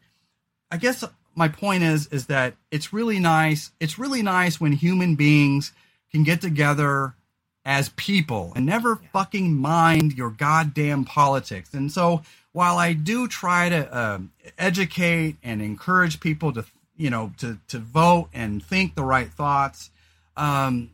I 0.69 0.77
guess 0.77 1.03
my 1.35 1.47
point 1.47 1.83
is 1.83 2.07
is 2.07 2.27
that 2.27 2.55
it's 2.71 2.93
really 2.93 3.19
nice. 3.19 3.71
It's 3.79 3.97
really 3.97 4.21
nice 4.21 4.59
when 4.59 4.71
human 4.71 5.15
beings 5.15 5.71
can 6.11 6.23
get 6.23 6.41
together 6.41 7.15
as 7.63 7.89
people 7.89 8.51
and 8.55 8.65
never 8.65 8.99
yeah. 9.01 9.09
fucking 9.13 9.55
mind 9.55 10.13
your 10.13 10.31
goddamn 10.31 11.05
politics. 11.05 11.73
And 11.73 11.91
so 11.91 12.23
while 12.53 12.77
I 12.77 12.93
do 12.93 13.27
try 13.27 13.69
to 13.69 13.93
uh, 13.93 14.19
educate 14.57 15.37
and 15.43 15.61
encourage 15.61 16.19
people 16.19 16.53
to 16.53 16.65
you 16.97 17.09
know 17.09 17.31
to 17.37 17.59
to 17.69 17.79
vote 17.79 18.29
and 18.33 18.63
think 18.63 18.95
the 18.95 19.03
right 19.03 19.31
thoughts, 19.31 19.89
um, 20.37 20.91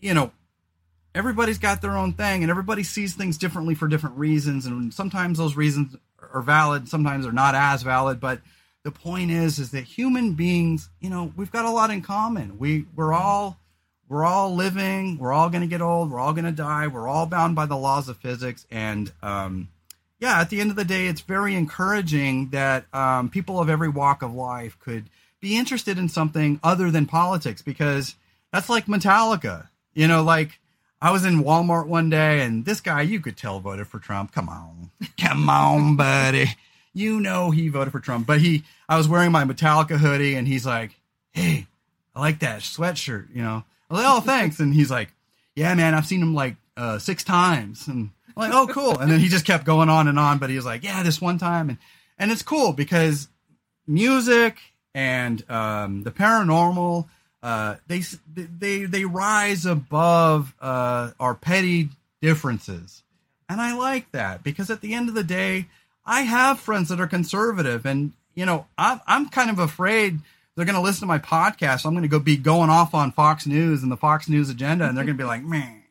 you 0.00 0.14
know 0.14 0.32
everybody's 1.14 1.58
got 1.58 1.80
their 1.80 1.96
own 1.96 2.12
thing 2.12 2.42
and 2.42 2.50
everybody 2.50 2.82
sees 2.82 3.14
things 3.14 3.38
differently 3.38 3.74
for 3.74 3.88
different 3.88 4.18
reasons 4.18 4.66
and 4.66 4.92
sometimes 4.92 5.38
those 5.38 5.56
reasons 5.56 5.96
are 6.32 6.42
valid, 6.42 6.88
sometimes 6.88 7.24
they're 7.24 7.32
not 7.32 7.54
as 7.54 7.82
valid, 7.82 8.20
but 8.20 8.40
the 8.84 8.90
point 8.90 9.30
is 9.30 9.58
is 9.58 9.70
that 9.72 9.84
human 9.84 10.34
beings, 10.34 10.88
you 11.00 11.10
know, 11.10 11.32
we've 11.36 11.50
got 11.50 11.64
a 11.64 11.70
lot 11.70 11.90
in 11.90 12.02
common. 12.02 12.58
We 12.58 12.86
we're 12.94 13.12
all 13.12 13.58
we're 14.08 14.24
all 14.24 14.54
living, 14.54 15.18
we're 15.18 15.32
all 15.32 15.50
going 15.50 15.62
to 15.62 15.66
get 15.66 15.82
old, 15.82 16.10
we're 16.10 16.20
all 16.20 16.32
going 16.32 16.44
to 16.44 16.52
die, 16.52 16.86
we're 16.86 17.08
all 17.08 17.26
bound 17.26 17.56
by 17.56 17.66
the 17.66 17.76
laws 17.76 18.08
of 18.08 18.16
physics 18.18 18.66
and 18.70 19.12
um 19.22 19.68
yeah, 20.18 20.40
at 20.40 20.50
the 20.50 20.60
end 20.60 20.70
of 20.70 20.76
the 20.76 20.84
day, 20.84 21.08
it's 21.08 21.20
very 21.20 21.54
encouraging 21.54 22.50
that 22.50 22.86
um, 22.94 23.28
people 23.28 23.60
of 23.60 23.68
every 23.68 23.88
walk 23.88 24.22
of 24.22 24.32
life 24.32 24.78
could 24.78 25.10
be 25.40 25.56
interested 25.56 25.98
in 25.98 26.08
something 26.08 26.58
other 26.62 26.90
than 26.90 27.06
politics 27.06 27.60
because 27.60 28.14
that's 28.52 28.70
like 28.70 28.86
Metallica. 28.86 29.68
You 29.92 30.08
know, 30.08 30.22
like 30.22 30.58
I 31.00 31.10
was 31.10 31.24
in 31.24 31.44
Walmart 31.44 31.86
one 31.86 32.08
day 32.10 32.40
and 32.40 32.64
this 32.64 32.80
guy, 32.80 33.02
you 33.02 33.20
could 33.20 33.36
tell, 33.36 33.60
voted 33.60 33.86
for 33.86 33.98
Trump. 33.98 34.32
Come 34.32 34.48
on. 34.48 34.90
Come 35.18 35.48
on, 35.48 35.96
buddy. 35.96 36.46
You 36.94 37.20
know 37.20 37.50
he 37.50 37.68
voted 37.68 37.92
for 37.92 38.00
Trump. 38.00 38.26
But 38.26 38.40
he, 38.40 38.64
I 38.88 38.96
was 38.96 39.08
wearing 39.08 39.32
my 39.32 39.44
Metallica 39.44 39.98
hoodie 39.98 40.34
and 40.34 40.48
he's 40.48 40.64
like, 40.64 40.98
hey, 41.32 41.66
I 42.14 42.20
like 42.20 42.38
that 42.40 42.60
sweatshirt, 42.60 43.34
you 43.34 43.42
know. 43.42 43.64
I 43.90 43.94
was 43.94 44.02
like, 44.02 44.12
oh, 44.12 44.20
thanks. 44.20 44.58
And 44.58 44.72
he's 44.72 44.90
like, 44.90 45.12
yeah, 45.54 45.74
man, 45.74 45.94
I've 45.94 46.06
seen 46.06 46.22
him 46.22 46.34
like 46.34 46.56
uh, 46.76 46.98
six 46.98 47.22
times. 47.22 47.86
And 47.86 48.10
I'm 48.36 48.50
like, 48.50 48.54
oh, 48.54 48.66
cool. 48.66 48.98
And 48.98 49.10
then 49.10 49.20
he 49.20 49.28
just 49.28 49.44
kept 49.44 49.64
going 49.64 49.88
on 49.88 50.08
and 50.08 50.18
on. 50.18 50.38
But 50.38 50.50
he 50.50 50.56
was 50.56 50.64
like, 50.64 50.82
yeah, 50.82 51.02
this 51.02 51.20
one 51.20 51.38
time. 51.38 51.68
And, 51.68 51.78
and 52.18 52.32
it's 52.32 52.42
cool 52.42 52.72
because 52.72 53.28
music 53.86 54.58
and 54.94 55.48
um, 55.50 56.02
the 56.04 56.10
paranormal 56.10 57.06
uh, 57.46 57.76
they 57.86 58.02
they 58.34 58.86
they 58.86 59.04
rise 59.04 59.66
above 59.66 60.52
uh, 60.60 61.12
our 61.20 61.36
petty 61.36 61.90
differences, 62.20 63.04
and 63.48 63.60
I 63.60 63.76
like 63.76 64.10
that 64.10 64.42
because 64.42 64.68
at 64.68 64.80
the 64.80 64.94
end 64.94 65.08
of 65.08 65.14
the 65.14 65.22
day, 65.22 65.66
I 66.04 66.22
have 66.22 66.58
friends 66.58 66.88
that 66.88 66.98
are 67.00 67.06
conservative, 67.06 67.86
and 67.86 68.14
you 68.34 68.46
know 68.46 68.66
I'm 68.76 69.00
I'm 69.06 69.28
kind 69.28 69.48
of 69.48 69.60
afraid 69.60 70.18
they're 70.56 70.64
going 70.64 70.74
to 70.74 70.82
listen 70.82 71.02
to 71.02 71.06
my 71.06 71.20
podcast. 71.20 71.86
I'm 71.86 71.92
going 71.92 72.02
to 72.02 72.08
go 72.08 72.18
be 72.18 72.36
going 72.36 72.68
off 72.68 72.94
on 72.94 73.12
Fox 73.12 73.46
News 73.46 73.84
and 73.84 73.92
the 73.92 73.96
Fox 73.96 74.28
News 74.28 74.50
agenda, 74.50 74.88
and 74.88 74.96
they're 74.96 75.04
going 75.04 75.16
to 75.16 75.22
be 75.22 75.28
like, 75.28 75.44
man, 75.44 75.84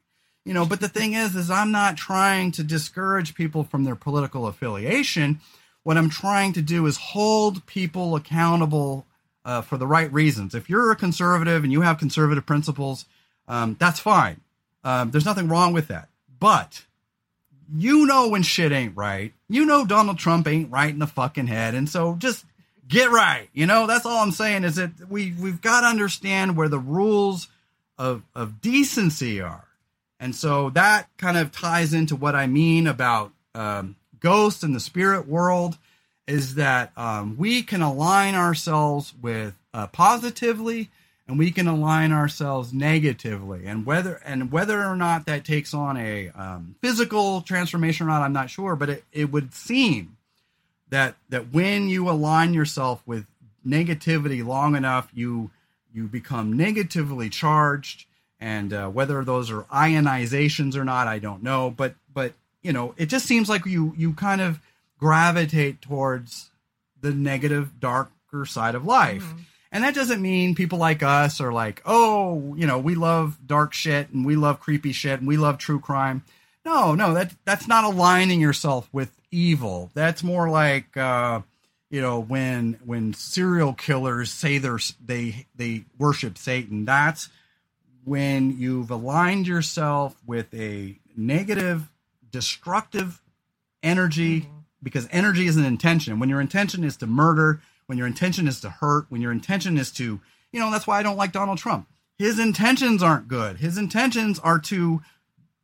you 0.44 0.54
know. 0.54 0.66
But 0.66 0.82
the 0.82 0.90
thing 0.90 1.14
is, 1.14 1.38
is 1.38 1.50
I'm 1.50 1.72
not 1.72 1.96
trying 1.96 2.52
to 2.52 2.66
discourage 2.66 3.34
people 3.34 3.64
from 3.64 3.86
their 3.86 3.96
political 3.96 4.46
affiliation. 4.46 5.40
What 5.84 5.98
I'm 5.98 6.10
trying 6.10 6.52
to 6.52 6.62
do 6.62 6.86
is 6.86 6.98
hold 6.98 7.66
people 7.66 8.14
accountable 8.18 9.06
uh, 9.46 9.62
for 9.62 9.78
the 9.78 9.88
right 9.88 10.12
reasons. 10.12 10.56
If 10.56 10.70
you're 10.70 10.92
a 10.92 10.96
conservative 10.96 11.64
and 11.64 11.72
you 11.72 11.82
have 11.82 12.00
conservative 12.00 12.46
principles, 12.46 13.06
um, 13.48 13.78
that's 13.80 14.00
fine. 14.00 14.42
Um, 14.84 15.12
there's 15.12 15.26
nothing 15.26 15.48
wrong 15.48 15.72
with 15.72 15.88
that. 15.88 16.10
But 16.40 16.84
you 17.74 18.06
know 18.06 18.28
when 18.28 18.44
shit 18.44 18.72
ain't 18.72 18.98
right. 18.98 19.34
You 19.48 19.66
know 19.66 19.86
Donald 19.86 20.18
Trump 20.18 20.48
ain't 20.48 20.72
right 20.72 20.90
in 20.90 21.00
the 21.00 21.08
fucking 21.08 21.48
head, 21.48 21.76
and 21.76 21.88
so 21.88 22.16
just 22.16 22.46
get 22.88 23.10
right. 23.10 23.50
You 23.54 23.66
know 23.66 23.88
that's 23.88 24.06
all 24.06 24.18
I'm 24.18 24.32
saying 24.32 24.64
is 24.64 24.76
that 24.76 25.10
we 25.10 25.34
we've 25.40 25.62
got 25.62 25.82
to 25.82 25.88
understand 25.88 26.58
where 26.58 26.70
the 26.70 26.80
rules 26.80 27.48
of 27.98 28.24
of 28.34 28.62
decency 28.62 29.42
are, 29.42 29.68
and 30.20 30.36
so 30.36 30.70
that 30.72 31.08
kind 31.18 31.38
of 31.38 31.52
ties 31.52 31.94
into 31.94 32.16
what 32.16 32.36
I 32.36 32.48
mean 32.48 32.88
about 32.88 33.32
um, 33.54 33.96
ghosts 34.20 34.64
in 34.64 34.74
the 34.74 34.80
spirit 34.80 35.28
world. 35.28 35.78
Is 36.28 36.56
that 36.56 36.92
um, 36.98 37.38
we 37.38 37.62
can 37.62 37.82
align 37.82 38.34
ourselves 38.36 39.14
with 39.22 39.56
uh, 39.74 39.88
positively 39.88 40.90
and 41.28 41.40
we 41.40 41.52
can 41.52 41.68
align 41.68 42.12
ourselves 42.12 42.74
negatively. 42.74 43.66
And 43.66 43.86
whether 43.86 44.16
and 44.26 44.52
whether 44.52 44.84
or 44.84 44.96
not 44.96 45.26
that 45.26 45.46
takes 45.46 45.74
on 45.74 45.98
a 45.98 46.30
um, 46.30 46.76
physical 46.82 47.42
transformation 47.42 48.06
or 48.06 48.10
not 48.10 48.22
i'm 48.22 48.34
not 48.34 48.50
sure 48.50 48.76
but 48.76 48.90
it, 48.90 49.04
it 49.12 49.32
would 49.32 49.54
seem 49.54 50.18
that 50.90 51.16
that 51.30 51.52
when 51.52 51.90
you 51.90 52.10
align 52.10 52.54
yourself 52.54 53.02
with 53.06 53.26
negativity 53.66 54.46
long 54.46 54.76
enough 54.76 55.10
you 55.14 55.50
you 55.94 56.08
become 56.08 56.54
negatively 56.54 57.30
charged. 57.30 58.06
And 58.40 58.74
uh, 58.74 58.90
whether 58.90 59.24
those 59.24 59.50
are 59.50 59.62
ionizations 59.64 60.76
or 60.76 60.84
not 60.84 61.08
i 61.08 61.20
don't 61.20 61.42
know. 61.42 61.74
But 61.76 61.96
but 62.14 62.34
you 62.62 62.74
know 62.74 62.94
it 62.98 63.08
just 63.08 63.26
seems 63.26 63.50
like 63.50 63.66
you 63.66 63.94
you 63.98 64.14
kind 64.14 64.42
of 64.42 64.60
gravitate 65.06 65.82
towards 65.82 66.50
the 67.02 67.12
negative 67.14 67.80
darker 67.80 68.46
side 68.46 68.76
of 68.76 68.86
life 68.86 69.24
mm-hmm 69.24 69.42
and 69.76 69.84
that 69.84 69.94
doesn't 69.94 70.22
mean 70.22 70.56
people 70.56 70.80
like 70.80 71.04
us 71.04 71.42
are 71.42 71.52
like, 71.52 71.82
oh, 71.86 72.56
you 72.56 72.66
know, 72.66 72.80
we 72.80 72.96
love 72.96 73.38
dark 73.46 73.74
shit 73.74 74.10
and 74.10 74.26
we 74.26 74.38
love 74.38 74.62
creepy 74.62 74.94
shit 74.94 75.20
and 75.20 75.28
we 75.28 75.36
love 75.36 75.58
true 75.58 75.82
crime. 75.82 76.24
No, 76.64 76.96
no, 76.96 77.14
that 77.14 77.34
that's 77.44 77.68
not 77.68 77.84
aligning 77.84 78.40
yourself 78.40 78.88
with 78.94 79.12
evil. 79.32 79.92
That's 79.94 80.24
more 80.24 80.50
like 80.50 80.96
uh, 80.96 81.42
you 81.90 82.00
know, 82.00 82.22
when 82.22 82.80
when 82.86 83.14
serial 83.14 83.74
killers 83.74 84.32
say 84.32 84.60
they're 84.60 84.80
they 85.06 85.46
they 85.56 85.84
worship 85.98 86.38
Satan. 86.38 86.86
That's 86.86 87.28
when 88.06 88.58
you've 88.58 88.92
aligned 88.92 89.46
yourself 89.46 90.16
with 90.26 90.54
a 90.54 90.98
negative, 91.18 91.90
destructive 92.32 93.22
energy, 93.84 94.42
mm-hmm. 94.44 94.55
Because 94.86 95.10
energy 95.12 95.48
is 95.48 95.58
an 95.58 95.66
intention. 95.66 96.20
When 96.20 96.30
your 96.30 96.40
intention 96.40 96.84
is 96.84 96.96
to 96.98 97.08
murder, 97.08 97.60
when 97.88 97.98
your 97.98 98.08
intention 98.08 98.48
is 98.48 98.62
to 98.62 98.70
hurt, 98.70 99.08
when 99.10 99.20
your 99.20 99.32
intention 99.32 99.78
is 99.78 99.92
to, 99.94 100.22
you 100.52 100.60
know, 100.60 100.72
that's 100.72 100.86
why 100.86 101.00
I 101.00 101.04
don't 101.04 101.18
like 101.18 101.32
Donald 101.32 101.58
Trump. 101.58 101.88
His 102.18 102.40
intentions 102.40 103.04
aren't 103.04 103.28
good. 103.28 103.58
His 103.58 103.78
intentions 103.78 104.40
are 104.40 104.60
to 104.60 105.02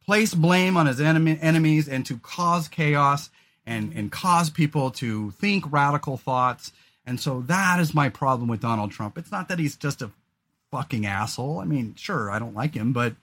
place 0.04 0.34
blame 0.34 0.76
on 0.76 0.88
his 0.88 1.00
enemy, 1.00 1.38
enemies 1.40 1.88
and 1.88 2.06
to 2.08 2.18
cause 2.18 2.68
chaos 2.68 3.30
and, 3.66 3.94
and 3.94 4.12
cause 4.12 4.50
people 4.50 4.90
to 4.92 5.32
think 5.32 5.72
radical 5.72 6.18
thoughts. 6.18 6.74
And 7.06 7.20
so 7.20 7.42
that 7.42 7.80
is 7.80 7.94
my 7.94 8.10
problem 8.10 8.50
with 8.50 8.60
Donald 8.60 8.92
Trump. 8.92 9.18
It's 9.20 9.32
not 9.32 9.48
that 9.50 9.60
he's 9.60 9.76
just 9.76 10.02
a 10.02 10.12
fucking 10.72 11.06
asshole. 11.06 11.60
I 11.60 11.66
mean, 11.66 11.94
sure, 11.96 12.32
I 12.32 12.40
don't 12.40 12.56
like 12.56 12.74
him, 12.74 12.92
but 12.92 13.16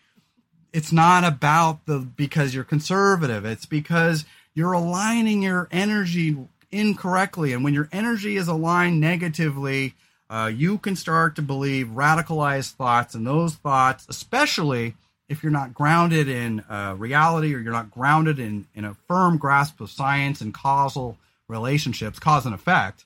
it's 0.73 0.93
not 0.93 1.25
about 1.25 1.87
the 1.87 1.99
because 1.99 2.55
you're 2.55 2.65
conservative. 2.65 3.45
It's 3.45 3.67
because 3.67 4.25
you're 4.59 4.73
aligning 4.73 5.41
your 5.41 5.69
energy 5.71 6.37
incorrectly. 6.73 7.53
And 7.53 7.63
when 7.63 7.75
your 7.75 7.89
energy 7.93 8.37
is 8.37 8.49
aligned 8.49 9.01
negatively, 9.01 9.95
uh, 10.29 10.51
you 10.53 10.79
can 10.79 10.97
start 10.97 11.37
to 11.37 11.43
believe 11.43 11.87
radicalized 11.87 12.73
thoughts, 12.73 13.15
and 13.15 13.25
those 13.25 13.55
thoughts, 13.55 14.05
especially 14.09 14.95
if 15.29 15.43
you're 15.43 15.53
not 15.53 15.73
grounded 15.73 16.29
in 16.29 16.61
uh, 16.69 16.97
reality 16.99 17.55
or 17.55 17.59
you're 17.61 17.73
not 17.73 17.93
grounded 17.93 18.41
in, 18.41 18.67
in 18.75 18.85
a 18.85 18.95
firm 19.07 19.39
grasp 19.39 19.81
of 19.81 19.91
science 19.91 20.41
and 20.41 20.53
causal 20.53 21.17
relationships, 21.47 22.19
cause 22.19 22.45
and 22.45 22.55
effect, 22.55 23.05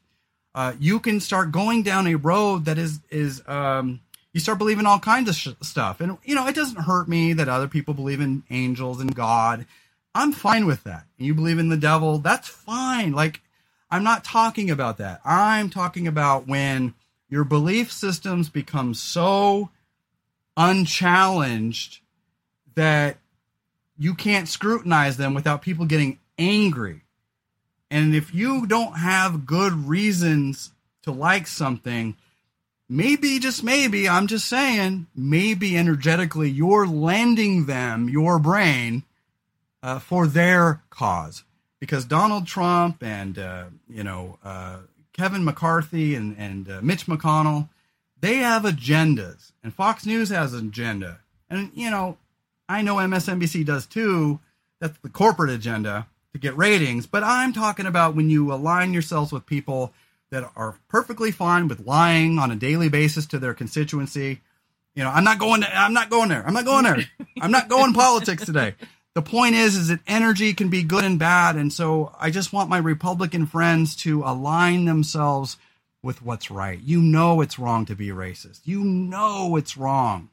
uh, 0.54 0.72
you 0.80 1.00
can 1.00 1.20
start 1.20 1.52
going 1.52 1.82
down 1.82 2.06
a 2.06 2.14
road 2.14 2.64
that 2.64 2.78
is 2.78 3.00
is 3.10 3.42
um, 3.46 4.00
you 4.32 4.40
start 4.40 4.56
believing 4.56 4.86
all 4.86 4.98
kinds 4.98 5.28
of 5.28 5.34
sh- 5.34 5.48
stuff. 5.60 6.00
And 6.00 6.16
you 6.24 6.34
know, 6.34 6.46
it 6.46 6.54
doesn't 6.54 6.82
hurt 6.82 7.08
me 7.08 7.34
that 7.34 7.48
other 7.48 7.68
people 7.68 7.92
believe 7.92 8.20
in 8.20 8.42
angels 8.50 9.00
and 9.02 9.14
God. 9.14 9.66
I'm 10.14 10.32
fine 10.32 10.66
with 10.66 10.84
that. 10.84 11.04
You 11.16 11.34
believe 11.34 11.58
in 11.58 11.68
the 11.68 11.76
devil, 11.76 12.18
that's 12.18 12.48
fine. 12.48 13.12
Like 13.12 13.40
I'm 13.90 14.04
not 14.04 14.24
talking 14.24 14.70
about 14.70 14.98
that. 14.98 15.20
I'm 15.24 15.70
talking 15.70 16.06
about 16.06 16.46
when 16.46 16.94
your 17.28 17.44
belief 17.44 17.92
systems 17.92 18.48
become 18.48 18.94
so 18.94 19.70
unchallenged 20.56 22.00
that 22.74 23.18
you 23.98 24.14
can't 24.14 24.48
scrutinize 24.48 25.16
them 25.16 25.34
without 25.34 25.62
people 25.62 25.86
getting 25.86 26.18
angry. 26.38 27.02
And 27.90 28.14
if 28.14 28.34
you 28.34 28.66
don't 28.66 28.94
have 28.94 29.46
good 29.46 29.72
reasons 29.86 30.72
to 31.02 31.12
like 31.12 31.46
something, 31.46 32.16
maybe, 32.88 33.38
just 33.38 33.62
maybe, 33.62 34.08
I'm 34.08 34.26
just 34.26 34.46
saying, 34.48 35.06
maybe 35.14 35.76
energetically 35.76 36.50
you're 36.50 36.86
lending 36.86 37.66
them 37.66 38.08
your 38.08 38.38
brain 38.38 39.04
uh, 39.82 39.98
for 39.98 40.26
their 40.26 40.82
cause 40.90 41.44
because 41.80 42.04
Donald 42.04 42.46
Trump 42.46 43.02
and 43.02 43.38
uh, 43.38 43.64
you 43.88 44.04
know 44.04 44.38
uh, 44.44 44.78
Kevin 45.12 45.44
McCarthy 45.44 46.14
and 46.14 46.36
and 46.38 46.70
uh, 46.70 46.80
Mitch 46.80 47.06
McConnell, 47.06 47.68
they 48.20 48.36
have 48.36 48.62
agendas, 48.62 49.52
and 49.62 49.74
Fox 49.74 50.06
News 50.06 50.28
has 50.28 50.54
an 50.54 50.68
agenda, 50.68 51.18
and 51.50 51.70
you 51.74 51.90
know 51.90 52.18
I 52.68 52.82
know 52.82 52.96
MSNBC 52.96 53.66
does 53.66 53.86
too. 53.86 54.38
That's 54.80 54.96
the 54.98 55.08
corporate 55.08 55.50
agenda 55.50 56.06
to 56.32 56.38
get 56.38 56.56
ratings, 56.56 57.06
but 57.06 57.24
I'm 57.24 57.52
talking 57.52 57.86
about 57.86 58.14
when 58.14 58.30
you 58.30 58.52
align 58.52 58.92
yourselves 58.92 59.32
with 59.32 59.46
people 59.46 59.92
that 60.30 60.50
are 60.56 60.76
perfectly 60.88 61.30
fine 61.30 61.68
with 61.68 61.86
lying 61.86 62.38
on 62.38 62.50
a 62.50 62.56
daily 62.56 62.88
basis 62.88 63.26
to 63.26 63.38
their 63.38 63.54
constituency. 63.54 64.40
You 64.94 65.04
know, 65.04 65.10
I'm 65.10 65.24
not 65.24 65.38
going. 65.38 65.62
To, 65.62 65.76
I'm 65.76 65.92
not 65.92 66.10
going 66.10 66.28
there. 66.28 66.46
I'm 66.46 66.54
not 66.54 66.64
going 66.64 66.84
there. 66.84 67.04
I'm 67.40 67.50
not 67.50 67.68
going 67.68 67.92
politics 67.92 68.44
today 68.44 68.74
the 69.14 69.22
point 69.22 69.54
is 69.54 69.76
is 69.76 69.88
that 69.88 70.00
energy 70.06 70.54
can 70.54 70.68
be 70.68 70.82
good 70.82 71.04
and 71.04 71.18
bad 71.18 71.56
and 71.56 71.72
so 71.72 72.14
i 72.18 72.30
just 72.30 72.52
want 72.52 72.70
my 72.70 72.78
republican 72.78 73.46
friends 73.46 73.94
to 73.96 74.22
align 74.24 74.84
themselves 74.84 75.56
with 76.02 76.22
what's 76.22 76.50
right. 76.50 76.80
You 76.80 77.00
know 77.00 77.40
it's 77.40 77.58
wrong 77.58 77.86
to 77.86 77.94
be 77.94 78.08
racist. 78.08 78.60
You 78.64 78.82
know 78.84 79.56
it's 79.56 79.76
wrong 79.76 80.28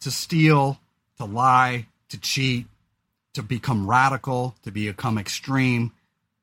to 0.00 0.10
steal 0.10 0.78
to 1.18 1.24
lie 1.24 1.86
to 2.08 2.18
cheat 2.18 2.66
to 3.34 3.42
become 3.42 3.88
radical 3.88 4.54
to 4.62 4.70
become 4.70 5.18
extreme. 5.18 5.92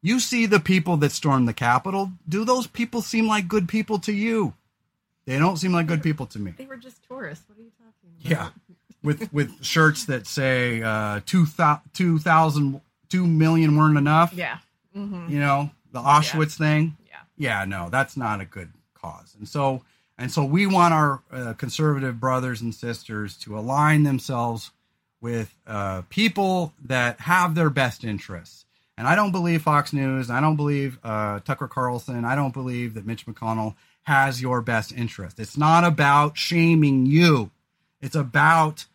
You 0.02 0.20
see 0.20 0.46
the 0.46 0.60
people 0.60 0.98
that 0.98 1.12
stormed 1.12 1.48
the 1.48 1.54
capitol. 1.54 2.12
Do 2.30 2.46
those 2.46 2.68
people 2.68 3.02
seem 3.02 3.28
like 3.28 3.48
good 3.48 3.68
people 3.68 3.98
to 4.00 4.14
you? 4.14 4.54
They 5.26 5.40
don't 5.40 5.58
seem 5.58 5.74
like 5.74 5.88
good 5.88 6.04
people 6.04 6.28
to 6.28 6.40
me. 6.40 6.54
they 6.56 6.68
were 6.68 6.78
just 6.78 7.04
tourists. 7.08 7.46
What 7.50 7.58
are 7.58 7.64
you 7.64 7.72
talking 7.80 8.12
about? 8.20 8.32
Yeah 8.32 8.65
with 9.06 9.32
with 9.32 9.64
shirts 9.64 10.06
that 10.06 10.27
say 10.27 10.82
uh, 10.82 11.22
two 11.26 11.45
thousand 11.45 12.82
two 13.10 13.27
million 13.27 13.77
weren't 13.77 13.98
enough. 13.98 14.34
Yeah. 14.34 14.57
Mm-hmm. 14.95 15.32
You 15.32 15.40
know 15.40 15.69
the 15.91 15.99
Auschwitz 15.99 16.60
yeah. 16.60 16.68
thing. 16.68 16.98
Yeah. 17.07 17.15
Yeah. 17.38 17.65
No, 17.65 17.90
that's 17.90 18.18
not 18.18 18.41
a 18.41 18.45
good 18.45 18.69
cause. 18.94 19.36
And 19.38 19.48
so 19.48 19.84
and 20.18 20.32
so 20.32 20.44
we 20.44 20.65
want 20.68 20.94
our 20.94 21.22
uh, 21.32 21.53
conservative 21.53 22.19
brothers 22.19 22.61
and 22.61 22.73
sisters 22.73 23.38
to 23.38 23.57
align 23.57 24.03
themselves 24.03 24.72
with 25.22 25.56
uh, 25.65 26.02
people 26.10 26.73
that 26.84 27.19
have 27.22 27.56
their 27.56 27.69
best 27.69 28.03
interests. 28.03 28.65
And 28.98 29.07
I 29.07 29.15
don't 29.15 29.32
believe 29.32 29.61
Fox 29.61 29.91
News. 29.91 30.30
I 30.30 30.40
don't 30.40 30.56
believe 30.56 30.99
uh, 31.03 31.40
Tucker 31.41 31.68
Carlson. 31.68 32.23
I 32.23 32.36
don't 32.36 32.53
believe 32.53 32.94
that 32.94 33.06
Mitch 33.06 33.26
McConnell 33.26 33.76
has 34.03 34.41
your 34.41 34.61
best 34.61 34.94
interest. 34.94 35.40
It's 35.40 35.57
not 35.57 35.84
about 35.84 36.38
shaming 36.38 37.06
you. 37.06 37.52
It's 38.02 38.15
about 38.15 38.86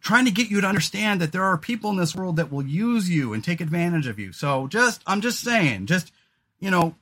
trying 0.00 0.24
to 0.24 0.30
get 0.30 0.50
you 0.50 0.60
to 0.60 0.66
understand 0.66 1.20
that 1.20 1.32
there 1.32 1.42
are 1.42 1.58
people 1.58 1.90
in 1.90 1.96
this 1.96 2.14
world 2.14 2.36
that 2.36 2.52
will 2.52 2.64
use 2.64 3.10
you 3.10 3.32
and 3.32 3.42
take 3.42 3.60
advantage 3.60 4.06
of 4.06 4.18
you. 4.18 4.32
So 4.32 4.66
just, 4.68 5.02
I'm 5.06 5.20
just 5.20 5.40
saying, 5.40 5.86
just, 5.86 6.12
you 6.60 6.70
know, 6.70 6.94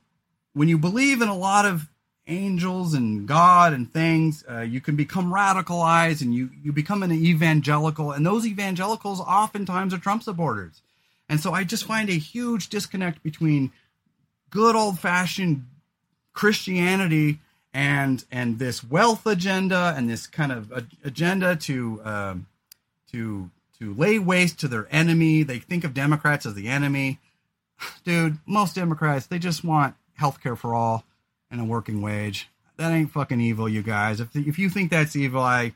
when 0.53 0.67
you 0.67 0.77
believe 0.77 1.21
in 1.21 1.27
a 1.27 1.37
lot 1.37 1.65
of 1.65 1.89
angels 2.25 2.93
and 2.93 3.27
God 3.27 3.73
and 3.73 3.91
things, 3.91 4.43
uh, 4.49 4.61
you 4.61 4.81
can 4.81 4.95
become 4.95 5.31
radicalized 5.31 6.21
and 6.21 6.33
you, 6.33 6.49
you 6.63 6.71
become 6.71 7.03
an 7.03 7.11
evangelical. 7.11 8.11
And 8.11 8.25
those 8.25 8.45
evangelicals 8.45 9.19
oftentimes 9.19 9.93
are 9.93 9.99
Trump 9.99 10.23
supporters. 10.23 10.81
And 11.29 11.39
so 11.39 11.53
I 11.53 11.63
just 11.63 11.85
find 11.85 12.09
a 12.09 12.13
huge 12.13 12.69
disconnect 12.69 13.23
between 13.23 13.71
good 14.49 14.75
old 14.75 14.99
fashioned 14.99 15.65
Christianity 16.33 17.39
and 17.73 18.23
and 18.31 18.59
this 18.59 18.83
wealth 18.83 19.25
agenda 19.25 19.93
and 19.97 20.09
this 20.09 20.27
kind 20.27 20.51
of 20.51 20.71
agenda 21.03 21.55
to 21.55 22.01
um, 22.03 22.45
to 23.13 23.49
to 23.79 23.93
lay 23.93 24.19
waste 24.19 24.59
to 24.59 24.67
their 24.67 24.87
enemy. 24.91 25.43
They 25.43 25.59
think 25.59 25.83
of 25.83 25.93
Democrats 25.93 26.45
as 26.45 26.53
the 26.53 26.67
enemy. 26.67 27.19
Dude, 28.03 28.37
most 28.45 28.75
Democrats 28.75 29.25
they 29.27 29.39
just 29.39 29.63
want 29.63 29.95
health 30.15 30.41
care 30.41 30.55
for 30.55 30.73
all 30.73 31.05
and 31.49 31.61
a 31.61 31.65
working 31.65 32.01
wage. 32.01 32.49
That 32.77 32.91
ain't 32.91 33.11
fucking 33.11 33.39
evil, 33.39 33.69
you 33.69 33.81
guys. 33.83 34.19
If 34.19 34.35
if 34.35 34.57
you 34.59 34.69
think 34.69 34.91
that's 34.91 35.15
evil, 35.15 35.41
I 35.41 35.73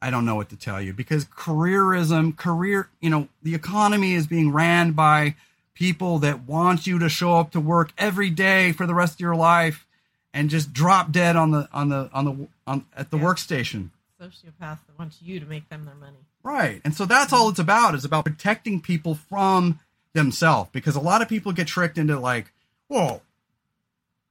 I 0.00 0.10
don't 0.10 0.26
know 0.26 0.34
what 0.34 0.50
to 0.50 0.56
tell 0.56 0.80
you 0.80 0.92
because 0.92 1.24
careerism, 1.24 2.36
career, 2.36 2.90
you 3.00 3.08
know, 3.10 3.28
the 3.42 3.54
economy 3.54 4.12
is 4.14 4.26
being 4.26 4.52
ran 4.52 4.92
by 4.92 5.34
people 5.74 6.18
that 6.20 6.42
want 6.46 6.86
you 6.86 6.98
to 6.98 7.08
show 7.08 7.34
up 7.36 7.50
to 7.52 7.60
work 7.60 7.92
every 7.98 8.30
day 8.30 8.72
for 8.72 8.86
the 8.86 8.94
rest 8.94 9.14
of 9.14 9.20
your 9.20 9.34
life 9.36 9.86
and 10.34 10.50
just 10.50 10.72
drop 10.72 11.12
dead 11.12 11.34
on 11.36 11.50
the 11.50 11.68
on 11.72 11.88
the 11.88 12.10
on 12.12 12.24
the 12.26 12.48
on 12.66 12.84
at 12.94 13.10
the 13.10 13.16
Yeah. 13.16 13.24
workstation. 13.24 13.88
Sociopaths 14.20 14.80
that 14.86 14.98
want 14.98 15.14
you 15.22 15.40
to 15.40 15.46
make 15.46 15.68
them 15.68 15.84
their 15.86 15.94
money. 15.94 16.16
Right. 16.46 16.80
And 16.84 16.94
so 16.94 17.06
that's 17.06 17.32
all 17.32 17.48
it's 17.48 17.58
about 17.58 17.96
is 17.96 18.04
about 18.04 18.24
protecting 18.24 18.80
people 18.80 19.16
from 19.16 19.80
themselves 20.12 20.70
because 20.72 20.94
a 20.94 21.00
lot 21.00 21.20
of 21.20 21.28
people 21.28 21.50
get 21.50 21.66
tricked 21.66 21.98
into 21.98 22.20
like, 22.20 22.52
whoa, 22.86 23.20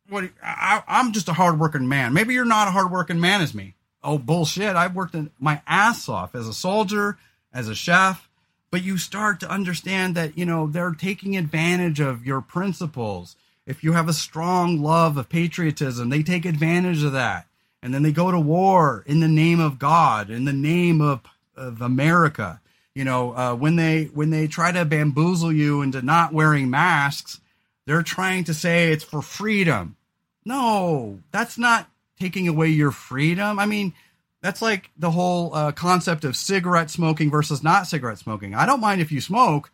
what? 0.07 0.29
I, 0.41 0.81
I'm 0.87 1.11
just 1.11 1.27
a 1.27 1.33
hardworking 1.33 1.89
man. 1.89 2.13
Maybe 2.13 2.33
you're 2.33 2.45
not 2.45 2.69
a 2.69 2.71
hardworking 2.71 3.19
man 3.19 3.41
as 3.41 3.53
me. 3.53 3.73
Oh, 4.01 4.17
bullshit. 4.17 4.77
I've 4.77 4.95
worked 4.95 5.13
my 5.39 5.61
ass 5.67 6.07
off 6.07 6.35
as 6.35 6.47
a 6.47 6.53
soldier, 6.53 7.17
as 7.51 7.67
a 7.67 7.75
chef. 7.75 8.29
But 8.71 8.81
you 8.81 8.97
start 8.97 9.41
to 9.41 9.51
understand 9.51 10.15
that, 10.15 10.37
you 10.37 10.45
know, 10.45 10.67
they're 10.67 10.91
taking 10.91 11.35
advantage 11.35 11.99
of 11.99 12.25
your 12.25 12.39
principles. 12.39 13.35
If 13.65 13.83
you 13.83 13.91
have 13.91 14.07
a 14.07 14.13
strong 14.13 14.81
love 14.81 15.17
of 15.17 15.27
patriotism, 15.27 16.07
they 16.07 16.23
take 16.23 16.45
advantage 16.45 17.03
of 17.03 17.11
that. 17.11 17.47
And 17.83 17.93
then 17.93 18.03
they 18.03 18.13
go 18.13 18.31
to 18.31 18.39
war 18.39 19.03
in 19.05 19.19
the 19.19 19.27
name 19.27 19.59
of 19.59 19.79
God, 19.79 20.29
in 20.29 20.45
the 20.45 20.53
name 20.53 21.01
of, 21.01 21.19
of 21.55 21.81
America. 21.81 22.61
You 22.93 23.03
know, 23.03 23.35
uh, 23.35 23.55
when 23.55 23.75
they 23.75 24.05
when 24.05 24.29
they 24.29 24.47
try 24.47 24.71
to 24.71 24.85
bamboozle 24.85 25.51
you 25.51 25.81
into 25.81 26.01
not 26.01 26.33
wearing 26.33 26.69
masks, 26.69 27.41
they're 27.85 28.03
trying 28.03 28.45
to 28.45 28.53
say 28.53 28.91
it's 28.91 29.03
for 29.03 29.21
freedom. 29.21 29.97
No, 30.45 31.19
that's 31.31 31.57
not 31.57 31.89
taking 32.19 32.47
away 32.47 32.69
your 32.69 32.91
freedom. 32.91 33.59
I 33.59 33.65
mean, 33.65 33.93
that's 34.41 34.61
like 34.61 34.91
the 34.97 35.11
whole 35.11 35.53
uh, 35.53 35.71
concept 35.71 36.23
of 36.23 36.35
cigarette 36.35 36.89
smoking 36.89 37.29
versus 37.31 37.63
not 37.63 37.87
cigarette 37.87 38.19
smoking. 38.19 38.53
I 38.55 38.65
don't 38.65 38.79
mind 38.79 39.01
if 39.01 39.11
you 39.11 39.19
smoke, 39.19 39.71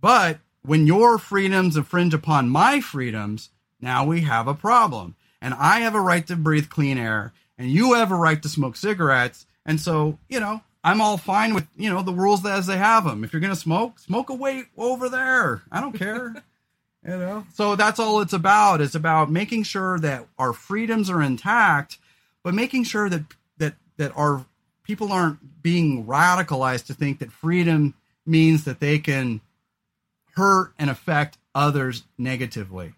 but 0.00 0.38
when 0.62 0.86
your 0.86 1.18
freedoms 1.18 1.76
infringe 1.76 2.14
upon 2.14 2.48
my 2.48 2.80
freedoms, 2.80 3.50
now 3.80 4.04
we 4.04 4.22
have 4.22 4.46
a 4.46 4.54
problem. 4.54 5.16
And 5.40 5.54
I 5.54 5.80
have 5.80 5.94
a 5.94 6.00
right 6.00 6.26
to 6.28 6.36
breathe 6.36 6.70
clean 6.70 6.96
air, 6.96 7.32
and 7.58 7.70
you 7.70 7.94
have 7.94 8.10
a 8.10 8.16
right 8.16 8.42
to 8.42 8.48
smoke 8.48 8.76
cigarettes. 8.76 9.46
And 9.66 9.80
so, 9.80 10.18
you 10.28 10.40
know, 10.40 10.62
I'm 10.84 11.00
all 11.00 11.16
fine 11.16 11.54
with, 11.54 11.66
you 11.76 11.90
know, 11.90 12.02
the 12.02 12.12
rules 12.12 12.44
as 12.46 12.66
they 12.66 12.76
have 12.76 13.04
them. 13.04 13.24
If 13.24 13.32
you're 13.32 13.40
to 13.40 13.56
smoke, 13.56 13.98
smoke 13.98 14.30
away 14.30 14.64
over 14.76 15.08
there. 15.08 15.62
I 15.72 15.80
don't 15.80 15.98
care. 15.98 16.34
you 17.04 17.16
know 17.16 17.46
so 17.52 17.76
that's 17.76 17.98
all 18.00 18.20
it's 18.20 18.32
about 18.32 18.80
it's 18.80 18.94
about 18.94 19.30
making 19.30 19.62
sure 19.62 19.98
that 19.98 20.26
our 20.38 20.52
freedoms 20.52 21.10
are 21.10 21.22
intact 21.22 21.98
but 22.42 22.54
making 22.54 22.84
sure 22.84 23.08
that 23.08 23.22
that 23.58 23.74
that 23.96 24.12
our 24.16 24.44
people 24.82 25.12
aren't 25.12 25.62
being 25.62 26.06
radicalized 26.06 26.86
to 26.86 26.94
think 26.94 27.18
that 27.18 27.30
freedom 27.30 27.94
means 28.26 28.64
that 28.64 28.80
they 28.80 28.98
can 28.98 29.40
hurt 30.34 30.72
and 30.78 30.90
affect 30.90 31.38
others 31.54 32.04
negatively 32.16 32.94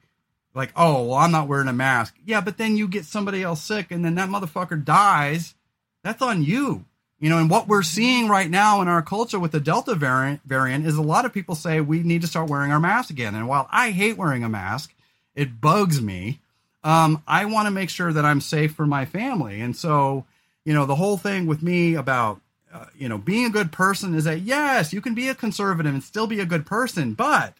like 0.54 0.72
oh 0.76 1.02
well 1.04 1.18
i'm 1.18 1.32
not 1.32 1.48
wearing 1.48 1.68
a 1.68 1.72
mask 1.72 2.14
yeah 2.24 2.40
but 2.40 2.58
then 2.58 2.76
you 2.76 2.86
get 2.86 3.04
somebody 3.04 3.42
else 3.42 3.62
sick 3.62 3.90
and 3.90 4.04
then 4.04 4.14
that 4.14 4.28
motherfucker 4.28 4.82
dies 4.82 5.54
that's 6.02 6.22
on 6.22 6.42
you 6.42 6.84
you 7.18 7.30
know 7.30 7.38
and 7.38 7.50
what 7.50 7.68
we're 7.68 7.82
seeing 7.82 8.28
right 8.28 8.50
now 8.50 8.82
in 8.82 8.88
our 8.88 9.02
culture 9.02 9.38
with 9.38 9.52
the 9.52 9.60
delta 9.60 9.94
variant 9.94 10.40
variant 10.44 10.86
is 10.86 10.96
a 10.96 11.02
lot 11.02 11.24
of 11.24 11.32
people 11.32 11.54
say 11.54 11.80
we 11.80 12.02
need 12.02 12.22
to 12.22 12.26
start 12.26 12.50
wearing 12.50 12.72
our 12.72 12.80
masks 12.80 13.10
again. 13.10 13.34
And 13.34 13.48
while 13.48 13.68
i 13.70 13.90
hate 13.90 14.16
wearing 14.16 14.44
a 14.44 14.48
mask 14.48 14.94
it 15.34 15.60
bugs 15.60 16.00
me. 16.00 16.40
Um, 16.84 17.22
i 17.26 17.44
want 17.44 17.66
to 17.66 17.70
make 17.70 17.90
sure 17.90 18.12
that 18.12 18.24
i'm 18.24 18.40
safe 18.40 18.74
for 18.74 18.86
my 18.86 19.04
family. 19.04 19.60
And 19.60 19.76
so 19.76 20.24
you 20.64 20.74
know 20.74 20.86
the 20.86 20.96
whole 20.96 21.16
thing 21.16 21.46
with 21.46 21.62
me 21.62 21.94
about 21.94 22.40
uh, 22.72 22.86
you 22.96 23.08
know 23.08 23.18
being 23.18 23.46
a 23.46 23.50
good 23.50 23.72
person 23.72 24.14
is 24.14 24.24
that 24.24 24.40
yes 24.40 24.92
you 24.92 25.00
can 25.00 25.14
be 25.14 25.28
a 25.28 25.34
conservative 25.34 25.92
and 25.92 26.02
still 26.02 26.26
be 26.26 26.40
a 26.40 26.46
good 26.46 26.66
person 26.66 27.14
but 27.14 27.54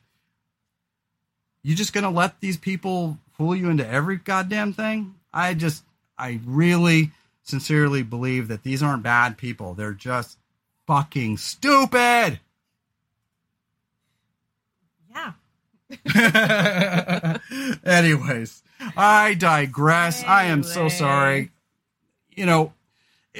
you 1.63 1.75
just 1.75 1.93
gonna 1.93 2.11
let 2.11 2.41
these 2.41 2.57
people 2.57 3.19
fool 3.37 3.55
you 3.55 3.71
into 3.71 3.87
every 3.87 4.17
goddamn 4.17 4.73
thing? 4.73 5.15
I 5.33 5.55
just 5.55 5.83
i 6.17 6.41
really 6.45 7.11
sincerely 7.47 8.03
believe 8.03 8.49
that 8.49 8.65
these 8.65 8.83
aren't 8.83 9.03
bad 9.03 9.39
people. 9.39 9.75
They're 9.75 9.93
just 9.93 10.37
fucking 10.87 11.39
stupid. 11.39 12.41
Yeah. 15.11 15.33
anyways 17.85 18.63
i 18.97 19.35
digress. 19.35 20.25
I 20.25 20.45
am 20.45 20.63
so 20.65 20.89
sorry. 20.89 21.51
You 22.31 22.47
know 22.47 22.73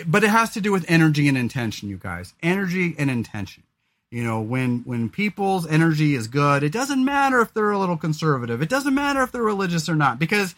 but 0.07 0.23
it 0.23 0.29
has 0.29 0.53
to 0.53 0.61
do 0.61 0.73
with 0.73 0.85
energy 0.89 1.27
and 1.27 1.39
intention 1.39 1.89
you 1.89 1.97
guys. 1.97 2.35
Energy 2.43 2.95
and 2.99 3.11
intention. 3.11 3.65
You 4.11 4.23
know 4.23 4.41
when 4.41 4.81
when 4.85 5.11
people's 5.11 5.67
energy 5.67 6.15
is 6.15 6.29
good 6.29 6.63
it 6.63 6.73
doesn't 6.73 7.05
matter 7.05 7.41
if 7.41 7.53
they're 7.53 7.73
a 7.73 7.79
little 7.79 7.97
conservative. 7.97 8.63
It 8.63 8.69
doesn't 8.69 8.95
matter 8.95 9.23
if 9.23 9.33
they're 9.33 9.43
religious 9.43 9.89
or 9.89 9.97
not 9.97 10.19
because 10.21 10.55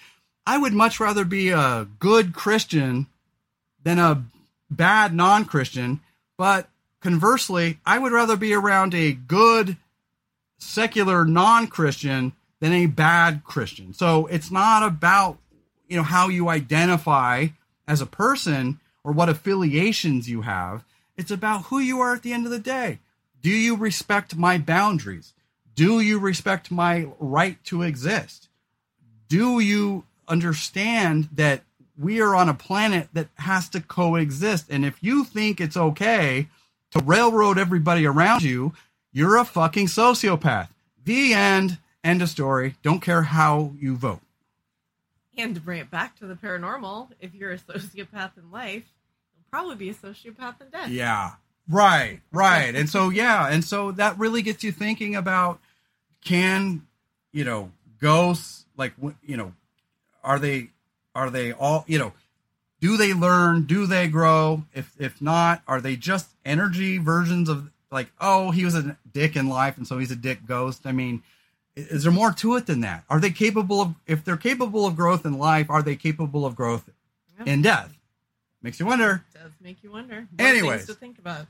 i 0.46 0.56
would 0.58 0.74
much 0.74 1.00
rather 1.00 1.24
be 1.24 1.50
a 1.50 1.86
good 1.98 2.34
christian 2.34 3.06
than 3.82 3.98
a 3.98 4.24
bad 4.70 5.14
non-christian 5.14 6.00
but 6.36 6.68
conversely 7.00 7.78
i 7.86 7.98
would 7.98 8.12
rather 8.12 8.36
be 8.36 8.52
around 8.52 8.94
a 8.94 9.12
good 9.12 9.76
secular 10.59 11.24
non-christian 11.24 12.32
than 12.60 12.72
a 12.72 12.86
bad 12.86 13.44
christian. 13.44 13.92
So 13.94 14.26
it's 14.26 14.50
not 14.50 14.82
about 14.82 15.38
you 15.86 15.96
know 15.96 16.02
how 16.02 16.28
you 16.28 16.48
identify 16.48 17.48
as 17.86 18.00
a 18.00 18.06
person 18.06 18.80
or 19.05 19.12
what 19.12 19.28
affiliations 19.28 20.28
you 20.28 20.42
have. 20.42 20.84
It's 21.16 21.30
about 21.30 21.66
who 21.66 21.78
you 21.78 22.00
are 22.00 22.14
at 22.14 22.22
the 22.22 22.32
end 22.32 22.44
of 22.44 22.52
the 22.52 22.59
day. 22.59 22.98
Do 23.40 23.50
you 23.50 23.76
respect 23.76 24.36
my 24.36 24.59
boundaries? 24.59 25.32
Do 25.74 26.00
you 26.00 26.18
respect 26.18 26.70
my 26.70 27.09
right 27.18 27.62
to 27.64 27.82
exist? 27.82 28.48
Do 29.28 29.60
you 29.60 30.05
understand 30.26 31.28
that 31.32 31.62
we 31.98 32.20
are 32.20 32.34
on 32.34 32.48
a 32.48 32.54
planet 32.54 33.08
that 33.12 33.28
has 33.36 33.68
to 33.70 33.80
coexist. 33.80 34.66
And 34.70 34.84
if 34.84 35.02
you 35.02 35.24
think 35.24 35.60
it's 35.60 35.76
okay 35.76 36.48
to 36.92 37.00
railroad 37.00 37.58
everybody 37.58 38.06
around 38.06 38.42
you 38.42 38.72
you're 39.12 39.36
a 39.36 39.44
fucking 39.44 39.86
sociopath. 39.86 40.68
The 41.04 41.32
end. 41.32 41.78
End 42.04 42.22
of 42.22 42.28
story. 42.28 42.76
Don't 42.82 43.00
care 43.00 43.22
how 43.22 43.72
you 43.78 43.96
vote. 43.96 44.20
And 45.36 45.54
to 45.54 45.60
bring 45.60 45.80
it 45.80 45.90
back 45.90 46.16
to 46.18 46.26
the 46.26 46.34
paranormal, 46.34 47.08
if 47.20 47.34
you're 47.34 47.52
a 47.52 47.58
sociopath 47.58 48.36
in 48.36 48.50
life, 48.50 48.84
you'll 49.34 49.44
probably 49.50 49.76
be 49.76 49.90
a 49.90 49.94
sociopath 49.94 50.60
in 50.60 50.68
death. 50.70 50.90
Yeah. 50.90 51.32
Right, 51.68 52.20
right. 52.32 52.74
And 52.74 52.88
so 52.88 53.10
yeah, 53.10 53.48
and 53.48 53.64
so 53.64 53.92
that 53.92 54.18
really 54.18 54.40
gets 54.42 54.64
you 54.64 54.72
thinking 54.72 55.16
about 55.16 55.58
can, 56.24 56.86
you 57.32 57.44
know, 57.44 57.72
ghosts 58.00 58.64
like 58.76 58.94
you 59.22 59.36
know, 59.36 59.52
are 60.24 60.38
they 60.38 60.70
are 61.14 61.30
they 61.30 61.52
all, 61.52 61.85
you 61.86 61.98
know, 61.98 62.12
do 62.80 62.97
they 62.97 63.12
learn, 63.12 63.64
do 63.64 63.86
they 63.86 64.06
grow? 64.09 64.62
If 64.74 64.93
if 64.98 65.20
not, 65.20 65.62
are 65.66 65.80
they 65.80 65.97
just 65.97 66.28
energy 66.44 66.98
versions 66.98 67.48
of 67.48 67.70
like, 67.90 68.10
oh, 68.20 68.51
he 68.51 68.64
was 68.64 68.74
a 68.74 68.97
dick 69.12 69.35
in 69.36 69.48
life 69.48 69.76
and 69.76 69.86
so 69.86 69.98
he's 69.98 70.10
a 70.10 70.16
dick 70.16 70.47
ghost? 70.47 70.82
I 70.86 70.93
mean, 70.93 71.22
is 71.74 72.02
there 72.05 72.12
more 72.12 72.32
to 72.32 72.56
it 72.56 72.66
than 72.66 72.80
that? 72.82 73.05
Are 73.10 73.18
they 73.20 73.30
capable 73.30 73.80
of 73.80 73.94
if 74.06 74.24
they're 74.24 74.36
capable 74.36 74.86
of 74.86 74.94
growth 74.97 75.24
in 75.26 75.39
life, 75.39 75.70
are 75.70 75.82
they 75.82 75.97
capable 75.97 76.44
of 76.47 76.55
growth 76.55 76.89
Yeah. 77.39 77.52
in 77.52 77.62
death? 77.62 77.94
Makes 78.62 78.80
you 78.80 78.86
wonder. 78.86 79.24
It 79.35 79.39
does 79.39 79.52
make 79.60 79.82
you 79.82 79.93
wonder. 79.93 80.26
More 80.39 80.48
Anyways. 80.48 80.86
to 80.86 80.94
think 80.94 81.18
about. 81.18 81.47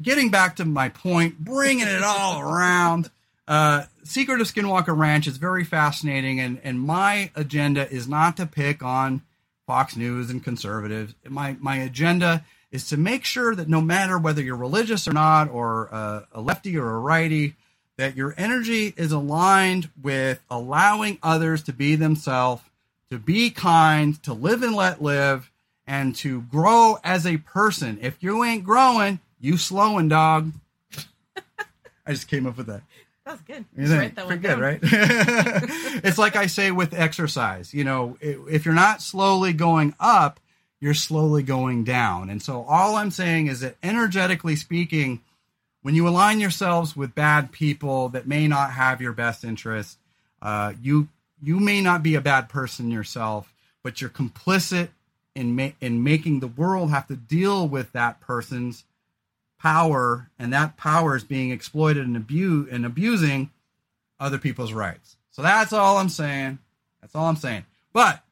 getting 0.00 0.30
back 0.30 0.56
to 0.56 0.64
my 0.64 0.88
point, 0.90 1.38
bringing 1.38 1.86
it 1.88 2.02
all 2.02 2.40
around. 2.40 3.10
Uh, 3.48 3.84
Secret 4.04 4.42
of 4.42 4.46
Skinwalker 4.46 4.96
Ranch 4.96 5.26
is 5.26 5.38
very 5.38 5.64
fascinating, 5.64 6.38
and, 6.38 6.60
and 6.62 6.78
my 6.78 7.30
agenda 7.34 7.90
is 7.90 8.06
not 8.06 8.36
to 8.36 8.44
pick 8.44 8.82
on 8.82 9.22
Fox 9.66 9.96
News 9.96 10.28
and 10.28 10.44
conservatives. 10.44 11.14
My 11.26 11.56
my 11.58 11.76
agenda 11.76 12.44
is 12.70 12.88
to 12.90 12.98
make 12.98 13.24
sure 13.24 13.54
that 13.54 13.66
no 13.66 13.80
matter 13.80 14.18
whether 14.18 14.42
you're 14.42 14.54
religious 14.54 15.08
or 15.08 15.14
not, 15.14 15.50
or 15.50 15.88
uh, 15.90 16.20
a 16.32 16.42
lefty 16.42 16.76
or 16.76 16.90
a 16.90 16.98
righty, 16.98 17.54
that 17.96 18.16
your 18.16 18.34
energy 18.36 18.92
is 18.98 19.12
aligned 19.12 19.88
with 20.00 20.40
allowing 20.50 21.18
others 21.22 21.62
to 21.62 21.72
be 21.72 21.96
themselves, 21.96 22.62
to 23.10 23.18
be 23.18 23.48
kind, 23.48 24.22
to 24.24 24.34
live 24.34 24.62
and 24.62 24.74
let 24.74 25.02
live, 25.02 25.50
and 25.86 26.14
to 26.16 26.42
grow 26.42 26.98
as 27.02 27.26
a 27.26 27.38
person. 27.38 27.98
If 28.02 28.22
you 28.22 28.44
ain't 28.44 28.64
growing, 28.64 29.20
you 29.40 29.56
slowing, 29.56 30.08
dog. 30.08 30.52
I 32.06 32.12
just 32.12 32.28
came 32.28 32.46
up 32.46 32.58
with 32.58 32.66
that. 32.66 32.82
That's 33.28 33.42
good. 33.42 33.66
Think? 33.76 33.90
write 33.90 34.14
that 34.14 34.26
Pretty 34.26 34.40
good, 34.40 34.58
right? 34.58 34.78
it's 34.82 36.04
it's 36.06 36.18
like 36.18 36.34
I 36.34 36.46
say 36.46 36.70
with 36.70 36.94
exercise. 36.94 37.74
You 37.74 37.84
know, 37.84 38.16
if 38.22 38.64
you're 38.64 38.72
not 38.72 39.02
slowly 39.02 39.52
going 39.52 39.94
up, 40.00 40.40
you're 40.80 40.94
slowly 40.94 41.42
going 41.42 41.84
down. 41.84 42.30
And 42.30 42.40
so 42.40 42.62
all 42.62 42.96
I'm 42.96 43.10
saying 43.10 43.48
is 43.48 43.60
that 43.60 43.76
energetically 43.82 44.56
speaking, 44.56 45.20
when 45.82 45.94
you 45.94 46.08
align 46.08 46.40
yourselves 46.40 46.96
with 46.96 47.14
bad 47.14 47.52
people 47.52 48.08
that 48.10 48.26
may 48.26 48.48
not 48.48 48.72
have 48.72 49.02
your 49.02 49.12
best 49.12 49.44
interest, 49.44 49.98
uh, 50.40 50.72
you 50.80 51.08
you 51.42 51.60
may 51.60 51.82
not 51.82 52.02
be 52.02 52.14
a 52.14 52.22
bad 52.22 52.48
person 52.48 52.90
yourself, 52.90 53.52
but 53.82 54.00
you're 54.00 54.08
complicit 54.08 54.88
in 55.34 55.54
ma- 55.54 55.72
in 55.82 56.02
making 56.02 56.40
the 56.40 56.46
world 56.46 56.88
have 56.88 57.06
to 57.08 57.16
deal 57.16 57.68
with 57.68 57.92
that 57.92 58.20
person's 58.20 58.84
power, 59.58 60.30
and 60.38 60.52
that 60.52 60.76
power 60.76 61.16
is 61.16 61.24
being 61.24 61.50
exploited 61.50 62.06
and 62.06 62.16
abuse 62.16 62.68
and 62.70 62.86
abusing 62.86 63.50
other 64.20 64.38
people's 64.38 64.72
rights. 64.72 65.16
So 65.30 65.42
that's 65.42 65.72
all 65.72 65.98
I'm 65.98 66.08
saying. 66.08 66.58
That's 67.00 67.14
all 67.14 67.26
I'm 67.26 67.36
saying. 67.36 67.64
But 67.92 68.22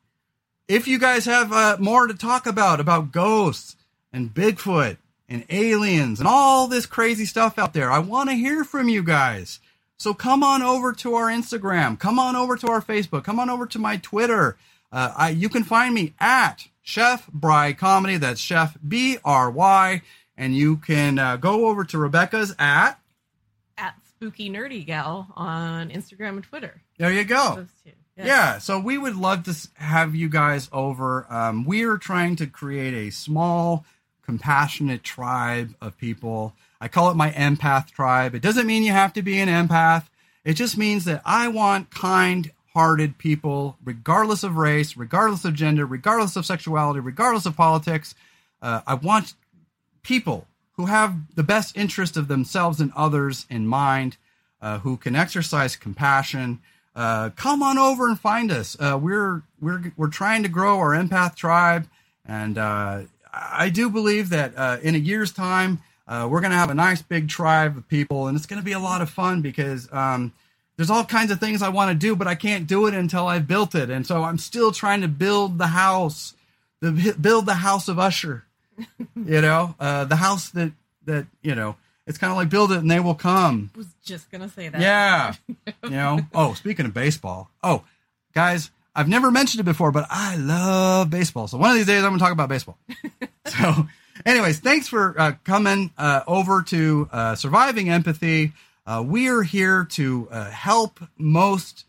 if 0.68 0.88
you 0.88 0.98
guys 0.98 1.24
have 1.26 1.52
uh, 1.52 1.76
more 1.78 2.06
to 2.06 2.14
talk 2.14 2.46
about 2.46 2.80
about 2.80 3.12
ghosts 3.12 3.76
and 4.12 4.34
Bigfoot 4.34 4.96
and 5.28 5.44
aliens 5.50 6.18
and 6.18 6.28
all 6.28 6.66
this 6.66 6.86
crazy 6.86 7.24
stuff 7.24 7.58
out 7.58 7.72
there, 7.72 7.90
I 7.90 7.98
want 7.98 8.30
to 8.30 8.34
hear 8.34 8.64
from 8.64 8.88
you 8.88 9.02
guys. 9.02 9.60
So 9.98 10.12
come 10.12 10.42
on 10.42 10.62
over 10.62 10.92
to 10.92 11.14
our 11.14 11.28
Instagram, 11.28 11.98
come 11.98 12.18
on 12.18 12.36
over 12.36 12.56
to 12.56 12.68
our 12.68 12.82
Facebook, 12.82 13.24
come 13.24 13.40
on 13.40 13.48
over 13.48 13.66
to 13.66 13.78
my 13.78 13.96
Twitter. 13.96 14.56
Uh, 14.92 15.12
I, 15.16 15.30
you 15.30 15.48
can 15.48 15.64
find 15.64 15.94
me 15.94 16.14
at 16.20 16.68
Chef 16.82 17.26
Bry 17.28 17.72
Comedy. 17.72 18.16
That's 18.16 18.40
Chef 18.40 18.76
B 18.86 19.18
R 19.24 19.50
Y, 19.50 20.02
and 20.36 20.54
you 20.54 20.76
can 20.76 21.18
uh, 21.18 21.36
go 21.36 21.66
over 21.66 21.84
to 21.84 21.98
Rebecca's 21.98 22.54
at 22.58 22.94
at 23.78 23.94
Spooky 24.08 24.50
Nerdy 24.50 24.84
Gal 24.84 25.28
on 25.36 25.90
Instagram 25.90 26.30
and 26.30 26.44
Twitter. 26.44 26.82
There 26.98 27.12
you 27.12 27.24
go. 27.24 27.56
Those 27.56 27.68
two. 27.84 27.92
Yes. 28.16 28.26
Yeah, 28.26 28.58
so 28.58 28.78
we 28.78 28.96
would 28.96 29.14
love 29.14 29.44
to 29.44 29.68
have 29.74 30.14
you 30.14 30.30
guys 30.30 30.70
over. 30.72 31.26
Um, 31.28 31.66
we 31.66 31.84
are 31.84 31.98
trying 31.98 32.36
to 32.36 32.46
create 32.46 32.94
a 32.94 33.10
small, 33.10 33.84
compassionate 34.22 35.02
tribe 35.02 35.74
of 35.82 35.98
people. 35.98 36.54
I 36.80 36.88
call 36.88 37.10
it 37.10 37.14
my 37.14 37.30
empath 37.32 37.90
tribe. 37.90 38.34
It 38.34 38.40
doesn't 38.40 38.66
mean 38.66 38.84
you 38.84 38.92
have 38.92 39.12
to 39.14 39.22
be 39.22 39.38
an 39.38 39.50
empath. 39.50 40.06
It 40.46 40.54
just 40.54 40.78
means 40.78 41.04
that 41.04 41.20
I 41.26 41.48
want 41.48 41.90
kind 41.90 42.50
hearted 42.72 43.18
people, 43.18 43.76
regardless 43.84 44.42
of 44.42 44.56
race, 44.56 44.96
regardless 44.96 45.44
of 45.44 45.52
gender, 45.54 45.84
regardless 45.84 46.36
of 46.36 46.46
sexuality, 46.46 47.00
regardless 47.00 47.44
of 47.44 47.56
politics. 47.56 48.14
Uh, 48.62 48.80
I 48.86 48.94
want 48.94 49.34
people 50.06 50.46
who 50.76 50.86
have 50.86 51.34
the 51.34 51.42
best 51.42 51.76
interest 51.76 52.16
of 52.16 52.28
themselves 52.28 52.80
and 52.80 52.92
others 52.94 53.46
in 53.50 53.66
mind, 53.66 54.16
uh, 54.62 54.78
who 54.78 54.96
can 54.96 55.16
exercise 55.16 55.74
compassion 55.74 56.60
uh, 56.96 57.28
come 57.36 57.62
on 57.62 57.76
over 57.76 58.08
and 58.08 58.18
find 58.18 58.50
us. 58.50 58.74
Uh, 58.80 58.98
we're 59.00 59.42
we're 59.60 59.92
we're 59.98 60.08
trying 60.08 60.42
to 60.44 60.48
grow 60.48 60.78
our 60.78 60.92
empath 60.92 61.36
tribe, 61.36 61.86
and 62.24 62.56
uh, 62.56 63.02
I 63.32 63.68
do 63.68 63.90
believe 63.90 64.30
that 64.30 64.54
uh, 64.56 64.78
in 64.82 64.94
a 64.94 64.98
year's 64.98 65.30
time 65.30 65.80
uh, 66.08 66.26
we're 66.28 66.40
going 66.40 66.52
to 66.52 66.56
have 66.56 66.70
a 66.70 66.74
nice 66.74 67.02
big 67.02 67.28
tribe 67.28 67.76
of 67.76 67.86
people, 67.86 68.28
and 68.28 68.36
it's 68.36 68.46
going 68.46 68.60
to 68.60 68.64
be 68.64 68.72
a 68.72 68.78
lot 68.78 69.02
of 69.02 69.10
fun 69.10 69.42
because 69.42 69.92
um, 69.92 70.32
there's 70.76 70.88
all 70.88 71.04
kinds 71.04 71.30
of 71.30 71.38
things 71.38 71.60
I 71.60 71.68
want 71.68 71.90
to 71.90 71.94
do, 71.94 72.16
but 72.16 72.26
I 72.26 72.34
can't 72.34 72.66
do 72.66 72.86
it 72.86 72.94
until 72.94 73.26
I've 73.26 73.46
built 73.46 73.74
it, 73.74 73.90
and 73.90 74.06
so 74.06 74.22
I'm 74.24 74.38
still 74.38 74.72
trying 74.72 75.02
to 75.02 75.08
build 75.08 75.58
the 75.58 75.66
house, 75.66 76.32
the 76.80 77.14
build 77.20 77.44
the 77.44 77.56
house 77.56 77.88
of 77.88 77.98
Usher, 77.98 78.45
you 79.16 79.40
know, 79.40 79.74
uh, 79.80 80.04
the 80.04 80.16
house 80.16 80.50
that 80.50 80.72
that 81.04 81.26
you 81.42 81.54
know 81.54 81.76
it's 82.06 82.18
kind 82.18 82.30
of 82.30 82.36
like 82.36 82.48
build 82.48 82.72
it 82.72 82.78
and 82.78 82.90
they 82.90 83.00
will 83.00 83.14
come. 83.14 83.70
I 83.74 83.78
was 83.78 83.88
just 84.04 84.30
gonna 84.30 84.48
say 84.48 84.68
that. 84.68 84.80
Yeah. 84.80 85.34
you 85.84 85.90
know. 85.90 86.20
Oh, 86.34 86.54
speaking 86.54 86.86
of 86.86 86.94
baseball. 86.94 87.50
Oh, 87.62 87.82
guys, 88.32 88.70
I've 88.94 89.08
never 89.08 89.30
mentioned 89.30 89.60
it 89.60 89.64
before, 89.64 89.90
but 89.90 90.06
I 90.08 90.36
love 90.36 91.10
baseball. 91.10 91.48
So 91.48 91.58
one 91.58 91.70
of 91.70 91.76
these 91.76 91.86
days 91.86 92.02
I'm 92.02 92.10
gonna 92.10 92.18
talk 92.18 92.32
about 92.32 92.48
baseball. 92.48 92.78
so, 93.46 93.86
anyways, 94.24 94.60
thanks 94.60 94.88
for 94.88 95.18
uh, 95.20 95.32
coming 95.44 95.90
uh, 95.98 96.22
over 96.26 96.62
to 96.62 97.08
uh, 97.12 97.34
Surviving 97.34 97.90
Empathy. 97.90 98.52
Uh, 98.86 99.02
we 99.04 99.28
are 99.28 99.42
here 99.42 99.84
to 99.84 100.28
uh, 100.30 100.48
help 100.50 101.00
most 101.18 101.86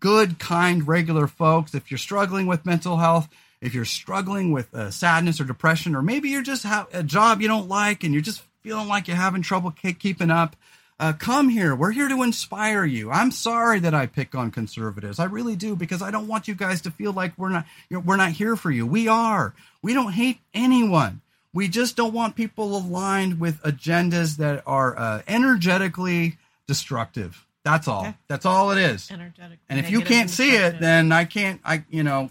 good, 0.00 0.38
kind, 0.40 0.88
regular 0.88 1.28
folks. 1.28 1.74
If 1.74 1.90
you're 1.90 1.98
struggling 1.98 2.46
with 2.46 2.66
mental 2.66 2.96
health, 2.96 3.28
if 3.60 3.74
you're 3.74 3.84
struggling 3.84 4.52
with 4.52 4.74
uh, 4.74 4.90
sadness 4.90 5.40
or 5.40 5.44
depression, 5.44 5.94
or 5.94 6.02
maybe 6.02 6.30
you're 6.30 6.42
just 6.42 6.62
have 6.62 6.88
a 6.92 7.02
job 7.02 7.40
you 7.42 7.48
don't 7.48 7.68
like 7.68 8.04
and 8.04 8.12
you're 8.12 8.22
just 8.22 8.42
feeling 8.62 8.88
like 8.88 9.08
you're 9.08 9.16
having 9.16 9.42
trouble 9.42 9.70
keeping 9.70 10.30
up, 10.30 10.56
uh, 10.98 11.14
come 11.14 11.48
here. 11.48 11.74
We're 11.74 11.92
here 11.92 12.08
to 12.08 12.22
inspire 12.22 12.84
you. 12.84 13.10
I'm 13.10 13.30
sorry 13.30 13.80
that 13.80 13.94
I 13.94 14.06
pick 14.06 14.34
on 14.34 14.50
conservatives. 14.50 15.18
I 15.18 15.24
really 15.24 15.56
do 15.56 15.74
because 15.74 16.02
I 16.02 16.10
don't 16.10 16.28
want 16.28 16.46
you 16.46 16.54
guys 16.54 16.82
to 16.82 16.90
feel 16.90 17.12
like 17.12 17.32
we're 17.38 17.48
not 17.48 17.64
you 17.88 17.96
know, 17.96 18.02
we're 18.04 18.16
not 18.16 18.32
here 18.32 18.54
for 18.54 18.70
you. 18.70 18.86
We 18.86 19.08
are. 19.08 19.54
We 19.82 19.94
don't 19.94 20.12
hate 20.12 20.40
anyone. 20.52 21.22
We 21.52 21.68
just 21.68 21.96
don't 21.96 22.12
want 22.12 22.36
people 22.36 22.76
aligned 22.76 23.40
with 23.40 23.60
agendas 23.62 24.36
that 24.36 24.62
are 24.66 24.96
uh, 24.96 25.22
energetically 25.26 26.36
destructive. 26.66 27.46
That's 27.64 27.88
all. 27.88 28.02
Okay. 28.02 28.14
That's 28.28 28.46
all 28.46 28.70
it 28.70 28.78
is. 28.78 29.10
Energetic. 29.10 29.58
And 29.68 29.80
if 29.80 29.90
you 29.90 30.02
can't 30.02 30.30
see 30.30 30.56
it, 30.56 30.80
then 30.80 31.12
I 31.12 31.24
can't. 31.24 31.60
I 31.64 31.84
you 31.90 32.02
know 32.02 32.30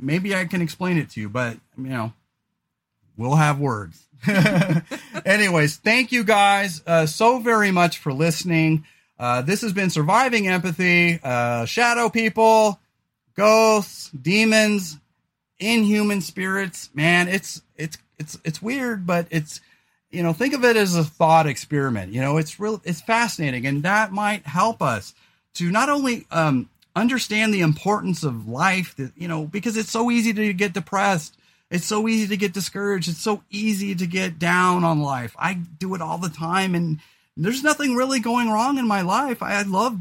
maybe 0.00 0.34
I 0.34 0.44
can 0.44 0.62
explain 0.62 0.98
it 0.98 1.10
to 1.10 1.20
you, 1.20 1.28
but 1.28 1.56
you 1.76 1.88
know 1.88 2.12
we'll 3.16 3.36
have 3.36 3.58
words. 3.58 4.06
Anyways, 5.24 5.76
thank 5.76 6.12
you 6.12 6.24
guys 6.24 6.82
uh, 6.86 7.06
so 7.06 7.38
very 7.38 7.70
much 7.70 7.98
for 7.98 8.12
listening. 8.12 8.84
Uh, 9.18 9.42
this 9.42 9.62
has 9.62 9.72
been 9.72 9.90
Surviving 9.90 10.48
Empathy, 10.48 11.20
uh, 11.22 11.64
Shadow 11.66 12.08
People, 12.08 12.80
Ghosts, 13.34 14.10
Demons, 14.10 14.98
Inhuman 15.58 16.20
Spirits. 16.20 16.90
Man, 16.94 17.28
it's 17.28 17.62
it's 17.76 17.98
it's 18.18 18.38
it's 18.44 18.62
weird, 18.62 19.06
but 19.06 19.26
it's 19.30 19.60
you 20.10 20.22
know 20.22 20.32
think 20.32 20.54
of 20.54 20.64
it 20.64 20.76
as 20.76 20.96
a 20.96 21.04
thought 21.04 21.46
experiment. 21.46 22.12
You 22.12 22.20
know, 22.20 22.38
it's 22.38 22.58
real, 22.58 22.80
it's 22.84 23.00
fascinating, 23.00 23.66
and 23.66 23.82
that 23.84 24.12
might 24.12 24.46
help 24.46 24.82
us 24.82 25.14
to 25.54 25.70
not 25.70 25.88
only 25.88 26.26
um, 26.30 26.68
understand 26.96 27.52
the 27.52 27.60
importance 27.60 28.24
of 28.24 28.48
life. 28.48 28.94
That 28.96 29.12
you 29.16 29.28
know, 29.28 29.46
because 29.46 29.76
it's 29.76 29.90
so 29.90 30.10
easy 30.10 30.32
to 30.32 30.52
get 30.52 30.72
depressed 30.72 31.36
it's 31.70 31.86
so 31.86 32.06
easy 32.06 32.28
to 32.28 32.36
get 32.36 32.52
discouraged. 32.52 33.08
It's 33.08 33.20
so 33.20 33.42
easy 33.50 33.94
to 33.94 34.06
get 34.06 34.38
down 34.38 34.84
on 34.84 35.02
life. 35.02 35.34
I 35.38 35.54
do 35.54 35.94
it 35.94 36.00
all 36.00 36.18
the 36.18 36.28
time, 36.28 36.74
and 36.74 37.00
there's 37.36 37.64
nothing 37.64 37.96
really 37.96 38.20
going 38.20 38.48
wrong 38.48 38.78
in 38.78 38.86
my 38.86 39.00
life. 39.00 39.42
I, 39.42 39.54
I 39.54 39.62
love 39.62 39.98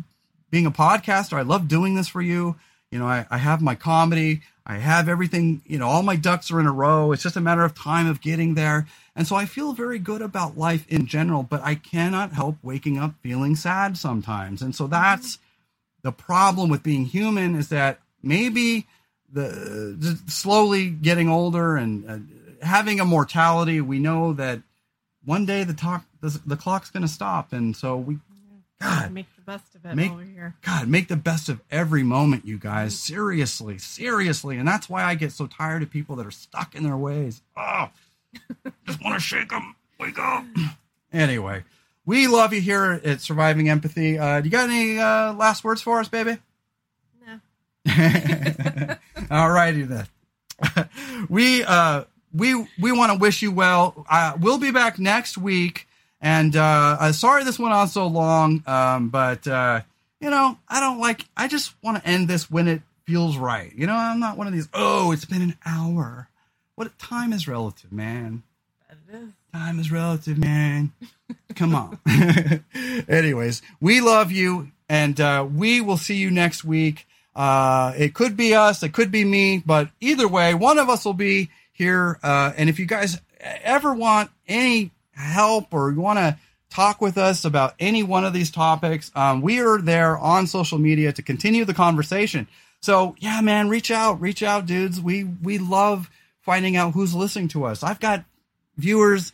being 0.52 0.68
a 0.68 0.72
podcaster. 0.72 1.38
I 1.38 1.42
love 1.42 1.68
doing 1.68 1.96
this 1.96 2.08
for 2.08 2.22
you. 2.22 2.58
You 2.92 3.00
know, 3.00 3.08
I, 3.08 3.26
I 3.32 3.38
have 3.38 3.62
my 3.62 3.74
comedy. 3.74 4.42
I 4.68 4.76
have 4.76 5.10
everything, 5.10 5.62
you 5.66 5.80
know, 5.80 5.88
all 5.88 6.04
my 6.04 6.16
ducks 6.16 6.52
are 6.52 6.60
in 6.60 6.68
a 6.68 6.72
row. 6.72 7.12
It's 7.12 7.24
just 7.24 7.36
a 7.36 7.42
matter 7.42 7.66
of 7.66 7.76
time 7.76 8.08
of 8.08 8.22
getting 8.22 8.54
there. 8.54 8.88
And 9.16 9.28
so 9.28 9.36
I 9.36 9.46
feel 9.46 9.74
very 9.74 10.00
good 10.00 10.22
about 10.22 10.58
life 10.58 10.86
in 10.88 11.06
general, 11.06 11.44
but 11.44 11.62
I 11.64 11.76
cannot 11.76 12.34
help 12.34 12.58
waking 12.62 12.98
up 12.98 13.16
feeling 13.22 13.56
sad 13.56 13.98
sometimes. 13.98 14.62
And 14.62 14.74
so 14.74 14.88
that's 14.88 15.40
the 16.04 16.12
problem 16.12 16.70
with 16.70 16.84
being 16.84 17.06
human 17.06 17.56
is 17.56 17.70
that 17.70 18.00
maybe 18.22 18.86
the 19.32 20.20
slowly 20.28 20.90
getting 20.90 21.28
older 21.28 21.76
and 21.76 22.10
uh, 22.10 22.66
having 22.66 23.00
a 23.00 23.06
mortality, 23.06 23.82
we 23.82 24.00
know 24.00 24.34
that 24.34 24.62
one 25.26 25.46
day 25.46 25.64
the 25.64 25.74
talk 25.74 26.06
the, 26.22 26.40
the 26.46 26.56
clock's 26.56 26.92
going 26.92 27.04
to 27.04 27.10
stop, 27.10 27.52
and 27.52 27.76
so 27.76 27.98
we 27.98 28.20
God 28.80 29.12
make 29.12 29.34
the 29.36 29.42
best 29.42 29.76
of 29.76 29.86
it 29.86 29.96
make, 29.96 30.12
over 30.12 30.24
here. 30.24 30.56
God, 30.62 30.88
make 30.88 31.08
the 31.08 31.16
best 31.16 31.50
of 31.50 31.62
every 31.72 32.04
moment, 32.04 32.46
you 32.46 32.58
guys. 32.58 32.98
Seriously, 32.98 33.78
seriously, 33.78 34.58
and 34.58 34.68
that's 34.68 34.90
why 34.90 35.04
I 35.04 35.16
get 35.16 35.32
so 35.32 35.48
tired 35.48 35.84
of 35.84 35.90
people 35.90 36.18
that 36.18 36.28
are 36.28 36.32
stuck 36.32 36.76
in 36.76 36.84
their 36.84 36.98
ways. 36.98 37.42
Oh, 37.56 37.90
just 38.86 39.04
want 39.04 39.16
to 39.16 39.22
shake 39.22 39.50
them. 39.50 39.76
Wake 40.00 40.20
up. 40.20 40.46
anyway, 41.14 41.64
we 42.06 42.28
love 42.28 42.54
you 42.54 42.62
here 42.62 43.00
at 43.04 43.22
Surviving 43.22 43.70
Empathy. 43.70 44.18
Uh, 44.18 44.42
do 44.42 44.46
you 44.46 44.52
got 44.52 44.70
any 44.70 45.00
uh, 45.00 45.34
last 45.34 45.64
words 45.64 45.82
for 45.82 46.00
us, 46.00 46.10
baby? 46.10 46.38
No. 47.26 47.40
All 49.32 49.50
righty 49.50 49.84
then. 49.84 50.08
we 51.30 51.64
uh, 51.64 52.04
we 52.34 52.68
we 52.80 52.92
want 52.92 53.12
to 53.12 53.18
wish 53.18 53.42
you 53.42 53.52
well. 53.52 54.06
Uh, 54.10 54.38
we'll 54.40 54.58
be 54.58 54.72
back 54.72 55.00
next 55.00 55.38
week, 55.38 55.88
and 56.22 56.56
uh, 56.56 56.98
uh, 57.00 57.12
sorry 57.12 57.44
this 57.44 57.60
went 57.60 57.74
on 57.74 57.88
so 57.88 58.08
long, 58.08 58.64
um, 58.68 59.10
but 59.10 59.48
uh, 59.48 59.82
you 60.20 60.30
know 60.30 60.58
I 60.68 60.80
don't 60.80 61.00
like. 61.00 61.26
I 61.38 61.48
just 61.48 61.74
want 61.82 62.02
to 62.02 62.10
end 62.10 62.28
this 62.28 62.50
when 62.50 62.68
it 62.68 62.82
feels 63.06 63.38
right. 63.38 63.74
You 63.76 63.88
know, 63.88 63.96
I'm 63.96 64.20
not 64.20 64.38
one 64.38 64.48
of 64.48 64.54
these. 64.54 64.68
Oh, 64.74 65.12
it's 65.12 65.26
been 65.26 65.42
an 65.42 65.58
hour. 65.66 66.30
What 66.76 66.98
time 66.98 67.34
is 67.34 67.48
relative, 67.48 67.92
man. 67.92 68.44
Time 69.54 69.78
is 69.78 69.92
relative, 69.92 70.40
man. 70.40 70.92
Come 71.56 71.76
on. 71.76 72.00
Anyways, 73.08 73.62
we 73.80 74.02
love 74.02 74.32
you, 74.32 74.72
and 74.90 75.20
uh, 75.22 75.48
we 75.48 75.80
will 75.80 75.98
see 75.98 76.16
you 76.16 76.32
next 76.32 76.64
week. 76.64 77.06
Uh, 77.36 77.94
it 77.96 78.16
could 78.16 78.36
be 78.36 78.56
us, 78.56 78.82
it 78.82 78.94
could 78.94 79.12
be 79.12 79.24
me, 79.24 79.62
but 79.64 79.90
either 80.02 80.28
way, 80.28 80.56
one 80.56 80.80
of 80.80 80.90
us 80.90 81.06
will 81.06 81.14
be 81.14 81.52
here. 81.72 82.20
Uh, 82.24 82.52
and 82.58 82.68
if 82.68 82.80
you 82.80 82.88
guys 82.88 83.22
ever 83.40 83.94
want 83.94 84.32
any 84.48 84.90
help 85.12 85.72
or 85.72 85.92
you 85.92 86.00
want 86.00 86.18
to 86.18 86.36
talk 86.72 87.00
with 87.00 87.20
us 87.20 87.46
about 87.46 87.76
any 87.80 88.02
one 88.02 88.26
of 88.26 88.34
these 88.34 88.50
topics, 88.50 89.12
um, 89.16 89.42
we 89.44 89.60
are 89.60 89.80
there 89.80 90.18
on 90.18 90.48
social 90.48 90.80
media 90.80 91.14
to 91.14 91.22
continue 91.22 91.64
the 91.64 91.76
conversation. 91.76 92.48
So 92.82 93.16
yeah, 93.20 93.40
man, 93.42 93.70
reach 93.70 93.92
out, 93.92 94.20
reach 94.20 94.42
out, 94.42 94.66
dudes. 94.66 95.00
We 95.00 95.26
we 95.26 95.60
love 95.60 96.10
finding 96.42 96.76
out 96.76 96.94
who's 96.94 97.14
listening 97.14 97.50
to 97.50 97.66
us. 97.66 97.84
I've 97.84 98.00
got 98.00 98.26
viewers 98.78 99.32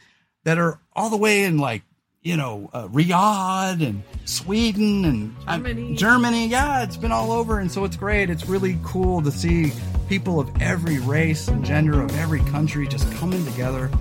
that 0.50 0.58
are 0.58 0.80
all 0.94 1.12
the 1.12 1.18
way 1.18 1.44
in 1.44 1.60
like 1.60 1.84
you 2.24 2.36
know 2.36 2.72
uh, 2.74 2.88
Riyadh 2.88 3.86
and 3.86 4.02
Sweden 4.26 5.06
and 5.06 5.36
uh, 5.48 5.58
Germany. 5.58 5.96
Germany. 5.96 6.48
Yeah, 6.48 6.82
it's 6.82 6.98
been 6.98 7.12
all 7.12 7.32
over, 7.32 7.60
and 7.60 7.72
so 7.72 7.86
it's 7.86 7.96
great. 7.96 8.32
It's 8.32 8.48
really 8.48 8.80
cool 8.84 9.22
to 9.22 9.32
see 9.32 9.72
people 10.08 10.40
of 10.40 10.50
every 10.60 10.98
race 11.02 11.48
and 11.50 11.64
gender 11.64 12.02
of 12.02 12.18
every 12.18 12.40
country 12.46 12.88
just 12.88 13.12
coming 13.14 13.46
together. 13.46 13.92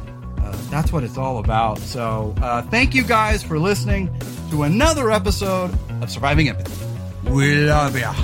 Uh, 0.41 0.57
that's 0.71 0.91
what 0.91 1.05
it's 1.05 1.19
all 1.19 1.39
about. 1.39 1.79
So 1.81 2.35
uh, 2.41 2.63
thank 2.63 2.95
you 2.95 3.05
guys 3.05 3.43
for 3.43 3.59
listening 3.59 4.09
to 4.51 4.63
another 4.63 5.11
episode 5.11 5.71
of 6.01 6.11
Surviving 6.11 6.49
Empathy. 6.49 7.31
We 7.31 7.57
love 7.67 7.99
ya. 7.99 8.15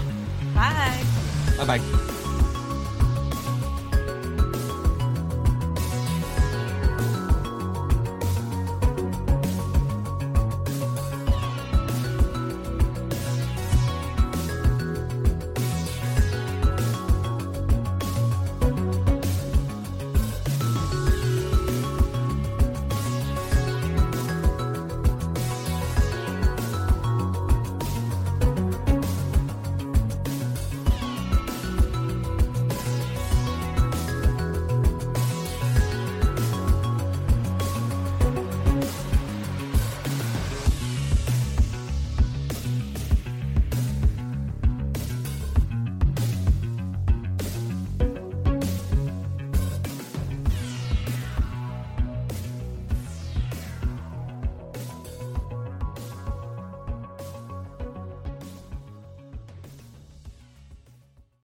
Bye. 0.55 1.05
Bye 1.59 1.79
bye. 1.79 2.14